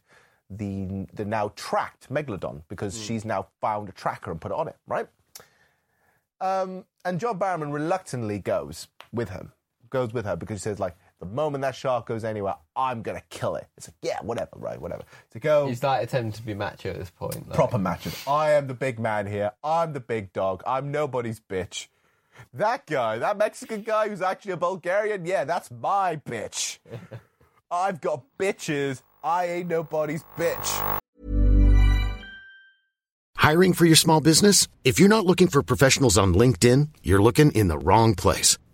the 0.50 1.06
the 1.14 1.24
now 1.24 1.54
tracked 1.56 2.12
megalodon 2.12 2.64
because 2.68 3.00
she's 3.00 3.24
now 3.26 3.48
found 3.62 3.90
a 3.90 3.92
tracker 3.92 4.32
and 4.32 4.42
put 4.42 4.52
it 4.52 4.58
on 4.58 4.68
it, 4.68 4.76
right? 4.88 5.08
Um, 6.42 6.86
and 7.06 7.20
John 7.20 7.38
Barrowman 7.38 7.72
reluctantly 7.72 8.40
goes 8.40 8.88
with 9.14 9.30
him, 9.30 9.52
goes 9.92 10.14
with 10.14 10.26
her 10.26 10.36
because 10.36 10.60
she 10.60 10.64
says 10.64 10.80
like, 10.80 10.96
the 11.20 11.28
moment 11.28 11.62
that 11.62 11.76
shark 11.76 12.08
goes 12.08 12.24
anywhere, 12.24 12.56
I'm 12.76 13.04
gonna 13.04 13.22
kill 13.30 13.56
it. 13.56 13.68
It's 13.78 13.88
like, 13.88 13.96
yeah, 14.02 14.20
whatever, 14.24 14.50
right, 14.56 14.82
whatever. 14.82 15.04
To 15.32 15.40
go 15.40 15.68
He's 15.68 15.84
like 15.84 16.04
attempting 16.04 16.32
to 16.32 16.42
be 16.42 16.56
macho 16.56 16.90
at 16.90 16.98
this 16.98 17.12
point. 17.12 17.48
Like, 17.48 17.56
proper 17.56 17.78
matches. 17.78 18.24
I 18.28 18.52
am 18.52 18.66
the 18.66 18.74
big 18.74 19.00
man 19.00 19.28
here. 19.28 19.52
I'm 19.64 19.94
the 19.94 20.00
big 20.00 20.34
dog. 20.34 20.64
I'm 20.66 20.92
nobody's 20.92 21.40
bitch. 21.40 21.88
That 22.54 22.88
guy, 22.88 23.20
that 23.20 23.38
Mexican 23.38 23.84
guy 23.84 24.10
who's 24.10 24.22
actually 24.22 24.54
a 24.54 24.58
Bulgarian, 24.58 25.26
yeah, 25.26 25.44
that's 25.44 25.70
my 25.70 26.16
bitch. 26.16 26.80
I've 27.72 28.02
got 28.02 28.24
bitches. 28.40 29.04
I 29.24 29.46
ain't 29.46 29.68
nobody's 29.70 30.24
bitch. 30.38 31.00
Hiring 33.38 33.74
for 33.74 33.86
your 33.86 33.96
small 33.96 34.22
business? 34.22 34.68
If 34.84 35.00
you're 35.00 35.10
not 35.10 35.26
looking 35.26 35.48
for 35.48 35.64
professionals 35.64 36.18
on 36.18 36.34
LinkedIn, 36.34 36.90
you're 37.02 37.22
looking 37.22 37.52
in 37.52 37.70
the 37.70 37.78
wrong 37.78 38.16
place. 38.16 38.58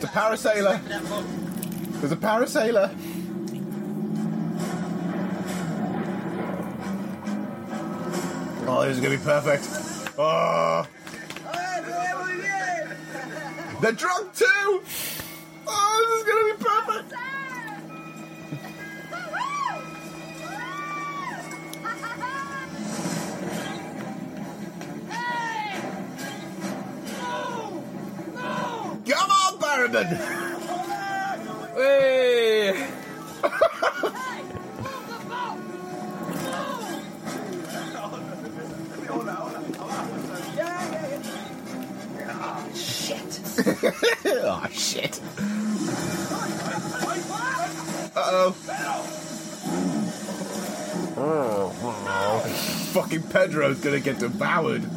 The 0.00 0.06
parasailer. 0.06 0.80
There's 2.00 2.12
a 2.12 2.16
parasailer. 2.16 2.90
Oh, 8.66 8.84
this 8.86 8.96
is 8.96 9.02
gonna 9.02 9.18
be 9.18 9.22
perfect. 9.22 9.68
Oh. 10.18 10.86
They're 13.80 13.92
drunk 13.92 14.34
too! 14.34 14.82
Oh, 15.66 16.06
this 16.08 16.20
is 16.20 16.28
gonna 16.28 16.54
be 16.54 16.64
perfect! 16.64 17.39
Barrowman! 29.90 30.16
Hey! 31.74 32.86
Shit! 42.74 43.40
oh, 44.26 44.66
shit. 44.72 45.20
Uh-oh. 48.16 48.56
Oh, 51.22 52.38
fucking 52.92 53.22
Pedro's 53.24 53.80
gonna 53.80 54.00
get 54.00 54.18
devoured. 54.18 54.88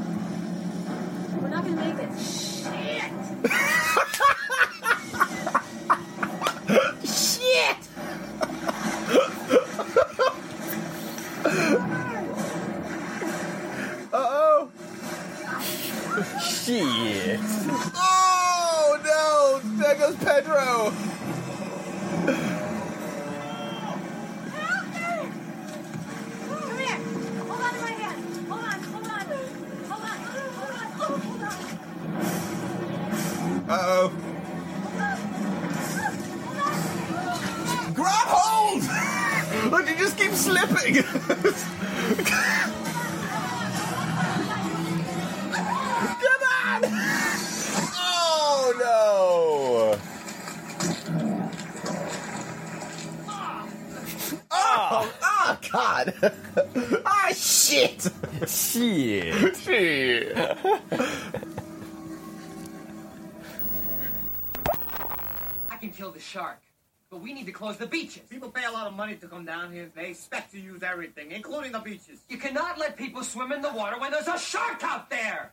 Can 65.83 65.91
kill 65.91 66.11
the 66.11 66.19
shark, 66.19 66.61
but 67.09 67.19
we 67.21 67.33
need 67.33 67.45
to 67.45 67.51
close 67.51 67.75
the 67.77 67.85
beaches. 67.85 68.23
People 68.29 68.49
pay 68.49 68.63
a 68.63 68.71
lot 68.71 68.87
of 68.87 68.93
money 68.93 69.15
to 69.15 69.27
come 69.27 69.43
down 69.43 69.73
here. 69.73 69.91
They 69.93 70.11
expect 70.11 70.53
to 70.53 70.59
use 70.59 70.81
everything, 70.81 71.31
including 71.31 71.73
the 71.73 71.79
beaches. 71.79 72.19
You 72.29 72.37
cannot 72.37 72.77
let 72.77 72.95
people 72.95 73.21
swim 73.23 73.51
in 73.51 73.61
the 73.61 73.73
water 73.73 73.99
when 73.99 74.11
there's 74.11 74.29
a 74.29 74.39
shark 74.39 74.81
out 74.83 75.09
there. 75.09 75.51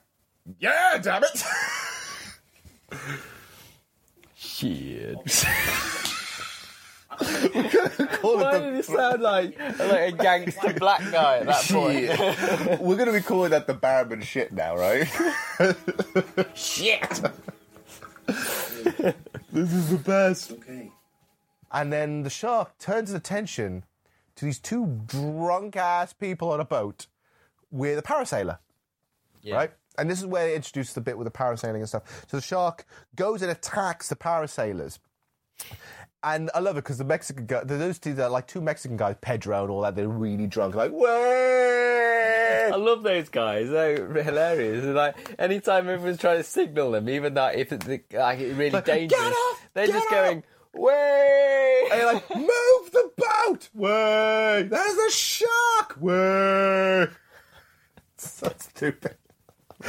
Yeah, 0.60 0.98
damn 1.02 1.24
it! 1.24 1.44
Shit. 4.36 5.16
Call 8.22 8.38
Why 8.38 8.56
it 8.56 8.60
did 8.60 8.74
it 8.78 8.84
sound 8.86 9.20
like, 9.20 9.58
like 9.58 9.80
a 9.80 10.12
gangster 10.12 10.72
black 10.78 11.02
guy 11.10 11.38
at 11.38 11.46
that 11.46 11.64
point? 11.68 11.98
Shit. 11.98 12.80
We're 12.80 12.96
gonna 12.96 13.12
be 13.12 13.20
calling 13.20 13.50
that 13.50 13.66
the 13.66 13.74
Barrowman 13.74 14.22
shit 14.22 14.52
now, 14.52 14.76
right? 14.76 15.06
shit! 16.54 17.20
this 19.52 19.72
is 19.72 19.90
the 19.90 19.98
best. 19.98 20.52
Okay. 20.52 20.92
And 21.72 21.92
then 21.92 22.22
the 22.22 22.30
shark 22.30 22.78
turns 22.78 23.10
its 23.10 23.18
attention 23.18 23.84
to 24.36 24.44
these 24.44 24.58
two 24.58 25.00
drunk 25.06 25.76
ass 25.76 26.12
people 26.12 26.50
on 26.50 26.60
a 26.60 26.64
boat 26.64 27.06
with 27.70 27.98
a 27.98 28.02
parasailer. 28.02 28.58
Right? 29.56 29.70
And 29.98 30.10
this 30.10 30.18
is 30.18 30.26
where 30.26 30.46
they 30.46 30.56
introduce 30.56 30.92
the 30.92 31.00
bit 31.00 31.18
with 31.18 31.26
the 31.26 31.30
parasailing 31.30 31.76
and 31.76 31.88
stuff. 31.88 32.24
So 32.28 32.38
the 32.38 32.42
shark 32.42 32.86
goes 33.16 33.42
and 33.42 33.50
attacks 33.50 34.08
the 34.08 34.16
parasailers. 34.16 34.98
And 36.22 36.50
I 36.54 36.60
love 36.60 36.76
it 36.76 36.84
because 36.84 36.98
the 36.98 37.04
Mexican 37.04 37.46
guy, 37.46 37.64
those 37.64 37.98
two, 37.98 38.14
they're 38.14 38.28
like 38.28 38.46
two 38.46 38.60
Mexican 38.60 38.96
guys, 38.96 39.16
Pedro 39.20 39.62
and 39.62 39.70
all 39.70 39.80
that, 39.82 39.96
they're 39.96 40.08
really 40.08 40.46
drunk, 40.46 40.74
like, 40.74 40.92
way! 40.92 42.09
I 42.72 42.76
love 42.76 43.02
those 43.02 43.28
guys. 43.28 43.68
They're 43.70 44.22
hilarious. 44.22 44.84
Like 44.84 45.34
anytime 45.38 45.88
everyone's 45.88 46.18
trying 46.18 46.38
to 46.38 46.44
signal 46.44 46.92
them, 46.92 47.08
even 47.08 47.34
that 47.34 47.56
if 47.56 47.72
it's 47.72 47.86
like 47.86 48.38
really 48.38 48.70
Like, 48.70 48.84
dangerous, 48.84 49.20
"Get 49.20 49.32
off! 49.32 49.68
they're 49.74 49.86
just 49.86 50.06
off!" 50.06 50.10
going 50.10 50.42
way. 50.74 51.88
And 51.90 52.00
you're 52.00 52.12
like, 52.14 52.30
move 52.36 52.92
the 52.92 53.10
boat! 53.16 53.68
Way! 53.74 54.66
There's 54.70 54.98
a 54.98 55.10
shark! 55.10 55.96
Way! 56.00 57.06
So 58.16 58.52
stupid. 58.58 59.16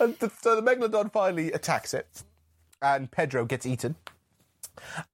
and 0.00 0.18
th- 0.18 0.32
so 0.40 0.58
the 0.58 0.62
Megalodon 0.62 1.12
finally 1.12 1.52
attacks 1.52 1.92
it, 1.92 2.22
and 2.80 3.10
Pedro 3.10 3.44
gets 3.44 3.66
eaten. 3.66 3.96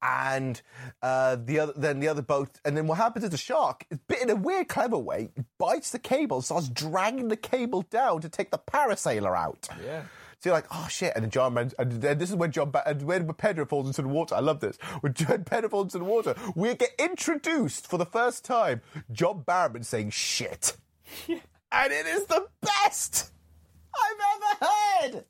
And 0.03 0.61
uh, 1.03 1.37
the 1.43 1.61
other, 1.61 1.73
then 1.77 2.01
the 2.01 2.09
other 2.09 2.23
boat, 2.23 2.61
and 2.65 2.77
then 2.77 2.87
what 2.87 2.99
happens 2.99 3.25
is 3.25 3.31
the 3.31 3.37
shark, 3.37 3.87
bit 4.09 4.23
in 4.23 4.31
a 4.31 4.37
weird, 4.37 4.69
clever 4.69 4.99
way, 4.99 5.31
bites 5.59 5.91
the 5.91 5.99
cable, 5.99 6.43
starts 6.43 6.69
dragging 6.69 7.29
the 7.29 7.37
cable 7.37 7.83
down 7.83 8.21
to 8.21 8.29
take 8.29 8.51
the 8.51 8.59
parasailer 8.59 9.37
out. 9.37 9.69
Yeah. 9.85 10.03
So 10.39 10.51
you're 10.51 10.55
like, 10.55 10.67
oh 10.71 10.87
shit! 10.91 11.13
And 11.15 11.25
then 11.25 11.31
John, 11.31 11.55
Man- 11.55 11.73
and 11.79 11.93
then 11.93 12.19
this 12.19 12.29
is 12.29 12.37
when 12.37 12.53
John, 12.53 12.71
and 12.85 13.03
when 13.03 13.27
Pedro 13.35 13.65
falls 13.65 13.87
into 13.87 14.03
the 14.03 14.09
water. 14.09 14.35
I 14.35 14.41
love 14.41 14.61
this. 14.61 14.77
When 15.01 15.13
John 15.15 15.45
Pedro 15.45 15.71
falls 15.71 15.95
into 15.95 15.99
the 15.99 16.05
water, 16.05 16.35
we 16.55 16.75
get 16.75 16.91
introduced 16.99 17.87
for 17.87 17.97
the 17.97 18.07
first 18.07 18.45
time. 18.45 18.83
John 19.11 19.45
Barrowman 19.47 19.85
saying 19.85 20.11
shit, 20.11 20.77
and 21.29 21.41
it 21.93 22.07
is 22.07 22.27
the 22.27 22.47
best 22.61 23.33
I've 23.95 24.61
ever 24.61 25.13
heard. 25.15 25.25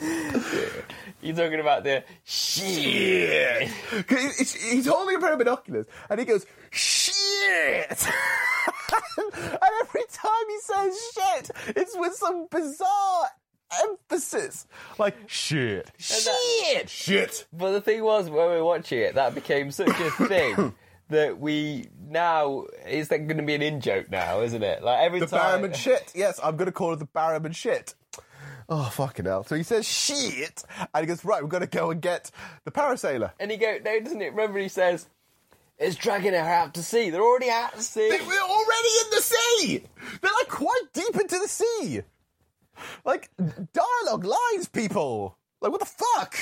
You're 1.20 1.34
talking 1.34 1.60
about 1.60 1.84
the 1.84 2.04
shit. 2.24 3.68
He's, 4.08 4.54
he's 4.54 4.86
holding 4.86 5.16
a 5.16 5.20
pair 5.20 5.32
of 5.32 5.38
binoculars, 5.38 5.86
and 6.08 6.20
he 6.20 6.26
goes 6.26 6.46
shit. 6.70 7.90
and 9.26 9.32
every 9.80 10.04
time 10.12 10.44
he 10.48 10.58
says 10.60 11.12
shit, 11.14 11.50
it's 11.76 11.96
with 11.96 12.14
some 12.14 12.46
bizarre 12.50 13.26
emphasis, 13.82 14.66
like 14.98 15.16
shit, 15.26 15.90
shit, 15.98 16.88
shit. 16.88 17.46
But 17.52 17.72
the 17.72 17.80
thing 17.80 18.02
was, 18.04 18.30
when 18.30 18.50
we 18.50 18.56
were 18.56 18.64
watching 18.64 19.00
it, 19.00 19.14
that 19.16 19.34
became 19.34 19.70
such 19.70 19.88
a 19.88 20.10
thing 20.26 20.74
that 21.08 21.38
we 21.38 21.88
now 22.08 22.66
is 22.86 23.08
that 23.08 23.26
going 23.26 23.38
to 23.38 23.42
be 23.42 23.54
an 23.54 23.62
in 23.62 23.80
joke 23.80 24.10
now, 24.10 24.40
isn't 24.42 24.62
it? 24.62 24.82
Like 24.82 25.00
every 25.00 25.20
The 25.20 25.26
time. 25.26 25.62
Barrowman 25.62 25.74
shit. 25.74 26.12
Yes, 26.14 26.38
I'm 26.42 26.56
going 26.56 26.66
to 26.66 26.72
call 26.72 26.92
it 26.92 26.98
the 27.00 27.06
Barrowman 27.06 27.54
shit. 27.54 27.94
Oh, 28.68 28.84
fucking 28.90 29.24
hell. 29.24 29.44
So 29.44 29.54
he 29.56 29.62
says 29.62 29.86
shit, 29.88 30.62
and 30.94 31.02
he 31.02 31.06
goes, 31.06 31.24
right, 31.24 31.42
we've 31.42 31.50
got 31.50 31.60
to 31.60 31.66
go 31.66 31.90
and 31.90 32.02
get 32.02 32.30
the 32.64 32.70
parasailer. 32.70 33.32
And 33.40 33.50
he 33.50 33.56
go, 33.56 33.78
no, 33.84 33.98
doesn't 34.00 34.20
it? 34.20 34.30
Remember, 34.32 34.58
he 34.58 34.68
says, 34.68 35.06
"It's 35.78 35.96
dragging 35.96 36.34
her 36.34 36.38
out 36.38 36.74
to 36.74 36.82
sea. 36.82 37.08
They're 37.10 37.22
already 37.22 37.48
out 37.50 37.74
to 37.74 37.80
sea. 37.82 38.10
They- 38.10 38.20
We're 38.26 38.40
already 38.42 38.88
in 39.04 39.10
the 39.10 39.22
sea! 39.22 39.84
They're 40.20 40.30
like 40.38 40.48
quite 40.48 40.82
deep 40.92 41.16
into 41.16 41.38
the 41.38 41.48
sea! 41.48 42.00
Like, 43.06 43.30
dialogue 43.72 44.24
lines, 44.24 44.68
people! 44.70 45.36
Like, 45.62 45.72
what 45.72 45.80
the 45.80 45.86
fuck? 45.86 46.36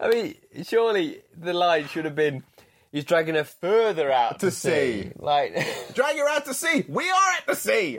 I 0.00 0.08
mean, 0.08 0.34
surely 0.64 1.20
the 1.36 1.52
line 1.52 1.86
should 1.88 2.04
have 2.06 2.16
been, 2.16 2.42
he's 2.90 3.04
dragging 3.04 3.34
her 3.34 3.44
further 3.44 4.10
out 4.10 4.40
To 4.40 4.46
to, 4.46 4.50
sea. 4.50 4.70
sea. 5.02 5.12
Like, 5.16 5.54
Drag 5.94 6.16
her 6.16 6.28
out 6.28 6.46
to 6.46 6.54
sea. 6.54 6.84
We 6.88 7.08
are 7.10 7.32
at 7.38 7.46
the 7.46 7.54
sea. 7.54 7.98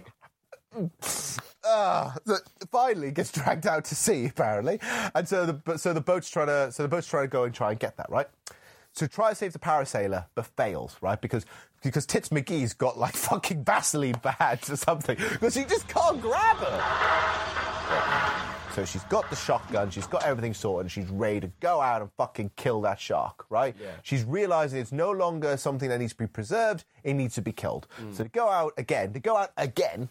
Ah, 1.69 2.15
so 2.25 2.37
finally 2.71 3.11
gets 3.11 3.31
dragged 3.31 3.67
out 3.67 3.85
to 3.85 3.95
sea 3.95 4.25
apparently, 4.27 4.79
and 5.13 5.27
so 5.27 5.45
the 5.45 5.77
so 5.77 5.93
the 5.93 6.01
boat's 6.01 6.29
trying 6.29 6.47
to 6.47 6.71
so 6.71 6.83
the 6.83 6.89
boat's 6.89 7.07
trying 7.07 7.25
to 7.25 7.29
go 7.29 7.43
and 7.43 7.53
try 7.53 7.71
and 7.71 7.79
get 7.79 7.97
that 7.97 8.09
right. 8.09 8.27
So 8.93 9.05
try 9.05 9.29
to 9.29 9.35
save 9.35 9.53
the 9.53 9.59
parasailer, 9.59 10.25
but 10.33 10.45
fails 10.45 10.97
right 11.01 11.19
because 11.19 11.45
because 11.83 12.05
Tits 12.05 12.29
McGee's 12.29 12.73
got 12.73 12.97
like 12.97 13.15
fucking 13.15 13.63
Vaseline 13.63 14.15
bad 14.23 14.59
or 14.69 14.75
something 14.75 15.17
because 15.17 15.55
he 15.55 15.65
just 15.65 15.87
can't 15.87 16.21
grab 16.21 16.57
her. 16.57 18.43
So 18.73 18.85
she's 18.85 19.03
got 19.05 19.27
the 19.31 19.35
shotgun, 19.35 19.89
she's 19.89 20.05
got 20.05 20.23
everything 20.23 20.53
sorted, 20.53 20.85
and 20.85 20.91
she's 20.91 21.09
ready 21.09 21.39
to 21.39 21.51
go 21.61 21.81
out 21.81 22.01
and 22.01 22.11
fucking 22.15 22.51
kill 22.55 22.81
that 22.81 22.99
shark, 22.99 23.45
right? 23.49 23.75
Yeah. 23.81 23.89
She's 24.03 24.23
realizing 24.23 24.79
it's 24.79 24.91
no 24.91 25.09
longer 25.09 25.57
something 25.57 25.89
that 25.89 25.97
needs 25.97 26.13
to 26.13 26.19
be 26.19 26.27
preserved, 26.27 26.85
it 27.03 27.15
needs 27.15 27.33
to 27.35 27.41
be 27.41 27.51
killed. 27.51 27.87
So 28.11 28.23
to 28.23 28.29
go 28.29 28.47
out 28.49 28.73
again, 28.77 29.13
to 29.13 29.19
go 29.19 29.35
out 29.35 29.51
again 29.57 30.09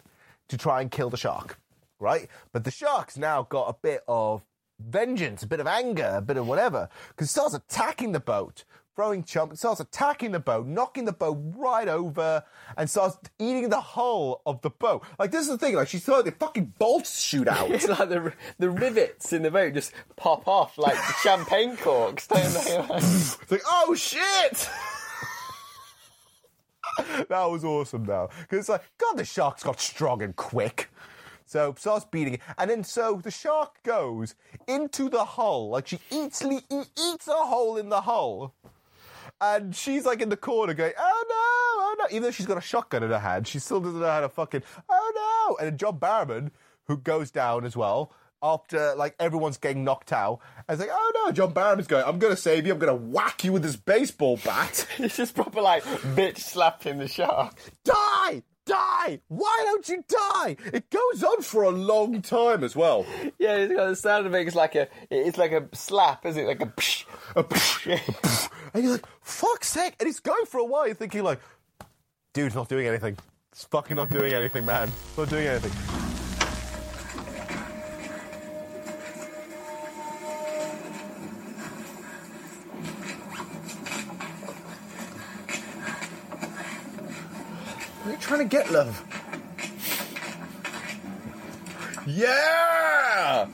to 0.48 0.56
try 0.59 0.81
and 0.81 0.90
kill 0.90 1.10
the 1.10 1.16
shark, 1.16 1.59
right? 1.98 2.28
But 2.52 2.64
the 2.64 2.70
shark's 2.70 3.16
now 3.16 3.43
got 3.43 3.68
a 3.68 3.77
bit 3.81 4.02
of 4.09 4.43
vengeance, 4.78 5.43
a 5.43 5.47
bit 5.47 5.60
of 5.60 5.66
anger, 5.66 6.14
a 6.16 6.20
bit 6.23 6.36
of 6.36 6.47
whatever, 6.47 6.89
because 7.09 7.28
it 7.28 7.31
starts 7.31 7.55
attacking 7.55 8.12
the 8.12 8.20
boat, 8.20 8.64
throwing 8.94 9.23
chump, 9.24 9.52
it 9.52 9.59
starts 9.59 9.81
attacking 9.81 10.32
the 10.32 10.40
boat, 10.40 10.66
knocking 10.66 11.05
the 11.05 11.12
boat 11.12 11.39
right 11.56 11.89
over, 11.89 12.43
and 12.77 12.89
starts 12.89 13.18
eating 13.39 13.68
the 13.68 13.81
hull 13.81 14.40
of 14.47 14.60
the 14.62 14.70
boat. 14.70 15.05
Like, 15.18 15.31
this 15.31 15.43
is 15.43 15.48
the 15.48 15.59
thing, 15.59 15.74
like, 15.74 15.89
she's 15.89 16.05
throwing 16.05 16.24
the 16.24 16.32
fucking 16.32 16.74
bolts 16.78 17.20
shoot 17.20 17.47
out. 17.48 17.70
it's 17.70 17.89
like 17.98 18.09
the, 18.09 18.32
the 18.59 18.70
rivets 18.70 19.32
in 19.32 19.43
the 19.43 19.51
boat 19.51 19.74
just 19.74 19.93
pop 20.16 20.48
off 20.48 20.78
like 20.78 20.97
champagne 21.23 21.77
corks. 21.77 22.27
don't 22.27 22.43
they? 22.52 22.86
It's 22.97 23.51
like, 23.51 23.62
oh 23.66 23.94
shit! 23.94 24.68
that 27.28 27.44
was 27.51 27.64
awesome 27.64 28.05
though. 28.05 28.31
Because 28.40 28.59
it's 28.60 28.68
like, 28.68 28.82
God, 28.98 29.16
the 29.16 29.24
shark's 29.24 29.62
got 29.62 29.81
strong 29.81 30.23
and 30.23 30.35
quick. 30.36 30.90
So 31.44 31.74
starts 31.78 32.05
beating 32.05 32.35
it. 32.35 32.40
And 32.59 32.70
then 32.70 32.82
so 32.82 33.20
the 33.23 33.31
shark 33.31 33.82
goes 33.85 34.35
into 34.66 35.09
the 35.09 35.24
hull. 35.24 35.70
Like 35.70 35.86
she 35.86 36.01
eats, 36.10 36.43
le- 36.43 36.62
eats 36.70 37.28
a 37.28 37.32
hole 37.32 37.77
in 37.77 37.89
the 37.89 38.01
hull. 38.01 38.55
And 39.40 39.77
she's 39.77 40.05
like 40.05 40.23
in 40.23 40.28
the 40.28 40.36
corner 40.36 40.74
going, 40.74 40.93
oh 40.98 41.24
no, 41.28 41.35
oh 41.35 41.97
no. 41.98 42.06
Even 42.10 42.23
though 42.23 42.31
she's 42.31 42.47
got 42.47 42.59
a 42.59 42.62
shotgun 42.62 43.02
in 43.02 43.10
her 43.10 43.18
hand, 43.18 43.47
she 43.47 43.59
still 43.59 43.81
doesn't 43.81 44.01
know 44.01 44.06
how 44.06 44.20
to 44.20 44.28
fucking, 44.28 44.62
oh 44.89 45.48
no. 45.51 45.56
And 45.59 45.66
then 45.68 45.78
John 45.78 45.98
Barrowman, 46.01 46.51
who 46.86 46.97
goes 46.97 47.31
down 47.31 47.64
as 47.64 47.77
well, 47.77 48.12
after 48.42 48.94
like 48.96 49.14
everyone's 49.18 49.56
getting 49.58 49.84
knocked 49.84 50.12
out, 50.12 50.40
and 50.68 50.78
it's 50.78 50.80
like, 50.80 50.90
oh 50.92 51.12
no, 51.14 51.32
John 51.32 51.52
Barrowman's 51.52 51.86
going, 51.86 52.04
I'm 52.04 52.18
gonna 52.18 52.36
save 52.36 52.66
you, 52.66 52.72
I'm 52.72 52.78
gonna 52.78 52.94
whack 52.94 53.44
you 53.44 53.52
with 53.52 53.62
this 53.62 53.76
baseball 53.76 54.38
bat. 54.44 54.86
it's 54.98 55.16
just 55.16 55.34
proper 55.34 55.60
like 55.60 55.82
bitch 55.84 56.38
slapping 56.38 56.98
the 56.98 57.08
shark. 57.08 57.58
Die! 57.84 58.42
Die! 58.66 59.20
Why 59.28 59.62
don't 59.64 59.88
you 59.88 60.04
die? 60.08 60.56
It 60.72 60.90
goes 60.90 61.22
on 61.22 61.42
for 61.42 61.62
a 61.62 61.70
long 61.70 62.20
time 62.20 62.64
as 62.64 62.74
well. 62.74 63.06
Yeah, 63.38 63.56
it's 63.56 63.72
got 63.72 63.88
the 63.88 63.96
sound 63.96 64.26
of 64.26 64.34
it. 64.34 64.46
It's 64.46 64.56
like 64.56 64.74
a, 64.74 64.88
it's 65.08 65.38
like 65.38 65.52
a 65.52 65.68
slap, 65.72 66.26
isn't 66.26 66.42
it? 66.42 66.46
Like 66.46 66.62
a. 66.62 66.66
Psh. 66.66 67.04
A 67.34 67.44
psh, 67.44 68.50
and 68.72 68.82
you're 68.82 68.92
like, 68.92 69.06
fuck's 69.20 69.68
sake! 69.68 69.94
And 70.00 70.08
it's 70.08 70.20
going 70.20 70.46
for 70.46 70.58
a 70.58 70.64
while. 70.64 70.86
You're 70.86 70.94
thinking 70.94 71.22
like, 71.22 71.40
dude's 72.32 72.54
not 72.54 72.68
doing 72.68 72.86
anything. 72.86 73.16
It's 73.52 73.64
fucking 73.64 73.96
not 73.96 74.10
doing 74.10 74.32
anything, 74.32 74.64
man. 74.64 74.88
It's 75.08 75.18
not 75.18 75.28
doing 75.28 75.46
anything. 75.46 76.05
Are 88.06 88.12
you 88.12 88.18
trying 88.18 88.40
to 88.40 88.44
get, 88.44 88.70
love? 88.70 89.02
Yeah! 92.06 93.48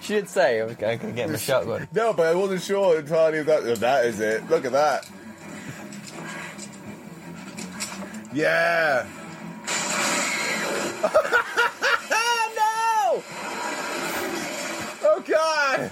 She 0.00 0.14
did 0.14 0.28
say 0.28 0.60
oh, 0.60 0.64
I 0.64 0.66
was 0.66 0.76
going 0.76 0.98
to 0.98 1.12
get 1.12 1.30
my 1.30 1.36
shotgun. 1.36 1.88
No, 1.94 2.12
but 2.12 2.26
I 2.26 2.34
wasn't 2.34 2.62
sure 2.62 2.98
entirely 2.98 3.38
if 3.38 3.46
that, 3.46 3.66
if 3.66 3.80
that 3.80 4.06
is 4.06 4.20
it. 4.20 4.48
Look 4.50 4.64
at 4.64 4.72
that. 4.72 5.08
Yeah. 8.34 9.06
no! 11.04 11.10
Oh 15.04 15.22
god! 15.26 15.90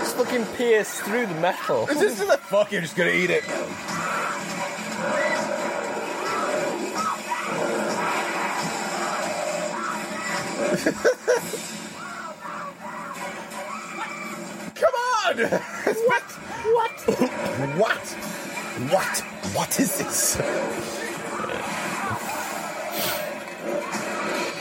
It's 0.00 0.12
fucking 0.12 0.44
pierced 0.56 1.02
through 1.02 1.26
the 1.26 1.34
metal. 1.34 1.88
Is 1.88 1.98
this 1.98 2.28
like 2.28 2.38
fuck? 2.40 2.70
You're 2.70 2.82
just 2.82 2.96
gonna 2.96 3.10
eat 3.10 3.30
it. 3.30 3.42
On! 15.26 15.36
What? 16.06 16.22
What? 16.62 16.96
what? 17.76 18.06
What? 18.90 19.18
What 19.54 19.80
is 19.80 19.98
this? 19.98 20.36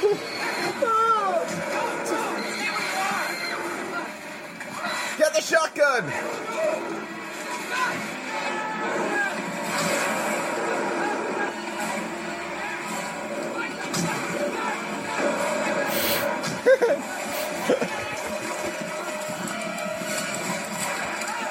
Oh, 0.02 0.18
oh, 0.82 1.46
oh, 2.12 2.36
Get 5.18 5.34
the 5.34 5.42
shotgun! 5.42 6.49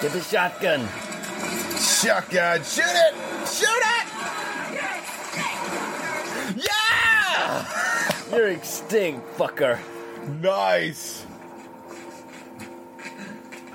Get 0.01 0.13
the 0.13 0.21
shotgun. 0.21 0.89
Shotgun! 1.77 2.63
Shoot 2.63 2.85
it! 2.85 3.15
Shoot 3.49 3.67
it! 3.67 4.07
Yeah! 6.57 7.67
You're 8.31 8.49
extinct, 8.49 9.27
fucker. 9.37 9.81
Nice. 10.41 11.27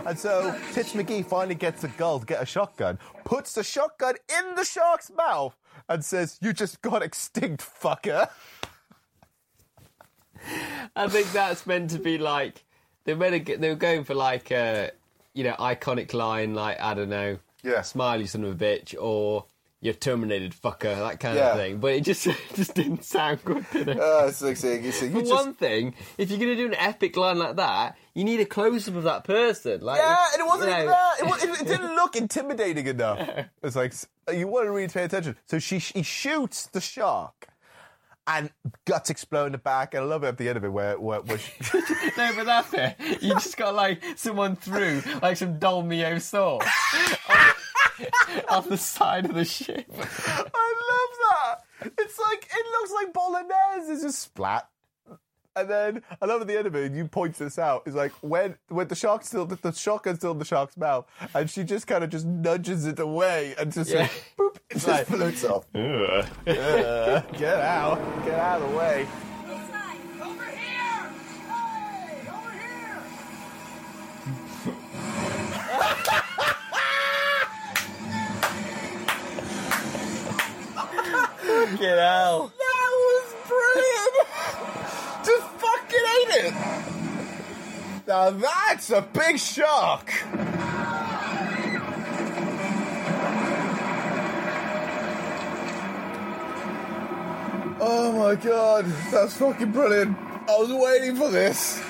And 0.06 0.18
so 0.18 0.56
Tits 0.72 0.94
McGee 0.94 1.26
finally 1.26 1.56
gets 1.56 1.84
a 1.84 1.90
gull 1.90 2.20
to 2.22 2.26
get 2.26 2.41
a 2.41 2.45
shotgun, 2.45 3.00
puts 3.26 3.54
the 3.54 3.64
shotgun 3.64 4.16
in 4.38 4.56
the 4.56 4.64
shark's 4.64 5.12
mouth, 5.12 5.58
and 5.90 6.06
says, 6.06 6.38
"You 6.41 6.54
just 6.54 6.82
got 6.82 7.04
extinct, 7.04 7.62
fucker." 7.62 8.30
I 10.95 11.08
think 11.10 11.32
that's 11.34 11.66
meant 11.66 11.90
to 11.91 12.00
be 12.00 12.18
like 12.18 12.64
they 13.06 13.14
were 13.14 13.40
they 13.40 13.70
were 13.70 13.76
going 13.76 14.04
for 14.04 14.14
like 14.14 14.52
a 14.52 14.91
you 15.34 15.43
know 15.43 15.53
iconic 15.60 16.14
line 16.14 16.53
like 16.55 16.80
I 16.80 16.93
don't 16.93 17.10
know, 17.10 17.38
Yeah. 17.64 17.81
smiley 17.81 18.27
son 18.27 18.43
of 18.43 18.51
a 18.61 18.65
bitch 18.65 18.95
or 18.99 19.45
you're 19.81 19.93
terminated 19.93 20.53
fucker 20.53 20.95
that 20.95 21.19
kind 21.19 21.35
Yeah. 21.38 21.49
of 21.51 21.57
thing. 21.57 21.77
But 21.80 21.91
it 21.93 22.01
just 22.05 22.26
it 22.27 22.38
just 22.55 22.73
didn't 22.73 23.03
sound 23.03 23.43
good, 23.43 23.65
did 23.73 23.89
it? 23.89 23.99
Uh, 23.99 24.27
it's 24.30 24.41
like 24.41 24.55
saying, 24.55 24.85
it's 24.85 25.01
like, 25.01 25.11
you 25.11 25.18
For 25.19 25.26
just- 25.26 25.34
one 25.45 25.53
thing, 25.55 25.93
if 26.18 26.30
you're 26.30 26.39
going 26.39 26.51
to 26.51 26.55
do 26.55 26.68
an 26.68 26.76
epic 26.76 27.18
line 27.18 27.38
like 27.38 27.57
that, 27.57 27.97
you 28.14 28.23
need 28.23 28.39
a 28.39 28.45
close 28.45 28.88
up 28.88 28.95
of 28.95 29.03
that 29.03 29.26
person. 29.26 29.81
Like, 29.81 29.99
yeah, 29.99 30.26
and 30.34 30.41
it 30.41 30.45
wasn't 30.45 30.69
you 30.69 30.76
even 30.76 30.88
that. 30.88 31.19
It, 31.19 31.26
wa- 31.26 31.35
it, 31.35 31.61
it 31.61 31.68
didn't 31.68 31.95
look 32.01 32.15
intimidating 32.15 32.88
enough. 32.88 33.27
It's 33.64 33.76
like 33.76 33.93
you 34.34 34.47
want 34.47 34.68
to 34.68 34.72
really 34.72 34.88
pay 34.88 35.03
attention. 35.03 35.35
So 35.47 35.60
she 35.60 35.80
he 35.80 36.01
shoots 36.03 36.68
the 36.68 36.80
shark, 36.80 37.47
and 38.28 38.50
guts 38.86 39.10
explode 39.10 39.48
in 39.48 39.52
the 39.54 39.58
back. 39.58 39.94
And 39.94 40.04
I 40.04 40.08
love 40.08 40.24
it 40.24 40.28
at 40.28 40.38
the 40.38 40.48
end 40.48 40.58
of 40.58 40.64
it 40.64 40.72
where 40.72 41.00
where, 41.00 41.22
where 41.22 41.38
she, 41.38 41.52
no, 42.18 42.32
but 42.36 42.45
that 42.45 42.72
bit, 42.72 43.22
you 43.22 43.34
just 43.34 43.58
got 43.58 43.76
like 43.76 44.04
someone 44.16 44.56
threw 44.56 45.02
like 45.22 45.38
some 45.38 45.60
Dolmio 45.60 46.22
sauce 46.22 46.66
on, 47.30 48.44
on 48.50 48.70
the 48.70 48.78
side 48.78 49.26
of 49.26 49.34
the 49.36 49.45
ship. 49.45 49.86
I 49.90 50.74
love 50.90 51.14
that. 51.30 51.91
It's 51.98 52.20
like 52.20 52.48
it 52.52 52.66
looks 52.72 52.91
like 52.94 53.14
bolognese. 53.14 53.91
It's 53.91 54.04
just 54.04 54.20
splat. 54.20 54.68
And 55.56 55.70
then 55.70 56.02
I 56.22 56.26
love 56.26 56.42
at 56.42 56.48
the 56.48 56.58
end 56.58 56.66
of 56.66 56.76
it, 56.76 56.86
and 56.88 56.96
you 56.96 57.08
point 57.08 57.36
this 57.38 57.60
out. 57.60 57.84
Is 57.86 57.94
like 57.94 58.12
when 58.22 58.56
when 58.70 58.88
the 58.88 58.96
shark's 58.96 59.28
still 59.28 59.46
the, 59.46 59.56
the 59.56 59.72
shotgun's 59.72 60.18
still 60.18 60.32
in 60.32 60.40
the 60.40 60.46
shark's 60.46 60.76
mouth, 60.78 61.06
and 61.36 61.48
she 61.50 61.64
just 61.64 61.86
kind 61.86 62.04
of 62.04 62.10
just 62.10 62.26
nudges 62.26 62.86
it 62.86 62.98
away 63.00 63.54
and 63.60 63.72
just 63.72 63.92
Yeah. 63.92 64.02
like, 64.02 64.34
boop, 64.38 64.56
it 64.70 64.74
just 64.74 64.88
Like- 64.88 65.06
floats 65.08 65.44
off. 65.46 65.66
Uh, 65.76 67.20
get 67.38 67.60
out, 67.60 68.00
get 68.26 68.40
out 68.40 68.62
of 68.62 68.72
the 68.72 68.78
way. 68.78 69.08
Get 81.80 81.98
out. 82.00 82.52
That 82.58 82.58
was 82.58 82.64
brilliant. 82.64 82.64
just 82.64 82.64
fucking 82.64 82.64
ate 82.64 82.73
it. 86.34 86.53
Now 88.05 88.31
that's 88.31 88.89
a 88.89 89.01
big 89.01 89.39
shark. 89.39 90.11
Oh 97.85 98.11
my 98.11 98.35
god, 98.35 98.85
that's 99.10 99.38
fucking 99.38 99.72
brilliant. 99.72 100.18
I 100.18 100.57
was 100.57 100.72
waiting 100.72 101.15
for 101.15 101.30
this. 101.30 101.81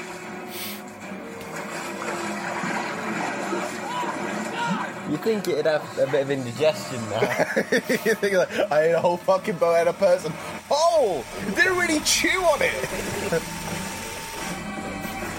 You 5.10 5.18
think 5.18 5.48
it'd 5.48 5.66
have 5.66 6.00
a 6.00 6.08
bit 6.08 6.22
of 6.22 6.32
indigestion 6.32 7.00
now? 7.10 7.22
you 7.72 8.16
think 8.16 8.34
like, 8.34 8.72
I 8.72 8.84
ate 8.86 8.92
a 8.94 9.00
whole 9.00 9.18
fucking 9.18 9.58
boat 9.58 9.76
and 9.76 9.90
a 9.90 9.94
person. 9.94 10.34
Oh, 10.72 11.24
didn't 11.56 11.78
really 11.78 12.00
chew 12.02 12.40
on 12.40 12.60
it. 12.62 13.44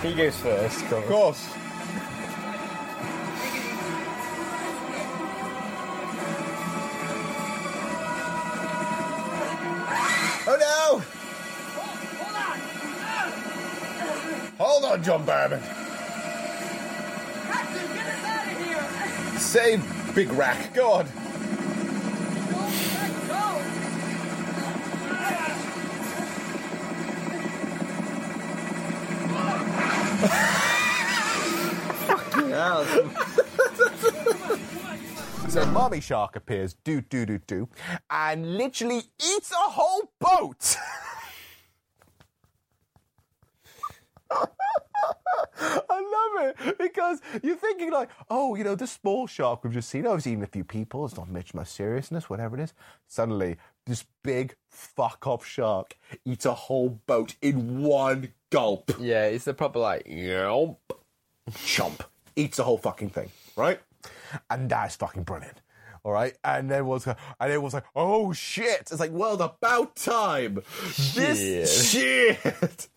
he 0.05 0.15
goes 0.15 0.37
first, 0.37 0.85
of 0.85 0.93
Of 0.93 1.07
course. 1.07 1.49
Oh 10.47 10.57
no! 10.61 10.99
Hold 12.19 12.45
on, 12.45 12.59
Hold 14.59 14.85
on, 14.85 15.03
John 15.03 15.25
Barrowman. 15.25 15.63
Captain, 17.47 17.95
get 17.95 18.07
us 18.07 18.25
out 18.25 18.47
of 18.53 18.59
here! 19.33 19.39
Save 19.41 20.15
Big 20.15 20.31
Rack. 20.35 20.75
Go 20.75 20.93
mommy 35.85 36.01
shark 36.01 36.35
appears, 36.35 36.77
do 36.83 37.03
do 37.03 37.27
do 37.27 37.37
do, 37.47 37.69
and 38.09 38.57
literally 38.57 39.03
eats 39.23 39.53
a 39.53 39.69
whole 39.71 40.11
boat. 40.19 40.79
I 45.61 46.39
love 46.39 46.55
it 46.59 46.79
because 46.79 47.21
you're 47.43 47.57
thinking 47.57 47.93
like, 47.93 48.09
oh, 48.31 48.55
you 48.55 48.65
know, 48.65 48.75
this 48.75 48.93
small 48.93 49.27
shark 49.27 49.63
we've 49.63 49.75
just 49.75 49.91
seen, 49.91 50.07
oh, 50.07 50.15
it's 50.15 50.27
eaten 50.27 50.43
a 50.43 50.47
few 50.47 50.65
people. 50.65 51.05
It's 51.05 51.19
not 51.19 51.29
much 51.29 51.53
my 51.53 51.65
seriousness, 51.65 52.31
whatever 52.31 52.57
it 52.59 52.63
is. 52.63 52.73
Suddenly, 53.07 53.59
this 53.85 54.07
big 54.23 54.57
fuck 54.71 55.27
off 55.27 55.45
shark 55.45 55.99
eats 56.25 56.47
a 56.47 56.55
whole 56.55 56.99
boat 57.07 57.35
in 57.43 57.83
one 57.83 58.33
gulp. 58.49 58.91
Yeah, 58.99 59.27
it's 59.27 59.45
the 59.45 59.53
proper 59.53 59.81
like, 59.81 60.05
yelp. 60.07 60.81
Chomp. 61.51 62.01
Eats 62.37 62.57
the 62.57 62.65
whole 62.65 62.79
fucking 62.79 63.11
thing, 63.11 63.29
right? 63.55 63.81
And 64.49 64.71
that's 64.71 64.97
fucking 64.97 65.25
brilliant. 65.25 65.61
All 66.05 66.13
right, 66.13 66.37
and 66.45 66.71
then 66.71 66.85
was 66.85 67.07
and 67.07 67.17
it 67.53 67.63
was 67.63 67.73
like, 67.73 67.85
oh 67.97 68.35
shit! 68.35 68.81
It's 68.83 69.01
like, 69.01 69.13
well, 69.13 69.41
about 69.41 69.97
time. 69.97 70.61
This 71.15 71.91
shit. 71.91 72.89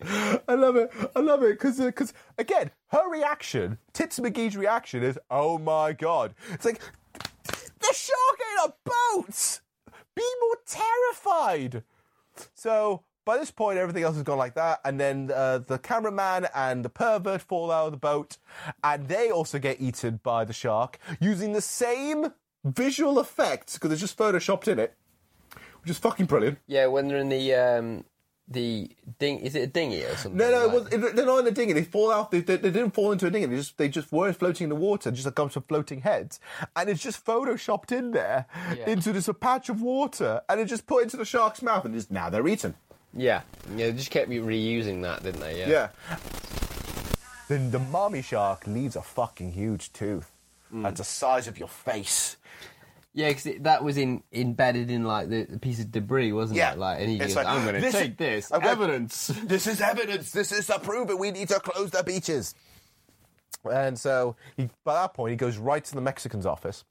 I 0.46 0.54
love 0.54 0.76
it. 0.76 0.90
I 1.16 1.20
love 1.20 1.42
it 1.42 1.58
because 1.58 1.78
because 1.78 2.12
again, 2.36 2.70
her 2.88 3.10
reaction, 3.10 3.78
Tits 3.94 4.18
McGee's 4.18 4.58
reaction 4.58 5.02
is, 5.02 5.18
oh 5.30 5.56
my 5.56 5.94
god! 5.94 6.34
It's 6.52 6.66
like 6.66 6.80
the 7.14 7.94
shark 7.94 8.40
ain't 8.60 8.72
a 8.72 8.90
boat. 8.90 9.60
Be 10.14 10.24
more 10.42 10.58
terrified. 10.66 11.84
So 12.52 13.04
by 13.24 13.38
this 13.38 13.50
point, 13.50 13.78
everything 13.78 14.02
else 14.02 14.16
has 14.16 14.22
gone 14.22 14.38
like 14.38 14.54
that, 14.54 14.80
and 14.84 15.00
then 15.00 15.30
uh, 15.34 15.58
the 15.58 15.78
cameraman 15.78 16.46
and 16.54 16.84
the 16.84 16.90
pervert 16.90 17.40
fall 17.40 17.70
out 17.70 17.86
of 17.86 17.92
the 17.92 17.98
boat, 17.98 18.36
and 18.84 19.08
they 19.08 19.30
also 19.30 19.58
get 19.58 19.80
eaten 19.80 20.20
by 20.22 20.44
the 20.44 20.52
shark 20.52 20.98
using 21.20 21.52
the 21.52 21.62
same 21.62 22.32
visual 22.72 23.18
effects 23.20 23.74
because 23.74 23.92
it's 23.92 24.00
just 24.00 24.16
photoshopped 24.16 24.68
in 24.68 24.78
it, 24.78 24.94
which 25.82 25.90
is 25.90 25.98
fucking 25.98 26.26
brilliant. 26.26 26.58
Yeah, 26.66 26.86
when 26.86 27.08
they're 27.08 27.18
in 27.18 27.28
the 27.28 27.54
um, 27.54 28.04
the 28.50 28.90
ding, 29.18 29.40
is 29.40 29.54
it 29.54 29.60
a 29.60 29.66
dinghy 29.66 30.02
or 30.04 30.16
something? 30.16 30.36
No, 30.38 30.50
no, 30.50 30.62
it 30.62 30.66
like- 30.90 30.90
was, 31.02 31.14
they're 31.14 31.26
not 31.26 31.38
in 31.40 31.44
the 31.44 31.50
dinghy. 31.50 31.74
They 31.74 31.84
fall 31.84 32.10
out. 32.10 32.30
They, 32.30 32.40
they, 32.40 32.56
they 32.56 32.70
didn't 32.70 32.92
fall 32.94 33.12
into 33.12 33.26
a 33.26 33.30
dinghy. 33.30 33.46
They 33.46 33.56
just 33.56 33.76
they 33.78 33.88
just 33.88 34.10
were 34.10 34.32
floating 34.32 34.64
in 34.64 34.68
the 34.70 34.74
water, 34.76 35.10
just 35.10 35.26
like 35.26 35.38
a 35.38 35.42
bunch 35.42 35.56
of 35.56 35.66
floating 35.66 36.00
heads, 36.00 36.40
and 36.76 36.88
it's 36.88 37.02
just 37.02 37.24
photoshopped 37.24 37.92
in 37.92 38.12
there 38.12 38.46
Yeah. 38.76 38.88
into 38.90 39.12
this 39.12 39.28
a 39.28 39.34
patch 39.34 39.68
of 39.68 39.82
water, 39.82 40.40
and 40.48 40.60
it 40.60 40.66
just 40.66 40.86
put 40.86 41.02
into 41.02 41.16
the 41.16 41.24
shark's 41.24 41.60
mouth, 41.62 41.84
and 41.84 41.94
just 41.94 42.10
now 42.10 42.30
they're 42.30 42.46
eaten. 42.48 42.74
Yeah, 43.14 43.40
yeah, 43.74 43.86
they 43.86 43.92
just 43.92 44.10
kept 44.10 44.28
reusing 44.30 45.02
that, 45.02 45.22
didn't 45.22 45.40
they? 45.40 45.58
Yeah. 45.60 45.68
Yeah. 45.68 45.88
Then 47.48 47.70
the 47.70 47.78
mommy 47.78 48.20
shark 48.20 48.66
leaves 48.66 48.94
a 48.96 49.00
fucking 49.02 49.52
huge 49.52 49.92
tooth. 49.94 50.30
Mm. 50.72 50.82
That's 50.82 50.98
the 50.98 51.04
size 51.04 51.48
of 51.48 51.58
your 51.58 51.68
face. 51.68 52.36
Yeah, 53.14 53.28
because 53.28 53.48
that 53.62 53.82
was 53.82 53.96
in 53.96 54.22
embedded 54.32 54.90
in 54.90 55.04
like 55.04 55.28
the, 55.28 55.44
the 55.44 55.58
piece 55.58 55.80
of 55.80 55.90
debris, 55.90 56.32
wasn't 56.32 56.58
Yeah. 56.58 56.72
it? 56.72 56.78
Like, 56.78 57.00
and 57.00 57.08
he 57.10 57.18
goes, 57.18 57.34
like, 57.34 57.46
"I'm 57.46 57.64
going 57.64 57.80
to 57.82 57.90
take 57.90 58.10
is- 58.12 58.16
this 58.16 58.52
evidence." 58.52 59.28
This 59.44 59.66
is 59.66 59.80
evidence. 59.80 60.30
This 60.30 60.52
is 60.52 60.66
to 60.66 60.78
prove 60.78 61.10
it. 61.10 61.18
We 61.18 61.30
need 61.30 61.48
to 61.48 61.58
close 61.58 61.90
the 61.90 62.02
beaches. 62.02 62.54
And 63.70 63.98
so 63.98 64.36
he, 64.56 64.68
by 64.84 64.94
that 64.94 65.14
point, 65.14 65.30
he 65.30 65.36
goes 65.36 65.56
right 65.56 65.84
to 65.84 65.94
the 65.94 66.00
Mexicans' 66.00 66.46
office 66.46 66.84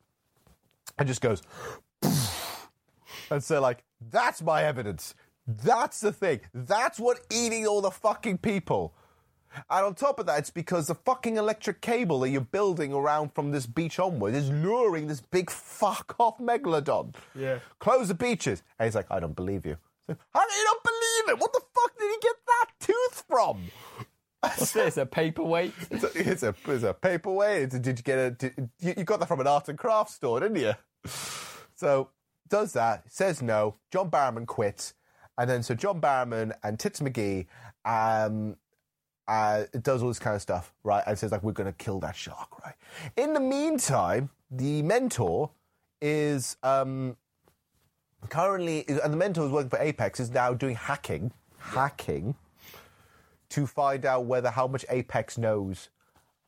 and 0.97 1.07
just 1.07 1.21
goes, 1.21 1.41
and 3.31 3.43
so 3.43 3.61
like, 3.61 3.83
that's 4.11 4.41
my 4.41 4.63
evidence. 4.63 5.15
That's 5.47 6.01
the 6.01 6.11
thing. 6.11 6.41
That's 6.53 6.99
what 6.99 7.19
eating 7.31 7.65
all 7.65 7.81
the 7.81 7.91
fucking 7.91 8.39
people. 8.39 8.93
And 9.69 9.85
on 9.85 9.95
top 9.95 10.19
of 10.19 10.25
that, 10.27 10.39
it's 10.39 10.49
because 10.49 10.87
the 10.87 10.95
fucking 10.95 11.37
electric 11.37 11.81
cable 11.81 12.19
that 12.21 12.29
you're 12.29 12.41
building 12.41 12.93
around 12.93 13.33
from 13.33 13.51
this 13.51 13.65
beach 13.65 13.99
onward 13.99 14.33
is 14.35 14.49
luring 14.49 15.07
this 15.07 15.21
big 15.21 15.49
fuck 15.49 16.15
off 16.19 16.37
megalodon. 16.39 17.15
Yeah. 17.35 17.59
Close 17.79 18.07
the 18.09 18.13
beaches. 18.13 18.63
And 18.79 18.87
he's 18.87 18.95
like, 18.95 19.07
I 19.09 19.19
don't 19.19 19.35
believe 19.35 19.65
you. 19.65 19.77
So, 20.07 20.15
How 20.33 20.41
do 20.47 20.53
you 20.55 20.63
not 20.65 20.83
believe 20.83 21.35
it? 21.35 21.41
What 21.41 21.53
the 21.53 21.61
fuck 21.73 21.97
did 21.99 22.09
he 22.11 22.17
get 22.21 22.35
that 22.47 22.65
tooth 22.79 23.23
from? 23.27 23.63
What's 24.39 24.71
this? 24.71 24.97
A 24.97 25.05
paperweight? 25.05 25.73
It's 25.91 26.03
a, 26.03 26.31
it's 26.31 26.43
a, 26.43 26.55
it's 26.67 26.83
a 26.83 26.93
paperweight. 26.93 27.63
It's 27.63 27.75
a- 27.75 27.79
did 27.79 27.97
you 27.99 28.03
get 28.03 28.19
a? 28.19 28.31
Did, 28.31 28.69
you, 28.79 28.93
you 28.97 29.03
got 29.03 29.19
that 29.19 29.27
from 29.27 29.39
an 29.41 29.47
art 29.47 29.67
and 29.67 29.77
craft 29.77 30.11
store, 30.11 30.39
didn't 30.39 30.57
you? 30.57 30.73
So 31.75 32.09
does 32.47 32.73
that? 32.73 33.03
Says 33.11 33.41
no. 33.41 33.75
John 33.91 34.09
Barrowman 34.09 34.45
quits, 34.45 34.93
and 35.37 35.49
then 35.49 35.63
so 35.63 35.73
John 35.75 35.99
Barrowman 35.99 36.53
and 36.63 36.79
Tits 36.79 36.99
McGee 36.99 37.47
um, 37.83 38.55
uh, 39.27 39.63
it 39.73 39.83
does 39.83 40.01
all 40.01 40.07
this 40.07 40.19
kind 40.19 40.35
of 40.35 40.41
stuff, 40.41 40.73
right? 40.83 41.03
And 41.05 41.17
says 41.17 41.31
like 41.31 41.43
we're 41.43 41.51
going 41.51 41.71
to 41.71 41.77
kill 41.77 41.99
that 42.01 42.15
shark, 42.15 42.63
right? 42.63 42.75
In 43.15 43.33
the 43.33 43.39
meantime, 43.39 44.29
the 44.49 44.81
mentor 44.81 45.51
is 46.01 46.57
um, 46.63 47.17
currently, 48.29 48.85
and 48.87 49.13
the 49.13 49.17
mentor 49.17 49.45
is 49.45 49.51
working 49.51 49.69
for 49.69 49.79
Apex 49.79 50.19
is 50.19 50.31
now 50.31 50.53
doing 50.53 50.75
hacking, 50.75 51.31
hacking 51.57 52.35
to 53.49 53.67
find 53.67 54.05
out 54.05 54.25
whether 54.25 54.49
how 54.49 54.67
much 54.67 54.85
Apex 54.89 55.37
knows 55.37 55.89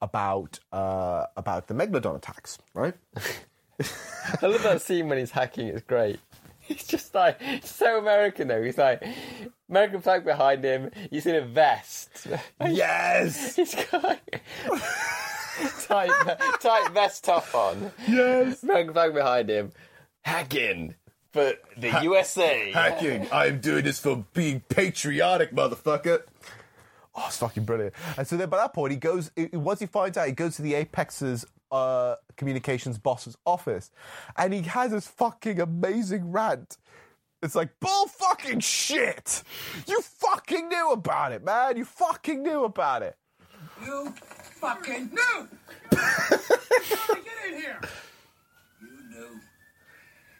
about 0.01 0.59
uh, 0.71 1.25
about 1.35 1.67
the 1.67 1.73
megalodon 1.73 2.15
attacks, 2.15 2.57
right? 2.73 2.93
I 4.41 4.45
love 4.45 4.63
that 4.63 4.81
scene 4.81 5.07
when 5.09 5.17
he's 5.17 5.31
hacking. 5.31 5.67
It's 5.67 5.81
great. 5.83 6.19
He's 6.69 6.85
just 6.85 7.15
like 7.15 7.41
so 7.63 7.97
American 7.97 8.47
though. 8.47 8.61
He's 8.61 8.77
like 8.77 9.03
American 9.67 10.01
flag 10.01 10.23
behind 10.23 10.63
him. 10.63 10.91
He's 11.09 11.25
in 11.25 11.35
a 11.35 11.41
vest. 11.41 12.27
Yes. 12.63 13.55
he's 13.55 13.73
got 13.73 14.03
like, 14.03 14.43
tight 15.81 16.11
tight 16.61 16.91
vest 16.93 17.23
top 17.23 17.53
on. 17.55 17.91
Yes. 18.07 18.61
American 18.61 18.93
flag 18.93 19.13
behind 19.15 19.49
him. 19.49 19.71
Hacking 20.21 20.93
for 21.33 21.53
the 21.75 22.01
USA. 22.03 22.71
Hacking. 22.71 23.27
I'm 23.31 23.59
doing 23.59 23.83
this 23.83 23.99
for 23.99 24.23
being 24.33 24.61
patriotic, 24.69 25.51
motherfucker. 25.51 26.21
Oh, 27.15 27.25
it's 27.27 27.37
fucking 27.37 27.63
brilliant. 27.65 27.95
And 28.15 28.27
so 28.27 28.37
then 28.37 28.49
by 28.49 28.57
that 28.57 28.73
point, 28.73 28.91
he 28.91 28.97
goes, 28.97 29.31
once 29.53 29.79
he 29.79 29.87
finds 29.87 30.17
out, 30.17 30.27
he 30.27 30.33
goes 30.33 30.55
to 30.57 30.61
the 30.61 30.75
Apex's 30.75 31.45
uh, 31.71 32.15
communications 32.37 32.97
boss's 32.97 33.37
office 33.45 33.91
and 34.37 34.53
he 34.53 34.61
has 34.61 34.91
this 34.91 35.07
fucking 35.07 35.59
amazing 35.59 36.31
rant. 36.31 36.77
It's 37.41 37.55
like, 37.55 37.79
bull 37.79 38.07
fucking 38.07 38.59
shit! 38.59 39.43
You 39.87 40.01
fucking 40.01 40.67
knew 40.67 40.91
about 40.91 41.31
it, 41.31 41.43
man! 41.43 41.77
You 41.77 41.85
fucking 41.85 42.43
knew 42.43 42.65
about 42.65 43.01
it! 43.01 43.15
You 43.85 44.13
fucking 44.59 45.11
knew! 45.13 45.47
Get 45.91 46.41
in 47.47 47.55
here! 47.55 47.79
You 48.81 49.09
knew. 49.09 49.39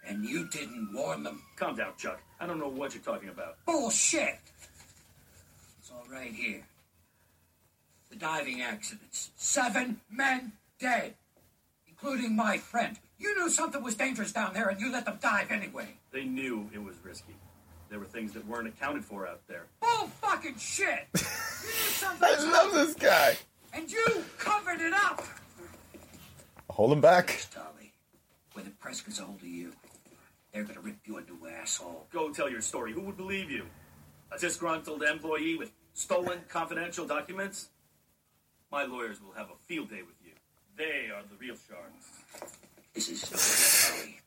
And 0.06 0.26
you 0.26 0.49
didn't 0.49 0.89
warn 0.93 1.23
them. 1.23 1.41
Calm 1.56 1.76
down, 1.76 1.93
Chuck. 1.97 2.22
I 2.39 2.45
don't 2.45 2.60
know 2.60 2.68
what 2.68 2.93
you're 2.93 3.03
talking 3.03 3.30
about. 3.30 3.56
Bullshit! 3.65 4.39
It's 5.80 5.91
all 5.91 6.06
right 6.11 6.34
here. 6.34 6.65
The 8.10 8.18
diving 8.18 8.61
accidents. 8.61 9.31
Seven 9.38 10.01
men 10.11 10.51
dead, 10.80 11.15
including 11.88 12.35
my 12.35 12.57
friend. 12.57 12.97
You 13.18 13.35
knew 13.38 13.49
something 13.49 13.84
was 13.84 13.95
dangerous 13.95 14.31
down 14.31 14.53
there 14.53 14.69
and 14.69 14.80
you 14.80 14.91
let 14.91 15.06
them 15.06 15.19
dive 15.22 15.51
anyway. 15.51 15.97
They 16.11 16.23
knew 16.23 16.69
it 16.73 16.81
was 16.81 16.95
risky. 17.03 17.35
There 17.89 17.99
were 17.99 18.06
things 18.06 18.34
that 18.34 18.47
weren't 18.47 18.68
accounted 18.68 19.03
for 19.03 19.27
out 19.27 19.41
there. 19.47 19.65
Bull 19.81 20.07
fucking 20.22 20.57
shit! 20.57 21.07
You 21.61 21.68
knew 21.68 21.91
something 21.91 22.30
I 22.31 22.51
love 22.51 22.73
this 22.73 22.93
guy! 22.93 23.35
And 23.73 23.91
you 23.91 24.06
covered 24.38 24.80
it 24.80 24.93
up! 24.93 25.22
Hold 26.69 26.93
him 26.93 27.01
back. 27.01 27.45
Dolly, 27.53 27.91
when 28.53 28.64
the 28.64 28.72
press 28.72 29.01
gets 29.01 29.19
a 29.19 29.23
hold 29.23 29.41
of 29.41 29.47
you, 29.47 29.73
they're 30.53 30.64
gonna 30.64 30.80
rip 30.80 30.95
you 31.06 31.18
a 31.18 31.22
new 31.22 31.47
asshole. 31.47 32.07
Go 32.11 32.31
tell 32.31 32.49
your 32.49 32.61
story. 32.61 32.93
Who 32.93 33.01
would 33.01 33.18
believe 33.18 33.51
you? 33.51 33.65
A 34.31 34.39
disgruntled 34.39 35.03
employee 35.03 35.57
with 35.57 35.72
stolen 35.93 36.39
confidential 36.47 37.06
documents? 37.06 37.69
My 38.72 38.85
lawyers 38.85 39.22
will 39.22 39.34
have 39.34 39.49
a 39.49 39.57
field 39.68 39.89
day 39.89 40.01
with 40.03 40.15
you. 40.19 40.19
They 40.80 41.10
are 41.14 41.22
the 41.30 41.35
real 41.39 41.56
sharks. 41.68 42.53
This 42.93 43.10
is 43.10 43.22
Dolly. 43.91 44.22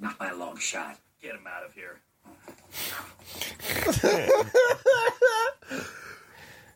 Not 0.00 0.18
by 0.18 0.30
a 0.30 0.34
long 0.34 0.56
shot. 0.56 0.96
Get 1.20 1.32
him 1.34 1.46
out 1.46 1.64
of 1.66 1.74
here. 1.74 2.00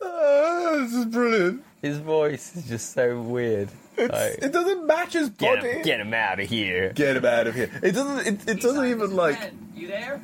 Oh, 0.01 0.83
this 0.83 0.93
is 0.93 1.05
brilliant. 1.05 1.63
His 1.81 1.97
voice 1.97 2.55
is 2.55 2.67
just 2.67 2.93
so 2.93 3.19
weird. 3.21 3.69
Like, 3.97 4.11
it 4.41 4.53
doesn't 4.53 4.85
match 4.85 5.13
his 5.13 5.29
get 5.29 5.57
body. 5.57 5.69
him, 5.71 5.81
get 5.81 5.99
him 5.99 6.13
out 6.13 6.39
of 6.39 6.47
here. 6.47 6.93
Get 6.93 7.17
him 7.17 7.25
out 7.25 7.47
of 7.47 7.55
here. 7.55 7.69
It 7.83 7.93
doesn't. 7.93 8.27
It, 8.27 8.49
it 8.49 8.61
doesn't 8.61 8.85
even 8.85 9.15
like 9.15 9.51
You 9.75 9.87
there? 9.87 10.21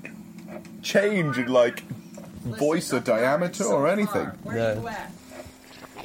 change 0.81 1.38
in 1.38 1.47
like 1.47 1.81
voice 2.43 2.93
or 2.93 2.99
diameter 2.99 3.65
or 3.65 3.88
anything. 3.89 4.27
Where 4.43 4.76
you 4.77 4.88
at? 4.88 5.11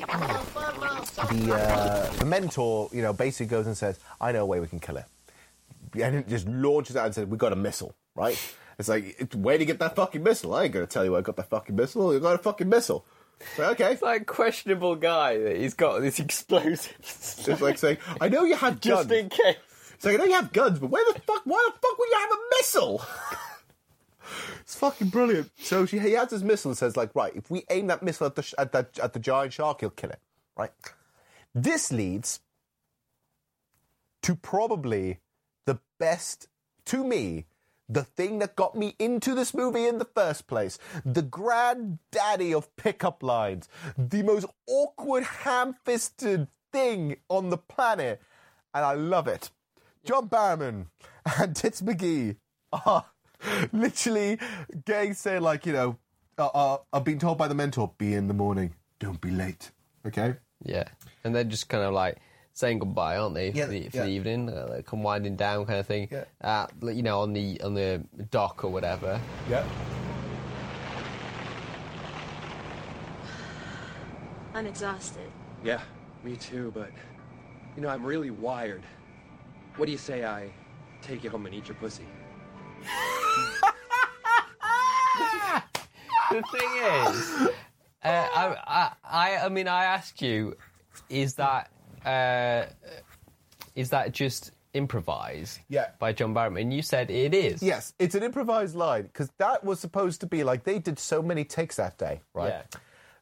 The 0.06 1.54
uh, 1.54 2.12
the 2.18 2.24
mentor, 2.24 2.88
you 2.92 3.02
know, 3.02 3.12
basically 3.12 3.46
goes 3.46 3.66
and 3.66 3.76
says, 3.76 3.98
"I 4.20 4.32
know 4.32 4.42
a 4.42 4.46
way 4.46 4.60
we 4.60 4.66
can 4.66 4.80
kill 4.80 4.96
it," 4.96 5.04
and 6.02 6.16
it 6.16 6.28
just 6.28 6.46
launches 6.48 6.96
out 6.96 7.06
and 7.06 7.14
says, 7.14 7.26
"We 7.26 7.36
got 7.36 7.52
a 7.52 7.56
missile, 7.56 7.94
right?" 8.14 8.38
It's 8.78 8.88
like, 8.88 9.30
where 9.34 9.58
do 9.58 9.62
you 9.62 9.66
get 9.66 9.78
that 9.80 9.94
fucking 9.94 10.22
missile? 10.22 10.54
I 10.54 10.64
ain't 10.64 10.72
gonna 10.72 10.86
tell 10.86 11.04
you 11.04 11.10
where 11.10 11.18
I 11.18 11.22
got 11.22 11.36
that 11.36 11.50
fucking 11.50 11.76
missile. 11.76 12.14
You 12.14 12.20
got 12.20 12.34
a 12.34 12.38
fucking 12.38 12.68
missile. 12.68 13.04
So, 13.56 13.64
okay, 13.70 13.92
It's 13.92 14.02
like 14.02 14.22
a 14.22 14.24
questionable 14.24 14.96
guy 14.96 15.36
that 15.38 15.56
he's 15.56 15.74
got 15.74 16.00
this 16.00 16.18
explosives. 16.18 17.44
it's 17.46 17.60
like 17.60 17.78
saying, 17.78 17.98
"I 18.20 18.28
know 18.28 18.44
you 18.44 18.56
had 18.56 18.80
guns." 18.80 19.08
Just 19.08 19.10
in 19.12 19.28
case. 19.28 19.56
It's 19.94 20.04
like 20.06 20.14
I 20.14 20.18
know 20.18 20.24
you 20.24 20.32
have 20.32 20.52
guns, 20.52 20.78
but 20.78 20.88
where 20.88 21.04
the 21.12 21.20
fuck? 21.20 21.42
Why 21.44 21.68
the 21.68 21.78
fuck 21.78 21.98
would 21.98 22.08
you 22.08 22.18
have 22.18 22.30
a 22.30 22.42
missile? 22.58 23.04
It's 24.60 24.76
fucking 24.76 25.08
brilliant. 25.08 25.50
So 25.58 25.86
she 25.86 25.98
he 25.98 26.12
has 26.12 26.30
his 26.30 26.44
missile 26.44 26.70
and 26.70 26.78
says 26.78 26.96
like, 26.96 27.14
right, 27.14 27.34
if 27.34 27.50
we 27.50 27.64
aim 27.70 27.86
that 27.88 28.02
missile 28.02 28.26
at 28.26 28.34
the 28.34 28.54
at 28.58 28.72
that 28.72 28.98
at 28.98 29.12
the 29.12 29.18
giant 29.18 29.52
shark, 29.52 29.80
he'll 29.80 29.90
kill 29.90 30.10
it. 30.10 30.20
Right. 30.56 30.72
This 31.54 31.90
leads 31.90 32.40
to 34.22 34.34
probably 34.34 35.18
the 35.66 35.80
best 35.98 36.48
to 36.86 37.04
me. 37.04 37.46
The 37.92 38.04
thing 38.04 38.38
that 38.38 38.54
got 38.54 38.76
me 38.76 38.94
into 39.00 39.34
this 39.34 39.52
movie 39.52 39.88
in 39.88 39.98
the 39.98 40.04
first 40.04 40.46
place, 40.46 40.78
the 41.04 41.22
granddaddy 41.22 42.54
of 42.54 42.76
pickup 42.76 43.20
lines, 43.20 43.68
the 43.98 44.22
most 44.22 44.46
awkward, 44.68 45.24
ham-fisted 45.24 46.46
thing 46.70 47.16
on 47.28 47.50
the 47.50 47.58
planet, 47.58 48.22
and 48.72 48.84
I 48.84 48.94
love 48.94 49.26
it. 49.26 49.50
John 50.04 50.28
Barrowman 50.28 50.86
and 51.36 51.56
Tits 51.56 51.82
McGee 51.82 52.36
are 52.72 53.06
literally 53.72 54.38
getting 54.84 55.14
say 55.14 55.38
like 55.38 55.66
you 55.66 55.72
know, 55.72 55.96
uh, 56.38 56.46
uh, 56.46 56.78
I've 56.92 57.04
been 57.04 57.18
told 57.18 57.38
by 57.38 57.48
the 57.48 57.54
mentor, 57.54 57.92
be 57.98 58.14
in 58.14 58.28
the 58.28 58.34
morning, 58.34 58.74
don't 58.98 59.20
be 59.20 59.30
late. 59.30 59.70
Okay. 60.06 60.34
Yeah, 60.62 60.84
and 61.24 61.34
they're 61.34 61.44
just 61.44 61.68
kind 61.68 61.84
of 61.84 61.94
like 61.94 62.18
saying 62.52 62.78
goodbye, 62.80 63.16
aren't 63.16 63.34
they, 63.34 63.50
Yeah, 63.52 63.64
for, 63.66 63.70
the, 63.70 63.88
for 63.88 63.96
yeah. 63.98 64.04
the 64.04 64.10
evening? 64.10 64.48
Uh, 64.50 64.66
like 64.70 64.86
come 64.86 65.02
winding 65.02 65.36
down, 65.36 65.64
kind 65.64 65.78
of 65.78 65.86
thing. 65.86 66.08
Yeah. 66.10 66.24
Uh, 66.40 66.66
you 66.82 67.02
know, 67.02 67.20
on 67.20 67.32
the 67.32 67.60
on 67.62 67.74
the 67.74 68.02
dock 68.30 68.64
or 68.64 68.70
whatever. 68.70 69.20
Yeah. 69.48 69.64
I'm 74.52 74.66
exhausted. 74.66 75.30
Yeah, 75.64 75.80
me 76.24 76.36
too, 76.36 76.72
but 76.74 76.90
you 77.76 77.82
know, 77.82 77.88
I'm 77.88 78.04
really 78.04 78.30
wired. 78.30 78.82
What 79.76 79.86
do 79.86 79.92
you 79.92 79.98
say 79.98 80.24
I 80.24 80.50
take 81.00 81.24
you 81.24 81.30
home 81.30 81.46
and 81.46 81.54
eat 81.54 81.68
your 81.68 81.76
pussy? 81.76 82.04
the 86.30 86.42
thing 86.52 86.70
is, 86.82 87.48
uh, 88.04 88.26
I, 88.34 88.90
I, 89.04 89.36
I, 89.44 89.48
mean, 89.48 89.68
I 89.68 89.84
asked 89.84 90.22
you, 90.22 90.56
is 91.08 91.34
that 91.34 91.70
uh, 92.04 92.66
is 93.74 93.90
that 93.90 94.12
just 94.12 94.52
improvised? 94.74 95.58
Yeah. 95.68 95.88
By 95.98 96.12
John 96.12 96.34
Barrowman, 96.34 96.62
and 96.62 96.72
you 96.72 96.82
said 96.82 97.10
it 97.10 97.34
is. 97.34 97.62
Yes, 97.62 97.92
it's 97.98 98.14
an 98.14 98.22
improvised 98.22 98.74
line 98.74 99.02
because 99.02 99.30
that 99.38 99.64
was 99.64 99.80
supposed 99.80 100.20
to 100.20 100.26
be 100.26 100.44
like 100.44 100.64
they 100.64 100.78
did 100.78 100.98
so 100.98 101.22
many 101.22 101.44
takes 101.44 101.76
that 101.76 101.98
day, 101.98 102.20
right? 102.34 102.48
Yeah. 102.48 102.62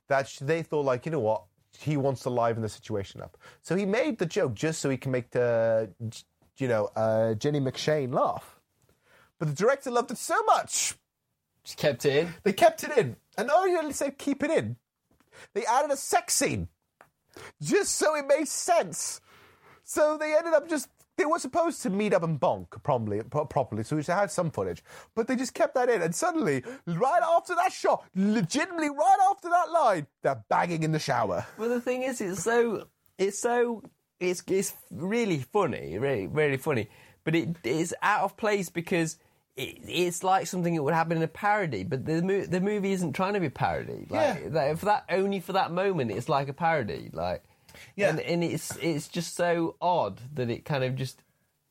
That 0.09 0.29
sh- 0.29 0.39
they 0.39 0.63
thought 0.63 0.85
like, 0.85 1.07
you 1.07 1.13
know 1.13 1.21
what, 1.21 1.43
he 1.79 1.97
wants 1.97 2.23
to 2.23 2.31
liven 2.31 2.63
the 2.63 2.69
situation 2.69 3.21
up. 3.21 3.37
So 3.63 3.77
he 3.77 3.87
made 3.87 4.19
the 4.19 4.27
joke 4.27 4.55
just 4.55 4.81
so 4.81 4.91
he 4.91 4.97
can 4.97 5.13
make 5.13 5.31
the, 5.31 5.91
you 6.57 6.69
know, 6.69 6.91
uh, 6.97 7.35
Jenny 7.35 7.61
McShane 7.61 8.13
laugh. 8.13 8.58
But 9.39 9.49
the 9.49 9.55
director 9.55 9.91
loved 9.91 10.11
it 10.11 10.19
so 10.19 10.41
much, 10.45 10.95
Just 11.65 11.79
kept 11.79 12.05
it 12.05 12.17
in. 12.17 12.35
they 12.43 12.53
kept 12.53 12.83
it 12.85 12.97
in. 12.99 13.17
And 13.37 13.47
not 13.49 13.69
only 13.69 13.93
say 13.93 14.11
keep 14.11 14.43
it 14.43 14.51
in, 14.51 14.77
they 15.55 15.65
added 15.67 15.91
a 15.93 15.97
sex 15.97 16.35
scene 16.35 16.69
just 17.63 17.95
so 17.97 18.17
it 18.17 18.27
made 18.27 18.49
sense. 18.49 19.21
So 19.85 20.17
they 20.19 20.35
ended 20.37 20.55
up 20.55 20.69
just. 20.69 20.89
They 21.17 21.25
were 21.27 21.41
supposed 21.41 21.83
to 21.83 21.91
meet 21.91 22.15
up 22.15 22.23
and 22.23 22.39
bonk 22.39 22.81
properly, 22.85 23.21
pro- 23.29 23.45
properly, 23.45 23.83
so 23.83 23.97
we 23.97 24.05
should 24.05 24.15
have 24.15 24.31
some 24.31 24.53
footage. 24.53 24.85
But 25.17 25.27
they 25.27 25.35
just 25.35 25.53
kept 25.53 25.75
that 25.75 25.89
in, 25.89 26.01
and 26.01 26.15
suddenly, 26.15 26.63
right 26.87 27.23
after 27.37 27.57
that 27.57 27.73
shot, 27.73 28.05
legitimately 28.15 28.91
right 28.91 29.17
after 29.29 29.49
that 29.51 29.69
line, 29.73 30.07
they're 30.23 30.45
banging 30.49 30.85
in 30.85 30.93
the 30.93 31.01
shower. 31.01 31.45
Well, 31.59 31.71
the 31.71 31.81
thing 31.81 32.05
is, 32.05 32.21
it's 32.21 32.45
so, 32.45 32.87
it's 33.19 33.41
so, 33.41 33.83
it's 34.21 34.45
it's 34.47 34.75
really 34.93 35.41
funny, 35.41 35.99
really, 35.99 36.29
really 36.29 36.57
funny. 36.57 36.89
But 37.25 37.35
it 37.35 37.57
is 37.65 37.93
out 38.01 38.23
of 38.23 38.37
place 38.37 38.69
because 38.69 39.17
it's 39.59 40.23
like 40.23 40.47
something 40.47 40.75
that 40.75 40.83
would 40.83 40.95
happen 40.95 41.17
in 41.17 41.23
a 41.23 41.29
parody. 41.29 41.83
But 41.85 42.05
the 42.07 42.23
mo- 42.23 42.45
the 42.47 42.61
movie 42.61 42.93
isn't 42.93 43.13
trying 43.15 43.35
to 43.35 43.41
be 43.41 43.47
a 43.47 43.51
parody. 43.51 44.07
Like, 44.09 44.11
Yeah. 44.43 44.49
that, 44.51 44.79
for 44.79 44.87
that 44.87 45.05
only 45.11 45.41
for 45.41 45.53
that 45.55 45.73
moment, 45.73 46.11
it's 46.11 46.29
like 46.29 46.49
a 46.49 46.53
parody. 46.53 47.11
Like, 47.13 47.43
Yeah. 47.97 48.11
and, 48.11 48.21
and 48.21 48.45
it's 48.45 48.77
it's 48.77 49.09
just 49.09 49.35
so 49.35 49.77
odd 49.81 50.21
that 50.35 50.49
it 50.51 50.65
kind 50.65 50.85
of 50.85 50.95
just 50.97 51.23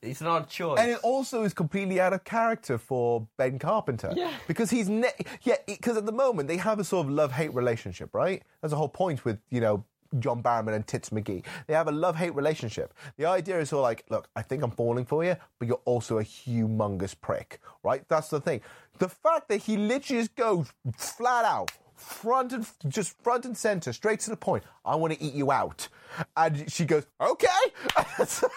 it's 0.01 0.21
an 0.21 0.27
odd 0.27 0.47
choice. 0.47 0.79
And 0.79 0.91
it 0.91 0.99
also 1.01 1.43
is 1.43 1.53
completely 1.55 1.99
out 1.99 2.13
of 2.13 2.23
character 2.23 2.77
for 2.77 3.27
Ben 3.37 3.57
Carpenter. 3.57 4.13
Yeah. 4.15 4.31
Because 4.47 4.69
he's 4.69 4.87
ne- 4.89 5.11
yeah, 5.41 5.55
because 5.65 5.97
at 5.97 6.05
the 6.05 6.11
moment 6.11 6.47
they 6.47 6.57
have 6.57 6.79
a 6.79 6.83
sort 6.83 7.07
of 7.07 7.11
love-hate 7.11 7.53
relationship, 7.55 8.13
right? 8.13 8.43
That's 8.61 8.71
the 8.71 8.77
whole 8.77 8.89
point 8.89 9.25
with, 9.25 9.39
you 9.49 9.59
know, 9.59 9.83
John 10.19 10.41
Barrowman 10.43 10.75
and 10.75 10.85
Tits 10.85 11.09
McGee. 11.09 11.43
They 11.67 11.73
have 11.73 11.87
a 11.87 11.91
love-hate 11.91 12.35
relationship. 12.35 12.93
The 13.17 13.25
idea 13.25 13.59
is 13.59 13.73
all 13.73 13.81
like, 13.81 14.05
look, 14.09 14.29
I 14.35 14.41
think 14.41 14.63
I'm 14.63 14.71
falling 14.71 15.05
for 15.05 15.23
you, 15.23 15.35
but 15.59 15.67
you're 15.67 15.81
also 15.85 16.19
a 16.19 16.23
humongous 16.23 17.15
prick, 17.19 17.59
right? 17.83 18.07
That's 18.07 18.29
the 18.29 18.39
thing. 18.39 18.61
The 18.99 19.09
fact 19.09 19.47
that 19.49 19.57
he 19.57 19.77
literally 19.77 20.21
just 20.21 20.35
goes 20.35 20.71
flat 20.95 21.45
out, 21.45 21.71
front 21.95 22.53
and 22.53 22.65
just 22.87 23.21
front 23.23 23.45
and 23.45 23.57
center, 23.57 23.93
straight 23.93 24.19
to 24.21 24.29
the 24.29 24.37
point. 24.37 24.63
I 24.85 24.95
want 24.95 25.13
to 25.13 25.21
eat 25.21 25.33
you 25.33 25.51
out, 25.51 25.87
and 26.35 26.71
she 26.71 26.85
goes, 26.85 27.05
okay. 27.19 27.47
so 28.25 28.49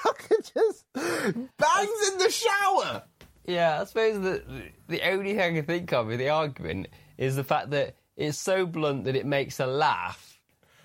just 0.55 0.87
bangs 0.95 2.09
in 2.13 2.19
the 2.19 2.31
shower. 2.31 3.03
Yeah, 3.47 3.81
I 3.81 3.85
suppose 3.85 4.21
that 4.21 4.45
the 4.89 5.03
only 5.09 5.35
thing 5.35 5.41
I 5.41 5.57
can 5.57 5.65
think 5.65 5.93
of 5.93 6.07
with 6.07 6.19
the 6.19 6.29
argument 6.29 6.89
is 7.19 7.37
the 7.37 7.45
fact 7.45 7.71
that 7.71 7.97
it's 8.17 8.39
so 8.39 8.67
blunt 8.67 9.05
that 9.05 9.17
it 9.17 9.27
makes 9.27 9.59
her 9.59 9.67
laugh. 9.67 10.30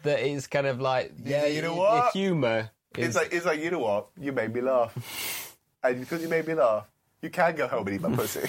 That 0.05 0.19
it's 0.19 0.47
kind 0.47 0.67
of 0.67 0.79
like 0.79 1.13
Yeah, 1.23 1.45
you 1.47 1.61
know 1.61 1.75
what? 1.75 2.13
The 2.13 2.19
humour. 2.19 2.71
Is, 2.97 3.07
It's 3.07 3.15
like 3.15 3.33
it's 3.33 3.45
like 3.45 3.59
you 3.59 3.71
know 3.71 3.79
what? 3.79 4.07
You 4.19 4.31
made 4.31 4.53
me 4.53 4.61
laugh, 4.61 5.57
and 5.83 5.99
because 5.99 6.21
you 6.21 6.29
made 6.29 6.47
me 6.47 6.53
laugh, 6.53 6.85
you 7.21 7.29
can 7.29 7.55
go 7.55 7.67
home 7.67 7.85
and 7.87 7.95
eat 7.95 8.01
my 8.01 8.15
pussy. 8.15 8.41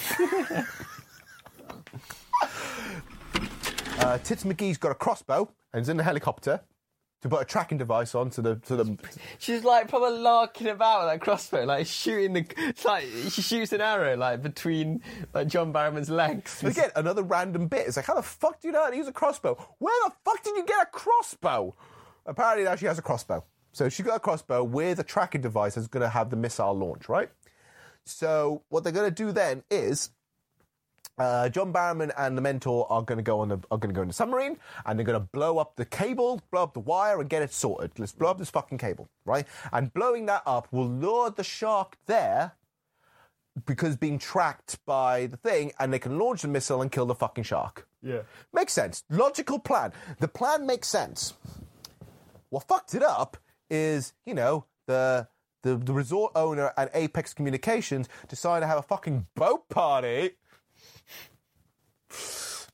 uh, 4.00 4.18
Tits 4.18 4.44
McGee's 4.44 4.78
got 4.78 4.92
a 4.92 4.94
crossbow 4.94 5.48
and 5.72 5.82
is 5.82 5.88
in 5.88 5.96
the 5.96 6.02
helicopter 6.04 6.60
to 7.28 7.36
put 7.36 7.42
a 7.42 7.44
tracking 7.44 7.78
device 7.78 8.14
on 8.14 8.30
to 8.30 8.42
the 8.42 8.56
to 8.56 8.76
the. 8.76 8.98
she's 9.38 9.64
like 9.64 9.88
probably 9.88 10.18
larking 10.18 10.68
about 10.68 11.04
with 11.04 11.14
that 11.14 11.20
crossbow, 11.20 11.64
like 11.64 11.86
shooting 11.86 12.32
the. 12.32 12.46
It's 12.58 12.84
like 12.84 13.04
she 13.30 13.42
shoots 13.42 13.72
an 13.72 13.80
arrow 13.80 14.16
like 14.16 14.42
between 14.42 15.02
like 15.34 15.48
John 15.48 15.72
Barrowman's 15.72 16.10
legs. 16.10 16.62
And 16.62 16.70
again, 16.70 16.90
another 16.96 17.22
random 17.22 17.68
bit. 17.68 17.86
It's 17.86 17.96
like, 17.96 18.06
how 18.06 18.14
the 18.14 18.22
fuck 18.22 18.60
do 18.60 18.68
you 18.68 18.72
know 18.72 18.84
how 18.84 18.90
to 18.90 18.96
use 18.96 19.08
a 19.08 19.12
crossbow? 19.12 19.54
Where 19.78 20.08
the 20.08 20.12
fuck 20.24 20.42
did 20.42 20.56
you 20.56 20.64
get 20.64 20.82
a 20.82 20.86
crossbow? 20.86 21.74
Apparently 22.26 22.64
now 22.64 22.76
she 22.76 22.86
has 22.86 22.98
a 22.98 23.02
crossbow. 23.02 23.44
So 23.72 23.88
she 23.88 24.02
got 24.02 24.16
a 24.16 24.20
crossbow 24.20 24.64
with 24.64 24.98
a 25.00 25.04
tracking 25.04 25.42
device 25.42 25.74
that's 25.74 25.86
going 25.86 26.02
to 26.02 26.08
have 26.08 26.30
the 26.30 26.36
missile 26.36 26.72
launch, 26.72 27.08
right? 27.08 27.28
So 28.04 28.62
what 28.68 28.84
they're 28.84 28.92
going 28.92 29.12
to 29.12 29.14
do 29.14 29.32
then 29.32 29.64
is 29.70 30.10
uh, 31.18 31.48
John 31.48 31.72
Barrowman 31.72 32.12
and 32.18 32.36
the 32.36 32.42
mentor 32.42 32.86
are 32.90 33.02
going 33.02 33.18
to 33.18 33.22
go 33.22 33.40
on 33.40 33.48
the 33.48 33.58
are 33.70 33.78
going 33.78 33.92
to 33.92 33.94
go 33.94 34.02
in 34.02 34.08
the 34.08 34.14
submarine 34.14 34.58
and 34.84 34.98
they're 34.98 35.06
going 35.06 35.18
to 35.18 35.26
blow 35.32 35.58
up 35.58 35.76
the 35.76 35.84
cable, 35.84 36.40
blow 36.50 36.64
up 36.64 36.74
the 36.74 36.80
wire, 36.80 37.20
and 37.20 37.30
get 37.30 37.42
it 37.42 37.52
sorted. 37.52 37.92
Let's 37.98 38.12
blow 38.12 38.30
up 38.30 38.38
this 38.38 38.50
fucking 38.50 38.78
cable, 38.78 39.08
right? 39.24 39.46
And 39.72 39.92
blowing 39.94 40.26
that 40.26 40.42
up 40.46 40.68
will 40.72 40.88
lure 40.88 41.30
the 41.30 41.44
shark 41.44 41.96
there 42.06 42.52
because 43.64 43.96
being 43.96 44.18
tracked 44.18 44.78
by 44.84 45.26
the 45.26 45.38
thing, 45.38 45.72
and 45.78 45.92
they 45.92 45.98
can 45.98 46.18
launch 46.18 46.42
the 46.42 46.48
missile 46.48 46.82
and 46.82 46.92
kill 46.92 47.06
the 47.06 47.14
fucking 47.14 47.44
shark. 47.44 47.88
Yeah. 48.02 48.20
Makes 48.52 48.74
sense. 48.74 49.02
Logical 49.08 49.58
plan. 49.58 49.92
The 50.20 50.28
plan 50.28 50.66
makes 50.66 50.88
sense. 50.88 51.32
what 52.50 52.68
fucked 52.68 52.94
it 52.94 53.02
up 53.02 53.36
is, 53.70 54.12
you 54.24 54.34
know, 54.34 54.66
the 54.86 55.28
the, 55.62 55.76
the 55.76 55.92
resort 55.92 56.32
owner 56.36 56.72
and 56.76 56.90
Apex 56.94 57.34
Communications 57.34 58.08
decided 58.28 58.60
to 58.60 58.68
have 58.68 58.78
a 58.78 58.82
fucking 58.82 59.26
boat 59.34 59.68
party, 59.68 60.30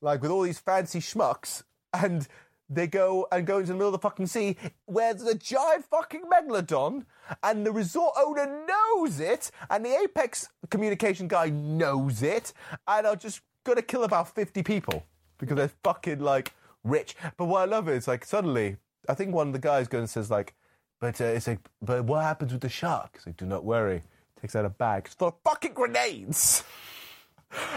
like 0.00 0.22
with 0.22 0.30
all 0.30 0.42
these 0.42 0.58
fancy 0.58 1.00
schmucks, 1.00 1.62
and 1.92 2.26
they 2.68 2.86
go 2.86 3.26
and 3.30 3.46
go 3.46 3.58
into 3.58 3.68
the 3.68 3.74
middle 3.74 3.88
of 3.88 3.92
the 3.92 3.98
fucking 3.98 4.26
sea 4.26 4.56
where 4.86 5.12
there's 5.14 5.28
a 5.28 5.36
giant 5.36 5.84
fucking 5.86 6.22
megalodon, 6.22 7.04
and 7.42 7.66
the 7.66 7.72
resort 7.72 8.14
owner 8.16 8.64
knows 8.66 9.20
it, 9.20 9.50
and 9.70 9.84
the 9.84 9.94
Apex 10.02 10.48
Communication 10.70 11.28
guy 11.28 11.50
knows 11.50 12.22
it, 12.22 12.52
and 12.86 13.06
are 13.06 13.16
just 13.16 13.40
gonna 13.64 13.82
kill 13.82 14.04
about 14.04 14.34
50 14.34 14.62
people 14.62 15.04
because 15.38 15.56
they're 15.56 15.70
fucking 15.84 16.20
like 16.20 16.52
rich. 16.84 17.16
But 17.36 17.46
what 17.46 17.62
I 17.62 17.64
love 17.64 17.88
is 17.88 18.08
like 18.08 18.24
suddenly, 18.24 18.76
I 19.08 19.14
think 19.14 19.34
one 19.34 19.48
of 19.48 19.52
the 19.52 19.58
guys 19.58 19.88
goes 19.88 20.00
and 20.00 20.10
says 20.10 20.30
like, 20.30 20.54
but 21.00 21.20
uh, 21.20 21.24
it's 21.24 21.48
like, 21.48 21.58
but 21.80 22.04
what 22.04 22.22
happens 22.22 22.52
with 22.52 22.62
the 22.62 22.68
shark? 22.68 23.10
It's 23.16 23.26
like, 23.26 23.36
do 23.36 23.44
not 23.44 23.64
worry. 23.64 24.02
Takes 24.40 24.56
out 24.56 24.64
a 24.64 24.70
bag 24.70 25.04
it's 25.06 25.14
full 25.14 25.28
of 25.28 25.34
fucking 25.44 25.72
grenades. 25.74 26.64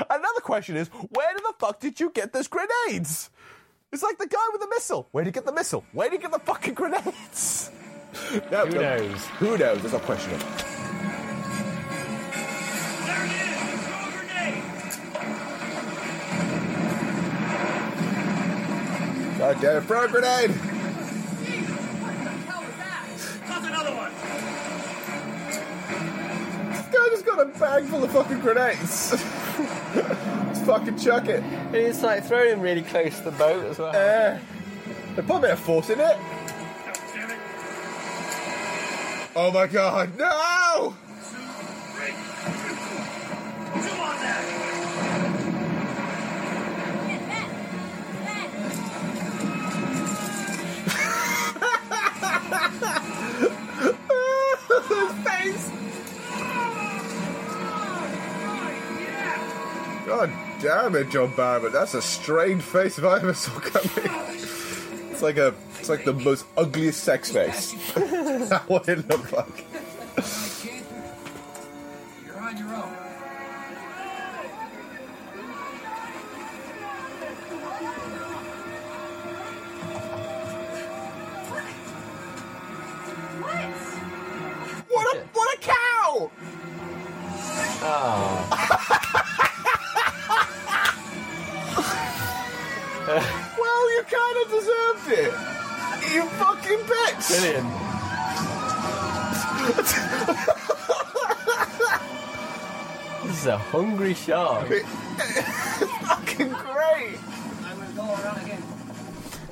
Another 0.10 0.42
question 0.42 0.76
is, 0.78 0.88
where 0.88 1.34
the 1.36 1.54
fuck 1.60 1.80
did 1.80 2.00
you 2.00 2.10
get 2.12 2.32
those 2.34 2.48
grenades? 2.48 3.30
It's 3.92 4.04
like 4.04 4.18
the 4.18 4.28
guy 4.28 4.38
with 4.52 4.62
the 4.62 4.68
missile. 4.70 5.08
Where 5.12 5.24
did 5.24 5.30
he 5.30 5.34
get 5.34 5.46
the 5.46 5.54
missile? 5.54 5.84
Where 5.94 6.10
did 6.10 6.18
he 6.18 6.22
get 6.22 6.32
the 6.32 6.40
fucking 6.40 6.74
grenades? 6.74 7.72
No, 8.50 8.66
Who 8.66 8.76
no. 8.76 8.82
knows? 8.82 9.26
Who 9.40 9.58
knows? 9.58 9.82
There's 9.82 9.92
no 9.92 10.00
question. 10.00 10.32
of 10.36 10.42
it. 10.42 10.66
God 19.38 19.62
damn 19.62 19.78
it, 19.78 19.82
throw 19.86 20.06
a 20.06 20.08
grenade! 20.08 20.52
Toss 23.48 23.66
another 23.66 23.94
one. 23.96 24.12
This 24.12 24.22
guy 24.22 24.38
just 24.38 24.45
got 27.26 27.40
a 27.42 27.46
bag 27.60 27.86
full 27.86 28.04
of 28.04 28.12
fucking 28.12 28.40
grenades. 28.40 29.12
Let's 29.14 30.62
fucking 30.62 30.98
chuck 30.98 31.28
it. 31.28 31.42
And 31.44 31.76
it's 31.76 32.04
like 32.04 32.24
throwing 32.24 32.54
him 32.54 32.62
really 32.62 32.84
close 32.84 33.18
to 33.18 33.26
the 33.26 33.32
boat 33.32 33.66
as 33.66 33.80
well. 33.80 33.90
Uh, 33.90 34.40
they 35.16 35.22
put 35.22 35.38
a 35.38 35.40
bit 35.40 35.52
of 35.52 35.60
force 35.60 35.90
in 35.90 36.00
it. 36.00 36.18
Oh 39.38 39.52
my 39.52 39.68
god, 39.68 40.18
no! 40.18 40.96
His 54.78 55.12
face! 55.26 55.75
God 60.06 60.32
damn 60.62 60.96
it, 60.96 61.10
John 61.10 61.36
Barrett. 61.36 61.74
That's 61.74 61.96
a 61.96 62.02
strained 62.02 62.64
face 62.64 63.00
if 63.00 63.04
I 63.04 63.18
ever 63.18 63.34
saw 63.34 63.60
coming. 63.60 64.12
It's 65.12 65.22
like 65.24 65.38
a 65.38 65.54
it's 65.80 65.90
like 65.90 66.06
the 66.06 66.14
most 66.14 66.46
ugliest 66.58 67.04
sex 67.04 67.32
face. 67.32 67.74
That's 67.96 68.70
what 68.70 68.88
it 68.88 69.08
looked 69.10 69.34
like. 69.34 69.66
You're 72.26 72.38
on 72.40 72.58
your 72.58 72.68
own. 72.68 72.92
What 84.88 85.16
a 85.16 85.20
what 85.34 85.58
a 85.58 85.62
cow! 85.62 86.32
Oh. 87.88 89.12
well, 93.60 93.92
you 93.96 94.04
kind 94.04 94.38
of 94.44 94.52
deserved 94.52 95.08
it. 95.10 95.34
You 96.14 96.24
fucking 96.38 96.80
bitch. 96.80 97.28
Brilliant. 97.30 97.70
This 103.26 103.42
is 103.42 103.48
a 103.48 103.58
hungry 103.58 104.14
shark. 104.14 104.68
fucking 106.04 106.50
great. 106.50 107.18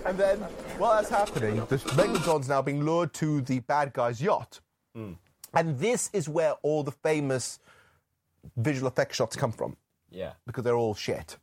And 0.05 0.17
then, 0.17 0.37
while 0.77 0.95
that's 0.95 1.09
happening, 1.09 1.55
the 1.55 1.77
Megalodon's 1.77 2.47
now 2.47 2.61
being 2.61 2.83
lured 2.83 3.13
to 3.15 3.41
the 3.41 3.61
bad 3.61 3.91
guy's 3.93 4.21
yacht. 4.21 4.61
Hmm. 4.95 5.13
And 5.55 5.79
this 5.79 6.11
is 6.13 6.29
where 6.29 6.53
all 6.61 6.83
the 6.83 6.91
famous 6.91 7.59
visual 8.55 8.87
effects 8.89 9.15
shots 9.15 9.35
come 9.35 9.51
from. 9.51 9.75
Yeah. 10.11 10.33
Because 10.45 10.63
they're 10.63 10.75
all 10.75 10.93
shit. 10.93 11.37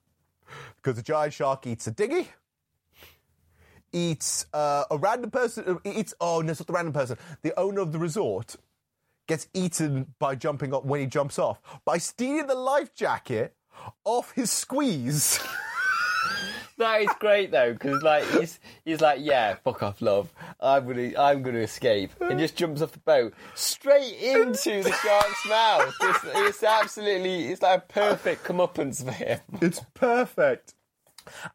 Because 0.77 0.99
a 0.99 1.03
giant 1.03 1.33
shark 1.35 1.67
eats 1.67 1.87
a 1.87 1.91
dinghy, 1.91 2.29
eats 3.93 4.47
uh, 4.53 4.85
a 4.91 4.99
random 4.99 5.31
person, 5.31 5.65
uh, 5.67 5.91
eats, 5.91 6.15
oh 6.21 6.41
no, 6.41 6.51
it's 6.51 6.61
not 6.61 6.67
the 6.67 6.73
random 6.73 6.93
person, 6.93 7.17
the 7.43 7.59
owner 7.59 7.81
of 7.81 7.93
the 7.93 7.99
resort 7.99 8.57
gets 9.27 9.49
eaten 9.55 10.15
by 10.19 10.35
jumping 10.35 10.75
up 10.75 10.85
when 10.85 11.01
he 11.01 11.07
jumps 11.07 11.39
off, 11.39 11.61
by 11.85 11.99
stealing 11.99 12.47
the 12.47 12.55
life 12.55 12.95
jacket 12.95 13.55
off 14.05 14.33
his 14.33 14.51
squeeze. 14.51 15.41
That 16.81 17.03
is 17.03 17.11
great 17.21 17.51
though, 17.51 17.73
because 17.75 18.03
like 18.03 18.25
he's 18.31 18.59
he's 18.85 19.01
like, 19.01 19.21
yeah, 19.23 19.55
fuck 19.63 19.83
off, 19.83 20.01
love. 20.03 20.33
I'm 20.61 20.87
gonna 20.87 21.13
I'm 21.19 21.43
gonna 21.43 21.59
escape, 21.61 22.11
and 22.21 22.39
just 22.39 22.57
jumps 22.57 22.81
off 22.83 22.93
the 22.93 22.99
boat 23.01 23.35
straight 23.55 24.15
into 24.21 24.83
the 24.83 24.91
shark's 24.93 25.49
mouth. 25.49 25.95
It's, 26.01 26.19
it's 26.25 26.63
absolutely 26.65 27.49
it's 27.49 27.63
like 27.63 27.79
a 27.79 27.93
perfect 27.93 28.45
comeuppance 28.45 29.05
for 29.05 29.13
him. 29.13 29.41
It's 29.61 29.81
perfect. 29.95 30.75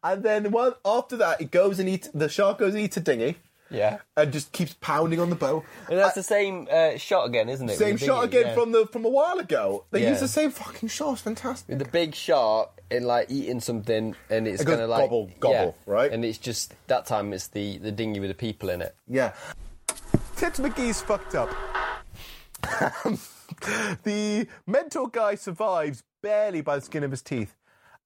And 0.02 0.22
then 0.22 0.52
one 0.52 0.74
after 0.84 1.16
that, 1.18 1.40
it 1.40 1.50
goes 1.50 1.78
and 1.80 1.88
eats 1.88 2.08
the 2.14 2.28
shark 2.28 2.58
goes 2.58 2.74
and 2.74 2.82
eats 2.82 2.96
a 2.96 3.00
dinghy. 3.00 3.36
Yeah. 3.68 3.98
And 4.16 4.32
just 4.32 4.52
keeps 4.52 4.76
pounding 4.80 5.18
on 5.18 5.28
the 5.28 5.34
boat. 5.34 5.64
And 5.90 5.98
that's 5.98 6.14
the 6.14 6.22
same 6.22 6.68
uh, 6.70 6.98
shot 6.98 7.24
again, 7.26 7.48
isn't 7.48 7.68
it? 7.68 7.76
Same 7.76 7.96
shot 7.96 8.22
again 8.24 8.46
Yeah. 8.46 8.54
from 8.54 8.70
the 8.70 8.86
from 8.86 9.04
a 9.04 9.08
while 9.08 9.38
ago. 9.40 9.86
They 9.90 10.02
Yeah. 10.04 10.10
use 10.10 10.20
the 10.20 10.28
same 10.28 10.52
fucking 10.52 10.88
shot. 10.88 11.14
It's 11.14 11.22
fantastic. 11.22 11.68
with 11.70 11.80
the 11.80 11.84
big 11.90 12.14
shark 12.14 12.75
and 12.90 13.04
like 13.06 13.30
eating 13.30 13.60
something, 13.60 14.14
and 14.30 14.46
it's 14.46 14.62
It 14.62 14.64
goes 14.66 14.76
gonna 14.76 14.86
like 14.88 15.04
gobble, 15.04 15.30
gobble, 15.40 15.76
yeah. 15.86 15.92
right? 15.92 16.12
And 16.12 16.24
it's 16.24 16.38
just 16.38 16.74
that 16.86 17.06
time 17.06 17.32
it's 17.32 17.48
the 17.48 17.78
the 17.78 17.92
dinghy 17.92 18.20
with 18.20 18.30
the 18.30 18.34
people 18.34 18.68
in 18.70 18.80
it. 18.82 18.94
Yeah. 19.08 19.32
Tits 20.36 20.60
McGee's 20.60 21.00
fucked 21.00 21.34
up. 21.34 21.50
the 24.04 24.46
mentor 24.66 25.08
guy 25.08 25.34
survives 25.34 26.02
barely 26.22 26.60
by 26.60 26.76
the 26.76 26.82
skin 26.82 27.02
of 27.04 27.10
his 27.10 27.22
teeth. 27.22 27.56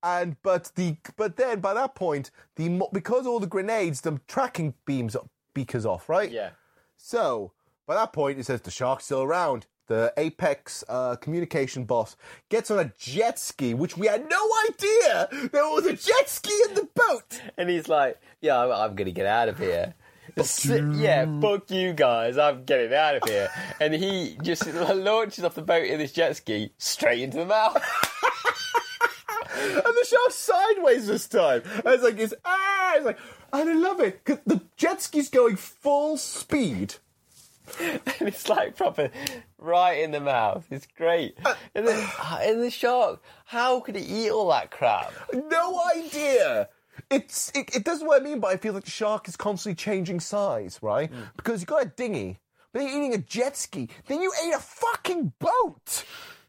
And 0.02 0.36
but 0.43 0.73
the 0.77 0.97
but 1.16 1.36
then 1.36 1.61
by 1.61 1.74
that 1.74 1.94
point 1.94 2.31
the 2.57 2.81
because 2.93 3.27
all 3.27 3.39
the 3.39 3.47
grenades 3.47 4.01
the 4.01 4.19
tracking 4.27 4.73
beams 4.86 5.15
beakers 5.52 5.85
off 5.85 6.09
right 6.09 6.31
Yeah. 6.31 6.51
so 6.97 7.52
by 7.86 7.94
that 7.97 8.12
point 8.12 8.39
it 8.39 8.47
says 8.47 8.62
the 8.62 8.70
shark's 8.70 9.05
still 9.05 9.23
around 9.23 9.66
the 9.91 10.12
apex 10.17 10.85
uh, 10.89 11.17
communication 11.17 11.85
boss 11.85 12.17
gets 12.49 12.71
on 12.71 12.79
a 12.79 12.93
jet 12.97 13.39
ski 13.41 13.75
which 13.75 13.97
we 13.97 14.07
had 14.07 14.23
no 14.31 14.43
idea 14.71 15.29
there 15.53 15.65
was 15.65 15.85
a 15.85 15.93
jet 15.95 16.29
ski 16.29 16.53
in 16.69 16.75
the 16.77 16.89
boat 16.95 17.41
And 17.59 17.69
he's 17.69 17.89
like, 17.89 18.21
"Yeah, 18.41 18.62
I'm, 18.62 18.71
I'm 18.71 18.95
gonna 18.95 19.11
get 19.11 19.27
out 19.27 19.49
of 19.49 19.59
here." 19.59 19.95
Si- 20.43 20.79
Yeah, 20.95 21.27
fuck 21.41 21.71
you 21.73 21.93
guys, 21.93 22.39
I'm 22.39 22.65
getting 22.65 22.95
out 22.95 23.17
of 23.17 23.29
here. 23.29 23.51
and 23.81 23.93
he 23.93 24.39
just 24.43 24.65
launches 25.09 25.43
off 25.45 25.57
the 25.57 25.62
boat 25.62 25.85
in 25.85 25.99
this 25.99 26.12
jet 26.12 26.37
ski 26.37 26.73
straight 26.79 27.21
into 27.21 27.39
the 27.39 27.47
mouth. 27.47 27.75
and 29.57 29.75
the 29.85 30.07
shark's 30.09 30.35
sideways 30.37 31.07
this 31.09 31.27
time. 31.29 31.62
And 31.85 31.87
it's 31.89 32.03
like 32.05 32.19
it's 32.19 32.35
ah, 32.45 32.93
it's 32.97 33.05
like, 33.07 33.19
and 33.53 33.69
I 33.71 33.75
love 33.75 34.01
it 34.01 34.25
because 34.25 34.41
the 34.47 34.61
jet 34.77 35.03
ski's 35.03 35.29
going 35.29 35.57
full 35.57 36.17
speed. 36.17 36.95
and 37.81 38.29
it's 38.29 38.49
like 38.49 38.77
proper 38.77 39.11
right 39.59 40.01
in 40.01 40.11
the 40.11 40.21
mouth. 40.21 40.67
It's 40.71 40.87
great. 40.97 41.37
Uh, 41.45 41.55
and 41.75 41.87
then 41.87 42.09
and 42.41 42.63
the 42.63 42.71
shark, 42.71 43.23
how 43.45 43.81
could 43.81 43.97
it 43.97 44.05
eat 44.09 44.31
all 44.31 44.49
that 44.51 44.71
crap? 44.71 45.13
No 45.33 45.81
idea. 45.97 46.69
It's 47.11 47.51
it, 47.55 47.75
it 47.75 47.85
does 47.85 48.03
what 48.03 48.21
I 48.21 48.25
mean, 48.25 48.41
but 48.41 48.49
I 48.49 48.57
feel 48.57 48.73
like 48.73 48.85
the 48.85 48.91
shark 48.91 49.29
is 49.29 49.37
constantly 49.37 49.77
changing 49.77 50.21
size, 50.21 50.79
right? 50.83 51.11
Hmm. 51.11 51.23
Because 51.37 51.61
you 51.61 51.67
got 51.67 51.85
a 51.85 51.89
dinghy, 51.89 52.39
but 52.73 52.83
you're 52.83 52.91
eating 52.91 53.15
a 53.15 53.19
jet 53.19 53.57
ski, 53.57 53.89
then 54.07 54.21
you 54.21 54.33
ate 54.45 54.55
a 54.55 54.61
fucking 54.61 55.33
boat. 55.39 56.05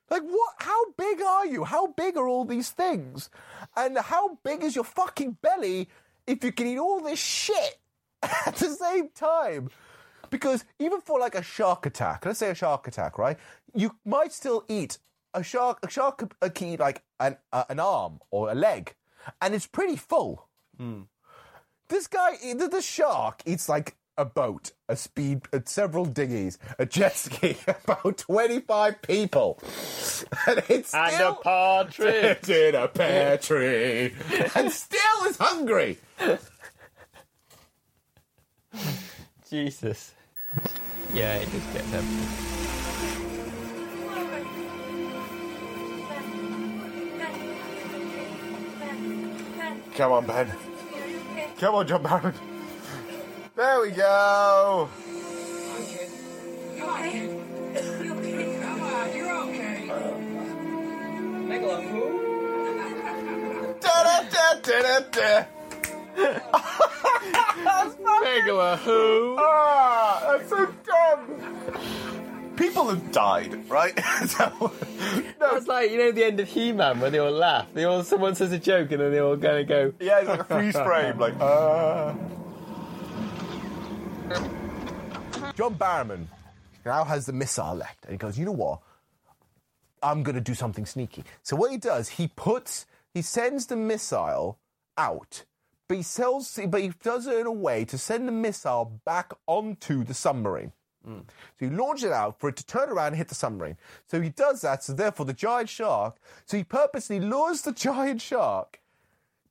Like 0.09 0.23
what? 0.23 0.53
How 0.57 0.91
big 0.97 1.21
are 1.21 1.45
you? 1.45 1.63
How 1.63 1.87
big 1.87 2.17
are 2.17 2.27
all 2.27 2.43
these 2.43 2.69
things? 2.69 3.29
And 3.77 3.97
how 3.97 4.37
big 4.43 4.61
is 4.61 4.75
your 4.75 4.83
fucking 4.83 5.37
belly 5.41 5.87
if 6.27 6.43
you 6.43 6.51
can 6.51 6.67
eat 6.67 6.77
all 6.77 6.99
this 6.99 7.19
shit 7.19 7.79
at 8.21 8.55
the 8.55 8.69
same 8.75 9.09
time? 9.15 9.69
Because 10.31 10.65
even 10.79 11.01
for 11.01 11.19
like 11.19 11.35
a 11.35 11.43
shark 11.43 11.85
attack, 11.85 12.25
let's 12.25 12.39
say 12.39 12.49
a 12.49 12.55
shark 12.55 12.87
attack, 12.87 13.17
right? 13.19 13.37
You 13.75 13.95
might 14.05 14.31
still 14.33 14.63
eat 14.67 14.97
a 15.35 15.43
shark. 15.43 15.77
A 15.83 15.89
shark 15.89 16.17
could- 16.17 16.33
uh, 16.41 16.49
eat 16.59 16.79
like 16.79 17.03
an 17.19 17.37
uh, 17.53 17.65
an 17.69 17.79
arm 17.79 18.19
or 18.31 18.49
a 18.49 18.55
leg, 18.55 18.95
and 19.41 19.53
it's 19.53 19.67
pretty 19.67 19.95
full. 19.97 20.47
This 21.89 22.07
guy, 22.07 22.37
the, 22.57 22.67
the 22.67 22.81
shark, 22.81 23.43
eats 23.45 23.69
like 23.69 23.95
a 24.17 24.25
boat, 24.25 24.71
a 24.89 24.95
speed, 24.95 25.41
uh, 25.53 25.59
several 25.65 26.05
dinghies, 26.05 26.57
a 26.79 26.85
jet 26.85 27.15
ski, 27.25 27.55
about 27.67 28.17
25 28.17 29.01
people. 29.03 29.59
And 30.47 30.63
it's 30.69 30.93
And 30.93 31.13
still 31.13 31.31
a 31.31 31.43
partridge. 31.43 32.49
in 32.49 32.75
a 32.75 32.87
pear 32.87 33.37
tree. 33.37 34.13
and 34.55 34.71
still 34.71 35.25
is 35.27 35.37
hungry. 35.37 35.97
Jesus. 39.49 40.13
Yeah, 41.13 41.35
it 41.35 41.49
just 41.51 41.73
gets 41.73 41.93
everything. 41.93 42.51
Come 49.95 50.11
on, 50.13 50.25
Ben. 50.25 50.51
Come 51.59 51.75
on, 51.75 51.87
John 51.87 52.03
Barrowman. 52.03 52.33
There 53.55 53.81
we 53.81 53.91
go. 53.91 54.89
Come 56.79 56.89
on, 56.89 57.03
kid. 57.03 57.29
Come 58.61 58.81
on, 58.81 59.15
you're 59.15 59.37
okay. 59.43 59.91
Megalo 61.47 61.81
who? 61.89 62.03
Da 63.79 63.95
da 64.03 64.15
da 64.31 64.81
da 64.81 64.99
da. 65.11 65.60
Megalo 68.23 68.77
who? 68.79 69.35
Ah, 69.39 70.37
that's 70.37 70.49
so 70.49 70.73
dumb. 70.85 72.55
People 72.55 72.89
have 72.89 73.11
died, 73.11 73.69
right? 73.69 73.99
so, 74.27 74.71
It's 75.53 75.67
like 75.67 75.91
you 75.91 75.97
know 75.97 76.11
the 76.11 76.23
end 76.23 76.39
of 76.39 76.47
He-Man 76.47 76.99
where 76.99 77.09
they 77.09 77.17
all 77.19 77.31
laugh. 77.31 77.67
They 77.73 77.85
all 77.85 78.03
someone 78.03 78.35
says 78.35 78.51
a 78.51 78.59
joke 78.59 78.91
and 78.91 79.01
then 79.01 79.11
they 79.11 79.19
all 79.19 79.37
kind 79.37 79.57
of 79.57 79.67
go. 79.67 79.93
yeah, 79.99 80.19
it's 80.19 80.29
like 80.29 80.41
a 80.41 80.43
freeze 80.43 80.77
frame, 80.77 81.17
like. 81.17 81.33
Uh... 81.39 82.13
John 85.55 85.75
Barrowman 85.75 86.27
now 86.85 87.03
has 87.03 87.25
the 87.25 87.33
missile 87.33 87.75
left, 87.75 88.05
and 88.05 88.11
he 88.11 88.17
goes, 88.17 88.37
"You 88.37 88.45
know 88.45 88.51
what? 88.51 88.79
I'm 90.03 90.23
going 90.23 90.35
to 90.35 90.41
do 90.41 90.53
something 90.53 90.85
sneaky." 90.85 91.23
So 91.43 91.55
what 91.55 91.71
he 91.71 91.77
does, 91.77 92.09
he 92.09 92.27
puts, 92.27 92.85
he 93.13 93.21
sends 93.21 93.65
the 93.65 93.75
missile 93.75 94.59
out, 94.97 95.43
but 95.91 95.97
he 95.97 96.03
sells, 96.03 96.57
but 96.69 96.79
he 96.79 96.93
does 97.03 97.27
it 97.27 97.37
in 97.37 97.45
a 97.45 97.51
way 97.51 97.83
to 97.83 97.97
send 97.97 98.25
the 98.25 98.31
missile 98.31 99.01
back 99.03 99.33
onto 99.45 100.05
the 100.05 100.13
submarine. 100.13 100.71
So 101.05 101.25
he 101.59 101.69
launches 101.69 102.05
it 102.05 102.13
out 102.13 102.39
for 102.39 102.47
it 102.47 102.55
to 102.55 102.65
turn 102.65 102.87
around 102.87 103.07
and 103.07 103.17
hit 103.17 103.27
the 103.27 103.35
submarine. 103.35 103.75
So 104.07 104.21
he 104.21 104.29
does 104.29 104.61
that. 104.61 104.85
So 104.85 104.93
therefore, 104.93 105.25
the 105.25 105.33
giant 105.33 105.67
shark. 105.67 106.15
So 106.45 106.55
he 106.55 106.63
purposely 106.63 107.19
lures 107.19 107.63
the 107.63 107.73
giant 107.73 108.21
shark 108.21 108.79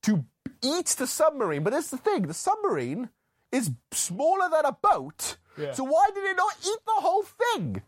to 0.01 0.25
eat 0.62 0.87
the 0.87 1.07
submarine. 1.07 1.62
But 1.62 1.75
that's 1.75 1.91
the 1.91 1.99
thing: 1.99 2.23
the 2.23 2.33
submarine 2.33 3.11
is 3.53 3.73
smaller 3.93 4.49
than 4.49 4.65
a 4.65 4.73
boat. 4.73 5.37
Yeah. 5.59 5.73
So 5.73 5.85
why 5.85 6.07
did 6.15 6.25
it 6.25 6.39
not 6.39 6.55
eat 6.65 6.79
the 6.87 7.03
whole 7.03 7.25
thing? 7.25 7.83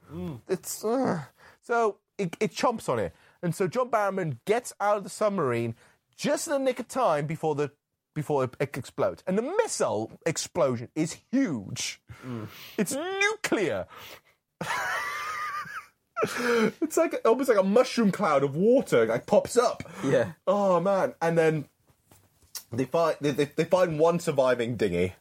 It's 0.46 0.84
uh, 0.84 1.22
so 1.62 1.96
it, 2.18 2.36
it 2.38 2.50
chomps 2.50 2.86
on 2.90 2.98
it, 2.98 3.14
and 3.42 3.54
so 3.54 3.66
John 3.66 3.88
Barrowman 3.88 4.40
gets 4.44 4.74
out 4.78 4.98
of 4.98 5.04
the 5.04 5.10
submarine 5.10 5.74
just 6.14 6.48
in 6.48 6.52
the 6.52 6.58
nick 6.58 6.80
of 6.80 6.88
time 6.88 7.24
before 7.26 7.54
the 7.54 7.70
before 8.14 8.44
it, 8.44 8.56
it 8.60 8.76
explodes. 8.76 9.22
And 9.26 9.36
the 9.38 9.42
missile 9.62 10.12
explosion 10.26 10.88
is 10.94 11.18
huge. 11.30 12.00
It's 12.76 12.92
nuclear. 12.92 13.86
it's 16.80 16.96
like 16.96 17.20
almost 17.24 17.48
like 17.48 17.58
a 17.58 17.62
mushroom 17.62 18.10
cloud 18.12 18.42
of 18.44 18.54
water 18.56 19.06
like 19.06 19.26
pops 19.26 19.56
up. 19.56 19.82
Yeah. 20.04 20.32
Oh 20.46 20.80
man! 20.80 21.14
And 21.20 21.36
then 21.36 21.64
they 22.72 22.84
find 22.84 23.16
they, 23.20 23.32
they, 23.32 23.44
they 23.46 23.64
find 23.64 23.98
one 23.98 24.20
surviving 24.20 24.76
dinghy 24.76 25.14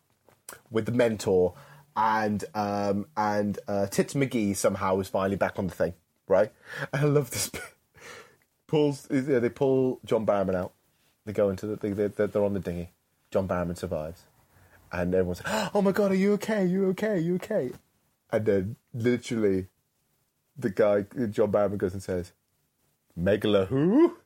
with 0.69 0.85
the 0.85 0.91
mentor, 0.91 1.53
and 1.95 2.43
um 2.53 3.07
and 3.17 3.57
uh, 3.67 3.87
Tits 3.87 4.13
McGee 4.13 4.55
somehow 4.55 4.99
is 4.99 5.07
finally 5.07 5.37
back 5.37 5.57
on 5.57 5.67
the 5.67 5.73
thing, 5.73 5.93
right? 6.27 6.51
And 6.93 7.01
I 7.03 7.05
love 7.05 7.31
this. 7.31 7.49
bit. 7.49 7.61
Pulls 8.67 9.07
yeah, 9.11 9.39
they 9.39 9.49
pull 9.49 9.99
John 10.05 10.25
Barrowman 10.25 10.55
out. 10.55 10.73
They 11.25 11.33
go 11.33 11.49
into 11.49 11.67
the 11.67 11.75
they, 11.75 11.91
they, 11.91 12.07
they're 12.07 12.43
on 12.43 12.53
the 12.53 12.59
dinghy. 12.59 12.91
John 13.29 13.47
Barrowman 13.47 13.77
survives, 13.77 14.23
and 14.91 15.13
everyone's 15.13 15.43
like, 15.43 15.71
"Oh 15.75 15.81
my 15.81 15.91
god, 15.91 16.11
are 16.11 16.15
you 16.15 16.33
okay? 16.33 16.63
Are 16.63 16.65
you 16.65 16.87
okay? 16.89 17.07
Are 17.13 17.17
you 17.17 17.35
okay?" 17.35 17.71
And 18.31 18.45
then 18.45 18.75
literally, 18.93 19.67
the 20.57 20.69
guy 20.69 21.01
John 21.29 21.51
Barrowman 21.51 21.77
goes 21.77 21.93
and 21.93 22.03
says, 22.03 22.31
"Megala 23.19 23.67
who?" 23.67 24.17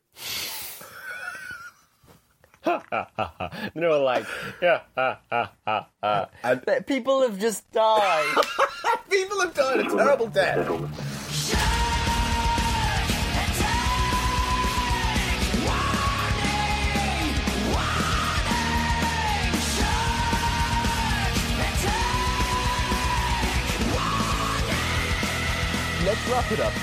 They're 3.76 3.90
all 3.92 4.04
like, 4.04 4.26
yeah, 4.60 4.82
ha, 4.96 5.20
ha, 5.30 5.52
ha, 5.68 5.88
ha. 6.02 6.30
But 6.66 6.88
people 6.88 7.22
have 7.22 7.40
just 7.40 7.70
died. 7.72 8.36
People 9.10 9.40
have 9.42 9.54
died 9.54 9.80
a 9.82 9.84
terrible 9.84 10.28
death. 10.28 10.68
Wrap 26.32 26.52
it 26.52 26.60
up 26.60 26.74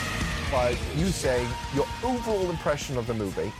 by 0.51 0.77
you 0.97 1.07
saying 1.07 1.49
your 1.75 1.87
overall 2.05 2.49
impression 2.51 2.97
of 2.97 3.07
the 3.07 3.15
movie, 3.15 3.53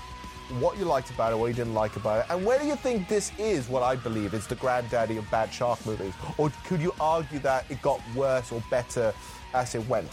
what 0.61 0.79
you 0.79 0.85
liked 0.85 1.11
about 1.11 1.33
it, 1.33 1.37
what 1.37 1.47
you 1.47 1.55
didn't 1.55 1.75
like 1.75 1.97
about 1.97 2.21
it, 2.21 2.27
and 2.31 2.45
whether 2.45 2.65
you 2.65 2.77
think 2.77 3.09
this 3.09 3.33
is 3.39 3.69
what 3.69 3.83
I 3.83 3.97
believe 3.97 4.35
is 4.35 4.47
the 4.47 4.55
granddaddy 4.55 5.17
of 5.17 5.29
bad 5.31 5.53
shark 5.53 5.85
movies, 5.85 6.15
or 6.39 6.53
could 6.67 6.81
you 6.81 6.95
argue 7.01 7.39
that 7.41 7.65
it 7.71 7.83
got 7.83 8.01
worse 8.15 8.53
or 8.53 8.63
better 8.71 9.13
as 9.55 9.75
it 9.75 9.87
went? 9.89 10.11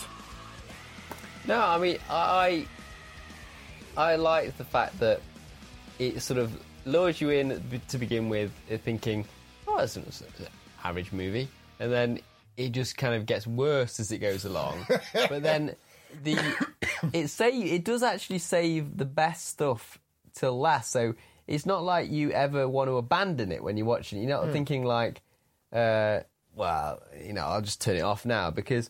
No, 1.46 1.60
I 1.62 1.78
mean, 1.78 1.98
I 2.10 2.66
I 3.96 4.16
like 4.16 4.58
the 4.58 4.66
fact 4.66 5.00
that 5.00 5.22
it 6.00 6.22
sort 6.22 6.40
of 6.40 6.52
lures 6.86 7.22
you 7.22 7.30
in 7.30 7.62
to 7.90 7.98
begin 7.98 8.30
with, 8.30 8.52
thinking, 8.84 9.26
"Oh, 9.68 9.78
it's 9.78 9.98
an 9.98 10.06
average 10.84 11.12
movie," 11.12 11.48
and 11.80 11.92
then 11.92 12.20
it 12.60 12.74
just 12.74 12.98
kind 12.98 13.16
of 13.16 13.26
gets 13.26 13.48
worse 13.48 14.00
as 14.00 14.12
it 14.12 14.18
goes 14.20 14.44
along. 14.46 14.86
but 15.30 15.42
then 15.42 15.76
the 16.24 16.38
it 17.14 17.30
say 17.30 17.50
it 17.58 17.86
does 17.86 18.04
actually 18.04 18.40
save 18.40 18.98
the 18.98 19.06
best 19.06 19.48
stuff 19.48 19.98
till 20.36 20.60
last. 20.60 20.92
So 20.92 21.16
it's 21.48 21.66
not 21.66 21.84
like 21.84 22.12
you 22.12 22.32
ever 22.32 22.68
want 22.68 22.90
to 22.90 22.98
abandon 22.98 23.52
it 23.52 23.64
when 23.64 23.78
you're 23.78 23.88
watching 23.88 24.20
it. 24.20 24.24
You're 24.28 24.38
not 24.38 24.46
Hmm. 24.48 24.52
thinking 24.52 24.84
like, 24.84 25.22
uh, 25.72 26.20
"Well, 26.54 27.02
you 27.26 27.34
know, 27.34 27.46
I'll 27.46 27.62
just 27.62 27.82
turn 27.82 27.96
it 27.96 28.02
off 28.02 28.26
now," 28.26 28.52
because 28.52 28.90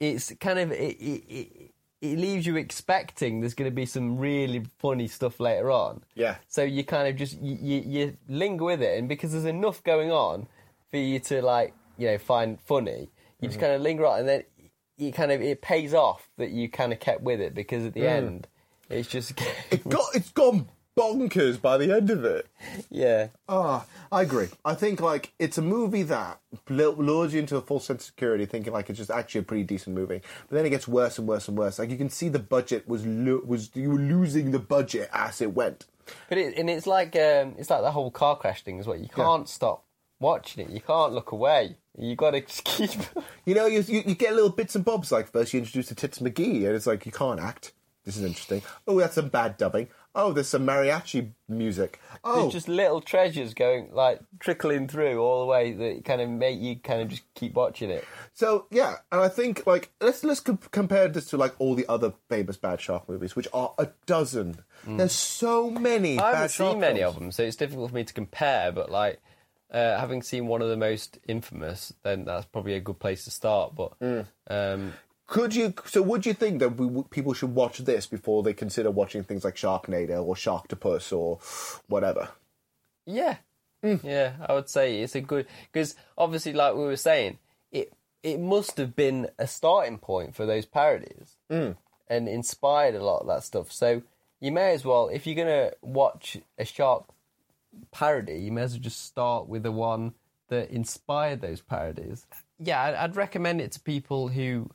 it's 0.00 0.32
kind 0.40 0.58
of 0.58 0.72
it, 0.72 0.96
it, 1.00 1.22
it, 1.28 1.70
it 2.00 2.18
leaves 2.18 2.46
you 2.46 2.56
expecting 2.56 3.40
there's 3.40 3.54
going 3.54 3.70
to 3.70 3.74
be 3.74 3.86
some 3.86 4.18
really 4.18 4.64
funny 4.78 5.08
stuff 5.08 5.40
later 5.40 5.70
on. 5.70 6.02
Yeah. 6.14 6.36
So 6.48 6.62
you 6.62 6.84
kind 6.84 7.08
of 7.08 7.16
just 7.16 7.40
you, 7.40 7.56
you, 7.60 7.82
you 7.86 8.16
linger 8.28 8.64
with 8.64 8.82
it, 8.82 8.98
and 8.98 9.08
because 9.08 9.32
there's 9.32 9.44
enough 9.44 9.82
going 9.84 10.10
on 10.10 10.46
for 10.90 10.96
you 10.98 11.18
to 11.20 11.42
like 11.42 11.74
you 11.98 12.06
know 12.08 12.18
find 12.18 12.60
funny, 12.60 13.10
you 13.40 13.48
just 13.48 13.58
Mhm. 13.58 13.62
kind 13.62 13.72
of 13.74 13.80
linger 13.82 14.06
on, 14.06 14.20
and 14.20 14.28
then 14.28 14.42
you 14.96 15.12
kind 15.12 15.32
of 15.32 15.42
it 15.42 15.60
pays 15.60 15.92
off 15.94 16.28
that 16.38 16.50
you 16.50 16.68
kind 16.68 16.92
of 16.92 17.00
kept 17.00 17.22
with 17.22 17.40
it 17.40 17.54
because 17.54 17.84
at 17.84 17.94
the 17.94 18.02
Mm. 18.02 18.08
end 18.16 18.48
it's 18.90 19.08
just 19.08 19.32
It 19.70 19.88
got 19.88 20.14
it's 20.14 20.30
gone 20.30 20.68
bonkers 20.96 21.60
by 21.60 21.76
the 21.76 21.92
end 21.92 22.08
of 22.10 22.24
it. 22.24 22.46
yeah. 22.88 23.28
Ah, 23.48 23.84
I 24.12 24.22
agree. 24.22 24.46
I 24.64 24.74
think 24.74 25.00
like 25.00 25.32
it's 25.40 25.58
a 25.58 25.62
movie 25.62 26.04
that 26.04 26.38
lures 26.68 27.34
you 27.34 27.40
into 27.40 27.56
a 27.56 27.60
false 27.60 27.84
sense 27.86 28.02
of 28.02 28.06
security, 28.06 28.46
thinking 28.46 28.72
like 28.72 28.88
it's 28.88 28.98
just 28.98 29.10
actually 29.10 29.40
a 29.40 29.44
pretty 29.44 29.64
decent 29.64 29.96
movie. 29.96 30.20
But 30.48 30.54
then 30.56 30.66
it 30.66 30.70
gets 30.70 30.86
worse 30.86 31.18
and 31.18 31.26
worse 31.26 31.48
and 31.48 31.58
worse. 31.58 31.80
Like 31.80 31.90
you 31.90 31.96
can 31.96 32.10
see 32.10 32.28
the 32.28 32.38
budget 32.38 32.86
was 32.88 33.04
lo- 33.04 33.42
was 33.44 33.70
you 33.74 33.90
were 33.90 33.98
losing 33.98 34.52
the 34.52 34.60
budget 34.60 35.08
as 35.12 35.40
it 35.40 35.52
went. 35.54 35.86
But 36.28 36.38
it, 36.38 36.56
and 36.56 36.70
it's 36.70 36.86
like 36.86 37.16
um, 37.16 37.56
it's 37.58 37.70
like 37.70 37.82
the 37.82 37.90
whole 37.90 38.12
car 38.12 38.36
crash 38.36 38.62
thing 38.62 38.78
as 38.78 38.86
well. 38.86 38.96
You 38.96 39.08
can't 39.08 39.48
stop 39.48 39.84
watching 40.24 40.64
it. 40.66 40.70
You 40.72 40.80
can't 40.80 41.12
look 41.12 41.32
away. 41.32 41.76
You 41.96 42.16
got 42.16 42.32
to 42.32 42.40
just 42.52 42.64
keep. 42.64 42.90
You 43.44 43.54
know, 43.54 43.66
you, 43.66 43.80
you 43.86 44.02
you 44.06 44.14
get 44.14 44.34
little 44.34 44.50
bits 44.50 44.74
and 44.74 44.84
bobs. 44.84 45.12
Like 45.12 45.30
first 45.30 45.52
you 45.52 45.60
introduce 45.60 45.88
the 45.90 45.94
Tits 45.94 46.18
McGee, 46.18 46.66
and 46.66 46.74
it's 46.74 46.86
like 46.86 47.06
you 47.06 47.12
can't 47.12 47.38
act. 47.40 47.72
This 48.04 48.16
is 48.18 48.24
interesting. 48.24 48.60
Oh, 48.86 48.98
that's 48.98 49.14
some 49.14 49.28
bad 49.28 49.56
dubbing. 49.56 49.88
Oh, 50.16 50.32
there's 50.32 50.48
some 50.48 50.64
mariachi 50.66 51.30
music. 51.48 52.00
Oh, 52.22 52.42
There's 52.42 52.52
just 52.52 52.68
little 52.68 53.00
treasures 53.00 53.52
going 53.54 53.88
like 53.92 54.20
trickling 54.38 54.86
through 54.86 55.18
all 55.18 55.40
the 55.40 55.46
way 55.46 55.72
that 55.72 56.04
kind 56.04 56.20
of 56.20 56.28
make 56.28 56.60
you 56.60 56.76
kind 56.76 57.00
of 57.02 57.08
just 57.08 57.22
keep 57.34 57.54
watching 57.54 57.90
it. 57.90 58.04
So 58.32 58.66
yeah, 58.70 58.96
and 59.10 59.22
I 59.22 59.28
think 59.28 59.66
like 59.66 59.90
let's 60.00 60.22
let's 60.22 60.40
com- 60.40 60.58
compare 60.70 61.08
this 61.08 61.26
to 61.30 61.36
like 61.36 61.54
all 61.58 61.74
the 61.74 61.86
other 61.88 62.12
famous 62.28 62.56
bad 62.56 62.80
shark 62.80 63.08
movies, 63.08 63.34
which 63.34 63.48
are 63.52 63.72
a 63.78 63.88
dozen. 64.06 64.58
There's 64.86 65.12
so 65.12 65.70
many. 65.70 66.16
Mm. 66.16 66.20
I 66.20 66.26
haven't 66.26 66.40
bad 66.42 66.50
shark 66.50 66.72
seen 66.72 66.80
many 66.80 67.00
films. 67.00 67.16
of 67.16 67.20
them, 67.20 67.32
so 67.32 67.42
it's 67.42 67.56
difficult 67.56 67.88
for 67.90 67.96
me 67.96 68.04
to 68.04 68.14
compare. 68.14 68.70
But 68.70 68.90
like 68.90 69.20
uh, 69.74 69.98
having 69.98 70.22
seen 70.22 70.46
one 70.46 70.62
of 70.62 70.68
the 70.68 70.76
most 70.76 71.18
infamous, 71.28 71.92
then 72.02 72.24
that's 72.24 72.46
probably 72.46 72.74
a 72.74 72.80
good 72.80 72.98
place 72.98 73.24
to 73.24 73.30
start. 73.30 73.74
But 73.74 73.98
Mm. 74.00 74.26
um, 74.48 74.94
Could 75.26 75.54
you? 75.54 75.74
So 75.86 76.00
would 76.02 76.24
you 76.26 76.32
think 76.34 76.60
that 76.60 76.76
we, 76.76 77.02
people 77.10 77.32
should 77.34 77.54
watch 77.54 77.78
this 77.78 78.06
before 78.06 78.42
they 78.42 78.52
consider 78.54 78.90
watching 78.90 79.24
things 79.24 79.44
like 79.44 79.56
Sharknado 79.56 80.22
or 80.24 80.34
Sharktopus 80.34 81.12
or 81.12 81.38
whatever? 81.88 82.28
yeah, 83.06 83.36
Yeah, 83.82 84.32
I 84.48 84.54
would 84.54 84.68
say 84.70 85.00
it's 85.02 85.14
a 85.14 85.20
good 85.20 85.46
because 85.72 85.94
obviously, 86.16 86.52
like 86.54 86.74
we 86.74 86.84
were 86.84 86.96
saying, 86.96 87.38
it 87.72 87.92
it 88.22 88.38
must 88.40 88.78
have 88.78 88.96
been 88.96 89.28
a 89.38 89.46
starting 89.46 89.98
point 89.98 90.34
for 90.34 90.46
those 90.46 90.64
parodies 90.66 91.36
Mm. 91.50 91.76
and 92.08 92.28
inspired 92.28 92.94
a 92.94 93.04
lot 93.04 93.20
of 93.20 93.26
that 93.26 93.44
stuff. 93.44 93.70
So 93.72 94.02
you 94.40 94.52
may 94.52 94.72
as 94.72 94.84
well, 94.84 95.08
if 95.08 95.26
you're 95.26 95.36
gonna 95.36 95.72
watch 95.82 96.38
a 96.58 96.64
shark 96.64 97.04
parody, 97.90 98.38
you 98.38 98.52
may 98.52 98.62
as 98.62 98.72
well 98.72 98.80
just 98.80 99.04
start 99.04 99.48
with 99.48 99.62
the 99.62 99.72
one 99.72 100.14
that 100.48 100.70
inspired 100.70 101.40
those 101.40 101.60
parodies. 101.60 102.26
Yeah, 102.58 102.82
I'd, 102.82 102.94
I'd 102.94 103.16
recommend 103.16 103.60
it 103.60 103.72
to 103.72 103.80
people 103.80 104.28
who, 104.28 104.70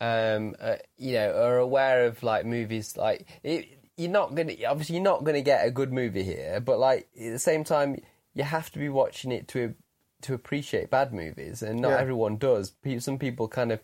um, 0.00 0.54
uh, 0.60 0.76
you 0.96 1.14
know, 1.14 1.32
are 1.32 1.58
aware 1.58 2.06
of 2.06 2.22
like 2.22 2.44
movies. 2.46 2.96
Like 2.96 3.26
it, 3.42 3.78
you're 3.96 4.10
not 4.10 4.34
gonna 4.34 4.54
obviously 4.68 4.96
you're 4.96 5.04
not 5.04 5.24
gonna 5.24 5.42
get 5.42 5.66
a 5.66 5.70
good 5.70 5.92
movie 5.92 6.22
here, 6.24 6.60
but 6.60 6.78
like 6.78 7.08
at 7.16 7.30
the 7.32 7.38
same 7.38 7.64
time, 7.64 7.96
you 8.34 8.44
have 8.44 8.70
to 8.72 8.78
be 8.78 8.88
watching 8.88 9.32
it 9.32 9.48
to 9.48 9.74
to 10.22 10.34
appreciate 10.34 10.90
bad 10.90 11.12
movies, 11.12 11.62
and 11.62 11.80
not 11.80 11.92
Yeah. 11.92 11.98
everyone 12.00 12.36
does. 12.36 12.74
Some 12.98 13.18
people 13.18 13.48
kind 13.48 13.72
of 13.72 13.80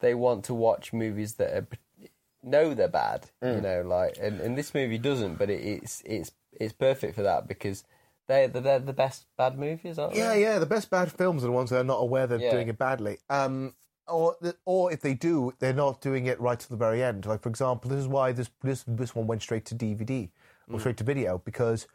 they 0.00 0.14
want 0.14 0.44
to 0.44 0.54
watch 0.54 0.92
movies 0.92 1.34
that 1.34 1.52
are, 1.54 1.66
know 2.42 2.74
they're 2.74 2.88
bad, 2.88 3.30
you 3.42 3.48
Mm. 3.48 3.62
know, 3.62 3.82
like 3.82 4.16
and, 4.20 4.40
and 4.40 4.58
this 4.58 4.74
movie 4.74 4.98
doesn't, 4.98 5.36
but 5.36 5.48
it, 5.50 5.60
it's 5.62 6.02
it's 6.04 6.32
it's 6.60 6.72
perfect 6.72 7.14
for 7.14 7.22
that 7.22 7.46
because 7.46 7.84
they 8.28 8.46
they're 8.48 8.78
the 8.78 8.92
best 8.92 9.26
bad 9.36 9.58
movies, 9.58 9.98
aren't 9.98 10.14
Yeah, 10.14 10.34
they? 10.34 10.42
yeah. 10.42 10.52
yeah. 10.54 10.58
The 10.58 10.66
best 10.66 10.90
bad 10.90 11.12
films 11.12 11.42
are 11.44 11.46
the 11.46 11.52
ones 11.52 11.70
that 11.70 11.80
are 11.80 11.84
not 11.84 11.98
aware 11.98 12.26
they're 12.26 12.40
Yeah. 12.40 12.50
doing 12.50 12.68
it 12.68 12.78
badly. 12.78 13.18
Um, 13.30 13.74
or, 14.08 14.36
or 14.64 14.92
if 14.92 15.00
they 15.00 15.14
do, 15.14 15.52
they're 15.58 15.72
not 15.72 16.00
doing 16.00 16.26
it 16.26 16.40
right 16.40 16.58
to 16.60 16.68
the 16.68 16.76
very 16.76 17.02
end. 17.02 17.26
Like 17.26 17.42
for 17.42 17.48
example, 17.48 17.90
this 17.90 17.98
is 18.00 18.08
why 18.08 18.32
this 18.32 18.50
this 18.62 18.84
this 18.86 19.14
one 19.14 19.26
went 19.26 19.42
straight 19.42 19.64
to 19.66 19.74
DVD 19.74 20.30
or 20.70 20.76
Mm. 20.76 20.80
straight 20.80 20.96
to 20.98 21.04
video 21.04 21.38
because 21.38 21.86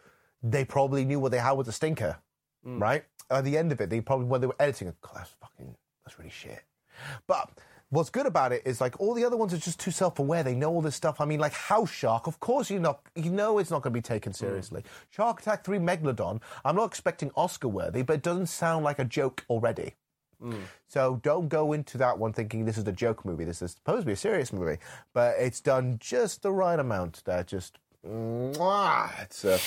they 0.44 0.66
probably 0.66 1.06
knew 1.06 1.20
what 1.20 1.32
they 1.32 1.38
had 1.40 1.54
with 1.54 1.68
the 1.68 1.74
stinker, 1.74 2.18
Mm. 2.66 2.82
right? 2.82 3.06
At 3.30 3.44
the 3.46 3.58
end 3.58 3.72
of 3.72 3.80
it, 3.80 3.90
they 3.90 4.02
probably 4.02 4.26
when 4.26 4.42
they 4.42 4.48
were 4.48 4.56
editing 4.60 4.88
it, 4.90 5.00
God, 5.02 5.12
that's 5.16 5.30
fucking 5.42 5.76
that's 6.06 6.18
really 6.20 6.32
shit. 6.32 6.64
But 7.28 7.50
what's 7.91 8.09
good 8.09 8.26
about 8.26 8.51
it 8.51 8.63
is 8.65 8.81
like 8.81 8.99
all 8.99 9.13
the 9.13 9.23
other 9.23 9.38
ones 9.38 9.53
are 9.53 9.57
just 9.57 9.80
too 9.80 9.91
self-aware. 9.91 10.43
They 10.43 10.55
know 10.55 10.72
all 10.72 10.81
this 10.81 10.95
stuff. 10.95 11.22
I 11.22 11.26
mean, 11.26 11.39
like 11.39 11.53
House 11.53 11.91
Shark. 11.91 12.26
Of 12.26 12.39
course, 12.39 12.72
you 12.72 12.80
know 12.80 12.97
you 13.15 13.30
know 13.30 13.59
it's 13.59 13.69
not 13.69 13.84
going 13.84 13.93
to 13.93 13.97
be 13.97 14.01
taken 14.01 14.31
hmm. 14.31 14.38
seriously. 14.38 14.84
Shark 15.11 15.41
Attack 15.41 15.63
Three 15.63 15.77
Megalodon. 15.77 16.41
I'm 16.65 16.76
not 16.76 16.85
expecting 16.85 17.31
Oscar 17.35 17.68
worthy, 17.68 18.01
but 18.01 18.13
it 18.13 18.23
doesn't 18.23 18.47
sound 18.47 18.84
like 18.84 18.97
a 18.97 19.05
joke 19.05 19.45
already. 19.49 19.93
Hmm. 20.41 20.55
So 20.88 21.19
don't 21.22 21.49
go 21.49 21.73
into 21.73 21.99
that 21.99 22.18
one 22.18 22.34
thinking 22.34 22.65
this 22.65 22.77
is 22.77 22.88
a 22.88 22.91
joke 22.91 23.23
movie. 23.26 23.45
This 23.45 23.61
is 23.61 23.73
supposed 23.73 24.01
to 24.01 24.05
be 24.07 24.13
a 24.13 24.18
serious 24.18 24.51
movie, 24.51 24.77
but 25.13 25.35
it's 25.38 25.61
done 25.61 25.97
just 25.99 26.41
the 26.41 26.51
right 26.51 26.80
amount. 26.80 27.23
That 27.26 27.47
just 27.47 27.77
mwah, 28.07 29.22
it's 29.22 29.43
a 29.43 29.59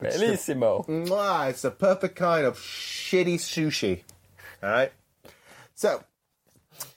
it's 0.00 0.18
the- 0.18 0.26
Bellissimo. 0.26 0.86
mwah, 0.86 1.48
it's 1.48 1.62
the 1.62 1.70
perfect 1.70 2.16
kind 2.16 2.44
of 2.44 2.58
shitty 2.58 3.36
sushi. 3.36 4.02
All 4.62 4.70
right. 4.70 4.92
So 5.74 6.04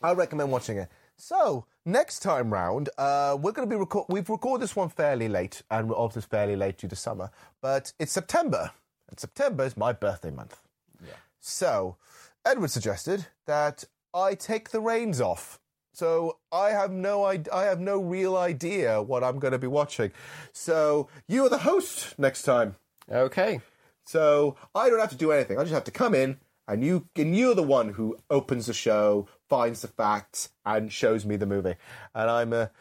I 0.02 0.14
recommend 0.14 0.52
watching 0.52 0.78
it. 0.78 0.90
So 1.18 1.66
next 1.86 2.20
time 2.20 2.54
round, 2.54 2.90
uh, 2.98 3.38
we're 3.40 3.52
going 3.52 3.68
to 3.68 3.76
be 3.76 3.80
record. 3.80 4.06
We've 4.10 4.30
recorded 4.30 4.64
this 4.64 4.76
one 4.76 4.90
fairly 4.90 5.28
late, 5.28 5.64
and 5.72 5.90
we're 5.90 5.98
obviously 5.98 6.28
fairly 6.30 6.56
late 6.56 6.78
due 6.78 6.88
to 6.88 6.96
summer. 6.96 7.32
But 7.62 7.94
it's 8.00 8.12
September, 8.12 8.72
and 9.10 9.20
September 9.20 9.64
is 9.66 9.76
my 9.76 9.94
birthday 9.94 10.32
month. 10.32 10.62
Yeah. 11.04 11.14
So 11.40 11.98
Edward 12.46 12.70
suggested 12.70 13.26
that 13.46 13.84
I 14.14 14.36
take 14.36 14.70
the 14.70 14.80
reins 14.80 15.20
off. 15.20 15.60
So 15.94 16.38
I 16.52 16.70
have 16.70 16.92
no 16.92 17.24
I, 17.24 17.42
I 17.52 17.64
have 17.64 17.80
no 17.80 18.00
real 18.00 18.38
idea 18.38 19.02
what 19.02 19.24
I'm 19.24 19.40
going 19.40 19.54
to 19.54 19.58
be 19.58 19.68
watching. 19.68 20.12
So 20.54 21.10
you 21.28 21.44
are 21.46 21.50
the 21.50 21.58
host 21.58 22.18
next 22.20 22.44
time. 22.44 22.76
Okay. 23.12 23.62
So 24.06 24.56
I 24.76 24.90
don't 24.90 25.00
have 25.00 25.10
to 25.10 25.16
do 25.16 25.32
anything. 25.32 25.58
I 25.58 25.64
just 25.64 25.74
have 25.74 25.84
to 25.86 25.92
come 25.92 26.14
in, 26.14 26.38
and 26.68 26.84
you 26.84 27.08
and 27.16 27.36
you're 27.36 27.56
the 27.56 27.64
one 27.64 27.90
who 27.90 28.18
opens 28.30 28.68
the 28.68 28.74
show, 28.74 29.28
finds 29.50 29.82
the 29.82 29.88
facts, 29.88 30.50
and 30.66 30.92
shows 30.92 31.26
me 31.26 31.36
the 31.36 31.46
movie. 31.46 31.76
And 32.14 32.30
I'm 32.30 32.54
a. 32.54 32.72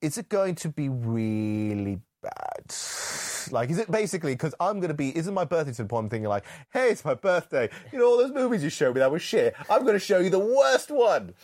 Is 0.00 0.16
it 0.16 0.28
going 0.28 0.54
to 0.56 0.68
be 0.68 0.88
really 0.88 2.00
bad? 2.22 2.74
Like, 3.50 3.70
is 3.70 3.78
it 3.78 3.90
basically 3.90 4.34
because 4.34 4.54
I'm 4.60 4.76
going 4.78 4.88
to 4.88 4.94
be? 4.94 5.16
Isn't 5.16 5.34
my 5.34 5.44
birthday 5.44 5.72
to 5.72 5.82
the 5.82 5.88
point 5.88 6.04
I'm 6.04 6.10
thinking 6.10 6.28
like, 6.28 6.44
hey, 6.72 6.90
it's 6.90 7.04
my 7.04 7.14
birthday. 7.14 7.68
You 7.92 7.98
know 7.98 8.06
all 8.06 8.18
those 8.18 8.32
movies 8.32 8.62
you 8.62 8.70
showed 8.70 8.94
me 8.94 9.00
that 9.00 9.10
was 9.10 9.22
shit. 9.22 9.54
I'm 9.70 9.82
going 9.82 9.94
to 9.94 9.98
show 9.98 10.18
you 10.18 10.30
the 10.30 10.38
worst 10.38 10.90
one. 10.90 11.34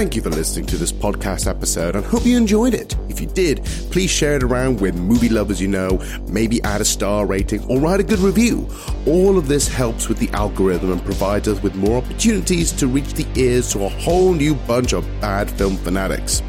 Thank 0.00 0.16
you 0.16 0.22
for 0.22 0.30
listening 0.30 0.64
to 0.68 0.78
this 0.78 0.92
podcast 0.92 1.46
episode 1.46 1.94
and 1.94 2.02
hope 2.02 2.24
you 2.24 2.34
enjoyed 2.34 2.72
it. 2.72 2.96
If 3.10 3.20
you 3.20 3.26
did, 3.26 3.62
please 3.90 4.08
share 4.08 4.36
it 4.36 4.42
around 4.42 4.80
with 4.80 4.96
movie 4.96 5.28
lovers 5.28 5.60
you 5.60 5.68
know, 5.68 6.02
maybe 6.26 6.62
add 6.62 6.80
a 6.80 6.86
star 6.86 7.26
rating 7.26 7.62
or 7.66 7.78
write 7.78 8.00
a 8.00 8.02
good 8.02 8.20
review. 8.20 8.66
All 9.06 9.36
of 9.36 9.46
this 9.46 9.68
helps 9.68 10.08
with 10.08 10.16
the 10.16 10.30
algorithm 10.30 10.90
and 10.90 11.04
provides 11.04 11.48
us 11.48 11.62
with 11.62 11.74
more 11.74 11.98
opportunities 11.98 12.72
to 12.72 12.86
reach 12.86 13.12
the 13.12 13.26
ears 13.38 13.70
to 13.74 13.84
a 13.84 13.90
whole 13.90 14.32
new 14.32 14.54
bunch 14.54 14.94
of 14.94 15.04
bad 15.20 15.50
film 15.50 15.76
fanatics. 15.76 16.42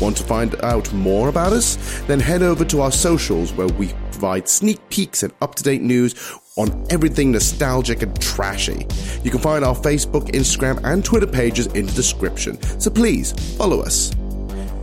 Want 0.00 0.16
to 0.16 0.22
find 0.22 0.58
out 0.62 0.90
more 0.94 1.28
about 1.28 1.52
us? 1.52 1.76
Then 2.06 2.20
head 2.20 2.42
over 2.42 2.64
to 2.64 2.80
our 2.80 2.92
socials 2.92 3.52
where 3.52 3.68
we 3.68 3.92
provide 4.12 4.48
sneak 4.48 4.80
peeks 4.88 5.22
and 5.22 5.34
up 5.42 5.56
to 5.56 5.62
date 5.62 5.82
news 5.82 6.14
on 6.58 6.86
everything 6.90 7.32
nostalgic 7.32 8.02
and 8.02 8.20
trashy. 8.20 8.86
You 9.22 9.30
can 9.30 9.40
find 9.40 9.64
our 9.64 9.74
Facebook, 9.74 10.30
Instagram, 10.32 10.80
and 10.84 11.04
Twitter 11.04 11.26
pages 11.26 11.66
in 11.68 11.86
the 11.86 11.92
description, 11.92 12.60
so 12.78 12.90
please 12.90 13.32
follow 13.56 13.80
us. 13.80 14.12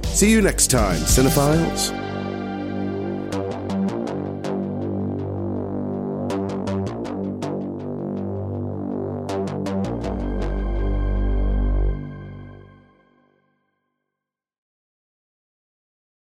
See 0.04 0.32
you 0.32 0.42
next 0.42 0.72
time, 0.72 1.00
Cinephiles. 1.02 2.05